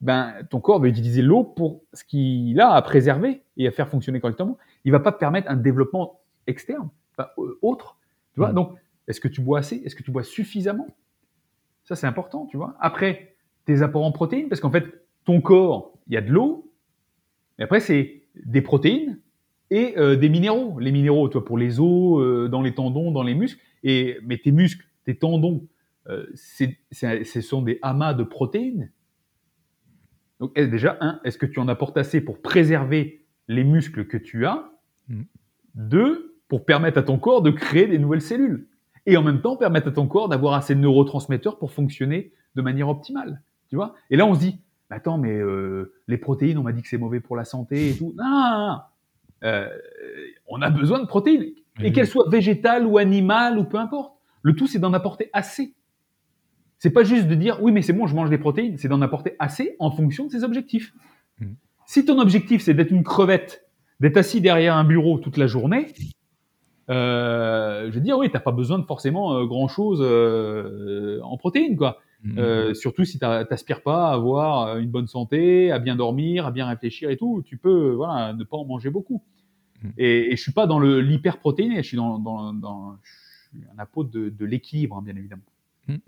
ben, 0.00 0.32
ton 0.48 0.60
corps 0.60 0.78
va 0.80 0.86
utiliser 0.86 1.22
l'eau 1.22 1.42
pour 1.42 1.82
ce 1.92 2.04
qu'il 2.04 2.60
a 2.60 2.70
à 2.70 2.82
préserver 2.82 3.42
et 3.56 3.66
à 3.66 3.72
faire 3.72 3.88
fonctionner 3.88 4.20
correctement. 4.20 4.56
Il 4.84 4.92
va 4.92 5.00
pas 5.00 5.12
te 5.12 5.18
permettre 5.18 5.50
un 5.50 5.56
développement 5.56 6.20
externe, 6.46 6.88
enfin, 7.12 7.28
autre. 7.62 7.98
Tu 8.34 8.40
vois. 8.40 8.52
Donc, 8.52 8.74
est-ce 9.06 9.20
que 9.20 9.28
tu 9.28 9.40
bois 9.40 9.58
assez? 9.58 9.76
Est-ce 9.84 9.96
que 9.96 10.02
tu 10.02 10.10
bois 10.10 10.22
suffisamment? 10.22 10.86
Ça, 11.84 11.96
c'est 11.96 12.06
important, 12.06 12.46
tu 12.46 12.56
vois. 12.56 12.76
Après, 12.80 13.34
tes 13.64 13.82
apports 13.82 14.04
en 14.04 14.12
protéines, 14.12 14.48
parce 14.48 14.60
qu'en 14.60 14.70
fait, 14.70 14.84
ton 15.24 15.40
corps, 15.40 15.92
il 16.06 16.14
y 16.14 16.16
a 16.16 16.20
de 16.20 16.30
l'eau, 16.30 16.72
et 17.58 17.62
après, 17.62 17.80
c'est 17.80 18.22
des 18.44 18.62
protéines 18.62 19.20
et 19.70 19.98
euh, 19.98 20.16
des 20.16 20.28
minéraux. 20.28 20.78
Les 20.78 20.92
minéraux, 20.92 21.28
toi, 21.28 21.44
pour 21.44 21.58
les 21.58 21.80
os, 21.80 22.20
euh, 22.20 22.48
dans 22.48 22.62
les 22.62 22.74
tendons, 22.74 23.10
dans 23.10 23.22
les 23.22 23.34
muscles, 23.34 23.60
et, 23.82 24.18
mais 24.22 24.38
tes 24.38 24.52
muscles, 24.52 24.86
tes 25.04 25.18
tendons, 25.18 25.66
euh, 26.08 26.26
c'est- 26.34 26.78
c'est- 26.90 27.24
ce 27.24 27.40
sont 27.40 27.62
des 27.62 27.78
amas 27.82 28.14
de 28.14 28.22
protéines. 28.22 28.90
Donc, 30.40 30.52
est- 30.56 30.68
déjà, 30.68 30.96
un, 31.00 31.20
est-ce 31.24 31.36
que 31.36 31.46
tu 31.46 31.58
en 31.58 31.68
apportes 31.68 31.96
assez 31.96 32.20
pour 32.20 32.40
préserver 32.40 33.26
les 33.48 33.64
muscles 33.64 34.06
que 34.06 34.16
tu 34.16 34.46
as 34.46 34.70
Mhm. 35.08 35.24
Deux, 35.74 36.34
pour 36.48 36.64
permettre 36.66 36.98
à 36.98 37.02
ton 37.02 37.18
corps 37.18 37.40
de 37.42 37.50
créer 37.50 37.86
des 37.86 37.98
nouvelles 37.98 38.20
cellules. 38.20 38.66
Et 39.06 39.16
en 39.16 39.22
même 39.22 39.40
temps, 39.40 39.56
permettre 39.56 39.88
à 39.88 39.90
ton 39.92 40.06
corps 40.06 40.28
d'avoir 40.28 40.52
assez 40.54 40.74
de 40.74 40.80
neurotransmetteurs 40.80 41.58
pour 41.58 41.72
fonctionner 41.72 42.32
de 42.56 42.62
manière 42.62 42.88
optimale. 42.90 43.42
Tu 43.70 43.76
vois? 43.76 43.94
Et 44.10 44.16
là, 44.16 44.26
on 44.26 44.34
se 44.34 44.40
dit, 44.40 44.58
attends, 44.90 45.16
mais 45.18 45.32
euh, 45.34 45.94
les 46.08 46.18
protéines, 46.18 46.58
on 46.58 46.62
m'a 46.62 46.72
dit 46.72 46.82
que 46.82 46.88
c'est 46.88 46.98
mauvais 46.98 47.20
pour 47.20 47.36
la 47.36 47.44
santé 47.44 47.90
et 47.90 47.96
tout. 47.96 48.12
Non, 48.18 48.24
non, 48.24 48.66
non. 48.68 48.78
Euh, 49.44 49.68
on 50.46 50.60
a 50.60 50.68
besoin 50.70 50.98
de 51.00 51.06
protéines. 51.06 51.42
Et 51.42 51.54
Oui. 51.84 51.92
qu'elles 51.92 52.06
soient 52.08 52.28
végétales 52.28 52.84
ou 52.86 52.98
animales 52.98 53.56
ou 53.58 53.64
peu 53.64 53.78
importe. 53.78 54.14
Le 54.42 54.54
tout, 54.54 54.66
c'est 54.66 54.78
d'en 54.78 54.92
apporter 54.92 55.30
assez. 55.32 55.74
C'est 56.78 56.90
pas 56.90 57.04
juste 57.04 57.28
de 57.28 57.34
dire, 57.34 57.62
oui, 57.62 57.72
mais 57.72 57.82
c'est 57.82 57.92
bon, 57.92 58.06
je 58.06 58.14
mange 58.14 58.30
des 58.30 58.38
protéines. 58.38 58.76
C'est 58.78 58.88
d'en 58.88 59.00
apporter 59.00 59.36
assez 59.38 59.74
en 59.78 59.90
fonction 59.90 60.26
de 60.26 60.30
ses 60.32 60.44
objectifs. 60.44 60.92
Si 61.88 62.04
ton 62.04 62.18
objectif, 62.18 62.60
c'est 62.60 62.74
d'être 62.74 62.90
une 62.90 63.02
crevette, 63.02 63.64
d'être 63.98 64.18
assis 64.18 64.42
derrière 64.42 64.76
un 64.76 64.84
bureau 64.84 65.18
toute 65.18 65.38
la 65.38 65.46
journée, 65.46 65.86
euh, 66.90 67.88
je 67.90 67.94
veux 67.94 68.02
dire, 68.02 68.18
oui, 68.18 68.30
t'as 68.30 68.40
pas 68.40 68.52
besoin 68.52 68.78
de 68.78 68.84
forcément 68.84 69.34
euh, 69.38 69.46
grand 69.46 69.68
chose 69.68 70.02
en 71.22 71.36
protéines, 71.38 71.76
quoi. 71.78 71.98
Mhm. 72.24 72.38
Euh, 72.38 72.74
surtout 72.74 73.04
si 73.06 73.18
t'as- 73.18 73.44
t'aspires 73.46 73.82
pas 73.82 74.10
à 74.10 74.12
avoir 74.12 74.66
euh, 74.66 74.80
une 74.80 74.90
bonne 74.90 75.06
santé, 75.06 75.70
à 75.72 75.78
bien 75.78 75.96
dormir, 75.96 76.44
à 76.46 76.50
bien 76.50 76.66
réfléchir 76.66 77.08
et 77.08 77.16
tout, 77.16 77.42
tu 77.46 77.56
peux, 77.56 77.92
voilà, 77.92 78.34
ne 78.34 78.44
pas 78.44 78.58
en 78.58 78.66
manger 78.66 78.90
beaucoup. 78.90 79.22
Mhm. 79.82 79.92
Et, 79.96 80.32
et 80.32 80.36
je 80.36 80.42
suis 80.42 80.52
pas 80.52 80.66
dans 80.66 80.78
le 80.80 81.00
l'hyperprotéiné, 81.00 81.76
je 81.76 81.88
suis 81.88 81.96
dans, 81.96 82.18
dans, 82.18 82.52
dans 82.52 82.96
je 83.02 83.10
suis 83.12 83.66
un 83.74 83.78
apôtre 83.78 84.10
de, 84.10 84.28
de 84.28 84.44
l'équilibre, 84.44 84.96
hein, 84.98 85.02
bien 85.02 85.16
évidemment. 85.16 85.42
Mhm. 85.86 86.00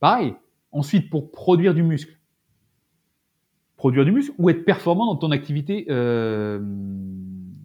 Pareil. 0.00 0.34
Ensuite, 0.72 1.08
pour 1.08 1.30
produire 1.30 1.72
du 1.72 1.84
muscle, 1.84 2.18
produire 3.76 4.04
du 4.04 4.12
muscle 4.12 4.34
ou 4.38 4.50
être 4.50 4.64
performant 4.64 5.06
dans 5.06 5.16
ton 5.16 5.30
activité 5.30 5.86
euh, 5.90 6.60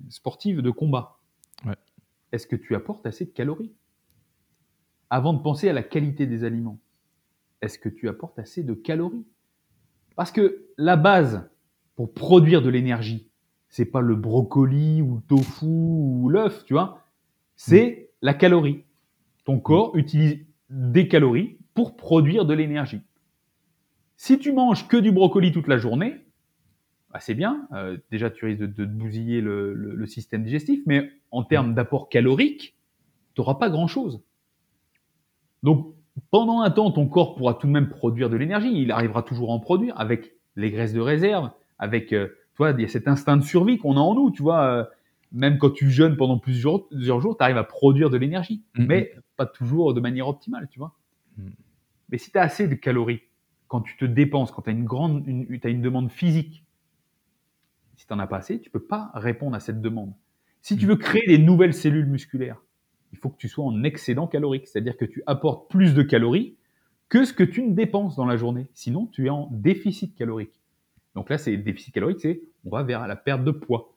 sportive 0.10 0.62
de 0.62 0.72
combat. 0.72 1.20
Ouais. 1.66 1.76
Est-ce 2.32 2.48
que 2.48 2.56
tu 2.56 2.76
apportes 2.76 3.06
assez 3.06 3.26
de 3.26 3.32
calories 3.32 3.74
Avant 5.10 5.34
de 5.34 5.42
penser 5.42 5.70
à 5.70 5.74
la 5.74 5.84
qualité 5.84 6.26
des 6.26 6.44
aliments, 6.44 6.80
est-ce 7.62 7.78
que 7.78 7.90
tu 7.90 8.08
apportes 8.08 8.40
assez 8.40 8.64
de 8.64 8.74
calories? 8.74 9.26
Parce 10.16 10.32
que 10.32 10.66
la 10.78 10.96
base 10.96 11.50
pour 11.96 12.14
produire 12.14 12.62
de 12.62 12.70
l'énergie, 12.70 13.30
c'est 13.68 13.86
pas 13.86 14.02
le 14.02 14.16
brocoli 14.16 15.02
ou 15.02 15.16
le 15.16 15.22
tofu 15.22 15.66
ou 15.66 16.30
l'œuf, 16.30 16.66
tu 16.66 16.74
vois, 16.74 17.04
c'est 17.56 18.12
la 18.22 18.34
calorie. 18.34 18.84
Ton 19.46 19.60
corps 19.60 19.96
utilise 19.96 20.40
des 20.70 21.08
calories 21.08 21.58
pour 21.74 21.96
produire 21.96 22.46
de 22.46 22.54
l'énergie. 22.54 23.02
Si 24.22 24.38
tu 24.38 24.52
manges 24.52 24.86
que 24.90 24.98
du 24.98 25.14
brocoli 25.14 25.54
toute 25.54 25.70
la 25.70 25.78
journée, 25.78 26.26
bah, 27.14 27.22
c'est 27.22 27.36
bien. 27.36 27.70
Euh, 27.72 27.98
déjà, 28.12 28.30
tu 28.30 28.44
risques 28.46 28.60
de, 28.60 28.66
de 28.66 28.84
bousiller 28.84 29.40
le, 29.40 29.74
le- 29.74 29.96
le 29.96 30.06
système 30.08 30.44
digestif, 30.44 30.82
mais 30.86 31.10
en 31.32 31.42
termes 31.46 31.74
d'apport 31.74 32.10
calorique, 32.10 32.76
tu 33.34 33.40
n'auras 33.40 33.56
pas 33.56 33.70
grand-chose. 33.70 34.22
Donc, 35.64 35.94
pendant 36.32 36.60
un 36.60 36.70
temps, 36.70 36.92
ton 36.92 37.08
corps 37.08 37.36
pourra 37.38 37.54
tout 37.54 37.68
de 37.68 37.72
même 37.72 37.88
produire 37.88 38.30
de 38.30 38.36
l'énergie. 38.36 38.82
Il 38.82 38.92
arrivera 38.92 39.24
toujours 39.24 39.52
à 39.52 39.54
en 39.54 39.60
produire 39.62 39.98
avec 39.98 40.34
les 40.58 40.70
graisses 40.70 40.92
de 40.94 41.00
réserve, 41.00 41.52
avec, 41.78 42.12
euh, 42.12 42.28
tu 42.28 42.58
vois, 42.58 42.72
il 42.72 42.82
y 42.82 42.84
a 42.84 42.90
cet 42.90 43.08
instinct 43.08 43.38
de 43.38 43.44
survie 43.44 43.78
qu'on 43.78 43.96
a 43.96 44.02
en 44.02 44.16
nous, 44.16 44.32
tu 44.32 44.42
vois. 44.44 44.64
euh, 44.66 44.84
même 45.32 45.60
quand 45.60 45.70
tu 45.70 45.90
jeûnes 45.92 46.18
pendant 46.18 46.40
plusieurs, 46.40 46.90
plusieurs 46.90 47.22
jours, 47.22 47.38
tu 47.38 47.44
arrives 47.44 47.56
à 47.58 47.64
produire 47.64 48.10
de 48.10 48.18
l'énergie, 48.18 48.64
mais 48.76 49.14
pas 49.38 49.46
toujours 49.46 49.94
de 49.94 50.02
manière 50.02 50.28
optimale, 50.28 50.68
tu 50.70 50.78
vois. 50.80 50.94
Mhm. 51.38 51.54
Mais 52.10 52.18
si 52.18 52.32
tu 52.32 52.38
as 52.38 52.42
assez 52.42 52.68
de 52.68 52.76
calories, 52.76 53.22
quand 53.70 53.82
tu 53.82 53.96
te 53.96 54.04
dépenses, 54.04 54.52
quand 54.52 54.64
tu 54.64 54.70
as 54.72 54.74
une 54.74 54.84
grande, 54.84 55.26
une, 55.26 55.60
t'as 55.62 55.70
une 55.70 55.82
demande 55.82 56.12
physique, 56.12 56.66
si 57.96 58.06
tu 58.06 58.14
n'en 58.14 58.20
as 58.20 58.28
pas 58.28 58.38
assez, 58.38 58.60
tu 58.60 58.70
peux 58.70 58.84
pas 58.84 59.12
répondre 59.14 59.56
à 59.56 59.62
cette 59.62 59.80
demande. 59.80 60.14
Si 60.62 60.76
tu 60.76 60.86
Mhm. 60.86 60.92
veux 60.92 60.98
créer 60.98 61.26
des 61.28 61.38
nouvelles 61.38 61.74
cellules 61.74 62.06
musculaires, 62.08 62.62
il 63.14 63.18
faut 63.18 63.30
que 63.30 63.38
tu 63.38 63.48
sois 63.48 63.64
en 63.64 63.84
excédent 63.84 64.28
calorique, 64.28 64.68
c'est-à-dire 64.68 64.98
que 64.98 65.06
tu 65.06 65.24
apportes 65.26 65.70
plus 65.70 65.94
de 65.94 66.02
calories 66.04 66.58
que 67.08 67.24
ce 67.26 67.34
que 67.34 67.44
tu 67.44 67.64
ne 67.64 67.74
dépenses 67.74 68.16
dans 68.16 68.26
la 68.26 68.38
journée. 68.38 68.68
Sinon, 68.74 69.08
tu 69.08 69.28
es 69.28 69.30
en 69.30 69.48
déficit 69.52 70.16
calorique. 70.16 70.62
Donc 71.16 71.30
là, 71.30 71.38
c'est 71.38 71.56
déficit 71.58 71.94
calorique, 71.94 72.20
c'est 72.20 72.42
on 72.66 72.70
va 72.70 72.84
vers 72.84 73.08
la 73.08 73.16
perte 73.16 73.44
de 73.44 73.52
poids. 73.52 73.96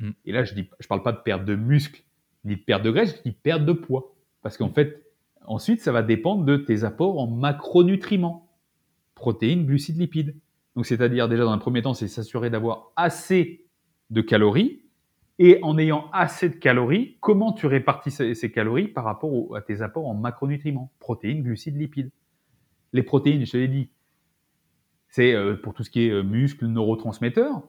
Mm. 0.00 0.10
Et 0.24 0.32
là, 0.32 0.44
je 0.44 0.54
dis, 0.54 0.68
je 0.80 0.86
parle 0.86 1.02
pas 1.02 1.12
de 1.12 1.18
perte 1.18 1.44
de 1.44 1.54
muscle, 1.54 2.02
ni 2.44 2.56
de 2.56 2.60
perte 2.60 2.82
de 2.82 2.90
graisse, 2.90 3.16
je 3.18 3.22
dis 3.30 3.36
perte 3.36 3.64
de 3.64 3.72
poids, 3.72 4.14
parce 4.42 4.56
qu'en 4.56 4.70
fait, 4.70 5.04
ensuite, 5.44 5.80
ça 5.80 5.92
va 5.92 6.02
dépendre 6.02 6.44
de 6.44 6.56
tes 6.56 6.84
apports 6.84 7.18
en 7.18 7.26
macronutriments, 7.26 8.47
protéines, 9.18 9.66
glucides, 9.66 9.98
lipides. 9.98 10.34
Donc, 10.76 10.86
c'est-à-dire 10.86 11.28
déjà 11.28 11.44
dans 11.44 11.50
un 11.50 11.58
premier 11.58 11.82
temps, 11.82 11.94
c'est 11.94 12.08
s'assurer 12.08 12.50
d'avoir 12.50 12.92
assez 12.96 13.66
de 14.10 14.20
calories. 14.20 14.82
Et 15.40 15.60
en 15.62 15.78
ayant 15.78 16.10
assez 16.12 16.48
de 16.48 16.56
calories, 16.56 17.16
comment 17.20 17.52
tu 17.52 17.66
répartis 17.66 18.10
ces, 18.10 18.50
calories 18.50 18.88
par 18.88 19.04
rapport 19.04 19.54
à 19.54 19.60
tes 19.60 19.82
apports 19.82 20.08
en 20.08 20.14
macronutriments, 20.14 20.90
protéines, 20.98 21.42
glucides, 21.42 21.76
lipides. 21.76 22.10
Les 22.92 23.04
protéines, 23.04 23.46
je 23.46 23.52
te 23.52 23.56
l'ai 23.56 23.68
dit, 23.68 23.90
c'est 25.08 25.34
euh, 25.34 25.54
pour 25.54 25.74
tout 25.74 25.84
ce 25.84 25.90
qui 25.90 26.06
est 26.06 26.10
euh, 26.10 26.22
muscles, 26.22 26.66
neurotransmetteurs. 26.66 27.62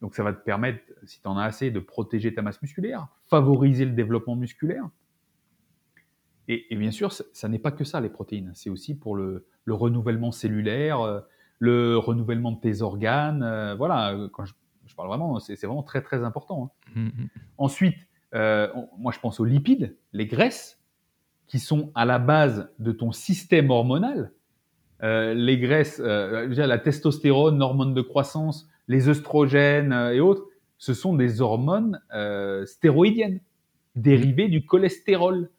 Donc 0.00 0.14
ça 0.14 0.22
va 0.22 0.32
te 0.32 0.44
permettre, 0.44 0.80
si 1.04 1.20
tu 1.20 1.26
en 1.26 1.36
as 1.36 1.44
assez, 1.44 1.72
de 1.72 1.80
protéger 1.80 2.32
ta 2.34 2.42
masse 2.42 2.62
musculaire, 2.62 3.08
favoriser 3.24 3.84
le 3.84 3.92
développement 3.92 4.36
musculaire. 4.36 4.88
Et, 6.48 6.72
et 6.72 6.76
bien 6.76 6.90
sûr, 6.90 7.12
ça, 7.12 7.24
ça 7.32 7.48
n'est 7.48 7.58
pas 7.58 7.72
que 7.72 7.84
ça, 7.84 8.00
les 8.00 8.08
protéines. 8.08 8.52
C'est 8.54 8.70
aussi 8.70 8.94
pour 8.96 9.16
le, 9.16 9.46
le 9.64 9.74
renouvellement 9.74 10.32
cellulaire, 10.32 11.00
euh, 11.00 11.20
le 11.58 11.96
renouvellement 11.96 12.52
de 12.52 12.60
tes 12.60 12.82
organes. 12.82 13.42
euh, 13.42 13.74
voilà, 13.74 14.12
euh, 14.14 14.28
quand 14.28 14.44
je, 14.44 14.54
je 14.86 14.94
parle 14.94 15.08
vraiment, 15.08 15.38
c'est 15.40 15.60
vraiment 15.66 15.82
très 15.82 16.02
très 16.02 16.22
important. 16.22 16.70
hein. 16.96 17.00
Mm, 17.00 17.06
mm. 17.24 17.28
Ensuite, 17.58 17.96
euh, 18.34 18.68
moi 18.98 19.12
je 19.12 19.18
pense 19.20 19.40
aux 19.40 19.44
lipides, 19.44 19.96
les 20.12 20.26
graisses, 20.26 20.80
qui 21.48 21.58
sont 21.60 21.92
à 21.94 22.04
la 22.04 22.18
base 22.18 22.70
de 22.80 22.90
ton 22.92 23.12
système 23.12 23.70
hormonal. 23.70 24.32
Euh, 25.02 25.32
les 25.34 25.58
graisses, 25.58 26.00
euh, 26.04 26.48
la 26.48 26.78
testostérone, 26.78 27.58
l'hormone 27.58 27.94
de 27.94 28.02
croissance, 28.02 28.68
les 28.88 29.08
œstrogènes 29.08 29.92
et 30.12 30.20
autres, 30.20 30.44
ce 30.78 30.92
sont 30.94 31.14
des 31.14 31.40
hormones 31.40 32.00
euh, 32.14 32.64
stéroïdiennes, 32.66 33.40
dérivées 33.94 34.48
du 34.48 34.64
cholestérol. 34.64 35.50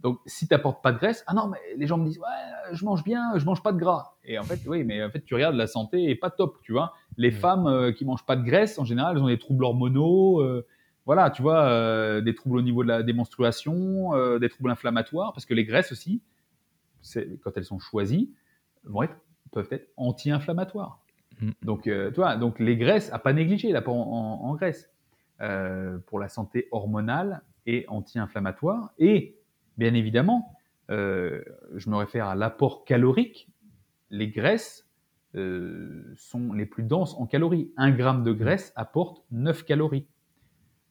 Donc, 0.00 0.20
si 0.26 0.46
tu 0.46 0.54
n'apportes 0.54 0.80
pas 0.82 0.92
de 0.92 0.98
graisse, 0.98 1.24
ah 1.26 1.34
non, 1.34 1.48
mais 1.48 1.58
les 1.76 1.86
gens 1.88 1.98
me 1.98 2.04
disent, 2.06 2.20
ouais, 2.20 2.72
je 2.72 2.84
mange 2.84 3.02
bien, 3.02 3.32
je 3.36 3.44
mange 3.44 3.62
pas 3.64 3.72
de 3.72 3.78
gras. 3.78 4.14
Et 4.24 4.38
en 4.38 4.44
fait, 4.44 4.60
oui, 4.66 4.84
mais 4.84 5.02
en 5.02 5.10
fait, 5.10 5.24
tu 5.24 5.34
regardes, 5.34 5.56
la 5.56 5.66
santé 5.66 6.08
est 6.08 6.14
pas 6.14 6.30
top, 6.30 6.58
tu 6.62 6.70
vois. 6.72 6.92
Les 7.16 7.30
Ouais. 7.30 7.34
femmes 7.34 7.66
euh, 7.66 7.90
qui 7.90 8.04
mangent 8.04 8.24
pas 8.24 8.36
de 8.36 8.44
graisse, 8.44 8.78
en 8.78 8.84
général, 8.84 9.16
elles 9.16 9.22
ont 9.22 9.26
des 9.26 9.38
troubles 9.40 9.64
hormonaux, 9.64 10.40
euh, 10.40 10.64
voilà, 11.04 11.30
tu 11.30 11.42
vois, 11.42 11.64
euh, 11.64 12.20
des 12.20 12.34
troubles 12.34 12.58
au 12.58 12.62
niveau 12.62 12.84
de 12.84 12.88
la 12.88 13.02
des 13.02 13.12
menstruations, 13.12 14.14
euh, 14.14 14.38
des 14.38 14.48
troubles 14.48 14.70
inflammatoires, 14.70 15.32
parce 15.32 15.46
que 15.46 15.54
les 15.54 15.64
graisses 15.64 15.90
aussi, 15.90 16.22
quand 17.42 17.50
elles 17.56 17.64
sont 17.64 17.80
choisies, 17.80 18.30
vont 18.84 19.02
être, 19.02 19.16
peuvent 19.50 19.68
être 19.72 19.88
anti-inflammatoires. 19.96 21.00
Mm. 21.40 21.50
Donc, 21.62 21.82
tu 21.84 22.10
vois, 22.14 22.36
donc 22.36 22.60
les 22.60 22.76
graisses, 22.76 23.12
à 23.12 23.18
pas 23.18 23.32
négliger 23.32 23.72
l'apport 23.72 23.96
en, 23.96 24.44
en, 24.44 24.48
en 24.48 24.54
graisse 24.54 24.90
pour 26.06 26.18
la 26.20 26.28
santé 26.28 26.68
hormonale 26.70 27.42
et 27.66 27.84
anti-inflammatoire. 27.88 28.90
Et 28.98 29.37
bien 29.78 29.94
évidemment, 29.94 30.52
euh, 30.90 31.42
je 31.76 31.88
me 31.88 31.96
réfère 31.96 32.26
à 32.26 32.34
l'apport 32.34 32.84
calorique. 32.84 33.48
Les 34.10 34.28
graisses 34.28 34.86
euh, 35.34 36.02
sont 36.16 36.52
les 36.52 36.66
plus 36.66 36.82
denses 36.82 37.14
en 37.18 37.26
calories. 37.26 37.70
Un 37.76 37.90
gramme 37.90 38.24
de 38.24 38.32
graisse 38.32 38.72
apporte 38.76 39.24
9 39.30 39.64
calories. 39.64 40.06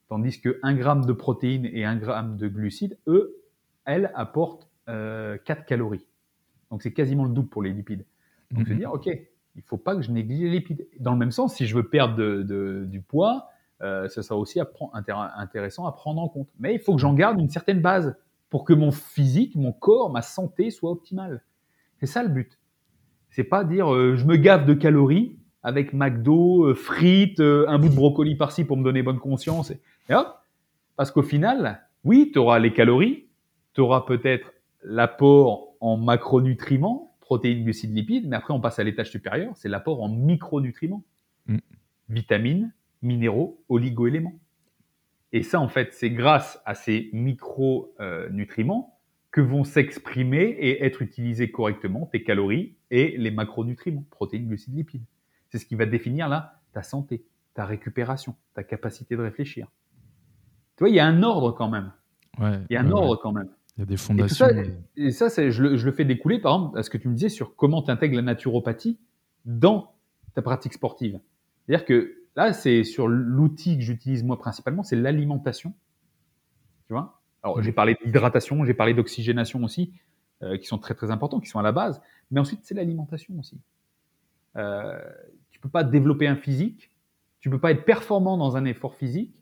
Tandis 0.09 0.39
que 0.39 0.59
1 0.63 0.75
gramme 0.75 1.05
de 1.05 1.13
protéines 1.13 1.65
et 1.65 1.83
1 1.83 1.97
gramme 1.97 2.37
de 2.37 2.47
glucides, 2.47 2.97
eux, 3.07 3.35
elles 3.85 4.11
apportent 4.15 4.69
euh, 4.89 5.37
4 5.43 5.65
calories. 5.65 6.05
Donc 6.71 6.81
c'est 6.81 6.93
quasiment 6.93 7.25
le 7.25 7.31
double 7.31 7.49
pour 7.49 7.61
les 7.63 7.71
lipides. 7.73 8.05
Donc 8.51 8.67
se 8.67 8.73
Mhm. 8.73 8.79
dire, 8.79 8.93
ok, 8.93 9.07
il 9.55 9.61
faut 9.63 9.77
pas 9.77 9.95
que 9.95 10.01
je 10.01 10.11
néglige 10.11 10.41
les 10.43 10.49
lipides. 10.49 10.87
Dans 10.99 11.11
le 11.11 11.17
même 11.17 11.31
sens, 11.31 11.55
si 11.55 11.65
je 11.65 11.75
veux 11.75 11.89
perdre 11.89 12.15
de- 12.15 12.43
de- 12.43 12.85
du 12.85 13.01
poids, 13.01 13.49
euh, 13.81 14.07
ça 14.07 14.23
sera 14.23 14.37
aussi 14.39 14.59
à 14.61 14.65
prendre- 14.65 14.93
intér- 14.95 15.31
intéressant 15.35 15.85
à 15.87 15.91
prendre 15.91 16.21
en 16.21 16.29
compte. 16.29 16.47
Mais 16.59 16.73
il 16.75 16.79
faut 16.79 16.93
que 16.95 17.01
j'en 17.01 17.13
garde 17.13 17.39
une 17.39 17.49
certaine 17.49 17.81
base 17.81 18.15
pour 18.49 18.63
que 18.65 18.73
mon 18.73 18.91
physique, 18.91 19.55
mon 19.55 19.71
corps, 19.73 20.11
ma 20.11 20.21
santé 20.21 20.71
soit 20.71 20.91
optimale. 20.91 21.43
C'est 21.99 22.05
ça 22.05 22.23
le 22.23 22.29
but. 22.29 22.57
C'est 23.29 23.43
pas 23.43 23.63
dire 23.63 23.93
euh, 23.93 24.15
je 24.15 24.25
me 24.25 24.37
gave 24.37 24.65
de 24.65 24.73
calories 24.73 25.37
avec 25.63 25.93
McDo, 25.93 26.65
euh, 26.65 26.73
frites, 26.75 27.39
euh, 27.39 27.65
un 27.67 27.77
bout 27.77 27.89
de 27.89 27.95
brocoli 27.95 28.35
par-ci 28.35 28.63
pour 28.63 28.77
me 28.77 28.83
donner 28.83 29.03
bonne 29.03 29.19
conscience. 29.19 29.71
Et, 29.71 29.81
et 30.09 30.15
hop, 30.15 30.27
parce 30.95 31.11
qu'au 31.11 31.23
final, 31.23 31.81
oui, 32.03 32.31
tu 32.31 32.39
auras 32.39 32.59
les 32.59 32.73
calories, 32.73 33.25
tu 33.73 33.81
auras 33.81 34.01
peut-être 34.01 34.53
l'apport 34.83 35.73
en 35.81 35.97
macronutriments, 35.97 37.15
protéines, 37.19 37.63
glucides, 37.63 37.93
lipides, 37.93 38.27
mais 38.29 38.37
après 38.37 38.53
on 38.53 38.61
passe 38.61 38.79
à 38.79 38.83
l'étage 38.83 39.11
supérieur, 39.11 39.51
c'est 39.55 39.67
l'apport 39.69 40.01
en 40.01 40.09
micronutriments, 40.09 41.03
Mm. 41.47 41.57
vitamines, 42.09 42.73
minéraux, 43.01 43.63
oligoéléments. 43.69 44.39
Et 45.37 45.43
ça, 45.43 45.59
en 45.59 45.67
fait, 45.69 45.93
c'est 45.93 46.09
grâce 46.09 46.59
à 46.65 46.73
ces 46.73 47.11
micronutriments 47.13 48.97
que 49.29 49.39
vont 49.39 49.63
s'exprimer 49.63 50.41
et 50.41 50.83
être 50.83 51.03
utilisés 51.03 51.51
correctement 51.51 52.07
tes 52.07 52.23
calories 52.23 52.75
et 52.89 53.15
les 53.19 53.29
macronutriments, 53.29 54.03
protéines, 54.09 54.47
glucides, 54.47 54.75
lipides. 54.75 55.05
C'est 55.49 55.59
ce 55.59 55.67
qui 55.67 55.75
va 55.75 55.85
définir 55.85 56.27
là 56.27 56.59
ta 56.73 56.81
santé, 56.81 57.23
ta 57.53 57.65
récupération, 57.65 58.35
ta 58.55 58.63
capacité 58.63 59.15
de 59.15 59.21
réfléchir. 59.21 59.67
Tu 60.75 60.79
vois, 60.83 60.89
il 60.89 60.95
y 60.95 60.99
a 60.99 61.05
un 61.05 61.21
ordre 61.21 61.51
quand 61.51 61.69
même. 61.69 61.91
Ouais, 62.39 62.53
Il 62.71 62.73
y 62.73 62.77
a 62.77 62.81
un 62.81 62.87
ouais, 62.87 62.93
ordre 62.93 63.17
quand 63.17 63.31
même. 63.31 63.49
Il 63.77 63.81
y 63.81 63.83
a 63.83 63.85
des 63.85 63.93
Et 63.93 63.97
fondations. 63.97 64.47
ça, 64.47 64.51
et 64.95 65.11
ça 65.11 65.29
c'est, 65.29 65.51
je, 65.51 65.61
le, 65.61 65.77
je 65.77 65.85
le 65.85 65.91
fais 65.91 66.03
découler, 66.03 66.39
par 66.39 66.55
exemple, 66.55 66.79
à 66.79 66.81
ce 66.81 66.89
que 66.89 66.97
tu 66.97 67.09
me 67.09 67.13
disais 67.13 67.29
sur 67.29 67.55
comment 67.55 67.83
tu 67.83 67.91
intègres 67.91 68.15
la 68.15 68.23
naturopathie 68.23 68.97
dans 69.45 69.93
ta 70.33 70.41
pratique 70.41 70.73
sportive. 70.73 71.19
C'est-à-dire 71.67 71.85
que 71.85 72.15
là, 72.37 72.53
c'est 72.53 72.85
sur 72.85 73.07
l'outil 73.09 73.77
que 73.77 73.83
j'utilise 73.83 74.23
moi 74.23 74.39
principalement, 74.39 74.83
c'est 74.83 74.95
l'alimentation. 74.95 75.73
Tu 76.87 76.93
vois? 76.93 77.21
Alors, 77.43 77.57
Mhm. 77.57 77.63
j'ai 77.63 77.71
parlé 77.73 77.97
d'hydratation, 78.03 78.63
j'ai 78.65 78.73
parlé 78.73 78.93
d'oxygénation 78.93 79.63
aussi, 79.63 79.93
euh, 80.43 80.57
qui 80.57 80.67
sont 80.67 80.77
très 80.77 80.93
très 80.93 81.11
importants, 81.11 81.39
qui 81.41 81.49
sont 81.49 81.59
à 81.59 81.63
la 81.63 81.71
base. 81.73 82.01
Mais 82.31 82.39
ensuite, 82.39 82.61
c'est 82.63 82.75
l'alimentation 82.75 83.33
aussi. 83.39 83.59
Euh, 84.55 84.99
tu 85.51 85.59
peux 85.59 85.69
pas 85.69 85.83
développer 85.83 86.27
un 86.27 86.35
physique, 86.35 86.91
tu 87.39 87.49
peux 87.49 87.59
pas 87.59 87.71
être 87.71 87.85
performant 87.85 88.37
dans 88.37 88.57
un 88.57 88.65
effort 88.65 88.95
physique 88.95 89.35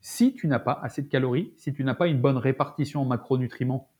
si 0.00 0.34
tu 0.34 0.46
n'as 0.48 0.58
pas 0.60 0.78
assez 0.82 1.02
de 1.02 1.08
calories, 1.08 1.52
si 1.56 1.72
tu 1.72 1.84
n'as 1.84 1.94
pas 1.94 2.06
une 2.08 2.20
bonne 2.20 2.36
répartition 2.38 3.02
en 3.02 3.04
macronutriments. 3.04 3.90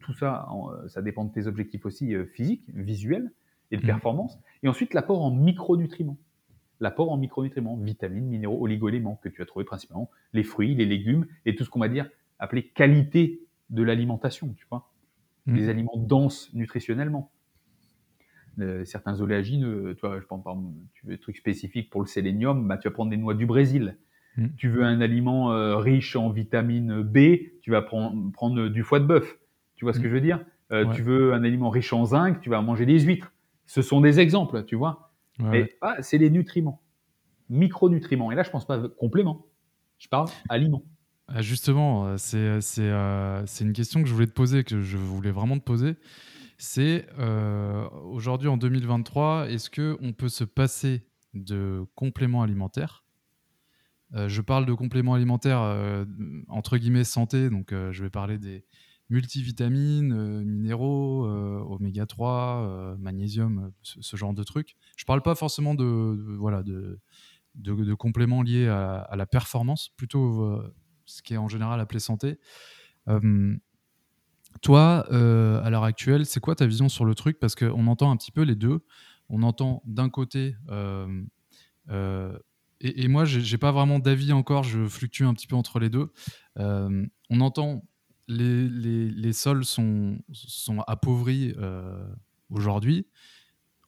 Tout 0.00 0.14
ça, 0.14 0.48
euh, 0.72 0.88
ça 0.88 1.02
dépend 1.02 1.24
de 1.24 1.32
tes 1.32 1.46
objectifs 1.46 1.84
aussi 1.86 2.14
euh, 2.14 2.24
physiques, 2.26 2.64
visuels 2.74 3.32
et 3.70 3.76
de 3.76 3.82
Mhm. 3.82 3.86
performance. 3.86 4.38
Et 4.62 4.68
ensuite, 4.68 4.94
l'apport 4.94 5.22
en 5.22 5.30
micronutriments. 5.30 6.16
L'apport 6.80 7.12
en 7.12 7.16
micronutriments, 7.16 7.76
vitamines, 7.76 8.26
minéraux, 8.26 8.62
oligoéléments, 8.62 9.20
que 9.22 9.28
tu 9.28 9.42
as 9.42 9.46
trouvé 9.46 9.64
principalement, 9.64 10.10
les 10.32 10.42
fruits, 10.42 10.74
les 10.74 10.86
légumes 10.86 11.26
et 11.44 11.54
tout 11.54 11.64
ce 11.64 11.70
qu'on 11.70 11.80
va 11.80 11.88
dire 11.88 12.08
appeler 12.38 12.64
qualité 12.64 13.42
de 13.68 13.82
l'alimentation, 13.82 14.54
tu 14.56 14.66
vois. 14.70 14.90
Mhm. 15.46 15.56
Des 15.56 15.68
aliments 15.68 15.96
denses 15.96 16.52
nutritionnellement. 16.54 17.30
Euh, 18.58 18.84
certains 18.84 19.20
oléagineux, 19.20 19.94
toi, 19.94 20.18
je 20.20 20.26
pense 20.26 20.42
par 20.42 20.56
tu 20.94 21.06
veux 21.06 21.12
des 21.12 21.20
trucs 21.20 21.36
spécifiques 21.36 21.88
pour 21.88 22.00
le 22.00 22.06
sélénium, 22.06 22.66
bah, 22.66 22.76
tu 22.76 22.88
vas 22.88 22.92
prendre 22.92 23.10
des 23.10 23.16
noix 23.16 23.34
du 23.34 23.46
Brésil. 23.46 23.96
Mm. 24.36 24.46
Tu 24.56 24.68
veux 24.68 24.84
un 24.84 25.00
aliment 25.00 25.52
euh, 25.52 25.76
riche 25.76 26.16
en 26.16 26.30
vitamine 26.30 27.02
B, 27.02 27.18
tu 27.62 27.70
vas 27.70 27.82
prendre, 27.82 28.32
prendre 28.32 28.68
du 28.68 28.82
foie 28.82 29.00
de 29.00 29.06
bœuf. 29.06 29.38
Tu 29.76 29.84
vois 29.84 29.94
ce 29.94 30.00
que 30.00 30.08
je 30.08 30.14
veux 30.14 30.20
dire? 30.20 30.44
Euh, 30.72 30.84
Ouais. 30.84 30.94
Tu 30.94 31.02
veux 31.02 31.32
un 31.32 31.42
aliment 31.42 31.70
riche 31.70 31.92
en 31.92 32.04
zinc, 32.04 32.40
tu 32.40 32.50
vas 32.50 32.60
manger 32.62 32.86
des 32.86 33.00
huîtres. 33.00 33.32
Ce 33.66 33.82
sont 33.82 34.00
des 34.00 34.20
exemples, 34.20 34.64
tu 34.64 34.76
vois. 34.76 35.09
Ouais, 35.38 35.46
Mais 35.50 35.62
ouais. 35.62 35.70
ah, 35.80 35.96
c'est 36.02 36.18
les 36.18 36.30
nutriments, 36.30 36.82
micronutriments. 37.48 38.32
Et 38.32 38.34
là, 38.36 38.42
je 38.42 38.50
pense 38.50 38.66
pas 38.66 38.88
complément. 38.88 39.46
Je 39.98 40.08
parle 40.08 40.28
aliments. 40.48 40.84
Ah, 41.28 41.42
Justement, 41.42 42.06
euh, 42.06 42.16
c'est 42.16 42.60
c'est, 42.60 42.82
euh, 42.82 43.46
c'est 43.46 43.64
une 43.64 43.72
question 43.72 44.02
que 44.02 44.08
je 44.08 44.14
voulais 44.14 44.26
te 44.26 44.32
poser, 44.32 44.64
que 44.64 44.82
je 44.82 44.96
voulais 44.96 45.30
vraiment 45.30 45.58
te 45.58 45.64
poser. 45.64 45.96
C'est 46.58 47.06
euh, 47.18 47.88
aujourd'hui 47.90 48.48
en 48.48 48.56
2023, 48.56 49.50
est-ce 49.50 49.70
que 49.70 49.96
on 50.02 50.12
peut 50.12 50.28
se 50.28 50.44
passer 50.44 51.06
de 51.34 51.84
compléments 51.94 52.42
alimentaires? 52.42 53.04
Euh, 54.14 54.28
Je 54.28 54.40
parle 54.42 54.66
de 54.66 54.74
compléments 54.74 55.14
alimentaires 55.14 55.60
euh, 55.62 56.04
entre 56.48 56.76
guillemets 56.78 57.04
santé, 57.04 57.48
donc 57.50 57.72
euh, 57.72 57.92
je 57.92 58.02
vais 58.02 58.10
parler 58.10 58.38
des 58.38 58.64
multivitamines, 59.10 60.12
euh, 60.12 60.44
minéraux, 60.44 61.26
euh, 61.26 61.58
oméga 61.68 62.06
3, 62.06 62.62
euh, 62.62 62.96
magnésium, 62.98 63.72
ce, 63.82 64.16
genre 64.16 64.32
de 64.32 64.44
trucs. 64.44 64.76
Je 64.96 65.04
parle 65.04 65.20
pas 65.22 65.34
forcément 65.34 65.74
de, 65.74 65.84
voilà 66.38 66.62
de, 66.62 67.00
de, 67.56 67.94
compléments 67.94 68.42
liés 68.42 68.68
à, 68.68 69.14
la 69.16 69.26
performance, 69.26 69.90
plutôt 69.96 70.62
ce 71.04 71.22
qui 71.22 71.34
est 71.34 71.38
en 71.38 71.48
général 71.48 71.80
appelé 71.80 71.98
santé. 71.98 72.38
Toi, 74.62 75.06
à 75.10 75.70
l'heure 75.70 75.84
actuelle, 75.84 76.26
c'est 76.26 76.40
quoi 76.40 76.54
ta 76.54 76.66
vision 76.66 76.88
sur 76.88 77.04
le 77.04 77.14
truc? 77.14 77.40
Parce 77.40 77.56
qu'on 77.56 77.86
entend 77.88 78.10
un 78.12 78.16
petit 78.16 78.32
peu 78.32 78.42
les 78.42 78.54
deux. 78.54 78.84
On 79.28 79.42
entend 79.42 79.82
d'un 79.84 80.08
côté, 80.08 80.54
et, 82.82 83.08
moi, 83.08 83.24
j'ai 83.24 83.40
j'ai 83.40 83.58
pas 83.58 83.72
vraiment 83.72 83.98
d'avis 83.98 84.32
encore, 84.32 84.62
je 84.62 84.86
fluctue 84.86 85.24
un 85.24 85.34
petit 85.34 85.48
peu 85.48 85.56
entre 85.56 85.80
les 85.80 85.90
deux. 85.90 86.12
On 86.56 87.40
entend 87.40 87.82
les, 88.30 89.32
sols 89.32 89.64
sont, 89.64 90.18
sont 90.32 90.80
appauvris 90.86 91.54
euh, 91.58 92.06
aujourd'hui. 92.48 93.06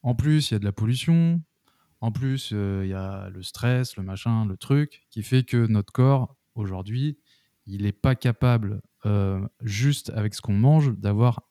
En 0.02 0.14
plus, 0.14 0.50
il 0.50 0.54
y 0.54 0.56
a 0.56 0.58
de 0.58 0.64
la 0.64 0.72
pollution. 0.72 1.42
En 2.00 2.10
plus, 2.10 2.50
euh, 2.52 2.82
il 2.84 2.90
y 2.90 2.94
a 2.94 3.28
le 3.30 3.42
stress, 3.42 3.96
le 3.96 4.02
machin, 4.02 4.46
le 4.46 4.56
truc, 4.56 5.06
qui 5.10 5.22
fait 5.22 5.44
que 5.44 5.66
notre 5.66 5.92
corps, 5.92 6.36
aujourd'hui, 6.54 7.18
il 7.66 7.82
n'est 7.82 7.92
pas 7.92 8.16
capable, 8.16 8.82
euh, 9.06 9.46
juste 9.62 10.10
avec 10.10 10.34
ce 10.34 10.40
qu'on 10.40 10.54
mange, 10.54 10.92
d'avoir 10.96 11.42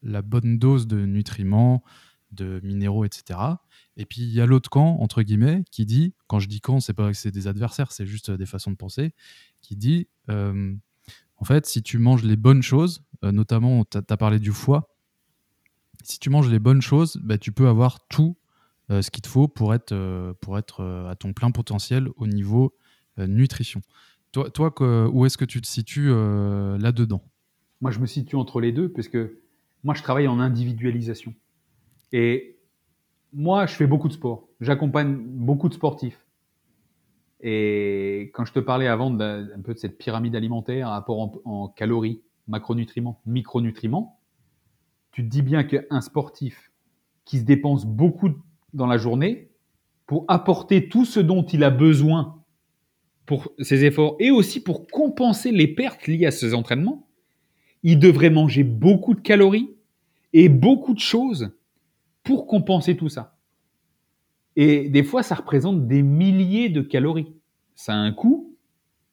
la 0.00 0.22
bonne 0.22 0.60
dose 0.60 0.86
de 0.86 1.04
nutriments, 1.04 1.82
de 2.30 2.60
minéraux, 2.62 3.04
etc. 3.04 3.40
Et 3.96 4.06
puis, 4.06 4.20
il 4.20 4.32
y 4.32 4.40
a 4.40 4.46
l'autre 4.46 4.70
camp, 4.70 4.98
entre 5.00 5.22
guillemets, 5.22 5.64
qui 5.72 5.84
dit, 5.84 6.14
quand 6.28 6.38
je 6.38 6.46
dis 6.46 6.60
camp, 6.60 6.78
c'est 6.78 6.94
pas 6.94 7.08
que 7.08 7.16
c'est 7.16 7.32
des 7.32 7.48
adversaires, 7.48 7.90
c'est 7.90 8.06
juste 8.06 8.30
des 8.30 8.46
façons 8.46 8.70
de 8.70 8.76
penser, 8.76 9.12
qui 9.62 9.74
dit, 9.74 10.06
en 11.38 11.44
fait, 11.44 11.66
si 11.66 11.82
tu 11.82 11.98
manges 11.98 12.24
les 12.24 12.36
bonnes 12.36 12.62
choses, 12.62 13.02
euh, 13.24 13.32
notamment, 13.32 13.84
tu 13.84 13.98
as, 13.98 14.16
parlé 14.16 14.38
du 14.38 14.52
foie, 14.52 14.94
si 16.02 16.18
tu 16.18 16.30
manges 16.30 16.48
les 16.48 16.58
bonnes 16.58 16.82
choses, 16.82 17.18
bah, 17.22 17.38
tu 17.38 17.52
peux 17.52 17.68
avoir 17.68 18.06
tout 18.08 18.36
euh, 18.90 19.02
ce 19.02 19.10
qu'il 19.10 19.22
te 19.22 19.28
faut 19.28 19.48
pour 19.48 19.74
être, 19.74 19.92
euh, 19.92 20.32
pour 20.40 20.58
être 20.58 20.82
à 21.10 21.14
ton 21.16 21.32
plein 21.32 21.50
potentiel 21.50 22.08
au 22.16 22.26
niveau 22.26 22.74
nutrition. 23.18 23.80
Toi, 24.32 24.50
toi 24.50 24.74
où 25.08 25.24
est-ce 25.24 25.38
que 25.38 25.46
tu 25.46 25.62
te 25.62 25.66
situes 25.66 26.10
là-dedans? 26.10 27.22
Moi, 27.80 27.90
je 27.90 27.98
me 27.98 28.04
situe 28.04 28.36
entre 28.36 28.60
les 28.60 28.72
deux, 28.72 28.90
parce 28.90 29.08
que 29.08 29.40
moi, 29.84 29.94
je 29.94 30.02
travaille 30.02 30.28
en 30.28 30.38
individualisation. 30.38 31.34
Et 32.12 32.58
moi, 33.32 33.64
je 33.64 33.74
fais 33.74 33.86
beaucoup 33.86 34.08
de 34.08 34.12
sport. 34.12 34.48
J'accompagne 34.60 35.16
beaucoup 35.16 35.70
de 35.70 35.74
sportifs. 35.74 36.25
Et 37.40 38.30
quand 38.34 38.44
je 38.44 38.52
te 38.52 38.60
parlais 38.60 38.86
avant 38.86 39.10
de, 39.10 39.52
un 39.54 39.60
peu 39.60 39.74
de 39.74 39.78
cette 39.78 39.98
pyramide 39.98 40.34
alimentaire, 40.34 40.88
rapport 40.88 41.20
en, 41.20 41.32
en 41.44 41.68
calories, 41.68 42.22
macronutriments, 42.48 43.20
micronutriments, 43.26 44.20
tu 45.12 45.22
te 45.22 45.28
dis 45.28 45.42
bien 45.42 45.64
qu'un 45.64 46.00
sportif 46.00 46.70
qui 47.24 47.38
se 47.38 47.44
dépense 47.44 47.84
beaucoup 47.86 48.30
dans 48.72 48.86
la 48.86 48.98
journée 48.98 49.50
pour 50.06 50.24
apporter 50.28 50.88
tout 50.88 51.04
ce 51.04 51.20
dont 51.20 51.44
il 51.44 51.64
a 51.64 51.70
besoin 51.70 52.42
pour 53.26 53.50
ses 53.58 53.84
efforts 53.84 54.16
et 54.20 54.30
aussi 54.30 54.62
pour 54.62 54.86
compenser 54.86 55.50
les 55.50 55.66
pertes 55.66 56.06
liées 56.06 56.26
à 56.26 56.30
ses 56.30 56.54
entraînements, 56.54 57.08
il 57.82 57.98
devrait 57.98 58.30
manger 58.30 58.62
beaucoup 58.62 59.14
de 59.14 59.20
calories 59.20 59.70
et 60.32 60.48
beaucoup 60.48 60.94
de 60.94 61.00
choses 61.00 61.50
pour 62.22 62.46
compenser 62.46 62.96
tout 62.96 63.08
ça. 63.08 63.35
Et 64.56 64.88
des 64.88 65.04
fois, 65.04 65.22
ça 65.22 65.34
représente 65.34 65.86
des 65.86 66.02
milliers 66.02 66.70
de 66.70 66.80
calories. 66.80 67.32
Ça 67.74 67.92
a 67.92 67.96
un 67.96 68.12
coût. 68.12 68.56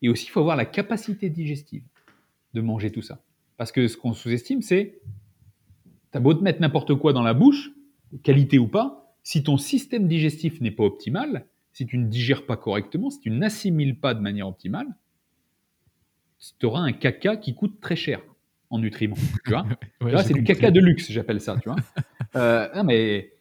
Et 0.02 0.10
aussi, 0.10 0.26
il 0.26 0.30
faut 0.30 0.40
avoir 0.40 0.56
la 0.56 0.66
capacité 0.66 1.30
digestive 1.30 1.84
de 2.54 2.62
manger 2.62 2.92
tout 2.92 3.02
ça. 3.02 3.22
Parce 3.58 3.72
que 3.72 3.88
ce 3.88 3.98
qu'on 3.98 4.14
sous-estime, 4.14 4.62
c'est, 4.62 5.00
t'as 6.12 6.20
beau 6.20 6.34
te 6.34 6.44
mettre 6.44 6.62
n'importe 6.62 6.96
quoi 6.96 7.14
dans 7.14 7.22
la 7.22 7.34
bouche, 7.34 7.72
qualité 8.24 8.58
ou 8.58 8.68
pas, 8.68 9.16
si 9.24 9.44
ton 9.44 9.58
système 9.58 10.08
digestif 10.08 10.60
n'est 10.62 10.72
pas 10.72 10.84
optimal, 10.84 11.46
si 11.72 11.86
tu 11.86 11.98
ne 11.98 12.08
digères 12.08 12.46
pas 12.46 12.58
correctement, 12.58 13.10
si 13.10 13.20
tu 13.20 13.30
n'assimiles 13.32 14.00
pas 14.00 14.14
de 14.14 14.20
manière 14.20 14.48
optimale, 14.48 14.88
tu 16.60 16.66
auras 16.66 16.82
un 16.82 16.92
caca 16.92 17.38
qui 17.38 17.56
coûte 17.56 17.80
très 17.80 17.96
cher 17.96 18.22
en 18.70 18.80
nutriments. 18.80 19.16
Tu 19.46 19.52
vois 19.52 19.66
Ouais, 20.02 20.24
c'est 20.24 20.34
du 20.34 20.44
caca 20.44 20.72
de 20.72 20.80
luxe, 20.80 21.12
j'appelle 21.12 21.42
ça. 21.42 21.58
Tu 21.62 21.70
vois 21.70 21.78
Euh, 22.36 22.68
non, 22.76 22.84
mais 22.84 23.34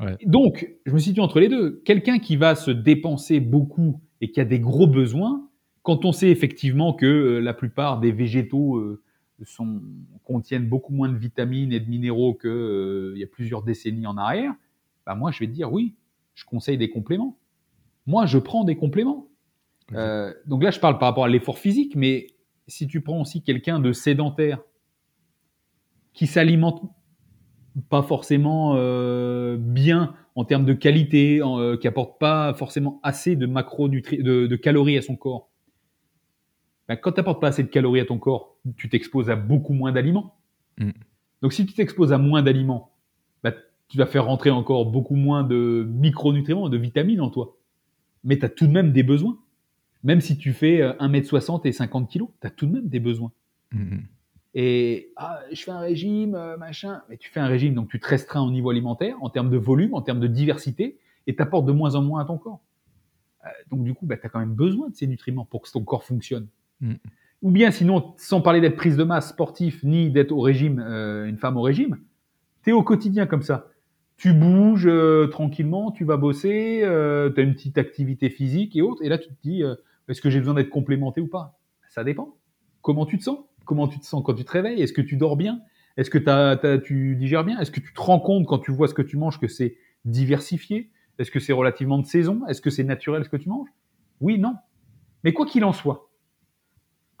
Ouais. 0.00 0.16
donc, 0.26 0.68
je 0.86 0.92
me 0.92 0.98
situe 0.98 1.20
entre 1.20 1.40
les 1.40 1.48
deux. 1.48 1.82
Quelqu'un 1.84 2.18
qui 2.18 2.36
va 2.36 2.54
se 2.54 2.70
dépenser 2.70 3.40
beaucoup 3.40 4.00
et 4.20 4.30
qui 4.30 4.40
a 4.40 4.44
des 4.44 4.60
gros 4.60 4.86
besoins, 4.86 5.48
quand 5.82 6.04
on 6.04 6.12
sait 6.12 6.30
effectivement 6.30 6.94
que 6.94 7.06
euh, 7.06 7.40
la 7.40 7.54
plupart 7.54 8.00
des 8.00 8.10
végétaux 8.10 8.76
euh, 8.76 9.02
sont, 9.44 9.82
contiennent 10.24 10.68
beaucoup 10.68 10.92
moins 10.92 11.08
de 11.08 11.16
vitamines 11.16 11.72
et 11.72 11.80
de 11.80 11.88
minéraux 11.88 12.34
qu'il 12.34 13.12
il 13.14 13.20
y 13.20 13.24
a 13.24 13.26
plusieurs 13.26 13.62
décennies 13.62 14.06
en 14.06 14.16
arrière, 14.16 14.54
bah 15.06 15.14
moi 15.14 15.30
je 15.30 15.40
vais 15.40 15.46
te 15.46 15.52
dire 15.52 15.72
oui, 15.72 15.94
je 16.34 16.44
conseille 16.44 16.78
des 16.78 16.88
compléments. 16.88 17.38
Moi 18.06 18.26
je 18.26 18.38
prends 18.38 18.64
des 18.64 18.76
compléments. 18.76 19.28
Euh, 19.92 20.32
donc 20.46 20.62
là 20.62 20.70
je 20.70 20.80
parle 20.80 20.98
par 20.98 21.08
rapport 21.08 21.24
à 21.24 21.28
l'effort 21.28 21.58
physique, 21.58 21.94
mais 21.96 22.28
si 22.66 22.86
tu 22.86 23.02
prends 23.02 23.20
aussi 23.20 23.42
quelqu'un 23.42 23.78
de 23.78 23.92
sédentaire 23.92 24.62
qui 26.14 26.26
s'alimente 26.26 26.82
pas 27.88 28.02
forcément 28.02 28.74
euh, 28.76 29.56
bien 29.58 30.14
en 30.36 30.44
termes 30.44 30.64
de 30.64 30.72
qualité, 30.72 31.42
en, 31.42 31.60
euh, 31.60 31.76
qui 31.76 31.86
apporte 31.86 32.18
pas 32.18 32.54
forcément 32.54 33.00
assez 33.02 33.36
de 33.36 33.46
macronutri 33.46 34.22
de, 34.22 34.46
de 34.46 34.56
calories 34.56 34.96
à 34.96 35.02
son 35.02 35.16
corps. 35.16 35.50
Ben, 36.88 36.96
quand 36.96 37.12
tu 37.12 37.20
n'apportes 37.20 37.40
pas 37.40 37.48
assez 37.48 37.62
de 37.62 37.68
calories 37.68 38.00
à 38.00 38.04
ton 38.04 38.18
corps, 38.18 38.56
tu 38.76 38.88
t'exposes 38.88 39.30
à 39.30 39.36
beaucoup 39.36 39.72
moins 39.72 39.92
d'aliments. 39.92 40.36
Mm. 40.78 40.90
Donc 41.42 41.52
si 41.52 41.66
tu 41.66 41.74
t'exposes 41.74 42.12
à 42.12 42.18
moins 42.18 42.42
d'aliments, 42.42 42.92
ben, 43.42 43.54
tu 43.88 43.98
vas 43.98 44.06
faire 44.06 44.26
rentrer 44.26 44.50
encore 44.50 44.86
beaucoup 44.86 45.16
moins 45.16 45.44
de 45.44 45.86
micronutriments, 45.88 46.68
de 46.68 46.78
vitamines 46.78 47.20
en 47.20 47.30
toi. 47.30 47.56
Mais 48.22 48.38
tu 48.38 48.44
as 48.44 48.48
tout 48.48 48.66
de 48.66 48.72
même 48.72 48.92
des 48.92 49.02
besoins. 49.02 49.38
Même 50.02 50.20
si 50.20 50.36
tu 50.36 50.52
fais 50.52 50.82
euh, 50.82 50.92
1m60 51.00 51.66
et 51.66 51.72
50 51.72 52.10
kg, 52.10 52.24
tu 52.40 52.46
as 52.46 52.50
tout 52.50 52.66
de 52.66 52.72
même 52.72 52.88
des 52.88 53.00
besoins. 53.00 53.32
Mhm. 53.72 54.04
Et 54.54 55.12
ah, 55.16 55.40
je 55.52 55.62
fais 55.62 55.70
un 55.70 55.80
régime, 55.80 56.34
euh, 56.34 56.56
machin. 56.56 57.02
Mais 57.08 57.16
tu 57.16 57.30
fais 57.30 57.40
un 57.40 57.46
régime, 57.46 57.74
donc 57.74 57.88
tu 57.88 57.98
te 57.98 58.06
restreins 58.06 58.42
au 58.42 58.50
niveau 58.50 58.70
alimentaire, 58.70 59.16
en 59.20 59.30
termes 59.30 59.50
de 59.50 59.56
volume, 59.56 59.94
en 59.94 60.02
termes 60.02 60.20
de 60.20 60.26
diversité, 60.26 60.98
et 61.26 61.34
tu 61.34 61.42
apportes 61.42 61.66
de 61.66 61.72
moins 61.72 61.94
en 61.96 62.02
moins 62.02 62.22
à 62.22 62.24
ton 62.24 62.38
corps. 62.38 62.60
Euh, 63.44 63.48
donc 63.70 63.82
du 63.82 63.94
coup, 63.94 64.06
bah, 64.06 64.16
tu 64.16 64.26
as 64.26 64.28
quand 64.28 64.38
même 64.38 64.54
besoin 64.54 64.88
de 64.88 64.94
ces 64.94 65.06
nutriments 65.06 65.44
pour 65.44 65.62
que 65.62 65.70
ton 65.70 65.82
corps 65.82 66.04
fonctionne. 66.04 66.46
Mm. 66.80 66.94
Ou 67.42 67.50
bien 67.50 67.70
sinon, 67.70 68.14
sans 68.16 68.40
parler 68.40 68.60
d'être 68.60 68.76
prise 68.76 68.96
de 68.96 69.04
masse 69.04 69.30
sportif, 69.30 69.82
ni 69.82 70.10
d'être 70.10 70.32
au 70.32 70.40
régime, 70.40 70.82
euh, 70.86 71.26
une 71.26 71.36
femme 71.36 71.56
au 71.56 71.62
régime, 71.62 71.98
tu 72.62 72.70
es 72.70 72.72
au 72.72 72.82
quotidien 72.82 73.26
comme 73.26 73.42
ça. 73.42 73.68
Tu 74.16 74.32
bouges 74.32 74.86
euh, 74.86 75.26
tranquillement, 75.26 75.90
tu 75.90 76.04
vas 76.04 76.16
bosser, 76.16 76.78
tu 76.82 77.40
as 77.40 77.42
une 77.42 77.54
petite 77.54 77.76
activité 77.76 78.30
physique 78.30 78.76
et 78.76 78.82
autres, 78.82 79.02
et 79.02 79.08
là 79.08 79.18
tu 79.18 79.28
te 79.28 79.34
dis, 79.42 79.62
euh, 79.62 79.74
est-ce 80.08 80.20
que 80.20 80.30
j'ai 80.30 80.38
besoin 80.38 80.54
d'être 80.54 80.70
complémenté 80.70 81.20
ou 81.20 81.26
pas? 81.26 81.58
Ça 81.88 82.04
dépend. 82.04 82.36
Comment 82.82 83.06
tu 83.06 83.18
te 83.18 83.24
sens? 83.24 83.38
Comment 83.64 83.88
tu 83.88 83.98
te 83.98 84.04
sens 84.04 84.22
quand 84.24 84.34
tu 84.34 84.44
te 84.44 84.50
réveilles? 84.52 84.80
Est-ce 84.82 84.92
que 84.92 85.00
tu 85.02 85.16
dors 85.16 85.36
bien? 85.36 85.60
Est-ce 85.96 86.10
que 86.10 86.76
tu 86.78 87.16
digères 87.16 87.44
bien? 87.44 87.58
Est-ce 87.60 87.70
que 87.70 87.80
tu 87.80 87.92
te 87.92 88.00
rends 88.00 88.20
compte 88.20 88.46
quand 88.46 88.58
tu 88.58 88.72
vois 88.72 88.88
ce 88.88 88.94
que 88.94 89.02
tu 89.02 89.16
manges 89.16 89.38
que 89.38 89.48
c'est 89.48 89.76
diversifié? 90.04 90.90
Est-ce 91.18 91.30
que 91.30 91.38
c'est 91.40 91.52
relativement 91.52 91.98
de 91.98 92.06
saison? 92.06 92.44
Est-ce 92.48 92.60
que 92.60 92.70
c'est 92.70 92.84
naturel 92.84 93.24
ce 93.24 93.28
que 93.28 93.36
tu 93.36 93.48
manges? 93.48 93.68
Oui, 94.20 94.38
non. 94.38 94.54
Mais 95.22 95.32
quoi 95.32 95.46
qu'il 95.46 95.64
en 95.64 95.72
soit, 95.72 96.10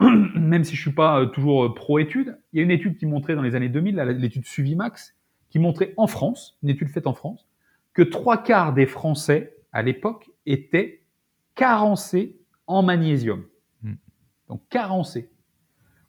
même 0.00 0.64
si 0.64 0.74
je 0.76 0.80
suis 0.82 0.92
pas 0.92 1.20
euh, 1.20 1.26
toujours 1.26 1.64
euh, 1.64 1.74
pro-étude, 1.74 2.38
il 2.52 2.58
y 2.58 2.60
a 2.60 2.64
une 2.64 2.70
étude 2.70 2.96
qui 2.98 3.06
montrait 3.06 3.34
dans 3.36 3.42
les 3.42 3.54
années 3.54 3.68
2000, 3.68 3.94
la- 3.94 4.04
l'étude 4.12 4.44
Suvimax, 4.44 5.14
qui 5.50 5.58
montrait 5.58 5.94
en 5.96 6.06
France, 6.08 6.58
une 6.62 6.68
étude 6.70 6.88
faite 6.88 7.06
en 7.06 7.14
France, 7.14 7.46
que 7.92 8.02
trois 8.02 8.42
quarts 8.42 8.74
des 8.74 8.86
Français 8.86 9.56
à 9.72 9.82
l'époque 9.82 10.30
étaient 10.46 11.02
carencés 11.54 12.36
en 12.66 12.82
magnésium. 12.82 13.44
Mm. 13.82 13.92
Donc 14.48 14.62
carencés. 14.68 15.30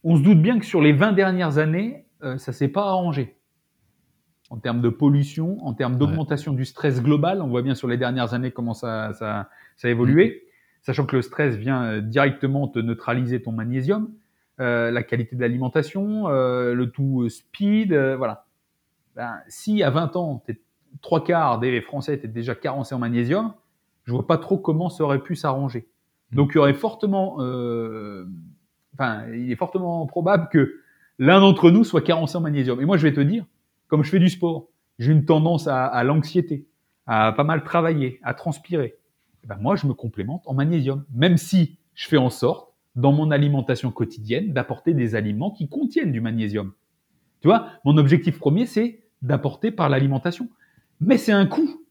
On 0.06 0.16
se 0.16 0.22
doute 0.22 0.42
bien 0.42 0.60
que 0.60 0.66
sur 0.66 0.82
les 0.82 0.94
20 0.94 1.12
dernières 1.12 1.58
années, 1.58 2.06
euh, 2.24 2.38
ça 2.38 2.54
s'est 2.54 2.70
pas 2.70 2.84
arrangé. 2.88 3.36
En 4.52 4.58
termes 4.58 4.80
de 4.80 4.90
pollution, 4.90 5.58
en 5.66 5.74
termes 5.74 5.98
d'augmentation 5.98 6.54
du 6.54 6.64
stress 6.64 7.02
global, 7.02 7.42
on 7.42 7.48
voit 7.48 7.64
bien 7.64 7.74
sur 7.74 7.88
les 7.88 7.98
dernières 7.98 8.34
années 8.36 8.52
comment 8.52 8.76
ça, 8.76 9.12
ça, 9.14 9.50
ça 9.76 9.88
a 9.88 9.92
évolué, 9.92 10.44
sachant 10.84 11.06
que 11.08 11.16
le 11.16 11.24
stress 11.24 11.56
vient 11.56 11.84
euh, 11.84 12.02
directement 12.02 12.68
te 12.68 12.78
neutraliser 12.78 13.42
ton 13.42 13.52
magnésium, 13.52 14.14
euh, 14.60 14.92
la 14.92 15.04
qualité 15.04 15.36
de 15.36 15.42
l'alimentation, 15.42 16.30
euh, 16.30 16.74
le 16.76 16.92
tout 16.92 17.24
euh, 17.24 17.30
speed, 17.30 17.92
euh, 17.92 18.16
voilà. 18.16 18.46
Ben, 19.16 19.40
si 19.48 19.82
à 19.82 19.90
20 19.90 20.16
ans, 20.16 20.44
trois 21.02 21.24
quarts 21.24 21.60
des 21.60 21.82
Français 21.82 22.14
étaient 22.14 22.28
déjà 22.28 22.54
carencés 22.54 22.94
en 22.94 23.00
magnésium, 23.00 23.54
je 24.06 24.12
vois 24.12 24.28
pas 24.28 24.38
trop 24.38 24.58
comment 24.58 24.90
ça 24.90 25.04
aurait 25.04 25.24
pu 25.24 25.36
s'arranger. 25.36 25.88
Donc 26.32 26.52
il 26.54 26.56
y 26.56 26.60
aurait 26.60 26.74
fortement, 26.74 27.38
euh, 27.40 28.28
enfin, 28.96 29.26
il 29.34 29.52
est 29.52 29.56
fortement 29.56 30.06
probable 30.08 30.50
que 30.52 30.80
l'un 31.20 31.40
d'entre 31.40 31.72
nous 31.72 31.84
soit 31.84 32.02
carencé 32.02 32.38
en 32.38 32.42
magnésium. 32.42 32.82
Et 32.82 32.86
moi, 32.86 32.98
je 32.98 33.04
vais 33.04 33.14
te 33.14 33.22
dire, 33.22 33.46
comme 33.88 34.04
je 34.04 34.10
fais 34.10 34.20
du 34.20 34.30
sport, 34.30 34.68
j'ai 35.00 35.12
une 35.12 35.26
tendance 35.26 35.68
à, 35.68 36.04
l'anxiété, 36.04 36.66
à 37.06 37.34
pas 37.34 37.44
mal 37.44 37.64
travailler, 37.64 38.20
à 38.24 38.34
transpirer. 38.34 38.96
Eh 39.44 39.48
ben 39.48 39.58
moi, 39.62 39.76
je 39.76 39.88
me 39.88 39.94
complémente 39.94 40.44
en 40.46 40.54
magnésium, 40.54 41.06
même 41.14 41.38
si 41.38 41.78
je 41.94 42.08
fais 42.08 42.18
en 42.18 42.30
sorte, 42.30 42.74
dans 42.96 43.12
mon 43.12 43.30
alimentation 43.32 43.92
quotidienne, 43.92 44.54
d'apporter 44.54 44.94
des 44.94 45.16
aliments 45.16 45.52
qui 45.52 45.68
contiennent 45.68 46.14
du 46.14 46.22
magnésium. 46.22 46.72
Tu 47.42 47.48
vois, 47.48 47.68
mon 47.84 47.98
objectif 47.98 48.40
premier, 48.40 48.66
c'est 48.66 49.04
d'apporter 49.22 49.72
par 49.72 49.90
l'alimentation. 49.90 50.50
Mais 51.02 51.18
c'est 51.18 51.34
un 51.34 51.46
coût 51.46 51.82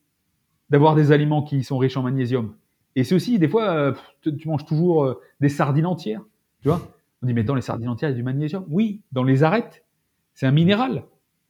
d'avoir 0.71 0.95
des 0.95 1.13
aliments 1.13 1.43
qui 1.43 1.63
sont 1.63 1.77
riches 1.77 1.97
en 1.97 2.03
magnésium. 2.03 2.55
Et 2.97 3.05
c'est 3.05 3.15
aussi, 3.15 3.39
des 3.39 3.49
fois, 3.49 3.71
euh, 3.71 3.93
tu 4.23 4.49
manges 4.49 4.65
toujours 4.65 5.05
euh, 5.05 5.21
des 5.41 5.49
sardines 5.49 5.87
entières. 5.87 6.23
Tu 6.65 6.71
vois 6.71 6.81
On 7.23 7.27
dit, 7.27 7.35
mais 7.35 7.45
dans 7.45 7.55
les 7.55 7.61
sardines 7.61 7.91
entières, 7.91 8.09
il 8.09 8.13
y 8.13 8.15
a 8.15 8.17
du 8.17 8.23
magnésium. 8.23 8.65
Oui, 8.71 9.03
dans 9.13 9.23
les 9.23 9.43
arêtes, 9.43 9.85
c'est 10.33 10.47
un 10.47 10.51
minéral. 10.51 11.05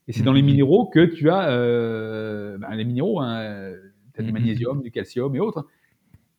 Et 0.08 0.12
c'est 0.12 0.24
dans 0.24 0.32
les 0.32 0.42
Mhm. 0.42 0.46
minéraux 0.48 0.86
que 0.86 1.04
tu 1.04 1.30
as 1.30 1.50
euh, 1.50 2.58
ben, 2.58 2.74
les 2.74 2.84
minéraux. 2.84 3.20
Hein, 3.20 3.72
tu 4.12 4.20
as 4.20 4.24
du 4.24 4.30
Mhm. 4.32 4.34
magnésium, 4.34 4.82
du 4.82 4.90
calcium 4.90 5.32
et 5.36 5.38
autres. 5.38 5.68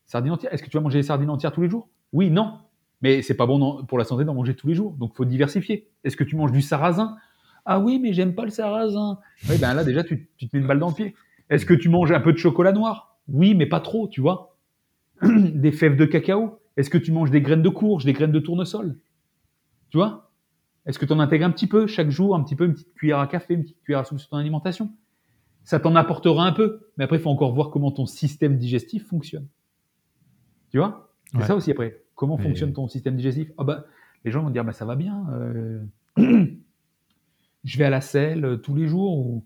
Sardines 0.06 0.34
entières. 0.34 0.53
Est-ce 0.53 0.61
que 0.61 0.69
tu 0.69 0.76
vas 0.76 0.84
manger 0.84 0.99
des 0.99 1.03
sardines 1.03 1.30
entières 1.30 1.53
tous 1.53 1.61
les 1.61 1.69
jours? 1.69 1.88
Oui, 2.11 2.30
non. 2.30 2.57
Mais 3.02 3.22
c'est 3.22 3.34
pas 3.38 3.45
bon 3.45 3.85
pour 3.85 3.97
la 3.97 4.03
santé 4.03 4.26
d'en 4.26 4.34
manger 4.34 4.56
tous 4.56 4.68
les 4.68 4.76
jours. 4.76 4.91
Donc, 4.99 5.11
il 5.14 5.15
faut 5.15 5.26
diversifier. 5.26 5.88
Est-ce 6.03 6.18
que 6.18 6.26
tu 6.26 6.35
manges 6.35 6.52
du 6.52 6.61
sarrasin? 6.61 7.15
Ah 7.64 7.80
oui, 7.80 7.97
mais 7.97 8.11
j'aime 8.11 8.35
pas 8.35 8.43
le 8.43 8.52
sarrasin. 8.52 9.19
Oui, 9.49 9.56
ben 9.57 9.73
là, 9.73 9.85
déjà, 9.85 10.03
tu, 10.03 10.27
tu 10.35 10.49
te 10.49 10.56
mets 10.56 10.61
une 10.61 10.68
balle 10.68 10.80
dans 10.80 10.89
le 10.89 10.93
pied. 10.95 11.15
Est-ce 11.49 11.65
que 11.65 11.73
tu 11.73 11.88
manges 11.88 12.11
un 12.11 12.19
peu 12.19 12.34
de 12.34 12.38
chocolat 12.38 12.73
noir? 12.73 13.18
Oui, 13.30 13.56
mais 13.56 13.68
pas 13.68 13.80
trop, 13.80 14.10
tu 14.10 14.19
vois. 14.19 14.57
des 15.23 15.72
fèves 15.72 15.95
de 15.95 16.03
cacao? 16.06 16.60
Est-ce 16.77 16.89
que 16.89 16.97
tu 16.97 17.11
manges 17.11 17.31
des 17.31 17.41
graines 17.41 17.61
de 17.61 17.69
courge, 17.69 18.06
des 18.06 18.14
graines 18.14 18.31
de 18.31 18.39
tournesol? 18.39 18.97
Tu 19.89 19.97
vois? 19.97 20.31
Est-ce 20.85 20.99
que 20.99 21.06
tu 21.06 21.14
en 21.14 21.19
intègres 21.19 21.45
un 21.45 21.52
petit 21.52 21.68
peu 21.68 21.88
chaque 21.88 22.10
jour, 22.10 22.35
un 22.35 22.43
petit 22.43 22.56
peu, 22.56 22.65
une 22.65 22.73
petite 22.73 22.93
cuillère 22.93 23.19
à 23.19 23.27
café, 23.27 23.53
une 23.56 23.64
petite 23.64 23.81
cuillère 23.81 23.99
à 23.99 24.03
soupe 24.03 24.19
sur 24.19 24.30
ton 24.30 24.38
alimentation? 24.38 24.91
Ça 25.64 25.80
t'en 25.80 25.95
apportera 25.95 26.45
un 26.45 26.52
peu, 26.52 26.81
mais 26.97 27.06
après, 27.06 27.18
il 27.18 27.22
faut 27.22 27.30
encore 27.31 27.53
voir 27.53 27.72
comment 27.72 27.91
ton 27.91 28.06
système 28.06 28.57
digestif 28.57 29.07
fonctionne. 29.07 29.47
Tu 30.69 30.77
vois? 30.77 31.11
C'est 31.31 31.38
Ouais. 31.39 31.45
ça 31.45 31.56
aussi 31.56 31.72
après. 31.72 32.02
Comment 32.14 32.38
Mais- 32.38 32.43
fonctionne 32.43 32.72
ton 32.73 32.88
système 32.88 33.15
digestif? 33.15 33.52
Ah 33.57 33.64
bah, 33.64 33.85
les 34.23 34.31
gens 34.31 34.43
vont 34.43 34.49
dire, 34.52 34.64
bah, 34.64 34.73
ça 34.73 34.85
va 34.85 34.95
bien. 34.95 35.26
euh, 35.31 35.84
je 37.64 37.77
vais 37.77 37.85
à 37.85 37.89
la 37.89 38.02
selle 38.02 38.45
euh, 38.45 38.57
tous 38.57 38.76
les 38.76 38.88
jours. 38.88 39.18
Ou, 39.18 39.43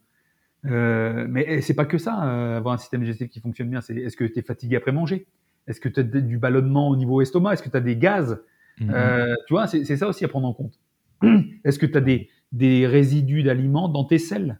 euh, 0.65 1.25
mais 1.29 1.61
c'est 1.61 1.73
pas 1.73 1.85
que 1.85 1.97
ça, 1.97 2.27
euh, 2.27 2.57
avoir 2.57 2.73
un 2.73 2.77
système 2.77 3.01
digestif 3.01 3.29
qui 3.29 3.39
fonctionne 3.39 3.69
bien. 3.69 3.79
C'est 3.81 3.95
est-ce 3.95 4.17
que 4.17 4.25
tu 4.25 4.39
es 4.39 4.41
fatigué 4.41 4.75
après 4.75 4.91
manger? 4.91 5.25
Est-ce 5.69 5.79
que 5.79 5.87
tu 5.87 6.01
as 6.01 6.03
du 6.03 6.37
ballonnement 6.37 6.89
au 6.89 6.97
niveau 6.97 7.21
estomac? 7.21 7.53
Est-ce 7.53 7.63
que 7.63 7.69
tu 7.69 7.77
as 7.77 7.81
des 7.81 7.95
gaz? 7.95 8.41
Mhm. 8.79 8.91
Euh, 8.93 9.35
Tu 9.47 9.53
vois, 9.53 9.67
c'est 9.67 9.85
ça 9.95 10.07
aussi 10.07 10.25
à 10.25 10.27
prendre 10.27 10.47
en 10.47 10.53
compte. 10.53 10.79
Est-ce 11.63 11.79
que 11.79 11.85
tu 11.85 11.97
as 11.97 12.01
des, 12.01 12.29
des 12.51 12.85
résidus 12.85 13.43
d'aliments 13.43 13.87
dans 13.87 14.03
tes 14.03 14.17
selles? 14.17 14.59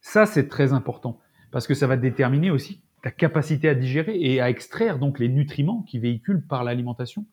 Ça, 0.00 0.24
c'est 0.24 0.48
très 0.48 0.72
important 0.72 1.20
parce 1.50 1.66
que 1.66 1.74
ça 1.74 1.86
va 1.86 1.96
déterminer 1.96 2.50
aussi 2.50 2.80
ta 3.02 3.10
capacité 3.10 3.68
à 3.68 3.74
digérer 3.74 4.18
et 4.18 4.40
à 4.40 4.50
extraire 4.50 4.98
donc 4.98 5.18
les 5.18 5.28
nutriments 5.28 5.82
qui 5.82 5.98
véhiculent 5.98 6.46
par 6.46 6.64
l'alimentation. 6.64 7.24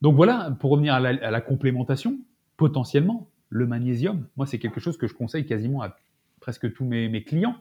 Donc 0.00 0.14
voilà, 0.14 0.56
pour 0.60 0.70
revenir 0.70 0.94
à 0.94 1.00
la, 1.00 1.40
complémentation, 1.40 2.18
potentiellement, 2.56 3.30
le 3.48 3.66
magnésium, 3.66 4.26
moi 4.36 4.46
c'est 4.46 4.58
quelque 4.58 4.80
chose 4.80 4.96
que 4.96 5.08
je 5.08 5.14
conseille 5.14 5.44
quasiment 5.44 5.82
à 5.82 5.96
presque 6.40 6.72
tous 6.72 6.84
mes, 6.84 7.24
clients. 7.24 7.56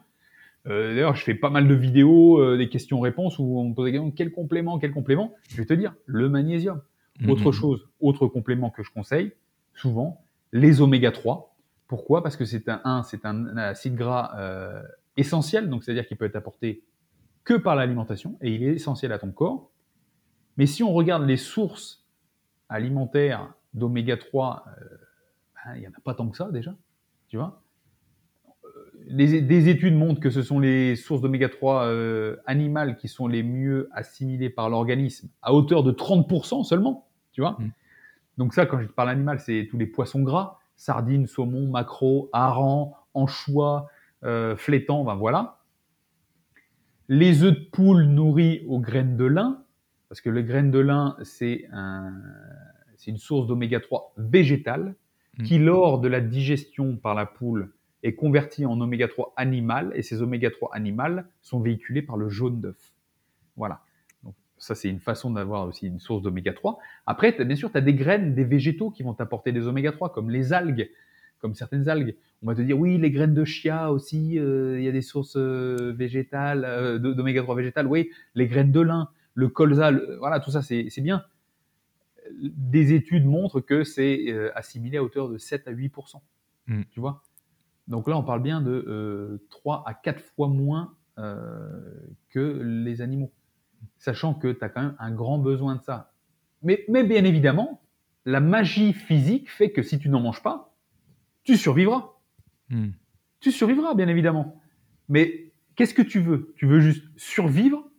Euh, 0.66 0.96
d'ailleurs, 0.96 1.16
je 1.16 1.24
fais 1.24 1.36
pas 1.36 1.50
mal 1.50 1.68
de 1.68 1.74
vidéos, 1.74 2.42
euh, 2.42 2.58
des 2.58 2.70
questions-réponses 2.70 3.40
où 3.40 3.60
on 3.60 3.70
me 3.70 3.74
pose 3.74 3.86
la 3.86 3.92
question 3.92 4.12
quel 4.12 4.32
complément, 4.32 4.80
quel 4.80 4.92
complément 4.92 5.34
Je 5.50 5.58
vais 5.58 5.66
te 5.66 5.74
dire 5.74 5.94
le 6.06 6.28
magnésium. 6.30 6.82
Mm-hmm. 7.20 7.30
Autre 7.30 7.52
chose, 7.52 7.88
autre 8.00 8.28
complément 8.28 8.70
que 8.70 8.84
je 8.84 8.92
conseille 8.92 9.34
souvent, 9.78 10.26
les 10.52 10.82
oméga 10.82 11.12
3. 11.12 11.56
Pourquoi? 11.88 12.22
Parce 12.22 12.36
que 12.36 12.46
c'est 12.46 12.68
un, 12.68 13.04
c'est 13.04 13.26
un 13.26 13.56
acide 13.56 13.96
gras 13.96 14.34
euh, 14.38 14.82
essentiel, 15.16 15.70
donc 15.70 15.84
c'est-à-dire 15.84 16.06
qu'il 16.06 16.18
peut 16.18 16.26
être 16.26 16.36
apporté 16.36 16.84
que 17.46 17.54
par 17.54 17.76
l'alimentation 17.76 18.38
et 18.42 18.54
il 18.54 18.64
est 18.64 18.74
essentiel 18.74 19.14
à 19.14 19.20
ton 19.20 19.32
corps. 19.32 19.72
Mais 20.58 20.66
si 20.66 20.84
on 20.84 20.92
regarde 20.92 21.26
les 21.26 21.38
sources 21.38 22.06
alimentaires 22.68 23.54
d'oméga 23.74 24.18
3, 24.18 24.66
euh, 24.68 24.98
ben, 25.56 25.76
il 25.76 25.82
n'y 25.82 25.88
en 25.88 25.92
a 25.92 26.02
pas 26.04 26.14
tant 26.14 26.28
que 26.28 26.36
ça 26.36 26.52
déjà, 26.52 26.76
tu 27.30 27.38
vois? 27.38 27.62
Des 29.10 29.70
études 29.70 29.96
montrent 29.96 30.20
que 30.20 30.30
ce 30.30 30.42
sont 30.42 30.60
les 30.60 30.96
sources 30.96 31.22
d'oméga 31.22 31.48
3 31.50 31.86
euh, 31.86 32.36
animales 32.46 32.98
qui 32.98 33.08
sont 33.08 33.28
les 33.28 33.42
mieux 33.42 33.90
assimilées 33.94 34.50
par 34.50 34.70
l'organisme 34.70 35.30
à 35.42 35.54
hauteur 35.54 35.84
de 35.84 35.92
30% 35.92 36.64
seulement, 36.64 37.08
tu 37.32 37.42
vois. 37.42 37.58
Mm. 37.60 37.72
Donc 38.38 38.54
ça, 38.54 38.66
quand 38.66 38.82
je 38.82 38.88
parle 38.88 39.10
animal, 39.10 39.40
c'est 39.40 39.68
tous 39.70 39.78
les 39.78 39.88
poissons 39.88 40.22
gras, 40.22 40.60
sardines, 40.76 41.26
saumon, 41.26 41.70
maquereau, 41.70 42.30
hareng, 42.34 42.92
anchois, 43.14 43.88
euh, 44.24 44.56
flétan, 44.56 45.04
ben 45.04 45.16
voilà. 45.16 45.60
Les 47.08 47.44
œufs 47.44 47.54
de 47.54 47.70
poule 47.72 48.04
nourris 48.04 48.64
aux 48.68 48.80
graines 48.80 49.16
de 49.16 49.26
lin, 49.26 49.64
parce 50.10 50.20
que 50.22 50.30
les 50.30 50.44
graines 50.44 50.72
de 50.72 50.80
lin, 50.80 51.16
c'est 51.24 51.66
un, 51.72 52.14
une 53.08 53.18
source 53.18 53.48
d'oméga 53.48 53.80
3 53.80 54.14
végétale 54.18 54.96
mm. 55.38 55.44
qui, 55.44 55.60
lors 55.60 56.00
de 56.00 56.10
la 56.10 56.20
digestion 56.20 56.98
par 56.98 57.16
la 57.16 57.26
poule, 57.26 57.72
est 58.08 58.16
convertie 58.16 58.66
en 58.66 58.80
oméga 58.80 59.08
3 59.08 59.34
animal, 59.38 59.92
et 59.96 60.02
ces 60.02 60.22
oméga 60.22 60.50
3 60.50 60.70
animales 60.74 61.28
sont 61.42 61.60
véhiculés 61.60 62.02
par 62.02 62.18
le 62.18 62.30
jaune 62.30 62.62
d'œuf. 62.62 62.94
Voilà. 63.56 63.82
Ça, 64.60 64.74
c'est 64.74 64.90
une 64.90 65.00
façon 65.00 65.32
d'avoir 65.32 65.68
aussi 65.68 65.88
une 65.88 66.00
source 66.00 66.24
d'oméga 66.24 66.52
3. 66.52 66.80
Après, 67.06 67.32
bien 67.32 67.56
sûr, 67.56 67.72
tu 67.72 67.78
as 67.78 67.82
des 67.82 67.94
graines, 67.94 68.34
des 68.34 68.44
végétaux 68.44 68.90
qui 68.90 69.04
vont 69.04 69.14
t'apporter 69.14 69.52
des 69.52 69.68
oméga 69.68 69.92
3, 69.92 70.12
comme 70.12 70.32
les 70.32 70.52
algues, 70.52 70.90
comme 71.40 71.54
certaines 71.54 71.88
algues. 71.88 72.16
On 72.42 72.48
va 72.48 72.56
te 72.56 72.62
dire, 72.62 72.78
oui, 72.78 72.98
les 72.98 73.12
graines 73.12 73.36
de 73.36 73.46
chia 73.46 73.92
aussi, 73.92 74.40
euh, 74.40 74.80
il 74.80 74.86
y 74.86 74.88
a 74.88 74.92
des 74.92 75.04
sources 75.04 75.38
euh, 75.38 75.94
végétales, 75.96 76.66
euh, 76.66 76.98
d'oméga 76.98 77.44
3 77.44 77.56
végétales. 77.56 77.86
Oui, 77.86 78.10
les 78.34 78.48
graines 78.48 78.72
de 78.72 78.82
lin, 78.82 79.10
le 79.36 79.48
colza, 79.48 79.92
voilà, 80.18 80.40
tout 80.40 80.52
ça, 80.52 80.64
c'est 80.64 81.02
bien. 81.02 81.24
Des 82.42 82.94
études 82.94 83.26
montrent 83.26 83.62
que 83.62 83.84
c'est 83.84 84.52
assimilé 84.56 84.98
à 84.98 85.04
hauteur 85.04 85.30
de 85.30 85.38
7 85.38 85.68
à 85.68 85.72
8 85.72 85.94
mm. 86.68 86.84
Tu 86.90 87.00
vois? 87.00 87.24
Donc 87.88 88.08
là, 88.08 88.18
on 88.18 88.24
parle 88.24 88.42
bien 88.42 88.62
de 88.62 89.46
3 89.50 89.84
à 89.86 89.94
4 89.94 90.22
fois 90.36 90.48
moins 90.48 90.94
que 91.16 92.62
les 92.62 93.02
animaux 93.02 93.32
sachant 93.98 94.34
que 94.34 94.52
tu 94.52 94.64
as 94.64 94.70
quand 94.70 94.82
même 94.82 94.96
un 95.00 95.12
grand 95.12 95.40
besoin 95.40 95.76
de 95.76 95.82
ça. 95.82 96.14
Mais, 96.64 96.86
bien 96.90 97.24
évidemment, 97.24 97.82
la 98.26 98.40
magie 98.40 98.94
physique 98.94 99.50
fait 99.50 99.72
que 99.72 99.84
si 99.84 100.00
tu 100.00 100.10
n'en 100.10 100.20
manges 100.20 100.42
pas, 100.44 100.76
tu 101.44 101.58
survivras. 101.58 102.14
Hmm. 102.70 102.90
Tu 103.40 103.52
survivras, 103.52 103.94
bien 103.94 104.08
évidemment. 104.08 104.60
Mais 105.10 105.52
qu'est-ce 105.76 105.94
que 105.94 106.02
tu 106.02 106.20
veux? 106.20 106.54
Tu 106.58 106.66
veux 106.66 106.80
juste 106.80 107.06
survivre 107.16 107.90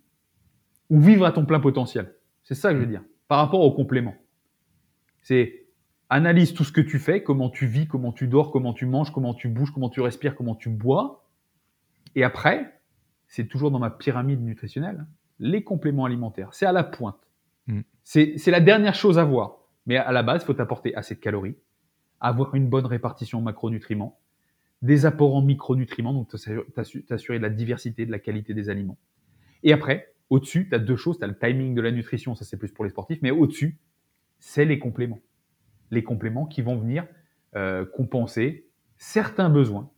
ou 0.91 1.01
vivre 1.01 1.25
à 1.25 1.33
ton 1.33 1.47
plein 1.47 1.61
potentiel? 1.61 2.15
C'est 2.43 2.55
ça 2.55 2.71
que 2.71 2.77
je 2.77 2.81
veux 2.81 2.89
dire. 2.89 3.05
Par 3.29 3.39
rapport 3.39 3.61
au 3.61 3.73
complément. 3.73 4.17
C'est 5.23 5.68
analyse 6.11 6.55
tout 6.55 6.65
ce 6.65 6.73
que 6.73 6.81
tu 6.81 6.99
fais, 6.99 7.23
comment 7.23 7.51
tu 7.51 7.67
vis, 7.67 7.87
comment 7.87 8.13
tu 8.13 8.29
dors, 8.29 8.51
comment 8.51 8.73
tu 8.73 8.87
manges, 8.87 9.13
comment 9.13 9.35
tu 9.35 9.49
bouges, 9.49 9.71
comment 9.73 9.91
tu 9.91 10.01
respires, 10.01 10.35
comment 10.35 10.55
tu 10.55 10.69
bois. 10.69 11.27
Et 12.15 12.25
après, 12.25 12.81
c'est 13.27 13.47
toujours 13.47 13.71
dans 13.71 13.79
ma 13.79 13.91
pyramide 13.91 14.43
nutritionnelle 14.43 15.07
les 15.39 15.63
compléments 15.63 16.05
alimentaires. 16.05 16.55
C'est 16.55 16.67
à 16.67 16.73
la 16.73 16.85
pointe. 16.85 17.29
Mm. 17.67 17.81
C'est 18.03 18.47
la 18.47 18.61
dernière 18.61 18.95
chose 18.95 19.19
à 19.19 19.25
voir. 19.25 19.59
Mais 19.87 19.97
à 19.97 20.13
la 20.13 20.23
base, 20.23 20.43
il 20.43 20.47
faut 20.47 20.55
t'apporter 20.55 20.95
assez 20.95 21.15
de 21.15 21.21
calories, 21.21 21.57
avoir 22.21 22.55
une 22.55 22.69
bonne 22.69 22.87
répartition 22.87 23.41
macronutriments, 23.41 24.19
des 24.83 25.07
apports 25.07 25.35
en 25.35 25.43
micronutriments, 25.43 26.13
donc 26.13 26.29
t'assurer 26.29 27.39
de 27.39 27.43
la 27.43 27.51
diversité, 27.51 28.07
de 28.07 28.11
la 28.11 28.19
qualité 28.19 28.55
des 28.55 28.71
aliments. 28.71 28.99
Et 29.63 29.73
après, 29.73 30.15
au-dessus, 30.31 30.69
tu 30.69 30.75
as 30.75 30.79
deux 30.79 30.97
choses. 30.97 31.19
Tu 31.19 31.25
as 31.25 31.27
le 31.27 31.39
timing 31.39 31.75
de 31.75 31.81
la 31.81 31.91
nutrition, 31.91 32.35
ça 32.35 32.45
c'est 32.45 32.57
plus 32.57 32.71
pour 32.73 32.85
les 32.85 32.91
sportifs, 32.91 33.19
mais 33.23 33.31
au-dessus, 33.31 33.79
c'est 34.39 34.65
les 34.65 34.79
compléments. 34.79 35.21
Les 35.91 36.03
compléments 36.03 36.47
qui 36.47 36.63
vont 36.63 36.77
venir 36.77 37.07
euh, 37.57 37.85
compenser 37.85 38.69
certains 38.99 39.49
besoins 39.49 39.91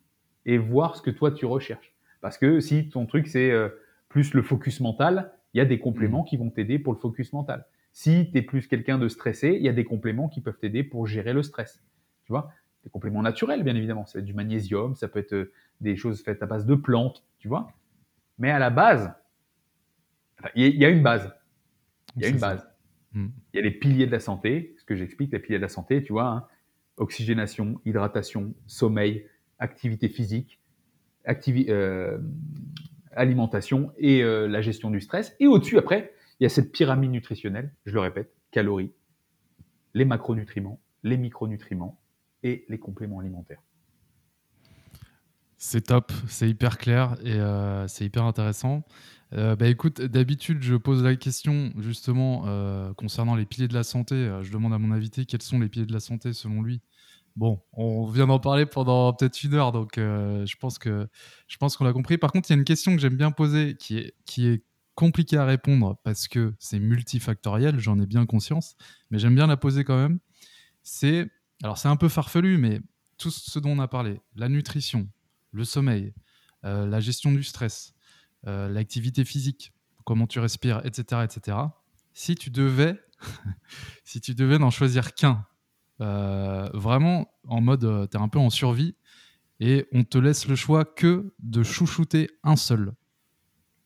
et 0.46 0.58
voir 0.58 0.96
ce 0.96 1.02
que 1.02 1.10
toi 1.10 1.32
tu 1.32 1.46
recherches. 1.46 1.94
Parce 2.20 2.38
que 2.38 2.60
si 2.60 2.88
ton 2.88 3.06
truc 3.06 3.26
c'est 3.26 3.50
euh, 3.50 3.68
plus 4.08 4.34
le 4.34 4.42
focus 4.42 4.80
mental, 4.80 5.32
il 5.54 5.58
y 5.58 5.60
a 5.60 5.64
des 5.64 5.78
compléments 5.78 6.22
mmh. 6.22 6.26
qui 6.26 6.36
vont 6.36 6.50
t'aider 6.50 6.78
pour 6.78 6.92
le 6.92 6.98
focus 6.98 7.32
mental. 7.32 7.66
Si 7.92 8.30
tu 8.30 8.38
es 8.38 8.42
plus 8.42 8.66
quelqu'un 8.66 8.98
de 8.98 9.08
stressé, 9.08 9.56
il 9.58 9.62
y 9.62 9.68
a 9.68 9.72
des 9.72 9.84
compléments 9.84 10.28
qui 10.28 10.40
peuvent 10.40 10.58
t'aider 10.58 10.84
pour 10.84 11.06
gérer 11.06 11.32
le 11.32 11.42
stress. 11.42 11.82
Tu 12.24 12.32
vois? 12.32 12.52
Des 12.84 12.90
compléments 12.90 13.22
naturels, 13.22 13.62
bien 13.62 13.74
évidemment. 13.74 14.06
Ça 14.06 14.14
peut 14.14 14.18
être 14.20 14.24
du 14.24 14.34
magnésium, 14.34 14.94
ça 14.94 15.08
peut 15.08 15.18
être 15.18 15.32
euh, 15.32 15.52
des 15.80 15.96
choses 15.96 16.22
faites 16.22 16.42
à 16.42 16.46
base 16.46 16.66
de 16.66 16.74
plantes, 16.74 17.24
tu 17.38 17.48
vois? 17.48 17.72
Mais 18.38 18.50
à 18.50 18.58
la 18.58 18.70
base, 18.70 19.12
il 20.54 20.76
y 20.76 20.84
a 20.84 20.88
une 20.88 21.02
base. 21.02 21.32
Il 22.16 22.22
y 22.22 22.24
a 22.26 22.28
une 22.28 22.38
base. 22.38 22.66
Mmh. 23.12 23.26
Il 23.52 23.56
y 23.56 23.58
a 23.58 23.62
les 23.62 23.70
piliers 23.70 24.06
de 24.06 24.12
la 24.12 24.20
santé, 24.20 24.74
que 24.90 24.96
j'explique, 24.96 25.30
les 25.30 25.38
piliers 25.38 25.58
de 25.58 25.62
la 25.62 25.68
santé, 25.68 26.02
tu 26.02 26.12
vois, 26.12 26.26
hein. 26.26 26.46
oxygénation, 26.96 27.80
hydratation, 27.84 28.54
sommeil, 28.66 29.24
activité 29.60 30.08
physique, 30.08 30.58
euh, 31.28 32.18
alimentation 33.12 33.92
et 33.98 34.24
euh, 34.24 34.48
la 34.48 34.60
gestion 34.62 34.90
du 34.90 35.00
stress. 35.00 35.36
Et 35.38 35.46
au-dessus, 35.46 35.78
après, 35.78 36.12
il 36.40 36.42
y 36.42 36.46
a 36.46 36.48
cette 36.48 36.72
pyramide 36.72 37.12
nutritionnelle, 37.12 37.72
je 37.86 37.94
le 37.94 38.00
répète, 38.00 38.34
calories, 38.50 38.90
les 39.94 40.04
macronutriments, 40.04 40.80
les 41.04 41.16
micronutriments 41.16 42.00
et 42.42 42.64
les 42.68 42.78
compléments 42.80 43.20
alimentaires. 43.20 43.62
C'est 45.62 45.82
top, 45.82 46.10
c'est 46.26 46.48
hyper 46.48 46.78
clair 46.78 47.16
et 47.22 47.34
euh, 47.34 47.86
c'est 47.86 48.06
hyper 48.06 48.24
intéressant. 48.24 48.82
Euh, 49.34 49.54
bah 49.56 49.68
écoute, 49.68 50.00
d'habitude, 50.00 50.62
je 50.62 50.74
pose 50.74 51.02
la 51.02 51.14
question 51.16 51.72
justement 51.78 52.44
concernant 52.94 53.36
les 53.36 53.44
piliers 53.44 53.68
de 53.68 53.74
la 53.74 53.84
santé. 53.84 54.30
je 54.42 54.50
demande 54.50 54.72
à 54.72 54.78
mon 54.78 54.90
invité 54.90 55.26
quels 55.26 55.42
sont 55.42 55.60
les 55.60 55.68
piliers 55.68 55.86
de 55.86 55.92
la 55.92 56.00
santé 56.00 56.32
selon 56.32 56.62
lui. 56.62 56.80
Bon, 57.36 57.62
on 57.72 58.06
vient 58.06 58.26
d'en 58.26 58.40
parler 58.40 58.66
pendant 58.66 59.12
peut-être 59.12 59.42
une 59.44 59.54
heure, 59.54 59.72
donc 59.72 59.98
euh, 59.98 60.44
je 60.46 60.56
pense 60.56 60.78
je 60.84 61.56
pense 61.58 61.76
qu'on 61.76 61.84
l'a 61.84 61.92
compris. 61.92 62.18
Par 62.18 62.32
contre, 62.32 62.50
il 62.50 62.52
y 62.52 62.56
a 62.56 62.58
une 62.58 62.64
question 62.64 62.94
que 62.94 63.00
j'aime 63.00 63.16
bien 63.16 63.30
poser, 63.30 63.76
qui 63.76 63.98
est 63.98 64.14
qui 64.26 64.48
est 64.48 64.64
compliquée 64.94 65.36
à 65.36 65.44
répondre 65.44 65.96
parce 66.02 66.28
que 66.28 66.54
c'est 66.58 66.78
multifactoriel, 66.78 67.78
j'en 67.78 67.98
ai 68.00 68.06
bien 68.06 68.26
conscience, 68.26 68.76
mais 69.10 69.18
j'aime 69.18 69.34
bien 69.34 69.46
la 69.46 69.56
poser 69.56 69.84
quand 69.84 69.96
même. 69.96 70.18
C'est 70.82 71.30
alors 71.62 71.78
c'est 71.78 71.88
un 71.88 71.96
peu 71.96 72.08
farfelu, 72.08 72.58
mais 72.58 72.80
tout 73.16 73.30
ce 73.30 73.58
dont 73.58 73.70
on 73.70 73.78
a 73.78 73.88
parlé, 73.88 74.20
la 74.34 74.48
nutrition, 74.48 75.08
le 75.52 75.64
sommeil, 75.64 76.14
euh, 76.64 76.86
la 76.86 77.00
gestion 77.00 77.32
du 77.32 77.42
stress, 77.42 77.94
euh, 78.46 78.68
l'activité 78.68 79.24
physique, 79.24 79.72
comment 80.04 80.26
tu 80.26 80.38
respires, 80.40 80.80
etc., 80.84 81.22
etc. 81.24 81.58
Si 82.12 82.34
tu 82.34 82.50
devais, 82.50 83.00
si 84.04 84.20
tu 84.20 84.34
devais 84.34 84.58
n'en 84.58 84.70
choisir 84.70 85.14
qu'un 85.14 85.46
euh, 86.00 86.68
vraiment 86.72 87.32
en 87.46 87.60
mode, 87.60 88.08
tu 88.10 88.16
es 88.16 88.20
un 88.20 88.28
peu 88.28 88.38
en 88.38 88.50
survie 88.50 88.96
et 89.60 89.86
on 89.92 90.04
te 90.04 90.18
laisse 90.18 90.48
le 90.48 90.56
choix 90.56 90.84
que 90.84 91.34
de 91.38 91.62
chouchouter 91.62 92.30
un 92.42 92.56
seul. 92.56 92.94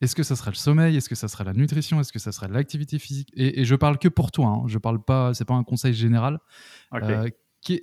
Est-ce 0.00 0.14
que 0.14 0.22
ça 0.22 0.36
serait 0.36 0.50
le 0.50 0.56
sommeil 0.56 0.96
Est-ce 0.96 1.08
que 1.08 1.14
ça 1.14 1.28
serait 1.28 1.44
la 1.44 1.52
nutrition 1.52 2.00
Est-ce 2.00 2.12
que 2.12 2.18
ça 2.18 2.30
serait 2.30 2.48
l'activité 2.48 2.98
physique? 2.98 3.30
Et, 3.34 3.64
je 3.64 3.74
parle 3.74 3.98
que 3.98 4.08
pour 4.08 4.32
toi. 4.32 4.48
Hein. 4.48 4.62
Je 4.66 4.78
parle 4.78 5.02
pas. 5.02 5.34
C'est 5.34 5.44
pas 5.44 5.54
un 5.54 5.64
conseil 5.64 5.94
général. 5.94 6.38
Euh, 6.92 7.28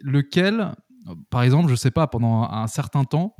lequel, 0.03 0.75
par 1.29 1.41
exemple, 1.41 1.69
je 1.69 1.75
sais 1.75 1.91
pas, 1.91 2.07
pendant 2.07 2.43
un 2.43 2.67
certain 2.67 3.05
temps, 3.05 3.35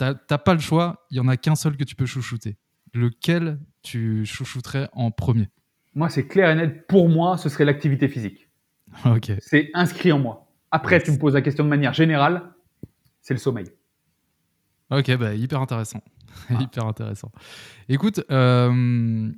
t'as 0.00 0.38
pas 0.38 0.54
le 0.54 0.60
choix. 0.60 1.06
Il 1.10 1.16
y 1.16 1.20
en 1.20 1.28
a 1.28 1.36
qu'un 1.36 1.54
seul 1.54 1.76
que 1.76 1.84
tu 1.84 1.94
peux 1.94 2.06
chouchouter. 2.06 2.56
Lequel 2.94 3.58
tu 3.82 4.24
chouchouterais 4.26 4.88
en 4.92 5.10
premier? 5.10 5.48
Moi, 5.94 6.08
c'est 6.08 6.26
clair 6.26 6.50
et 6.50 6.54
net. 6.54 6.86
Pour 6.86 7.08
moi, 7.08 7.36
ce 7.36 7.48
serait 7.48 7.64
l'activité 7.64 8.08
physique. 8.08 8.48
C'est 9.40 9.70
inscrit 9.74 10.12
en 10.12 10.18
moi. 10.18 10.48
Après, 10.72 11.00
tu 11.00 11.10
me 11.10 11.18
poses 11.18 11.34
la 11.34 11.42
question 11.42 11.64
de 11.64 11.68
manière 11.68 11.92
générale, 11.92 12.52
c'est 13.20 13.34
le 13.34 13.40
sommeil. 13.40 13.66
Ok, 14.90 15.16
bah, 15.16 15.34
hyper 15.34 15.60
intéressant. 15.60 16.02
Ah. 16.48 16.58
hyper 16.60 16.86
intéressant. 16.86 17.32
Écoute, 17.88 18.24
euh, 18.30 19.32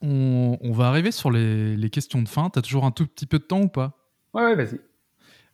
on, 0.00 0.72
va 0.72 0.88
arriver 0.88 1.10
sur 1.12 1.30
les, 1.30 1.90
questions 1.90 2.22
de 2.22 2.28
fin. 2.28 2.48
Tu 2.48 2.58
as 2.58 2.62
toujours 2.62 2.86
un 2.86 2.90
tout 2.90 3.06
petit 3.06 3.26
peu 3.26 3.38
de 3.38 3.44
temps 3.44 3.60
ou 3.60 3.68
pas? 3.68 3.92
Ouais, 4.32 4.44
ouais 4.44 4.54
vas-y. 4.54 4.80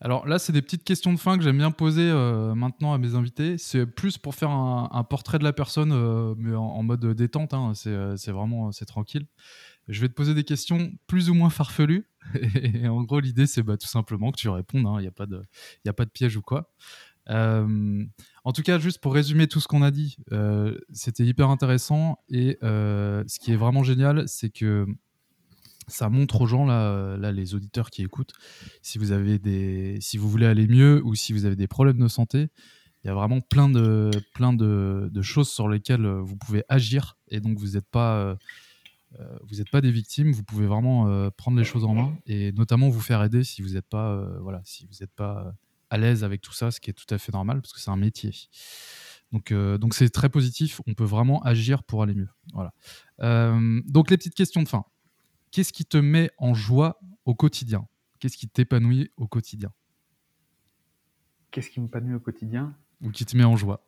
Alors 0.01 0.27
là, 0.27 0.39
c'est 0.39 0.53
des 0.53 0.63
petites 0.63 0.85
questions 0.85 1.13
de 1.13 1.19
fin 1.19 1.39
que 1.39 1.45
j'aime 1.45 1.59
bien 1.59 1.71
poser 1.71 2.09
euh, 2.11 2.55
maintenant 2.55 2.93
à 2.93 2.99
mes 2.99 3.15
invités. 3.15 3.59
C'est 3.59 3.87
plus 3.87 4.19
pour 4.19 4.35
faire 4.35 4.51
un, 4.51 5.05
portrait 5.09 5.39
de 5.39 5.45
la 5.45 5.53
personne, 5.53 5.93
euh, 5.93 6.35
mais 6.37 6.55
en, 6.55 6.83
mode 6.83 7.05
détente. 7.15 7.55
Hein. 7.55 7.73
Euh, 7.87 8.17
c'est 8.17 8.33
vraiment 8.33 8.73
c'est 8.73 8.87
tranquille. 8.87 9.27
Je 9.89 10.01
vais 10.01 10.09
te 10.09 10.15
poser 10.15 10.35
des 10.35 10.45
questions 10.45 10.93
plus 11.07 11.31
ou 11.31 11.35
moins 11.35 11.51
farfelues. 11.51 12.09
Et, 12.55 12.89
en 12.89 13.03
gros, 13.03 13.21
l'idée, 13.21 13.47
c'est 13.47 13.63
bah, 13.63 13.77
tout 13.77 13.87
simplement 13.87 14.33
que 14.33 14.39
tu 14.39 14.49
répondes. 14.49 14.87
Hein. 14.87 14.97
Il 14.99 15.03
n'y 15.03 15.09
a, 15.09 15.13
pas 15.13 15.27
de, 15.27 15.43
a 15.87 15.93
pas 15.93 16.05
de 16.05 16.11
piège 16.11 16.37
ou 16.37 16.43
quoi. 16.43 16.73
en 17.29 18.53
tout 18.55 18.63
cas, 18.63 18.79
juste 18.79 18.99
pour 18.99 19.15
résumer 19.15 19.47
tout 19.47 19.61
ce 19.61 19.69
qu'on 19.69 19.83
a 19.83 19.91
dit, 19.91 20.17
c'était 20.93 21.25
hyper 21.25 21.51
intéressant. 21.51 22.19
Et 22.29 22.59
ce 22.63 23.39
qui 23.39 23.53
est 23.53 23.57
vraiment 23.57 23.85
génial, 23.85 24.27
c'est 24.27 24.51
que 24.51 24.87
ça 25.89 26.09
montre 26.09 26.41
aux 26.43 26.47
gens 26.47 26.65
là, 26.65 27.17
là, 27.17 27.33
les 27.33 27.55
auditeurs 27.55 27.91
qui 27.91 28.03
écoutent, 28.03 28.33
si 28.83 28.99
vous 28.99 29.13
avez 29.13 29.39
des, 29.39 29.99
si 30.01 30.19
vous 30.19 30.29
voulez 30.29 30.47
aller 30.47 30.67
mieux 30.67 31.03
ou 31.05 31.15
si 31.15 31.33
vous 31.33 31.45
avez 31.45 31.57
des 31.57 31.69
problèmes 31.69 31.99
de 31.99 32.09
santé, 32.09 32.49
il 33.05 33.09
y 33.09 33.11
a 33.11 33.15
vraiment 33.15 33.41
plein 33.43 33.69
de, 33.69 34.11
plein 34.33 34.55
de, 34.55 35.23
choses 35.23 35.51
sur 35.51 35.69
lesquelles 35.69 36.07
euh, 36.07 36.23
vous 36.23 36.37
pouvez 36.37 36.65
agir 36.71 37.19
et 37.29 37.41
donc 37.41 37.59
vous 37.59 37.73
n'êtes 37.73 37.89
pas, 37.91 38.17
euh, 38.17 38.35
euh, 39.21 39.39
vous 39.47 39.57
n'êtes 39.57 39.71
pas 39.71 39.83
des 39.83 39.91
victimes. 39.91 40.33
Vous 40.33 40.43
pouvez 40.43 40.67
vraiment 40.67 41.31
prendre 41.33 41.59
les 41.59 41.65
choses 41.65 41.85
en 41.85 41.95
main 41.95 42.17
et 42.27 42.53
notamment 42.53 42.89
vous 42.89 43.01
faire 43.01 43.23
aider 43.23 43.45
si 43.45 43.61
vous 43.61 43.75
n'êtes 43.75 43.87
pas, 43.87 44.25
voilà, 44.41 44.63
si 44.65 44.87
vous 44.87 44.95
n'êtes 45.01 45.13
pas 45.13 45.55
à 45.91 45.99
l'aise 45.99 46.25
avec 46.25 46.41
tout 46.41 46.55
ça, 46.55 46.71
ce 46.71 46.81
qui 46.81 46.91
est 46.91 46.95
tout 46.95 47.13
à 47.15 47.19
fait 47.19 47.33
normal 47.33 47.61
parce 47.61 47.73
que 47.73 47.81
c'est 47.81 47.91
un 47.91 47.97
métier. 47.97 48.33
Donc, 49.33 49.53
donc 49.53 49.95
c'est 49.95 50.09
très 50.09 50.31
positif. 50.31 50.81
On 50.87 50.95
peut 50.95 51.05
vraiment 51.05 51.43
agir 51.43 51.85
pour 51.85 52.03
aller 52.03 52.15
mieux. 52.15 52.29
Voilà. 52.55 52.73
donc 53.87 54.11
les 54.11 54.17
petites 54.17 54.35
questions 54.35 54.63
de 54.63 54.69
fin. 54.69 54.85
Qu'est-ce 55.55 55.73
qui 55.73 55.85
te 55.85 55.97
met 55.97 56.33
en 56.37 56.53
joie 56.53 56.99
au 57.25 57.37
quotidien? 57.37 57.87
Qu'est-ce 58.19 58.37
qui 58.37 58.49
t'épanouit 58.49 59.13
au 59.17 59.29
quotidien? 59.29 59.71
Qu'est-ce 61.53 61.71
qui 61.71 61.81
m'épanouit 61.81 62.17
au 62.17 62.19
quotidien? 62.19 62.75
Ou 63.01 63.13
qui 63.13 63.25
te 63.25 63.37
met 63.37 63.45
en 63.45 63.55
joie? 63.55 63.87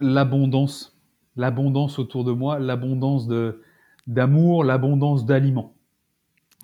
L'abondance. 0.00 0.98
L'abondance 1.36 1.98
autour 1.98 2.24
de 2.24 2.32
moi, 2.32 2.58
l'abondance 2.58 3.26
de, 3.26 3.62
d'amour, 4.06 4.64
l'abondance 4.64 5.26
d'aliments. 5.26 5.76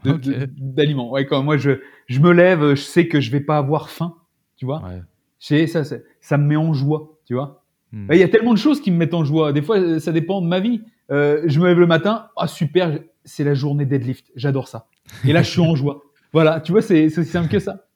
d'aliments. 0.04 1.10
Ouais, 1.10 1.26
quand 1.26 1.42
moi 1.42 1.58
je, 1.58 1.82
je 2.06 2.18
me 2.18 2.32
lève, 2.32 2.70
je 2.70 2.80
sais 2.80 3.08
que 3.08 3.20
je 3.20 3.30
vais 3.30 3.42
pas 3.42 3.58
avoir 3.58 3.90
faim, 3.90 4.16
tu 4.56 4.64
vois? 4.64 4.82
Ouais. 4.82 5.02
Ça, 5.38 5.84
ça, 5.84 5.96
ça, 6.18 6.38
me 6.38 6.46
met 6.46 6.56
en 6.56 6.72
joie, 6.72 7.18
tu 7.26 7.34
vois? 7.34 7.62
Hmm. 7.92 8.10
Il 8.10 8.16
y 8.16 8.22
a 8.22 8.28
tellement 8.28 8.54
de 8.54 8.58
choses 8.58 8.80
qui 8.80 8.90
me 8.90 8.96
mettent 8.96 9.12
en 9.12 9.26
joie. 9.26 9.52
Des 9.52 9.60
fois, 9.60 10.00
ça 10.00 10.12
dépend 10.12 10.40
de 10.40 10.46
ma 10.46 10.60
vie. 10.60 10.80
Euh, 11.10 11.42
je 11.46 11.60
me 11.60 11.66
lève 11.66 11.78
le 11.78 11.86
matin, 11.86 12.28
ah 12.36 12.46
super, 12.46 12.98
c'est 13.24 13.44
la 13.44 13.54
journée 13.54 13.84
deadlift, 13.84 14.30
j'adore 14.36 14.68
ça. 14.68 14.88
Et 15.24 15.32
là, 15.32 15.42
je 15.42 15.50
suis 15.50 15.60
en 15.60 15.74
joie. 15.76 16.02
Voilà, 16.32 16.60
tu 16.60 16.72
vois, 16.72 16.82
c'est 16.82 17.06
aussi 17.06 17.24
simple 17.24 17.48
que 17.48 17.58
ça. 17.58 17.86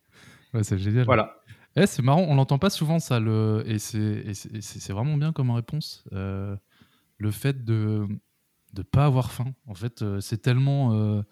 Ouais, 0.54 0.62
c'est 0.62 0.78
génial. 0.78 1.04
Voilà. 1.04 1.36
Eh, 1.76 1.86
c'est 1.86 2.02
marrant, 2.02 2.24
on 2.28 2.34
l'entend 2.34 2.58
pas 2.58 2.70
souvent 2.70 2.98
ça, 2.98 3.20
le... 3.20 3.62
et 3.66 3.78
c'est 3.78 4.92
vraiment 4.92 5.16
bien 5.16 5.32
comme 5.32 5.50
réponse. 5.50 6.04
Euh, 6.12 6.56
le 7.18 7.30
fait 7.30 7.64
de 7.64 8.06
ne 8.76 8.82
pas 8.82 9.06
avoir 9.06 9.30
faim. 9.30 9.54
En 9.66 9.74
fait, 9.74 10.02
euh, 10.02 10.20
c'est 10.20 10.42
tellement, 10.42 11.22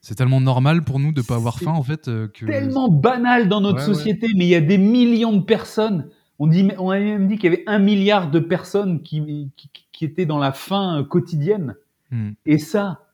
c'est 0.00 0.14
tellement 0.14 0.40
normal 0.40 0.84
pour 0.84 0.98
nous 0.98 1.12
de 1.12 1.20
ne 1.20 1.26
pas 1.26 1.36
avoir 1.36 1.58
faim, 1.58 1.72
en 1.72 1.82
fait. 1.82 2.06
que... 2.06 2.46
tellement 2.46 2.88
banal 2.88 3.48
dans 3.48 3.60
notre 3.60 3.82
société, 3.82 4.28
mais 4.36 4.46
il 4.46 4.50
y 4.50 4.54
a 4.54 4.60
des 4.60 4.78
millions 4.78 5.36
de 5.36 5.42
personnes. 5.42 6.10
On, 6.40 6.48
dit, 6.48 6.68
on 6.78 6.90
a 6.90 6.98
même 6.98 7.28
dit 7.28 7.36
qu'il 7.36 7.52
y 7.52 7.54
avait 7.54 7.64
un 7.68 7.78
milliard 7.78 8.30
de 8.30 8.40
personnes 8.40 9.02
qui, 9.02 9.52
qui, 9.56 9.70
qui 9.92 10.04
étaient 10.04 10.26
dans 10.26 10.38
la 10.38 10.52
faim 10.52 11.06
quotidienne. 11.08 11.76
Hmm. 12.10 12.30
Et 12.46 12.58
ça, 12.58 13.10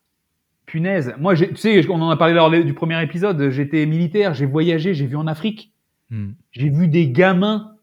punaise. 0.67 1.15
Moi, 1.19 1.35
tu 1.35 1.57
sais, 1.57 1.89
on 1.89 2.01
en 2.03 2.11
a 2.11 2.17
parlé 2.17 2.35
lors 2.35 2.51
du 2.51 2.75
premier 2.75 3.03
épisode. 3.03 3.51
J'étais 3.51 3.87
militaire, 3.87 4.35
j'ai 4.35 4.47
voyagé, 4.47 4.95
j'ai 4.95 5.07
vu 5.07 5.17
en 5.17 5.27
Afrique. 5.27 5.73
Hmm. 6.11 6.33
J'ai 6.51 6.69
vu 6.69 6.89
des 6.89 7.11
gamins 7.11 7.77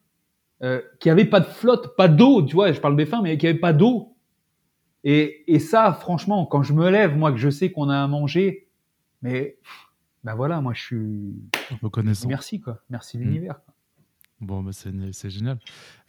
euh, 0.61 0.81
qui 0.99 1.09
avaient 1.09 1.25
pas 1.25 1.39
de 1.39 1.45
flotte, 1.45 1.95
pas 1.95 2.07
d'eau. 2.07 2.43
Tu 2.43 2.53
vois, 2.53 2.71
je 2.71 2.79
parle 2.79 2.95
des 2.95 3.05
fins, 3.05 3.21
mais 3.21 3.37
qui 3.37 3.47
avaient 3.47 3.59
pas 3.59 3.73
d'eau. 3.73 4.15
Et, 5.03 5.43
et, 5.53 5.59
ça, 5.59 5.91
franchement, 5.93 6.45
quand 6.45 6.63
je 6.63 6.71
me 6.71 6.89
lève, 6.89 7.17
moi, 7.17 7.33
que 7.33 7.37
je 7.37 7.49
sais 7.49 7.71
qu'on 7.71 7.89
a 7.89 8.01
à 8.01 8.07
manger, 8.07 8.67
mais 9.21 9.57
ben 10.23 10.35
voilà, 10.35 10.61
moi, 10.61 10.73
je 10.73 10.81
suis 10.81 11.33
reconnaissant. 11.81 12.29
Merci 12.29 12.61
quoi, 12.61 12.79
merci 12.89 13.17
hmm. 13.17 13.21
l'univers. 13.21 13.59
Bon, 14.43 14.61
bah, 14.61 14.71
c'est 14.73 15.29
génial. 15.29 15.59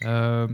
Euh, 0.02 0.48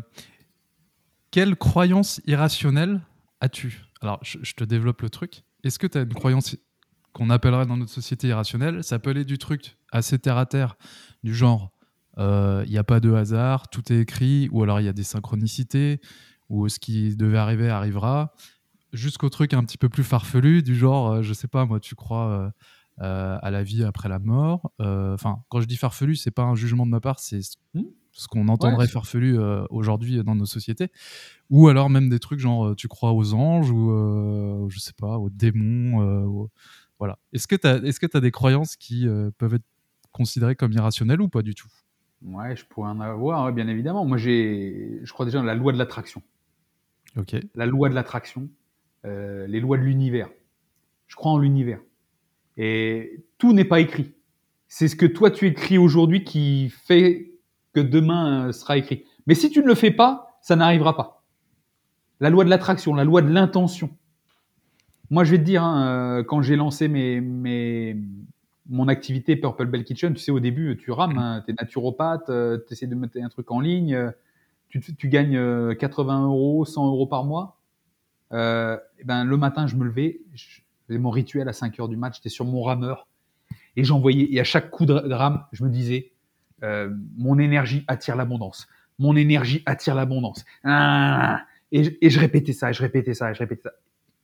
quelle 1.30 1.56
croyance 1.56 2.20
irrationnelle 2.26 3.00
as-tu? 3.40 3.82
Alors, 4.00 4.18
je, 4.22 4.52
te 4.54 4.64
développe 4.64 5.02
le 5.02 5.10
truc. 5.10 5.42
Est-ce 5.64 5.78
que 5.78 5.86
tu 5.86 5.98
as 5.98 6.02
une 6.02 6.14
croyance 6.14 6.56
qu'on 7.12 7.30
appellerait 7.30 7.66
dans 7.66 7.76
notre 7.76 7.92
société 7.92 8.28
irrationnelle? 8.28 8.84
Ça 8.84 8.98
peut 8.98 9.10
aller 9.10 9.24
du 9.24 9.38
truc 9.38 9.76
assez 9.92 10.18
terre 10.18 10.36
à 10.36 10.46
terre, 10.46 10.76
du 11.22 11.34
genre 11.34 11.72
il 12.16 12.22
euh, 12.22 12.66
n'y 12.66 12.76
a 12.76 12.84
pas 12.84 13.00
de 13.00 13.12
hasard, 13.12 13.68
tout 13.68 13.92
est 13.92 14.00
écrit, 14.00 14.48
ou 14.50 14.62
alors 14.62 14.80
il 14.80 14.84
y 14.84 14.88
a 14.88 14.92
des 14.92 15.04
synchronicités, 15.04 16.00
ou 16.48 16.68
ce 16.68 16.78
qui 16.78 17.16
devait 17.16 17.38
arriver 17.38 17.70
arrivera, 17.70 18.34
jusqu'au 18.92 19.28
truc 19.28 19.54
un 19.54 19.64
petit 19.64 19.78
peu 19.78 19.88
plus 19.88 20.04
farfelu, 20.04 20.62
du 20.62 20.74
genre, 20.74 21.12
euh, 21.12 21.22
je 21.22 21.32
sais 21.32 21.48
pas, 21.48 21.64
moi, 21.64 21.80
tu 21.80 21.94
crois 21.94 22.52
euh, 23.00 23.38
à 23.40 23.50
la 23.50 23.62
vie 23.62 23.84
après 23.84 24.08
la 24.08 24.18
mort. 24.18 24.72
Enfin, 24.78 25.42
quand 25.48 25.60
je 25.60 25.66
dis 25.66 25.76
farfelu, 25.76 26.16
c'est 26.16 26.30
pas 26.30 26.42
un 26.42 26.54
jugement 26.54 26.86
de 26.86 26.90
ma 26.90 27.00
part, 27.00 27.18
c'est 27.18 27.40
hmm 27.74 27.82
ce 28.12 28.28
qu'on 28.28 28.48
entendrait 28.48 28.88
farfelu 28.88 29.38
euh, 29.38 29.64
aujourd'hui 29.70 30.22
dans 30.22 30.34
nos 30.34 30.46
sociétés, 30.46 30.90
ou 31.48 31.68
alors 31.68 31.90
même 31.90 32.08
des 32.08 32.18
trucs 32.18 32.40
genre 32.40 32.68
euh, 32.68 32.74
tu 32.74 32.88
crois 32.88 33.12
aux 33.12 33.34
anges 33.34 33.70
ou 33.70 33.90
euh, 33.90 34.68
je 34.68 34.78
sais 34.78 34.92
pas 34.92 35.18
aux 35.18 35.30
démons, 35.30 36.48
voilà. 36.98 37.18
Est-ce 37.32 37.46
que 37.46 37.56
tu 37.56 37.66
as 37.66 37.76
est-ce 37.76 37.98
que 37.98 38.06
as 38.14 38.20
des 38.20 38.30
croyances 38.30 38.76
qui 38.76 39.06
peuvent 39.38 39.54
être 39.54 39.64
considérées 40.12 40.54
comme 40.54 40.72
irrationnelles 40.72 41.22
ou 41.22 41.28
pas 41.28 41.42
du 41.42 41.54
tout? 41.54 41.68
Ouais, 42.22 42.54
je 42.54 42.66
pourrais 42.66 42.90
en 42.90 43.00
avoir, 43.00 43.50
bien 43.54 43.68
évidemment. 43.68 44.04
Moi, 44.04 44.18
j'ai, 44.18 45.00
je 45.02 45.10
crois 45.10 45.24
déjà 45.24 45.38
dans 45.38 45.44
la 45.44 45.54
loi 45.54 45.72
de 45.72 45.78
l'attraction. 45.78 46.22
Ok. 47.16 47.36
La 47.54 47.64
loi 47.64 47.88
de 47.88 47.94
l'attraction, 47.94 48.50
les 49.04 49.60
lois 49.60 49.78
de 49.78 49.82
l'univers. 49.82 50.28
Je 51.06 51.16
crois 51.16 51.32
en 51.32 51.38
l'univers. 51.38 51.80
Et 52.56 53.24
tout 53.38 53.52
n'est 53.52 53.64
pas 53.64 53.80
écrit. 53.80 54.14
C'est 54.68 54.88
ce 54.88 54.96
que 54.96 55.06
toi 55.06 55.30
tu 55.30 55.46
écris 55.46 55.78
aujourd'hui 55.78 56.24
qui 56.24 56.68
fait 56.68 57.32
que 57.74 57.80
demain 57.80 58.48
euh, 58.48 58.52
sera 58.52 58.76
écrit. 58.76 59.04
Mais 59.26 59.34
si 59.34 59.50
tu 59.50 59.60
ne 59.60 59.66
le 59.66 59.74
fais 59.74 59.90
pas, 59.90 60.38
ça 60.42 60.56
n'arrivera 60.56 60.96
pas. 60.96 61.24
La 62.20 62.30
loi 62.30 62.44
de 62.44 62.50
l'attraction, 62.50 62.94
la 62.94 63.04
loi 63.04 63.22
de 63.22 63.30
l'intention. 63.30 63.90
Moi, 65.10 65.24
je 65.24 65.32
vais 65.32 65.38
te 65.38 65.42
dire, 65.42 65.64
hein, 65.64 66.18
euh, 66.18 66.22
quand 66.22 66.42
j'ai 66.42 66.54
lancé 66.54 66.86
mes, 66.86 67.20
mes, 67.20 67.96
mon 68.68 68.86
activité 68.88 69.36
Purple 69.36 69.66
Bell 69.66 69.84
Kitchen, 69.84 70.14
tu 70.14 70.20
sais, 70.20 70.30
au 70.30 70.38
début, 70.38 70.76
tu 70.76 70.92
rames, 70.92 71.18
hein, 71.18 71.42
tu 71.44 71.50
es 71.50 71.54
naturopathe, 71.58 72.28
euh, 72.28 72.58
tu 72.66 72.74
essaies 72.74 72.86
de 72.86 72.94
mettre 72.94 73.18
un 73.20 73.28
truc 73.28 73.50
en 73.50 73.58
ligne, 73.60 74.12
tu, 74.68 74.80
tu 74.80 75.08
gagnes 75.08 75.74
80 75.74 76.26
euros, 76.26 76.64
100 76.64 76.86
euros 76.86 77.06
par 77.06 77.24
mois. 77.24 77.60
Euh, 78.32 78.78
et 78.98 79.04
ben, 79.04 79.24
le 79.24 79.36
matin, 79.36 79.66
je 79.66 79.76
me 79.76 79.84
levais, 79.84 80.20
mon 80.98 81.10
rituel 81.10 81.48
à 81.48 81.52
5 81.52 81.78
heures 81.80 81.88
du 81.88 81.96
match, 81.96 82.16
j'étais 82.16 82.28
sur 82.28 82.44
mon 82.44 82.62
rameur, 82.62 83.06
et 83.76 83.84
j'envoyais, 83.84 84.28
et 84.32 84.40
à 84.40 84.44
chaque 84.44 84.70
coup 84.70 84.86
de 84.86 84.92
rame, 84.92 85.44
je 85.52 85.64
me 85.64 85.70
disais, 85.70 86.12
euh, 86.62 86.90
mon 87.16 87.38
énergie 87.38 87.84
attire 87.88 88.16
l'abondance. 88.16 88.68
Mon 88.98 89.16
énergie 89.16 89.62
attire 89.66 89.94
l'abondance. 89.94 90.44
Ah, 90.64 91.42
et, 91.72 92.10
je, 92.10 92.20
répétais 92.20 92.52
ça, 92.52 92.70
et 92.70 92.72
je 92.72 92.82
répétais 92.82 93.14
ça, 93.14 93.30
et 93.30 93.34
je 93.34 93.38
répétais 93.38 93.62
ça. 93.62 93.72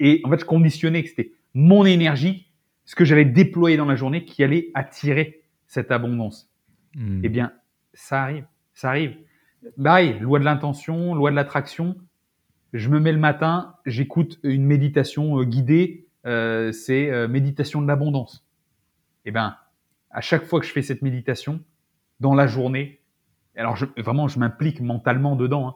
Et 0.01 0.20
en 0.24 0.30
fait, 0.30 0.40
je 0.40 0.44
conditionnais 0.44 1.02
que 1.02 1.09
c'était 1.09 1.32
mon 1.55 1.86
énergie, 1.86 2.51
ce 2.84 2.94
que 2.94 3.05
j'allais 3.05 3.24
déployer 3.24 3.76
dans 3.76 3.86
la 3.86 3.97
journée, 3.97 4.24
qui 4.24 4.44
allait 4.44 4.70
attirer 4.74 5.43
cette 5.66 5.90
abondance. 5.90 6.51
Hmm. 6.94 7.20
Eh 7.24 7.28
bien, 7.28 7.52
ça 7.94 8.22
arrive, 8.22 8.44
ça 8.74 8.90
arrive. 8.90 9.16
Bye, 9.78 10.18
loi 10.20 10.38
de 10.38 10.44
l'intention, 10.44 11.14
loi 11.14 11.30
de 11.30 11.36
l'attraction. 11.36 11.97
Je 12.72 12.90
me 12.90 13.01
mets 13.01 13.12
le 13.12 13.18
matin, 13.18 13.76
j'écoute 13.86 14.38
une 14.43 14.64
méditation 14.64 15.40
euh, 15.40 15.44
guidée, 15.44 16.05
euh, 16.27 16.73
c'est 16.73 17.28
méditation 17.28 17.81
de 17.81 17.86
l'abondance. 17.86 18.47
Eh 19.24 19.31
ben, 19.31 19.57
à 20.11 20.20
chaque 20.20 20.44
fois 20.44 20.61
que 20.61 20.66
je 20.66 20.73
fais 20.73 20.82
cette 20.82 21.03
méditation, 21.03 21.61
dans 22.20 22.35
la 22.35 22.47
journée. 22.47 23.01
Alors 23.57 23.77
vraiment, 23.97 24.28
je 24.28 24.39
m'implique 24.39 24.81
mentalement 24.81 25.36
dedans. 25.36 25.69
Hein. 25.69 25.74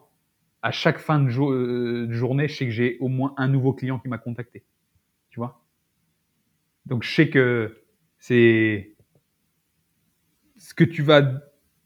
À 0.63 0.71
chaque 0.71 0.99
fin 0.99 1.19
de, 1.21 1.31
euh, 1.31 2.13
journée, 2.13 2.49
je 2.49 2.57
sais 2.57 2.67
que 2.67 2.71
j'ai 2.71 2.99
au 3.01 3.09
moins 3.09 3.35
un 3.37 3.49
nouveau 3.49 3.73
client 3.73 3.99
qui 3.99 4.09
m'a 4.09 4.19
contacté. 4.19 4.65
Tu 5.31 5.39
vois? 5.39 5.63
Donc 6.87 7.03
je 7.03 7.15
sais 7.15 7.31
que 7.31 7.83
c'est 8.19 8.95
ce 10.57 10.75
que 10.75 10.85
tu 10.85 11.03
vas, 11.03 11.41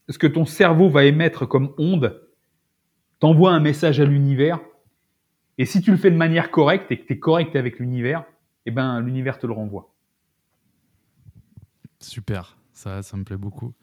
ce 0.09 0.17
que 0.17 0.27
ton 0.27 0.45
cerveau 0.45 0.89
va 0.89 1.05
émettre 1.05 1.47
comme 1.47 1.73
onde, 1.77 2.21
t'envoie 3.19 3.51
un 3.51 3.61
message 3.61 3.99
à 3.99 4.05
l'univers. 4.05 4.59
Et 5.57 5.65
si 5.65 5.81
tu 5.81 5.91
le 5.91 5.97
fais 5.97 6.11
de 6.11 6.17
manière 6.17 6.51
correcte 6.51 6.91
et 6.91 6.99
que 6.99 7.05
tu 7.05 7.13
es 7.13 7.19
correct 7.19 7.55
avec 7.55 7.79
l'univers, 7.79 8.25
eh 8.65 8.71
ben 8.71 8.99
l'univers 9.01 9.37
te 9.37 9.47
le 9.47 9.53
renvoie. 9.53 9.93
Super. 11.99 12.57
Ça, 12.75 13.01
ça 13.01 13.15
me 13.15 13.23
plaît 13.23 13.37
beaucoup. 13.37 13.73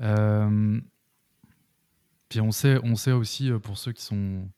Euh, 0.00 0.80
puis 2.30 2.40
on 2.40 2.50
sait, 2.50 2.78
on 2.82 2.96
sait 2.96 3.12
aussi, 3.12 3.50
euh, 3.50 3.58
pour 3.58 3.76
ceux 3.76 3.92
qui 3.92 4.02
sont, 4.02 4.48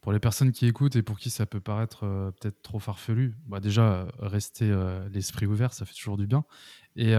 pour 0.00 0.12
les 0.12 0.18
personnes 0.18 0.50
qui 0.50 0.66
écoutent 0.66 0.96
et 0.96 1.02
pour 1.02 1.18
qui 1.18 1.28
ça 1.28 1.44
peut 1.44 1.60
paraître 1.60 2.04
euh, 2.04 2.30
peut-être 2.30 2.62
trop 2.62 2.78
farfelu, 2.78 3.36
bah 3.46 3.60
déjà, 3.60 4.08
rester 4.18 4.74
l'esprit 5.12 5.46
ouvert, 5.46 5.74
ça 5.74 5.84
fait 5.84 5.94
toujours 5.94 6.16
du 6.16 6.26
bien. 6.26 6.44
Et, 6.96 7.12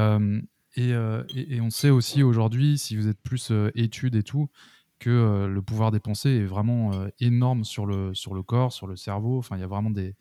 et, 0.76 0.92
et, 1.36 1.62
on 1.62 1.70
sait 1.70 1.90
aussi 1.90 2.24
aujourd'hui, 2.24 2.78
si 2.78 2.96
vous 2.96 3.08
êtes 3.08 3.22
plus 3.22 3.52
études 3.76 4.16
et 4.16 4.24
tout, 4.24 4.50
que 4.98 5.46
le 5.46 5.62
pouvoir 5.62 5.92
des 5.92 6.00
pensées 6.00 6.32
est 6.32 6.46
vraiment 6.46 6.92
énorme 7.20 7.64
sur 7.64 7.86
le, 7.86 8.14
sur 8.14 8.34
le 8.34 8.44
corps, 8.44 8.74
sur 8.74 8.88
le 8.88 8.96
cerveau. 8.96 9.38
Enfin, 9.38 9.58
il 9.58 9.62
y 9.62 9.64
a 9.64 9.68
vraiment 9.68 9.92
des. 9.92 10.16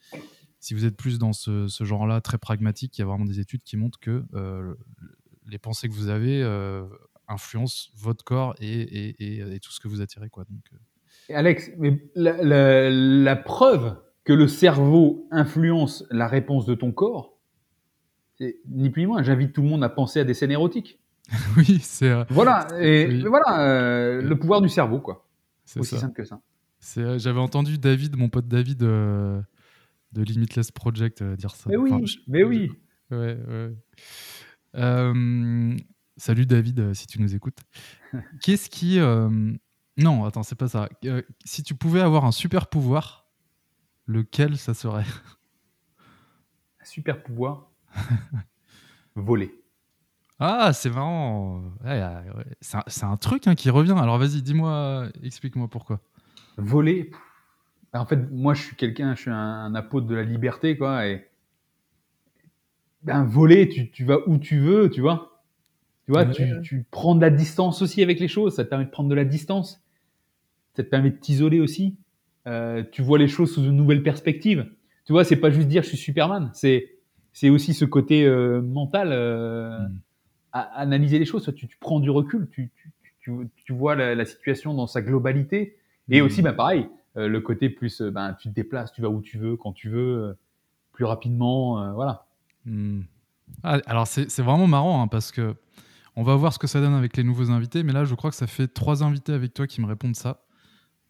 Si 0.61 0.75
vous 0.75 0.85
êtes 0.85 0.97
plus 0.97 1.19
dans 1.19 1.33
ce, 1.33 1.69
ce 1.69 1.85
genre-là, 1.85 2.21
très 2.21 2.39
pragmatique, 2.39 2.99
il 2.99 3.01
y 3.01 3.05
a 3.05 3.07
vraiment 3.07 3.25
des 3.25 3.41
études 3.41 3.63
qui 3.63 3.77
montrent 3.77 4.01
que 4.01 4.25
les 5.47 5.59
pensées 5.59 5.89
que 5.89 5.95
vous 5.95 6.09
avez 6.09 6.43
influencent 7.29 7.91
votre 7.97 8.25
corps 8.25 8.55
et, 8.61 9.37
et, 9.41 9.61
tout 9.61 9.71
ce 9.71 9.81
que 9.81 9.89
vous 9.89 10.01
attirez. 10.01 10.29
Quoi. 10.31 10.45
Donc, 10.45 10.65
Alex, 11.33 11.71
mais 11.79 12.03
la, 12.15 12.91
la, 12.91 13.37
preuve 13.37 13.97
que 14.25 14.33
le 14.33 14.49
cerveau 14.49 15.27
influence 15.31 16.05
la 16.11 16.27
réponse 16.27 16.67
de 16.67 16.75
ton 16.75 16.93
corps, 16.93 17.39
c'est 18.39 18.57
ni 18.69 18.91
plus 18.91 19.03
ni 19.03 19.07
moins. 19.07 19.23
J'invite 19.23 19.53
tout 19.53 19.63
le 19.63 19.69
monde 19.69 19.85
à 19.85 19.89
penser 19.89 20.21
à 20.21 20.25
des 20.25 20.35
scènes 20.35 20.51
érotiques. 20.51 20.99
oui, 21.57 21.81
c'est. 21.83 22.11
Euh, 22.11 22.25
voilà, 22.31 22.67
et 22.81 23.23
voilà, 23.25 23.61
euh, 23.61 24.23
le 24.23 24.39
pouvoir 24.39 24.63
du 24.63 24.69
cerveau, 24.69 25.01
quoi. 25.01 25.27
C'est 25.65 25.81
aussi 25.81 25.99
simple 25.99 26.15
que 26.15 26.25
ça. 26.25 26.41
Euh, 26.97 27.19
j'avais 27.19 27.41
entendu 27.41 27.77
David, 27.77 28.17
mon 28.17 28.29
pote 28.29 28.49
David 28.49 28.83
de 30.13 30.23
Limitless 30.23 30.71
Project, 30.71 31.23
dire 31.23 31.55
ça. 31.55 31.69
Mais 31.71 31.77
oui, 31.77 31.93
mais 32.27 32.45
oui. 32.45 32.71
Ouais, 33.11 33.39
ouais. 34.75 35.77
salut 36.17 36.47
David, 36.47 36.95
si 36.95 37.07
tu 37.07 37.21
nous 37.21 37.35
écoutes. 37.35 37.59
Qu'est-ce 38.43 38.71
qui. 38.71 38.99
Non, 39.99 40.25
attends, 40.25 40.43
c'est 40.43 40.55
pas 40.55 40.69
ça. 40.69 40.89
si 41.45 41.63
tu 41.63 41.75
pouvais 41.75 42.01
avoir 42.01 42.25
un 42.25 42.33
super 42.33 42.69
pouvoir, 42.69 43.29
lequel 44.07 44.57
ça 44.57 44.75
serait? 44.75 45.05
Un 46.81 46.85
super 46.85 47.23
pouvoir? 47.23 47.71
Voler. 49.15 49.53
Ah, 50.39 50.73
c'est 50.73 50.91
marrant. 50.91 51.65
c'est 52.61 53.05
un, 53.05 53.17
truc 53.17 53.49
hein, 53.49 53.57
qui 53.57 53.71
revient. 53.71 53.97
Alors 53.99 54.19
vas-y, 54.19 54.41
dis-moi, 54.41 55.09
explique-moi 55.23 55.69
pourquoi. 55.69 56.01
Voler. 56.57 57.11
En 57.95 58.07
fait, 58.07 58.31
moi, 58.31 58.55
je 58.55 58.63
suis 58.63 58.77
quelqu'un, 58.77 59.15
je 59.15 59.23
suis 59.23 59.31
un, 59.31 59.75
apôtre 59.75 60.07
de 60.07 60.15
la 60.15 60.23
liberté, 60.23 60.77
quoi. 60.77 61.07
Et 61.07 61.27
ben, 63.03 63.25
voler, 63.25 63.69
tu, 63.69 64.05
vas 64.05 64.19
où 64.27 64.39
tu 64.39 64.59
veux, 64.59 64.91
tu 64.91 65.01
vois. 65.01 65.43
Tu 66.05 66.13
vois, 66.13 66.25
tu, 66.27 66.87
prends 66.91 67.15
de 67.15 67.21
la 67.21 67.31
distance 67.31 67.83
aussi 67.83 68.03
avec 68.03 68.21
les 68.21 68.29
choses. 68.29 68.55
Ça 68.57 68.65
te 68.65 68.71
permet 68.71 68.85
de 68.85 68.91
prendre 68.91 69.09
de 69.09 69.15
la 69.15 69.25
distance. 69.25 69.83
Ça 70.75 70.83
te 70.83 70.89
permet 70.89 71.11
de 71.11 71.17
t'isoler 71.17 71.61
aussi. 71.61 71.97
Euh, 72.47 72.83
tu 72.93 73.03
vois 73.03 73.19
les 73.19 73.29
choses 73.29 73.53
sous 73.53 73.65
une 73.65 73.77
nouvelle 73.77 74.03
perspective. 74.03 74.71
Tu 75.05 75.13
vois, 75.13 75.25
c'est 75.25 75.37
pas 75.37 75.51
juste 75.51 75.69
dire 75.69 75.83
je 75.83 75.89
suis 75.89 75.99
Superman. 75.99 76.51
C'est 76.55 76.95
c'est 77.33 77.51
aussi 77.51 77.75
ce 77.75 77.85
côté 77.85 78.25
euh, 78.25 78.63
mental. 78.63 79.11
Euh, 79.13 79.79
mm 79.81 80.01
analyser 80.53 81.19
les 81.19 81.25
choses. 81.25 81.53
Tu, 81.57 81.67
tu 81.69 81.77
prends 81.79 82.01
du 82.01 82.11
recul, 82.11 82.49
tu, 82.51 82.71
tu, 83.21 83.33
tu 83.55 83.73
vois 83.73 83.95
la, 83.95 84.15
la, 84.15 84.25
situation 84.25 84.75
dans 84.75 84.87
sa 84.87 85.03
globalité. 85.03 85.77
Et 86.11 86.21
mmh. 86.21 86.25
aussi, 86.25 86.43
bah, 86.43 86.53
pareil, 86.53 86.89
le 87.27 87.41
côté 87.41 87.71
plus, 87.71 88.01
euh, 88.01 88.11
ben, 88.11 88.35
tu 88.35 88.49
te 88.49 88.55
déplaces, 88.55 88.93
tu 88.93 89.03
vas 89.03 89.09
où 89.09 89.21
tu 89.21 89.39
veux, 89.39 89.57
quand 89.57 89.73
tu 89.73 89.89
veux, 89.89 90.19
euh, 90.19 90.35
plus 90.93 91.05
rapidement, 91.05 91.95
voilà. 91.95 92.27
Mmh. 92.65 93.03
Ah, 93.63 93.79
alors 93.87 94.07
c'est 94.07 94.41
vraiment 94.41 94.67
marrant 94.67 95.01
hein, 95.01 95.07
parce 95.07 95.33
que 95.33 95.55
on 96.17 96.23
va 96.23 96.35
voir 96.35 96.53
ce 96.53 96.59
que 96.59 96.67
ça 96.67 96.81
donne 96.81 96.93
avec 96.93 97.17
les 97.17 97.23
nouveaux 97.23 97.51
invités, 97.51 97.83
mais 97.83 97.93
là 97.93 98.05
je 98.05 98.15
crois 98.15 98.31
que 98.31 98.37
ça 98.37 98.49
fait 98.49 98.67
trois 98.67 99.05
invités 99.05 99.33
avec 99.33 99.55
toi 99.55 99.67
qui 99.67 99.81
me 99.81 99.87
répondent 99.87 100.17
ça. 100.17 100.45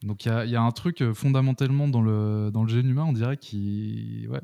Donc 0.03 0.27
il 0.27 0.29
y, 0.29 0.51
y 0.51 0.57
a, 0.57 0.63
un 0.63 0.71
truc 0.71 1.03
fondamentalement 1.15 1.89
dans 1.89 2.03
le, 2.03 2.51
dans 2.53 2.63
le 2.63 2.69
gène 2.69 2.89
humain, 2.89 3.07
on 3.09 3.15
dirait, 3.15 3.39
qui, 3.39 4.27
ouais, 4.29 4.43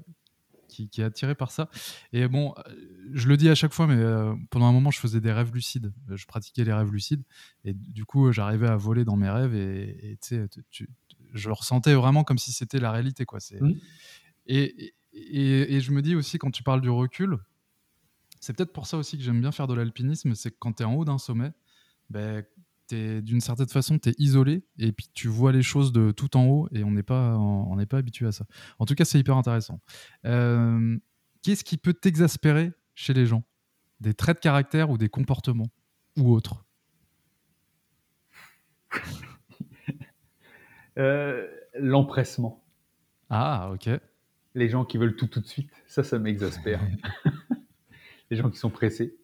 qui, 0.83 1.01
est 1.01 1.05
attiré 1.05 1.35
par 1.35 1.51
ça. 1.51 1.69
Et 2.13 2.27
bon, 2.29 2.55
euh, 2.59 2.73
je 3.13 3.29
le 3.29 3.37
dis 3.37 3.49
à 3.49 3.55
chaque 3.55 3.73
fois, 3.73 3.87
mais 3.87 3.97
euh, 3.97 4.35
pendant 4.51 4.67
un 4.67 4.73
moment, 4.73 4.91
je 4.91 4.99
faisais 4.99 5.21
des 5.21 5.33
rêves 5.33 5.53
lucides. 5.55 5.93
Euh, 6.11 6.17
je 6.17 6.27
pratiquais 6.27 6.65
les 6.65 6.73
rêves 6.73 6.93
lucides. 6.93 7.23
Et 7.65 7.73
du 7.75 8.05
coup, 8.05 8.33
j'arrivais 8.33 8.69
à 8.69 8.77
voler 8.77 9.05
dans 9.05 9.17
mes 9.17 9.31
rêves. 9.31 9.55
Et 9.55 10.19
tu 10.21 10.89
je 11.35 11.49
le 11.49 11.53
ressentais 11.53 11.95
vraiment 11.95 12.25
comme 12.25 12.39
si 12.39 12.53
c'était 12.53 12.79
la 12.79 12.93
réalité. 12.93 13.25
Quoi. 13.25 13.41
Mmh. 13.61 13.73
Et, 14.47 14.95
et, 15.13 15.77
et, 15.77 15.81
je 15.81 15.93
me 15.93 16.01
dis 16.01 16.15
aussi, 16.15 16.39
quand 16.39 16.51
tu 16.51 16.63
parles 16.63 16.81
du 16.81 16.91
recul, 16.91 17.39
c'est 18.41 18.57
peut-être 18.57 18.73
pour 18.73 18.87
ça 18.87 18.97
aussi 18.97 19.17
que 19.17 19.25
j'aime 19.25 19.41
bien 19.41 19.53
faire 19.53 19.67
de 19.67 19.75
l'alpinisme, 19.75 20.35
c'est 20.35 20.51
que 20.51 20.57
quand 20.59 20.75
tu 20.75 20.83
es 20.83 20.87
en 20.87 20.95
haut 20.95 21.05
d'un 21.05 21.19
sommet, 21.19 21.53
ben, 22.11 22.45
d'une 22.91 23.41
certaine 23.41 23.69
façon, 23.69 23.99
tu 23.99 24.11
es 24.11 24.15
isolé 24.19 24.63
et 24.79 24.93
puis 24.93 25.09
tu 25.15 25.29
vois 25.29 25.53
les 25.53 25.63
choses 25.63 25.93
de 25.93 26.11
tout 26.11 26.37
en 26.37 26.45
haut 26.47 26.69
et 26.73 26.85
on 26.85 26.91
n'est 26.91 27.03
pas, 27.03 27.37
on 27.37 27.77
n'est 27.77 27.87
pas 27.87 27.99
habitué 27.99 28.27
à 28.27 28.33
ça. 28.33 28.45
En 28.79 28.85
tout 28.85 28.95
cas, 28.95 29.05
c'est 29.05 29.19
hyper 29.19 29.37
intéressant. 29.37 29.81
Euh, 30.27 30.99
qu'est-ce 31.43 31.65
qui 31.65 31.79
peut 31.79 31.95
t'exaspérer 31.95 32.73
chez 32.95 33.15
les 33.15 33.27
gens? 33.27 33.45
Des 34.01 34.15
traits 34.15 34.37
de 34.37 34.41
caractère 34.41 34.91
ou 34.91 34.99
des 34.99 35.09
comportements 35.09 35.71
ou 36.19 36.33
autres? 36.33 36.65
Euh, 40.99 41.47
L'empressement. 41.79 42.63
Ah, 43.31 43.71
ok. 43.73 43.91
Les 44.55 44.69
gens 44.69 44.85
qui 44.85 44.99
veulent 44.99 45.17
tout 45.17 45.27
tout 45.27 45.41
de 45.41 45.47
suite, 45.47 45.71
ça, 45.87 46.03
ça 46.03 46.19
m'exaspère. 46.19 46.81
les 48.31 48.37
gens 48.37 48.51
qui 48.51 48.59
sont 48.59 48.71
pressés. 48.71 49.17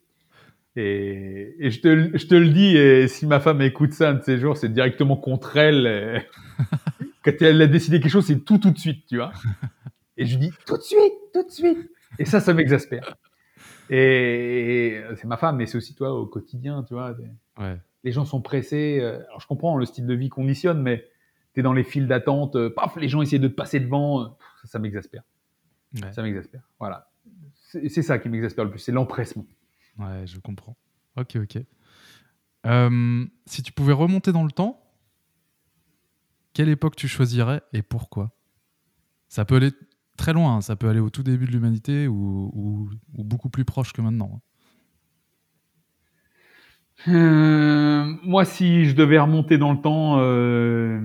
Et, 0.76 1.56
je, 1.58 1.80
te, 1.80 2.16
je, 2.16 2.26
te, 2.26 2.34
le 2.34 2.48
dis, 2.48 2.76
et 2.76 3.08
si 3.08 3.26
ma 3.26 3.40
femme 3.40 3.60
écoute 3.60 3.92
ça 3.92 4.10
un 4.10 4.14
de 4.14 4.22
ces 4.22 4.38
jours, 4.38 4.56
c'est 4.56 4.72
directement 4.72 5.16
contre 5.16 5.56
elle. 5.56 6.24
Quand 7.24 7.42
elle 7.42 7.60
a 7.60 7.66
décidé 7.66 8.00
quelque 8.00 8.12
chose, 8.12 8.26
c'est 8.26 8.44
tout 8.44 8.58
tout 8.58 8.70
de 8.70 8.78
suite, 8.78 9.04
tu 9.06 9.16
vois. 9.16 9.32
Et 10.16 10.26
je 10.26 10.38
lui 10.38 10.46
dis 10.48 10.52
tout 10.66 10.76
de 10.76 10.82
suite, 10.82 11.12
tout 11.34 11.42
de 11.42 11.50
suite. 11.50 11.90
Et 12.18 12.24
ça, 12.24 12.40
ça 12.40 12.54
m'exaspère. 12.54 13.16
Et, 13.90 15.00
c'est 15.16 15.26
ma 15.26 15.36
femme, 15.36 15.56
mais 15.56 15.66
c'est 15.66 15.76
aussi 15.76 15.94
toi 15.94 16.12
au 16.12 16.26
quotidien, 16.26 16.84
tu 16.84 16.94
vois. 16.94 17.14
Ouais. 17.58 17.76
Les 18.04 18.12
gens 18.12 18.24
sont 18.24 18.40
pressés. 18.40 18.98
Euh, 19.00 19.18
alors 19.26 19.40
je 19.40 19.46
comprends 19.46 19.76
le 19.76 19.84
style 19.84 20.06
de 20.06 20.14
vie 20.14 20.28
conditionne, 20.28 20.80
mais 20.80 21.04
tu 21.54 21.60
es 21.60 21.62
dans 21.62 21.72
les 21.72 21.84
files 21.84 22.06
d'attente, 22.06 22.56
euh, 22.56 22.70
paf, 22.70 22.96
les 22.96 23.08
gens 23.08 23.22
essaient 23.22 23.38
de 23.38 23.48
te 23.48 23.54
passer 23.54 23.80
devant. 23.80 24.36
Ça, 24.62 24.68
ça 24.68 24.78
m'exaspère. 24.78 25.22
Ça 26.12 26.22
m'exaspère. 26.22 26.62
Voilà. 26.78 27.10
C'est 27.54 28.02
ça 28.02 28.18
qui 28.18 28.28
m'exaspère 28.28 28.64
le 28.64 28.70
plus, 28.70 28.80
c'est 28.80 28.92
l'empressement. 28.92 29.46
Ouais, 29.98 30.26
je 30.26 30.38
comprends. 30.38 30.76
Ok, 31.16 31.36
ok. 31.36 31.62
Euh, 32.66 33.24
si 33.46 33.62
tu 33.62 33.72
pouvais 33.72 33.92
remonter 33.92 34.32
dans 34.32 34.44
le 34.44 34.50
temps, 34.50 34.82
quelle 36.52 36.68
époque 36.68 36.96
tu 36.96 37.08
choisirais 37.08 37.62
et 37.72 37.82
pourquoi? 37.82 38.32
Ça 39.28 39.44
peut 39.44 39.56
aller 39.56 39.70
très 40.16 40.32
loin, 40.32 40.56
hein. 40.56 40.60
ça 40.60 40.76
peut 40.76 40.88
aller 40.88 41.00
au 41.00 41.10
tout 41.10 41.22
début 41.22 41.46
de 41.46 41.52
l'humanité 41.52 42.08
ou, 42.08 42.90
beaucoup 43.12 43.48
plus 43.48 43.64
proche 43.64 43.92
que 43.92 44.02
maintenant. 44.02 44.30
Hein. 44.34 44.40
Euh, 47.08 48.16
moi, 48.24 48.44
si 48.44 48.84
je 48.84 48.94
devais 48.94 49.18
remonter 49.18 49.56
dans 49.56 49.72
le 49.72 49.80
temps, 49.80 50.18
euh... 50.18 51.00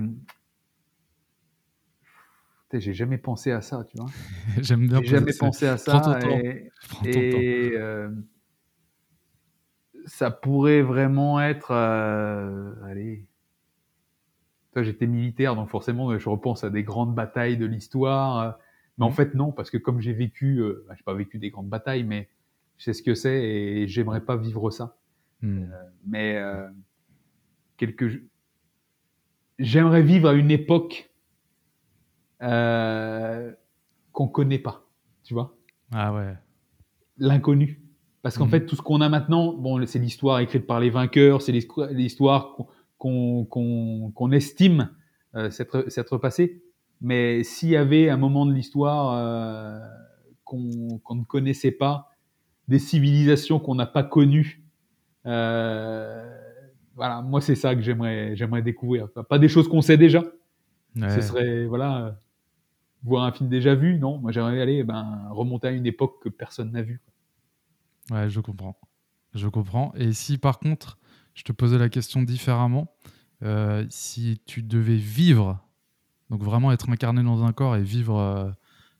j'ai 2.72 2.94
jamais 2.94 3.18
pensé 3.18 3.52
à 3.52 3.60
ça, 3.60 3.84
tu 3.88 3.96
vois. 3.96 4.06
J'aime 4.62 4.88
bien. 4.88 5.00
J'ai 5.02 5.08
jamais 5.08 5.32
pensé 5.38 5.66
à 5.66 5.76
ça. 5.76 6.18
et, 7.04 7.72
euh, 7.74 8.08
ça 10.06 10.30
pourrait 10.30 10.82
vraiment 10.82 11.40
être, 11.40 11.72
euh, 11.72 12.72
allez, 12.84 13.26
toi 14.72 14.82
j'étais 14.82 15.06
militaire, 15.06 15.56
donc 15.56 15.68
forcément 15.68 16.16
je 16.16 16.28
repense 16.28 16.62
à 16.62 16.70
des 16.70 16.84
grandes 16.84 17.14
batailles 17.14 17.56
de 17.56 17.66
l'histoire. 17.66 18.38
Euh, 18.38 18.50
mais 18.98 19.04
en 19.04 19.10
mmh. 19.10 19.12
fait 19.12 19.34
non, 19.34 19.52
parce 19.52 19.70
que 19.70 19.76
comme 19.76 20.00
j'ai 20.00 20.12
vécu, 20.12 20.58
euh, 20.58 20.84
bah, 20.88 20.94
j'ai 20.96 21.04
pas 21.04 21.14
vécu 21.14 21.38
des 21.38 21.50
grandes 21.50 21.68
batailles, 21.68 22.04
mais 22.04 22.28
je 22.78 22.84
sais 22.84 22.92
ce 22.92 23.02
que 23.02 23.14
c'est 23.14 23.42
et 23.42 23.88
j'aimerais 23.88 24.22
pas 24.22 24.36
vivre 24.36 24.70
ça. 24.70 24.96
Mmh. 25.42 25.62
Euh, 25.62 25.82
mais 26.06 26.36
euh, 26.36 26.68
quelques, 27.76 28.22
j'aimerais 29.58 30.02
vivre 30.02 30.28
à 30.28 30.34
une 30.34 30.50
époque 30.50 31.10
euh, 32.42 33.52
qu'on 34.12 34.28
connaît 34.28 34.58
pas, 34.58 34.86
tu 35.24 35.34
vois. 35.34 35.56
Ah 35.92 36.12
ouais. 36.14 36.34
L'inconnu. 37.18 37.82
Parce 38.22 38.38
qu'en 38.38 38.46
mmh. 38.46 38.50
fait, 38.50 38.66
tout 38.66 38.76
ce 38.76 38.82
qu'on 38.82 39.00
a 39.00 39.08
maintenant, 39.08 39.52
bon, 39.52 39.84
c'est 39.86 39.98
l'histoire 39.98 40.40
écrite 40.40 40.66
par 40.66 40.80
les 40.80 40.90
vainqueurs, 40.90 41.42
c'est 41.42 41.52
l'histoire 41.52 42.56
qu'on 42.98 44.30
estime 44.32 44.90
euh, 45.36 45.50
s'être 45.50 46.18
passée. 46.18 46.62
Mais 47.00 47.44
s'il 47.44 47.68
y 47.68 47.76
avait 47.76 48.08
un 48.08 48.16
moment 48.16 48.46
de 48.46 48.52
l'histoire 48.52 49.14
euh, 49.18 49.78
qu'on 50.44 51.14
ne 51.14 51.24
connaissait 51.24 51.70
pas, 51.70 52.10
des 52.68 52.78
civilisations 52.78 53.60
qu'on 53.60 53.74
n'a 53.74 53.86
pas 53.86 54.02
connues, 54.02 54.64
euh, 55.26 56.28
voilà, 56.94 57.20
moi 57.20 57.40
c'est 57.40 57.54
ça 57.54 57.74
que 57.74 57.82
j'aimerais 57.82 58.34
j'aimerais 58.34 58.62
découvrir. 58.62 59.08
Pas 59.28 59.38
des 59.38 59.48
choses 59.48 59.68
qu'on 59.68 59.82
sait 59.82 59.98
déjà. 59.98 60.24
Ce 60.96 61.20
serait 61.20 61.66
voilà 61.66 62.18
voir 63.06 63.24
un 63.24 63.32
film 63.32 63.48
déjà 63.48 63.74
vu, 63.74 63.98
non? 63.98 64.18
Moi 64.18 64.32
j'aimerais 64.32 64.60
aller 64.60 64.84
ben 64.84 65.28
remonter 65.30 65.68
à 65.68 65.70
une 65.72 65.86
époque 65.86 66.22
que 66.22 66.28
personne 66.28 66.72
n'a 66.72 66.82
vue. 66.82 67.00
Ouais, 68.10 68.28
je 68.28 68.40
comprends. 68.40 68.78
Je 69.34 69.48
comprends. 69.48 69.92
Et 69.96 70.12
si 70.12 70.38
par 70.38 70.58
contre, 70.58 70.98
je 71.34 71.42
te 71.42 71.52
posais 71.52 71.78
la 71.78 71.88
question 71.88 72.22
différemment, 72.22 72.94
euh, 73.42 73.84
si 73.90 74.40
tu 74.46 74.62
devais 74.62 74.96
vivre 74.96 75.60
Donc 76.30 76.42
vraiment 76.42 76.72
être 76.72 76.88
incarné 76.90 77.22
dans 77.22 77.44
un 77.44 77.52
corps 77.52 77.76
et 77.76 77.82
vivre, 77.82 78.18
euh, 78.18 78.50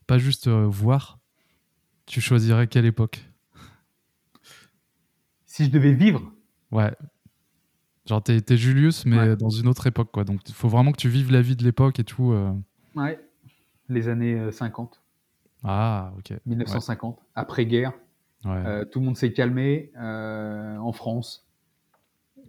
pas 0.07 0.17
juste 0.17 0.47
euh, 0.47 0.65
voir, 0.65 1.19
tu 2.05 2.21
choisirais 2.21 2.67
quelle 2.67 2.85
époque? 2.85 3.25
Si 5.45 5.65
je 5.65 5.71
devais 5.71 5.93
vivre? 5.93 6.31
Ouais. 6.71 6.91
Genre 8.05 8.23
t'es, 8.23 8.57
Julius, 8.57 9.05
mais 9.05 9.17
Ouais. 9.17 9.35
dans 9.35 9.49
une 9.49 9.67
autre 9.67 9.87
époque, 9.87 10.11
quoi. 10.11 10.23
Donc 10.23 10.47
il 10.47 10.53
faut 10.53 10.69
vraiment 10.69 10.91
que 10.93 10.97
tu 10.97 11.09
vives 11.09 11.31
la 11.31 11.41
vie 11.41 11.55
de 11.57 11.63
l'époque 11.63 11.99
et 11.99 12.03
tout. 12.05 12.31
euh. 12.31 12.53
Ouais. 12.95 13.19
Les 13.89 14.09
années 14.09 14.33
euh, 14.39 14.51
50, 14.51 15.01
Ah, 15.63 16.11
ok. 16.17 16.33
1950, 16.45 17.19
après-guerre. 17.35 17.93
Ouais. 18.45 18.51
Euh, 18.65 18.85
tout 18.85 18.99
le 18.99 19.05
monde 19.05 19.17
s'est 19.17 19.33
calmé 19.33 19.91
euh, 19.97 20.77
en 20.77 20.91
France. 20.91 21.47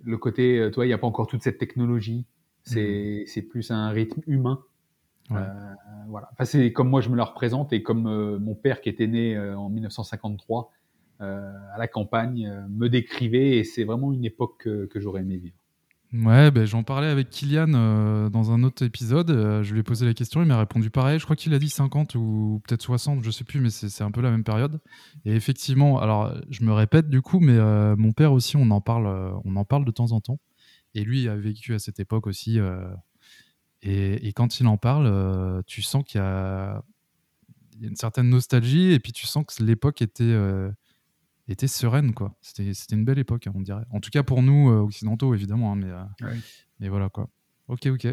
Le 0.05 0.19
côté, 0.19 0.59
euh, 0.59 0.70
toi, 0.70 0.85
il 0.85 0.89
n'y 0.89 0.94
a 0.94 0.98
pas 0.98 1.06
encore 1.06 1.27
toute 1.27 1.43
cette 1.43 1.59
technologie. 1.59 2.27
C'est 2.62 3.24
c'est 3.27 3.43
plus 3.43 3.70
un 3.70 3.89
rythme 3.90 4.20
humain. 4.27 4.62
Ouais. 5.31 5.39
Euh, 5.39 5.74
voilà. 6.09 6.28
Enfin, 6.32 6.44
c'est 6.44 6.73
comme 6.73 6.89
moi 6.90 7.01
je 7.01 7.09
me 7.09 7.16
la 7.16 7.24
représente 7.24 7.73
et 7.73 7.82
comme 7.82 8.06
euh, 8.06 8.39
mon 8.39 8.55
père 8.55 8.81
qui 8.81 8.89
était 8.89 9.06
né 9.06 9.36
euh, 9.36 9.56
en 9.59 9.69
1953 9.70 10.70
euh, 11.20 11.52
à 11.74 11.78
la 11.78 11.89
campagne 11.89 12.47
euh, 12.47 12.66
me 12.69 12.89
décrivait 12.89 13.56
et 13.59 13.65
c'est 13.65 13.85
vraiment 13.85 14.12
une 14.12 14.24
époque 14.24 14.56
que, 14.59 14.86
que 14.86 15.01
j'aurais 15.01 15.23
aimé 15.23 15.36
vivre. 15.39 15.56
Ouais, 16.14 16.51
ben, 16.51 16.64
j'en 16.64 16.82
parlais 16.85 17.09
avec 17.09 17.28
Kylian 17.28 17.74
euh, 17.74 18.30
dans 18.30 18.51
un 18.51 18.62
autre 18.62 18.82
épisode. 18.82 19.30
euh, 19.30 19.62
je 19.62 19.74
lui 19.74 19.80
ai 19.80 19.82
posé 19.82 20.06
la 20.06 20.14
question, 20.14 20.40
il 20.40 20.47
m'a 20.47 20.59
répondu 20.59 20.89
pareil. 20.89 21.18
Je 21.18 21.24
crois 21.24 21.36
qu'il 21.36 21.52
a 21.52 21.59
dit 21.59 21.68
50 21.68 22.14
ou 22.14 22.62
peut-être 22.66 22.80
60, 22.80 23.22
je 23.22 23.30
sais 23.30 23.44
plus, 23.44 23.60
mais 23.60 23.68
c'est 23.68 24.02
un 24.02 24.10
peu 24.10 24.22
la 24.22 24.30
même 24.30 24.43
période. 24.43 24.80
Et 25.26 25.35
effectivement, 25.35 26.01
alors 26.01 26.35
je 26.48 26.64
me 26.64 26.72
répète 26.72 27.10
du 27.10 27.20
coup, 27.20 27.40
mais 27.40 27.52
euh, 27.59 27.94
mon 27.97 28.12
père 28.12 28.32
aussi, 28.32 28.56
on 28.56 28.70
en 28.70 28.80
parle, 28.80 29.06
on 29.44 29.55
en 29.56 29.66
parle 29.66 29.85
de 29.85 29.90
temps 29.90 30.12
en 30.12 30.20
temps. 30.22 30.39
Et 30.94 31.05
lui 31.05 31.28
a 31.28 31.36
vécu 31.36 31.74
à 31.74 31.78
cette 31.78 32.01
époque 32.01 32.26
aussi. 32.26 32.59
et, 33.82 34.26
et 34.26 34.32
quand 34.32 34.60
il 34.60 34.66
en 34.66 34.78
parle, 34.78 35.62
tu 35.66 35.82
sens 35.82 36.05
qu'il 36.05 36.20
y 36.20 36.24
a, 36.24 36.82
une 37.82 37.97
certaine 37.97 38.30
nostalgie, 38.30 38.93
et 38.93 38.98
puis 38.98 39.12
tu 39.12 39.26
sens 39.26 39.44
que 39.44 39.62
l'époque 39.62 40.01
était, 40.01 40.35
était 41.53 41.66
sereine, 41.69 42.12
quoi. 42.12 42.37
C'était 42.41 42.75
c'était 42.75 42.95
une 42.97 43.05
belle 43.05 43.19
époque, 43.19 43.47
hein, 43.47 43.53
on 43.55 43.61
dirait. 43.61 43.85
En 43.91 44.01
tout 44.01 44.11
cas 44.11 44.23
pour 44.23 44.43
nous, 44.43 44.70
euh, 44.70 44.81
occidentaux, 44.81 45.35
évidemment, 45.35 45.73
hein, 45.73 45.77
mais. 45.77 45.91
euh, 45.91 46.29
Ouais. 46.31 46.39
mais 46.81 46.89
voilà 46.89 47.09
quoi. 47.09 47.29
Ok, 47.69 47.87
ok. 47.87 48.07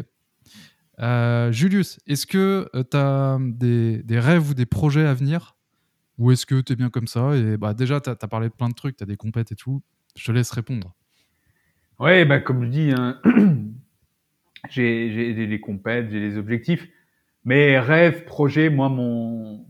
Euh, 0.98 1.52
Julius, 1.52 1.98
est-ce 2.06 2.26
que 2.26 2.68
tu 2.72 2.96
as 2.96 3.38
des, 3.40 4.02
des 4.02 4.18
rêves 4.18 4.50
ou 4.50 4.54
des 4.54 4.66
projets 4.66 5.06
à 5.06 5.14
venir? 5.14 5.56
Ou 6.18 6.32
est-ce 6.32 6.46
que 6.46 6.60
tu 6.62 6.72
es 6.72 6.76
bien 6.76 6.88
comme 6.88 7.06
ça? 7.06 7.36
Et 7.36 7.58
bah, 7.58 7.74
Déjà, 7.74 8.00
tu 8.00 8.08
as, 8.08 8.16
parlé 8.16 8.48
de 8.48 8.54
plein 8.54 8.70
de 8.70 8.74
trucs, 8.74 8.96
tu 8.96 9.02
as 9.02 9.06
des 9.06 9.18
compètes 9.18 9.52
et 9.52 9.54
tout. 9.54 9.82
Je 10.16 10.24
te 10.24 10.32
laisse 10.32 10.50
répondre. 10.50 10.94
Ouais, 11.98 12.24
bah, 12.24 12.40
comme 12.40 12.64
je 12.64 12.68
dis, 12.70 12.90
hein, 12.96 13.20
j'ai 14.70 15.34
des 15.46 15.60
compètes, 15.60 16.10
j'ai 16.10 16.20
des 16.20 16.38
objectifs. 16.38 16.88
Mais 17.44 17.78
rêve, 17.78 18.24
projet, 18.24 18.70
moi, 18.70 18.88
mon... 18.88 19.66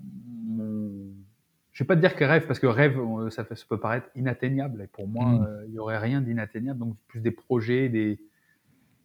Je 1.77 1.85
vais 1.85 1.89
pas 1.89 1.95
te 1.95 2.01
dire 2.01 2.17
que 2.17 2.25
rêve, 2.25 2.47
parce 2.47 2.59
que 2.59 2.67
rêve, 2.67 2.99
euh, 2.99 3.29
ça, 3.29 3.45
fait- 3.45 3.55
ça 3.55 3.67
peut 3.69 3.79
paraître 3.79 4.09
inatteignable. 4.15 4.81
Et 4.81 4.87
pour 4.87 5.07
moi, 5.07 5.27
Mm. 5.27 5.43
euh, 5.47 5.65
il 5.69 5.75
y 5.75 5.79
aurait 5.79 5.99
rien 5.99 6.23
d'inatteignable. 6.23 6.79
Donc, 6.81 6.97
plus 7.07 7.21
des 7.21 7.31
projets, 7.31 7.91
des... 7.91 8.19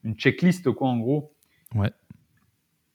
une 0.05 0.15
checklist, 0.15 0.71
quoi, 0.71 0.87
en 0.87 0.97
gros. 0.97 1.33
Ouais. 1.75 1.91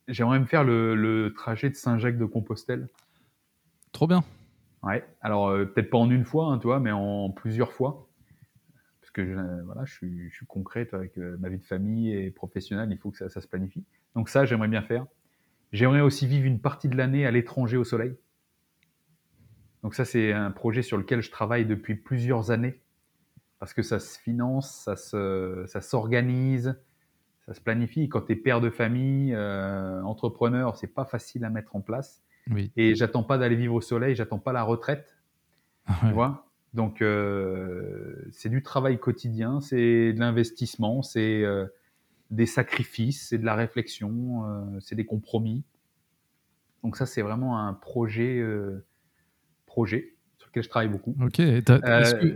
J'aimerais 0.09 0.41
me 0.41 0.47
faire 0.47 0.65
le, 0.65 0.95
le 0.95 1.35
trajet 1.35 1.69
de 1.69 1.75
Saint-Jacques-de-Compostelle. 1.75 2.89
Trop 3.93 4.07
bien. 4.07 4.25
Ouais. 4.83 5.05
Alors, 5.21 5.49
euh, 5.49 5.67
peut-être 5.67 5.91
pas 5.91 5.99
en 5.99 6.11
une 6.11 6.25
fois, 6.25 6.47
hein, 6.47 6.59
tu 6.59 6.69
vois, 6.69 6.81
mais 6.81 6.91
en 6.91 7.29
plusieurs 7.29 7.73
fois. 7.75 8.09
Parce 9.03 9.11
que 9.11 9.27
je, 9.27 9.35
voilà, 9.65 9.85
je, 9.85 9.93
suis, 9.93 10.31
je 10.31 10.35
suis 10.37 10.47
concrète 10.47 10.95
avec 10.95 11.19
euh, 11.19 11.37
ma 11.39 11.51
vie 11.51 11.59
de 11.59 11.65
famille 11.67 12.15
et 12.15 12.31
professionnelle, 12.31 12.89
il 12.93 12.97
faut 12.97 13.11
que 13.11 13.19
ça, 13.19 13.29
ça 13.29 13.43
se 13.43 13.47
planifie. 13.47 13.85
Donc 14.15 14.31
ça, 14.31 14.47
j'aimerais 14.47 14.69
bien 14.69 14.81
faire. 14.81 15.05
J'aimerais 15.73 16.01
aussi 16.01 16.27
vivre 16.27 16.47
une 16.47 16.61
partie 16.61 16.89
de 16.89 16.97
l'année 16.97 17.27
à 17.27 17.31
l'étranger 17.31 17.77
au 17.77 17.85
soleil. 17.85 18.17
Donc 19.83 19.95
ça, 19.95 20.05
c'est 20.05 20.33
un 20.33 20.51
projet 20.51 20.83
sur 20.83 20.97
lequel 20.97 21.23
je 21.23 21.31
travaille 21.31 21.67
depuis 21.67 21.95
plusieurs 21.95 22.51
années. 22.51 22.81
Parce 23.59 23.73
que 23.73 23.83
ça 23.83 23.99
se 23.99 24.19
finance, 24.19 24.83
ça 24.85 24.97
se, 24.97 25.65
ça 25.67 25.81
s'organise, 25.81 26.79
ça 27.47 27.55
se 27.55 27.61
planifie. 27.61 28.09
Quand 28.09 28.23
tu 28.23 28.33
es 28.33 28.37
père 28.37 28.61
de 28.61 28.69
famille, 28.69 29.33
euh, 29.35 30.03
entrepreneur, 30.03 30.77
c'est 30.77 30.93
pas 30.93 31.05
facile 31.05 31.45
à 31.45 31.51
mettre 31.51 31.75
en 31.75 31.81
place. 31.81 32.23
Oui. 32.51 32.71
Et 32.77 32.95
j'attends 32.95 33.23
pas 33.23 33.39
d'aller 33.39 33.57
vivre 33.57 33.75
au 33.75 33.81
soleil, 33.81 34.15
j'attends 34.15 34.39
pas 34.39 34.53
la 34.53 34.63
retraite, 34.63 35.17
tu 36.01 36.13
vois? 36.13 36.47
Donc 36.77 37.01
euh, 37.01 38.29
c'est 38.33 38.51
du 38.51 38.63
travail 38.63 38.99
quotidien, 38.99 39.61
c'est 39.63 40.13
de 40.13 40.21
l'investissement, 40.21 41.03
c'est 41.03 41.43
euh, 41.43 41.67
des 42.31 42.45
sacrifices, 42.45 43.29
c'est 43.29 43.39
de 43.39 43.47
la 43.47 43.55
réflexion, 43.55 44.45
euh, 44.45 44.81
c'est 44.81 44.95
des 44.95 45.07
compromis. 45.07 45.65
Donc 46.83 46.99
ça 46.99 47.07
c'est 47.07 47.23
vraiment 47.23 47.59
un 47.59 47.73
projet, 47.73 48.45
projet 49.77 50.15
sur 50.39 50.49
lequel 50.49 50.63
je 50.63 50.71
travaille 50.71 50.89
beaucoup. 50.89 51.15
Ok. 51.23 51.39
Euh, 51.41 51.61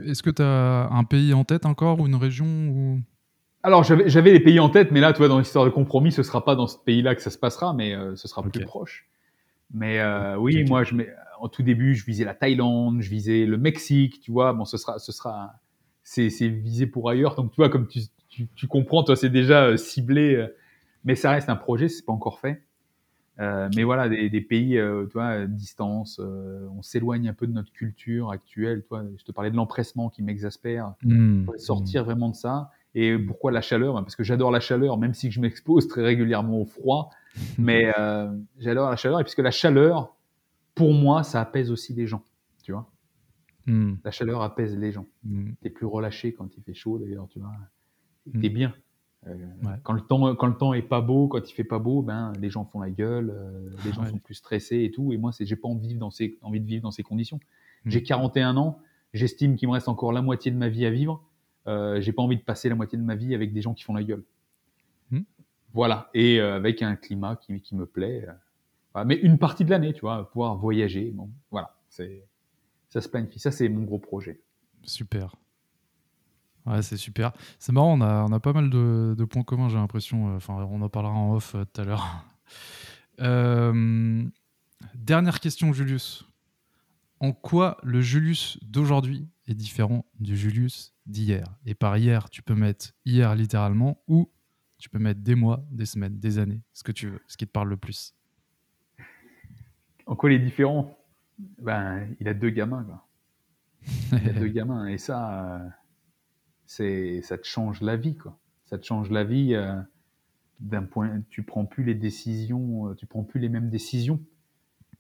Est-ce 0.04 0.22
que 0.22 0.30
tu 0.30 0.42
as 0.42 0.88
un 0.90 1.04
pays 1.04 1.32
en 1.32 1.44
tête 1.44 1.64
encore 1.64 2.00
ou 2.00 2.06
une 2.06 2.16
région 2.16 2.46
ou... 2.46 3.00
Alors 3.62 3.82
j'avais 3.84 4.32
les 4.32 4.40
pays 4.40 4.60
en 4.60 4.68
tête, 4.68 4.90
mais 4.90 5.00
là 5.00 5.12
tu 5.12 5.18
vois 5.18 5.28
dans 5.28 5.38
l'histoire 5.38 5.64
de 5.64 5.70
compromis, 5.70 6.12
ce 6.12 6.22
sera 6.22 6.44
pas 6.44 6.54
dans 6.54 6.66
ce 6.66 6.76
pays-là 6.78 7.14
que 7.14 7.22
ça 7.22 7.30
se 7.30 7.38
passera, 7.38 7.72
mais 7.72 7.94
euh, 7.94 8.14
ce 8.16 8.28
sera 8.28 8.42
plus 8.42 8.64
proche. 8.64 9.08
Mais 9.72 10.00
euh, 10.00 10.36
oui, 10.36 10.64
moi 10.68 10.82
je 10.84 10.94
en 11.40 11.48
tout 11.48 11.62
début 11.62 11.94
je 11.94 12.04
visais 12.04 12.24
la 12.24 12.34
Thaïlande, 12.34 13.00
je 13.00 13.08
visais 13.08 13.46
le 13.46 13.56
Mexique, 13.56 14.20
tu 14.20 14.32
vois. 14.32 14.52
Bon, 14.52 14.64
ce 14.66 14.76
sera, 14.76 14.98
ce 14.98 15.12
sera, 15.12 15.54
c'est 16.02 16.28
visé 16.48 16.86
pour 16.86 17.08
ailleurs. 17.08 17.34
Donc 17.36 17.52
tu 17.52 17.56
vois 17.56 17.70
comme 17.70 17.86
tu 17.86 18.00
tu, 18.28 18.48
tu 18.54 18.66
comprends, 18.66 19.02
toi 19.02 19.16
c'est 19.16 19.30
déjà 19.30 19.76
ciblé, 19.76 20.46
mais 21.04 21.14
ça 21.14 21.30
reste 21.30 21.48
un 21.48 21.56
projet, 21.56 21.88
c'est 21.88 22.04
pas 22.04 22.12
encore 22.12 22.38
fait. 22.38 22.62
Euh, 23.39 23.69
mais 23.74 23.85
voilà, 23.85 24.09
des, 24.09 24.28
des 24.28 24.40
pays, 24.40 24.77
euh, 24.77 25.07
tu 25.07 25.15
vois, 25.15 25.27
à 25.27 25.47
distance, 25.47 26.20
euh, 26.23 26.69
on 26.77 26.82
s'éloigne 26.82 27.28
un 27.28 27.32
peu 27.32 27.47
de 27.47 27.52
notre 27.52 27.73
culture 27.73 28.31
actuelle. 28.31 28.82
Toi, 28.82 29.05
je 29.16 29.24
te 29.24 29.32
parlais 29.32 29.51
de 29.51 29.57
l'empressement 29.57 30.11
qui 30.11 30.23
m'exaspère. 30.23 30.94
Hmm. 31.02 31.47
Sortir 31.57 32.05
vraiment 32.05 32.28
de 32.28 32.35
ça. 32.35 32.70
Et 32.94 33.16
pourquoi 33.16 33.52
la 33.52 33.62
chaleur? 33.62 33.94
Parce 33.94 34.16
que 34.16 34.24
j'adore 34.24 34.51
la 34.51 34.61
chaleur, 34.61 34.98
même 34.98 35.15
si 35.15 35.31
je 35.31 35.40
m'expose 35.40 35.89
très 35.89 36.02
régulièrement 36.02 36.61
au 36.61 36.66
froid. 36.66 37.11
Mais 37.57 37.93
euh, 37.98 38.31
j'adore 38.59 38.90
la 38.90 38.97
chaleur. 38.97 39.20
Et 39.20 39.24
puisque 39.24 39.39
la 39.39 39.52
chaleur, 39.52 40.16
pour 40.74 40.93
moi, 40.93 41.23
ça 41.23 41.40
apaise 41.40 41.70
aussi 41.70 41.94
les 41.94 42.07
gens. 42.07 42.24
Tu 42.62 42.73
vois 42.73 42.90
Hmm. 43.66 43.97
La 44.05 44.11
chaleur 44.11 44.43
apaise 44.43 44.77
les 44.77 44.90
gens. 44.90 45.07
Hmm. 45.23 45.51
T'es 45.61 45.70
plus 45.70 45.86
relâché 45.86 46.32
quand 46.32 46.48
il 46.57 46.62
fait 46.62 46.74
chaud, 46.74 46.98
d'ailleurs, 46.98 47.28
tu 47.28 47.39
vois. 47.39 47.52
Mm. 48.27 48.40
T'es 48.40 48.48
bien. 48.48 48.74
Euh, 49.26 49.34
Ouais. 49.64 49.72
quand, 49.82 49.92
le 49.92 50.01
temps, 50.01 50.34
quand 50.34 50.47
le 50.47 50.56
temps 50.56 50.72
est 50.72 50.80
pas 50.82 51.01
beau, 51.02 51.28
quand 51.28 51.48
il 51.48 51.52
fait 51.52 51.64
pas 51.64 51.78
beau, 51.78 52.01
ben, 52.02 52.32
les 52.40 52.48
gens 52.48 52.64
font 52.64 52.80
la 52.80 52.90
gueule, 52.90 53.30
euh, 53.30 53.70
les 53.84 53.92
gens 53.92 54.02
Ouais. 54.02 54.10
sont 54.10 54.18
plus 54.18 54.34
stressés 54.34 54.82
et 54.84 54.90
tout. 54.90 55.12
Et 55.12 55.18
moi, 55.18 55.30
c'est, 55.32 55.44
j'ai 55.44 55.56
pas 55.56 55.68
envie 55.68 55.82
de, 55.82 55.88
vivre 55.88 56.01
dans 56.01 56.10
ces, 56.10 56.38
envie 56.42 56.60
de 56.60 56.66
vivre 56.66 56.82
dans 56.82 56.90
ces 56.90 57.02
conditions. 57.02 57.38
Mm. 57.84 57.90
J'ai 57.90 58.02
41 58.02 58.56
ans, 58.56 58.80
j'estime 59.12 59.56
qu'il 59.56 59.68
me 59.68 59.74
reste 59.74 59.88
encore 59.88 60.12
la 60.12 60.22
moitié 60.22 60.51
de 60.51 60.56
ma 60.56 60.68
vie 60.68 60.86
à 60.86 60.90
vivre. 60.90 61.22
Euh, 61.66 62.01
j'ai 62.01 62.12
pas 62.12 62.22
envie 62.22 62.38
de 62.38 62.42
passer 62.42 62.70
la 62.70 62.74
moitié 62.74 62.97
de 62.98 63.02
ma 63.05 63.14
vie 63.14 63.34
avec 63.34 63.52
des 63.52 63.60
gens 63.60 63.74
qui 63.74 63.84
font 63.84 63.94
la 63.94 64.02
gueule. 64.05 64.24
Mm. 65.10 65.20
Voilà. 65.74 66.09
Et 66.14 66.40
euh, 66.40 66.56
avec 66.56 66.82
un 66.82 66.97
climat 66.97 67.36
qui, 67.36 67.60
qui 67.60 67.76
me 67.76 67.84
plaît. 67.84 68.24
euh, 68.26 68.32
voilà. 68.94 69.05
Mais 69.05 69.16
une 69.16 69.36
partie 69.38 69.64
de 69.66 69.70
l'année, 69.70 69.92
tu 69.92 70.01
vois, 70.01 70.30
pouvoir 70.30 70.56
voyager. 70.56 71.10
Bon, 71.10 71.28
voilà. 71.51 71.76
C'est, 71.90 72.24
ça 72.88 73.01
se 73.02 73.09
planifie. 73.10 73.38
Ça, 73.38 73.51
c'est 73.51 73.68
mon 73.68 73.82
gros 73.84 73.98
projet. 73.98 74.40
Super. 74.82 75.36
Ouais, 76.66 76.82
c'est 76.82 76.96
super. 76.96 77.32
C'est 77.58 77.72
marrant, 77.72 77.98
on 77.98 78.00
a, 78.02 78.24
on 78.24 78.32
a 78.32 78.40
pas 78.40 78.52
mal 78.52 78.70
de, 78.70 79.14
de 79.16 79.24
points 79.24 79.42
communs, 79.42 79.68
j'ai 79.68 79.76
l'impression. 79.78 80.32
euh, 80.32 80.36
Enfin, 80.36 80.54
on 80.70 80.82
en 80.82 80.88
parlera 80.88 81.14
en 81.14 81.34
off 81.34 81.54
euh, 81.54 81.64
tout 81.64 81.80
à 81.80 81.84
l'heure. 81.84 82.24
Euh, 83.20 84.24
dernière 84.94 85.40
question, 85.40 85.74
Julius. 85.74 86.26
En 87.20 87.32
quoi 87.32 87.76
le 87.82 88.00
Julius 88.00 88.58
d'aujourd'hui 88.62 89.28
est 89.46 89.54
différent 89.54 90.06
du 90.18 90.38
Julius 90.38 90.94
d'hier? 91.04 91.44
Et 91.66 91.74
par 91.74 91.98
hier, 91.98 92.30
tu 92.30 92.40
peux 92.42 92.54
mettre 92.54 92.92
hier 93.04 93.34
littéralement 93.34 94.02
ou 94.08 94.30
tu 94.78 94.88
peux 94.88 94.98
mettre 94.98 95.20
des 95.20 95.34
mois, 95.34 95.62
des 95.70 95.84
semaines, 95.84 96.18
des 96.18 96.38
années, 96.38 96.62
ce 96.72 96.82
que 96.82 96.92
tu 96.92 97.08
veux, 97.08 97.20
ce 97.26 97.36
qui 97.36 97.46
te 97.46 97.52
parle 97.52 97.68
le 97.68 97.76
plus. 97.76 98.14
En 100.06 100.16
quoi 100.16 100.32
il 100.32 100.36
est 100.40 100.44
différent? 100.44 100.96
Ben, 101.58 102.08
il 102.20 102.26
a 102.28 102.32
deux 102.32 102.48
gamins, 102.50 102.84
quoi. 102.84 103.06
Il 104.12 104.30
a 104.30 104.32
deux 104.32 104.48
gamins, 104.58 104.86
et 104.86 104.96
ça, 104.96 105.44
euh, 105.56 105.68
c'est, 106.70 107.20
ça 107.22 107.36
te 107.36 107.48
change 107.48 107.80
la 107.80 107.97
vie, 107.97 108.14
quoi. 108.14 108.38
Ça 108.66 108.78
te 108.78 108.86
change 108.86 109.10
la 109.10 109.24
vie 109.24 109.56
euh, 109.56 109.74
d'un 110.60 110.84
point. 110.84 111.20
Tu 111.28 111.42
prends 111.42 111.64
plus 111.64 111.82
les 111.82 111.97
décisions, 111.97 112.86
euh, 112.86 112.94
tu 112.94 113.06
prends 113.06 113.24
plus 113.24 113.40
les 113.40 113.48
mêmes 113.48 113.70
décisions. 113.70 114.20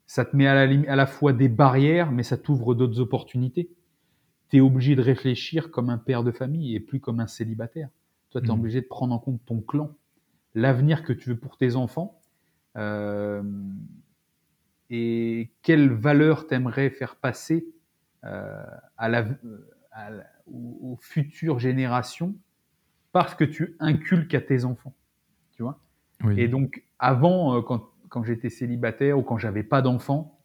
Ça 0.04 0.24
te 0.24 0.34
met 0.36 0.48
à 0.48 0.66
la, 0.66 0.90
à 0.90 0.96
la 0.96 1.06
fois 1.06 1.32
des 1.32 1.48
barrières, 1.48 2.10
mais 2.10 2.24
ça 2.24 2.36
t'ouvre 2.36 2.74
d'autres 2.74 2.98
opportunités. 2.98 3.70
Tu 4.48 4.56
es 4.56 4.60
obligé 4.60 4.96
de 4.96 5.00
réfléchir 5.00 5.70
comme 5.70 5.90
un 5.90 5.98
père 5.98 6.24
de 6.24 6.32
famille 6.32 6.74
et 6.74 6.80
plus 6.80 6.98
comme 6.98 7.20
un 7.20 7.28
célibataire. 7.28 7.88
Toi, 8.30 8.40
tu 8.40 8.48
es 8.48 8.50
Mhm. 8.50 8.58
obligé 8.58 8.80
de 8.80 8.86
prendre 8.88 9.14
en 9.14 9.20
compte 9.20 9.40
ton 9.46 9.60
clan, 9.60 9.94
l'avenir 10.56 11.04
que 11.04 11.12
tu 11.12 11.28
veux 11.28 11.38
pour 11.38 11.56
tes 11.56 11.76
enfants. 11.76 12.20
Euh, 12.78 13.44
et 14.90 15.52
quelle 15.62 15.92
valeur 15.92 16.48
t'aimerais 16.48 16.90
faire 16.90 17.14
passer 17.14 17.64
euh, 18.24 18.60
à 18.96 19.08
la, 19.08 19.24
à 19.92 20.10
aux, 20.46 20.92
aux 20.92 20.98
futures 21.00 21.58
générations 21.58 22.34
parce 23.12 23.34
que 23.34 23.44
tu 23.44 23.76
inculques 23.80 24.34
à 24.34 24.40
tes 24.40 24.64
enfants, 24.64 24.94
tu 25.52 25.62
vois. 25.62 25.80
Oui. 26.24 26.40
Et 26.40 26.48
donc 26.48 26.84
avant, 26.98 27.56
euh, 27.56 27.62
quand, 27.62 27.90
quand 28.08 28.22
j'étais 28.22 28.50
célibataire 28.50 29.18
ou 29.18 29.22
quand 29.22 29.38
j'avais 29.38 29.62
pas 29.62 29.82
d'enfant, 29.82 30.38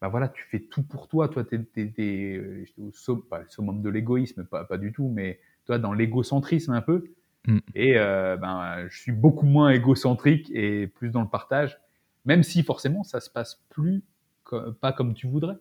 bah 0.00 0.08
voilà, 0.08 0.28
tu 0.28 0.44
fais 0.44 0.60
tout 0.60 0.82
pour 0.82 1.08
toi. 1.08 1.28
Toi, 1.28 1.44
tu 1.44 1.56
es, 1.76 2.36
euh, 2.36 2.64
au 2.78 3.16
pas 3.16 3.40
le 3.40 3.48
summum 3.48 3.82
de 3.82 3.88
l'égoïsme, 3.88 4.44
pas, 4.44 4.64
pas 4.64 4.76
du 4.76 4.92
tout, 4.92 5.08
mais 5.08 5.40
toi, 5.64 5.78
dans 5.78 5.92
l'égocentrisme 5.92 6.72
un 6.72 6.82
peu. 6.82 7.04
Mm. 7.46 7.58
Et 7.74 7.98
euh, 7.98 8.36
ben, 8.36 8.86
je 8.88 8.98
suis 9.00 9.12
beaucoup 9.12 9.46
moins 9.46 9.70
égocentrique 9.70 10.50
et 10.52 10.86
plus 10.86 11.10
dans 11.10 11.22
le 11.22 11.28
partage, 11.28 11.80
même 12.24 12.42
si 12.42 12.62
forcément, 12.62 13.04
ça 13.04 13.20
se 13.20 13.30
passe 13.30 13.64
plus 13.70 14.04
pas 14.80 14.92
comme 14.92 15.14
tu 15.14 15.26
voudrais. 15.26 15.56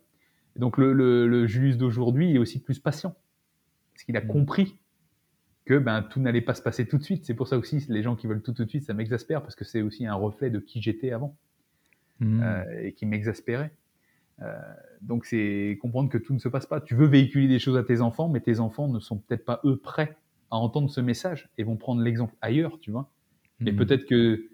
Donc, 0.55 0.77
le, 0.77 0.93
le, 0.93 1.47
Julius 1.47 1.77
d'aujourd'hui, 1.77 2.29
il 2.29 2.35
est 2.35 2.39
aussi 2.39 2.61
plus 2.61 2.79
patient. 2.79 3.15
Parce 3.93 4.03
qu'il 4.03 4.17
a 4.17 4.21
mm. 4.21 4.27
compris 4.27 4.77
que 5.65 5.77
ben, 5.77 6.03
tout 6.03 6.19
n'allait 6.19 6.41
pas 6.41 6.53
se 6.53 6.61
passer 6.61 6.87
tout 6.87 6.97
de 6.97 7.03
suite. 7.03 7.25
C'est 7.25 7.33
pour 7.33 7.47
ça 7.47 7.57
aussi, 7.57 7.83
les 7.89 8.03
gens 8.03 8.15
qui 8.15 8.27
veulent 8.27 8.41
tout 8.41 8.53
tout 8.53 8.65
de 8.65 8.69
suite, 8.69 8.83
ça 8.83 8.93
m'exaspère 8.93 9.41
parce 9.41 9.55
que 9.55 9.65
c'est 9.65 9.81
aussi 9.81 10.05
un 10.05 10.13
reflet 10.13 10.49
de 10.49 10.59
qui 10.59 10.81
j'étais 10.81 11.11
avant 11.11 11.35
mmh. 12.19 12.43
euh, 12.43 12.83
et 12.83 12.93
qui 12.93 13.05
m'exaspérait. 13.05 13.71
Euh, 14.41 14.53
donc 15.01 15.25
c'est 15.25 15.77
comprendre 15.81 16.09
que 16.09 16.17
tout 16.17 16.33
ne 16.33 16.39
se 16.39 16.49
passe 16.49 16.67
pas. 16.67 16.81
Tu 16.81 16.93
veux 16.93 17.07
véhiculer 17.07 17.47
des 17.47 17.57
choses 17.57 17.77
à 17.77 17.83
tes 17.83 18.01
enfants, 18.01 18.29
mais 18.29 18.41
tes 18.41 18.59
enfants 18.59 18.87
ne 18.87 18.99
sont 18.99 19.17
peut-être 19.17 19.43
pas 19.43 19.59
eux 19.65 19.77
prêts 19.77 20.15
à 20.51 20.57
entendre 20.57 20.89
ce 20.89 21.01
message 21.01 21.49
et 21.57 21.63
vont 21.63 21.77
prendre 21.77 22.01
l'exemple 22.01 22.35
ailleurs, 22.41 22.79
tu 22.79 22.91
vois. 22.91 23.09
Et 23.65 23.71
mmh. 23.71 23.75
peut-être 23.75 24.05
que 24.05 24.47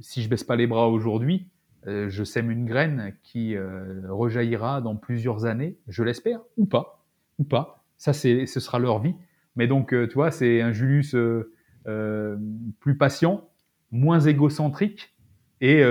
si 0.00 0.22
je 0.22 0.28
baisse 0.28 0.44
pas 0.44 0.56
les 0.56 0.68
bras 0.68 0.88
aujourd'hui, 0.88 1.48
je 1.86 2.24
sème 2.24 2.50
une 2.50 2.64
graine 2.64 3.14
qui 3.22 3.56
rejaillira 3.58 4.80
dans 4.80 4.96
plusieurs 4.96 5.44
années, 5.44 5.78
je 5.88 6.02
l'espère, 6.02 6.40
ou 6.56 6.66
pas, 6.66 7.04
ou 7.38 7.44
pas. 7.44 7.84
Ça, 7.96 8.12
c'est, 8.12 8.46
ce 8.46 8.60
sera 8.60 8.78
leur 8.78 9.00
vie. 9.00 9.14
Mais 9.56 9.66
donc, 9.66 9.92
euh, 9.92 10.06
tu 10.06 10.14
vois, 10.14 10.30
c'est 10.30 10.60
un 10.60 10.72
Julius 10.72 11.14
euh, 11.14 11.52
euh, 11.86 12.36
plus 12.80 12.96
patient, 12.96 13.48
moins 13.90 14.20
égocentrique 14.20 15.14
et 15.60 15.82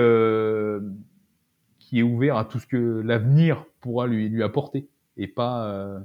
qui 1.78 1.98
est 1.98 2.02
ouvert 2.02 2.36
à 2.36 2.44
tout 2.44 2.58
ce 2.58 2.66
que 2.66 3.00
l'avenir 3.00 3.64
pourra 3.80 4.06
lui, 4.06 4.28
lui 4.28 4.42
apporter 4.42 4.88
et 5.16 5.26
pas 5.26 6.04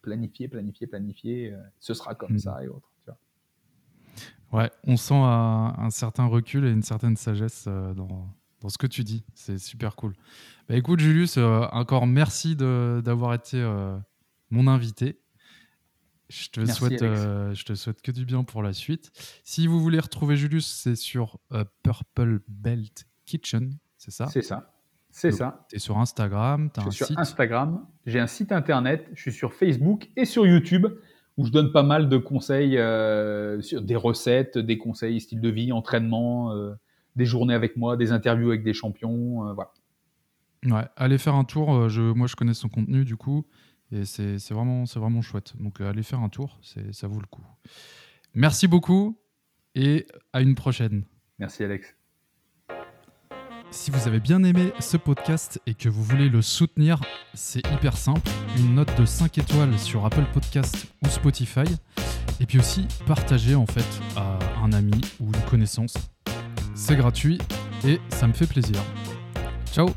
planifier, 0.00 0.48
planifier, 0.48 0.86
planifier, 0.86 1.54
ce 1.80 1.92
sera 1.92 2.14
comme 2.14 2.34
hmm. 2.34 2.38
ça 2.38 2.64
et 2.64 2.68
autres. 2.68 2.90
Tu 3.04 3.10
vois. 3.10 4.60
Ouais, 4.60 4.70
on 4.84 4.96
sent 4.96 5.18
un, 5.20 5.90
certain 5.90 6.24
recul 6.26 6.64
et 6.64 6.70
une 6.70 6.82
certaine 6.82 7.16
sagesse 7.16 7.66
dans, 7.66 8.28
dans 8.60 8.68
ce 8.68 8.78
que 8.78 8.86
tu 8.86 9.04
dis. 9.04 9.24
C'est 9.34 9.58
super 9.58 9.96
cool. 9.96 10.14
Bah, 10.68 10.76
écoute, 10.76 11.00
Julius, 11.00 11.38
encore 11.38 12.06
merci 12.06 12.56
d'avoir 12.56 13.34
été 13.34 13.62
mon 14.50 14.66
invité. 14.66 15.20
Je 16.28 16.48
te, 16.50 16.64
souhaite, 16.66 17.02
euh, 17.02 17.54
je 17.54 17.64
te 17.64 17.74
souhaite 17.74 18.02
que 18.02 18.12
du 18.12 18.26
bien 18.26 18.44
pour 18.44 18.62
la 18.62 18.74
suite. 18.74 19.10
Si 19.44 19.66
vous 19.66 19.80
voulez 19.80 19.98
retrouver 19.98 20.36
Julius, 20.36 20.66
c'est 20.66 20.94
sur 20.94 21.38
euh, 21.52 21.64
Purple 21.82 22.40
Belt 22.48 23.06
Kitchen, 23.24 23.78
c'est 23.96 24.10
ça? 24.10 24.26
C'est 24.26 24.42
ça. 24.42 24.74
C'est 25.10 25.32
ça. 25.32 25.64
Tu 25.70 25.76
es 25.76 25.78
sur 25.78 25.96
Instagram, 25.98 26.70
tu 26.72 26.80
as 26.80 26.84
un 26.84 26.90
sur 26.90 27.18
Instagram, 27.18 27.86
j'ai 28.04 28.20
un 28.20 28.26
site 28.26 28.52
internet, 28.52 29.08
je 29.14 29.22
suis 29.22 29.32
sur 29.32 29.54
Facebook 29.54 30.10
et 30.16 30.26
sur 30.26 30.46
YouTube 30.46 30.86
où 31.38 31.46
je 31.46 31.50
donne 31.50 31.72
pas 31.72 31.82
mal 31.82 32.10
de 32.10 32.18
conseils 32.18 32.76
euh, 32.76 33.62
sur 33.62 33.80
des 33.80 33.96
recettes, 33.96 34.58
des 34.58 34.76
conseils 34.76 35.20
style 35.22 35.40
de 35.40 35.48
vie, 35.48 35.72
entraînement, 35.72 36.52
des 37.16 37.24
journées 37.26 37.54
avec 37.54 37.76
moi, 37.76 37.96
des 37.96 38.12
interviews 38.12 38.48
avec 38.48 38.62
des 38.62 38.74
champions, 38.74 39.52
voilà. 39.54 39.72
Ouais, 40.64 40.88
allez 40.96 41.18
faire 41.18 41.34
un 41.34 41.44
tour. 41.44 41.88
Je, 41.88 42.00
moi, 42.00 42.26
je 42.26 42.36
connais 42.36 42.54
son 42.54 42.68
contenu 42.68 43.04
du 43.04 43.16
coup. 43.16 43.46
Et 43.90 44.04
c'est 44.04 44.50
vraiment, 44.50 44.84
vraiment 44.84 45.22
chouette. 45.22 45.54
Donc 45.58 45.80
euh, 45.80 45.88
allez 45.88 46.02
faire 46.02 46.20
un 46.20 46.28
tour, 46.28 46.58
ça 46.92 47.08
vaut 47.08 47.20
le 47.20 47.26
coup. 47.26 47.42
Merci 48.34 48.68
beaucoup 48.68 49.18
et 49.74 50.06
à 50.32 50.42
une 50.42 50.54
prochaine. 50.54 51.04
Merci 51.38 51.64
Alex. 51.64 51.94
Si 53.70 53.90
vous 53.90 54.08
avez 54.08 54.20
bien 54.20 54.42
aimé 54.44 54.72
ce 54.80 54.96
podcast 54.96 55.60
et 55.66 55.74
que 55.74 55.88
vous 55.88 56.02
voulez 56.02 56.30
le 56.30 56.40
soutenir, 56.40 57.00
c'est 57.34 57.66
hyper 57.70 57.96
simple. 57.96 58.28
Une 58.58 58.74
note 58.74 58.98
de 58.98 59.04
5 59.04 59.36
étoiles 59.38 59.78
sur 59.78 60.06
Apple 60.06 60.24
Podcast 60.32 60.86
ou 61.04 61.08
Spotify. 61.08 61.64
Et 62.40 62.46
puis 62.46 62.58
aussi 62.58 62.86
partager 63.06 63.54
en 63.54 63.66
fait 63.66 63.86
à 64.16 64.38
un 64.62 64.72
ami 64.72 65.00
ou 65.20 65.26
une 65.26 65.50
connaissance. 65.50 65.94
C'est 66.80 66.94
gratuit 66.94 67.38
et 67.84 68.00
ça 68.08 68.28
me 68.28 68.32
fait 68.32 68.46
plaisir. 68.46 68.80
Ciao 69.72 69.88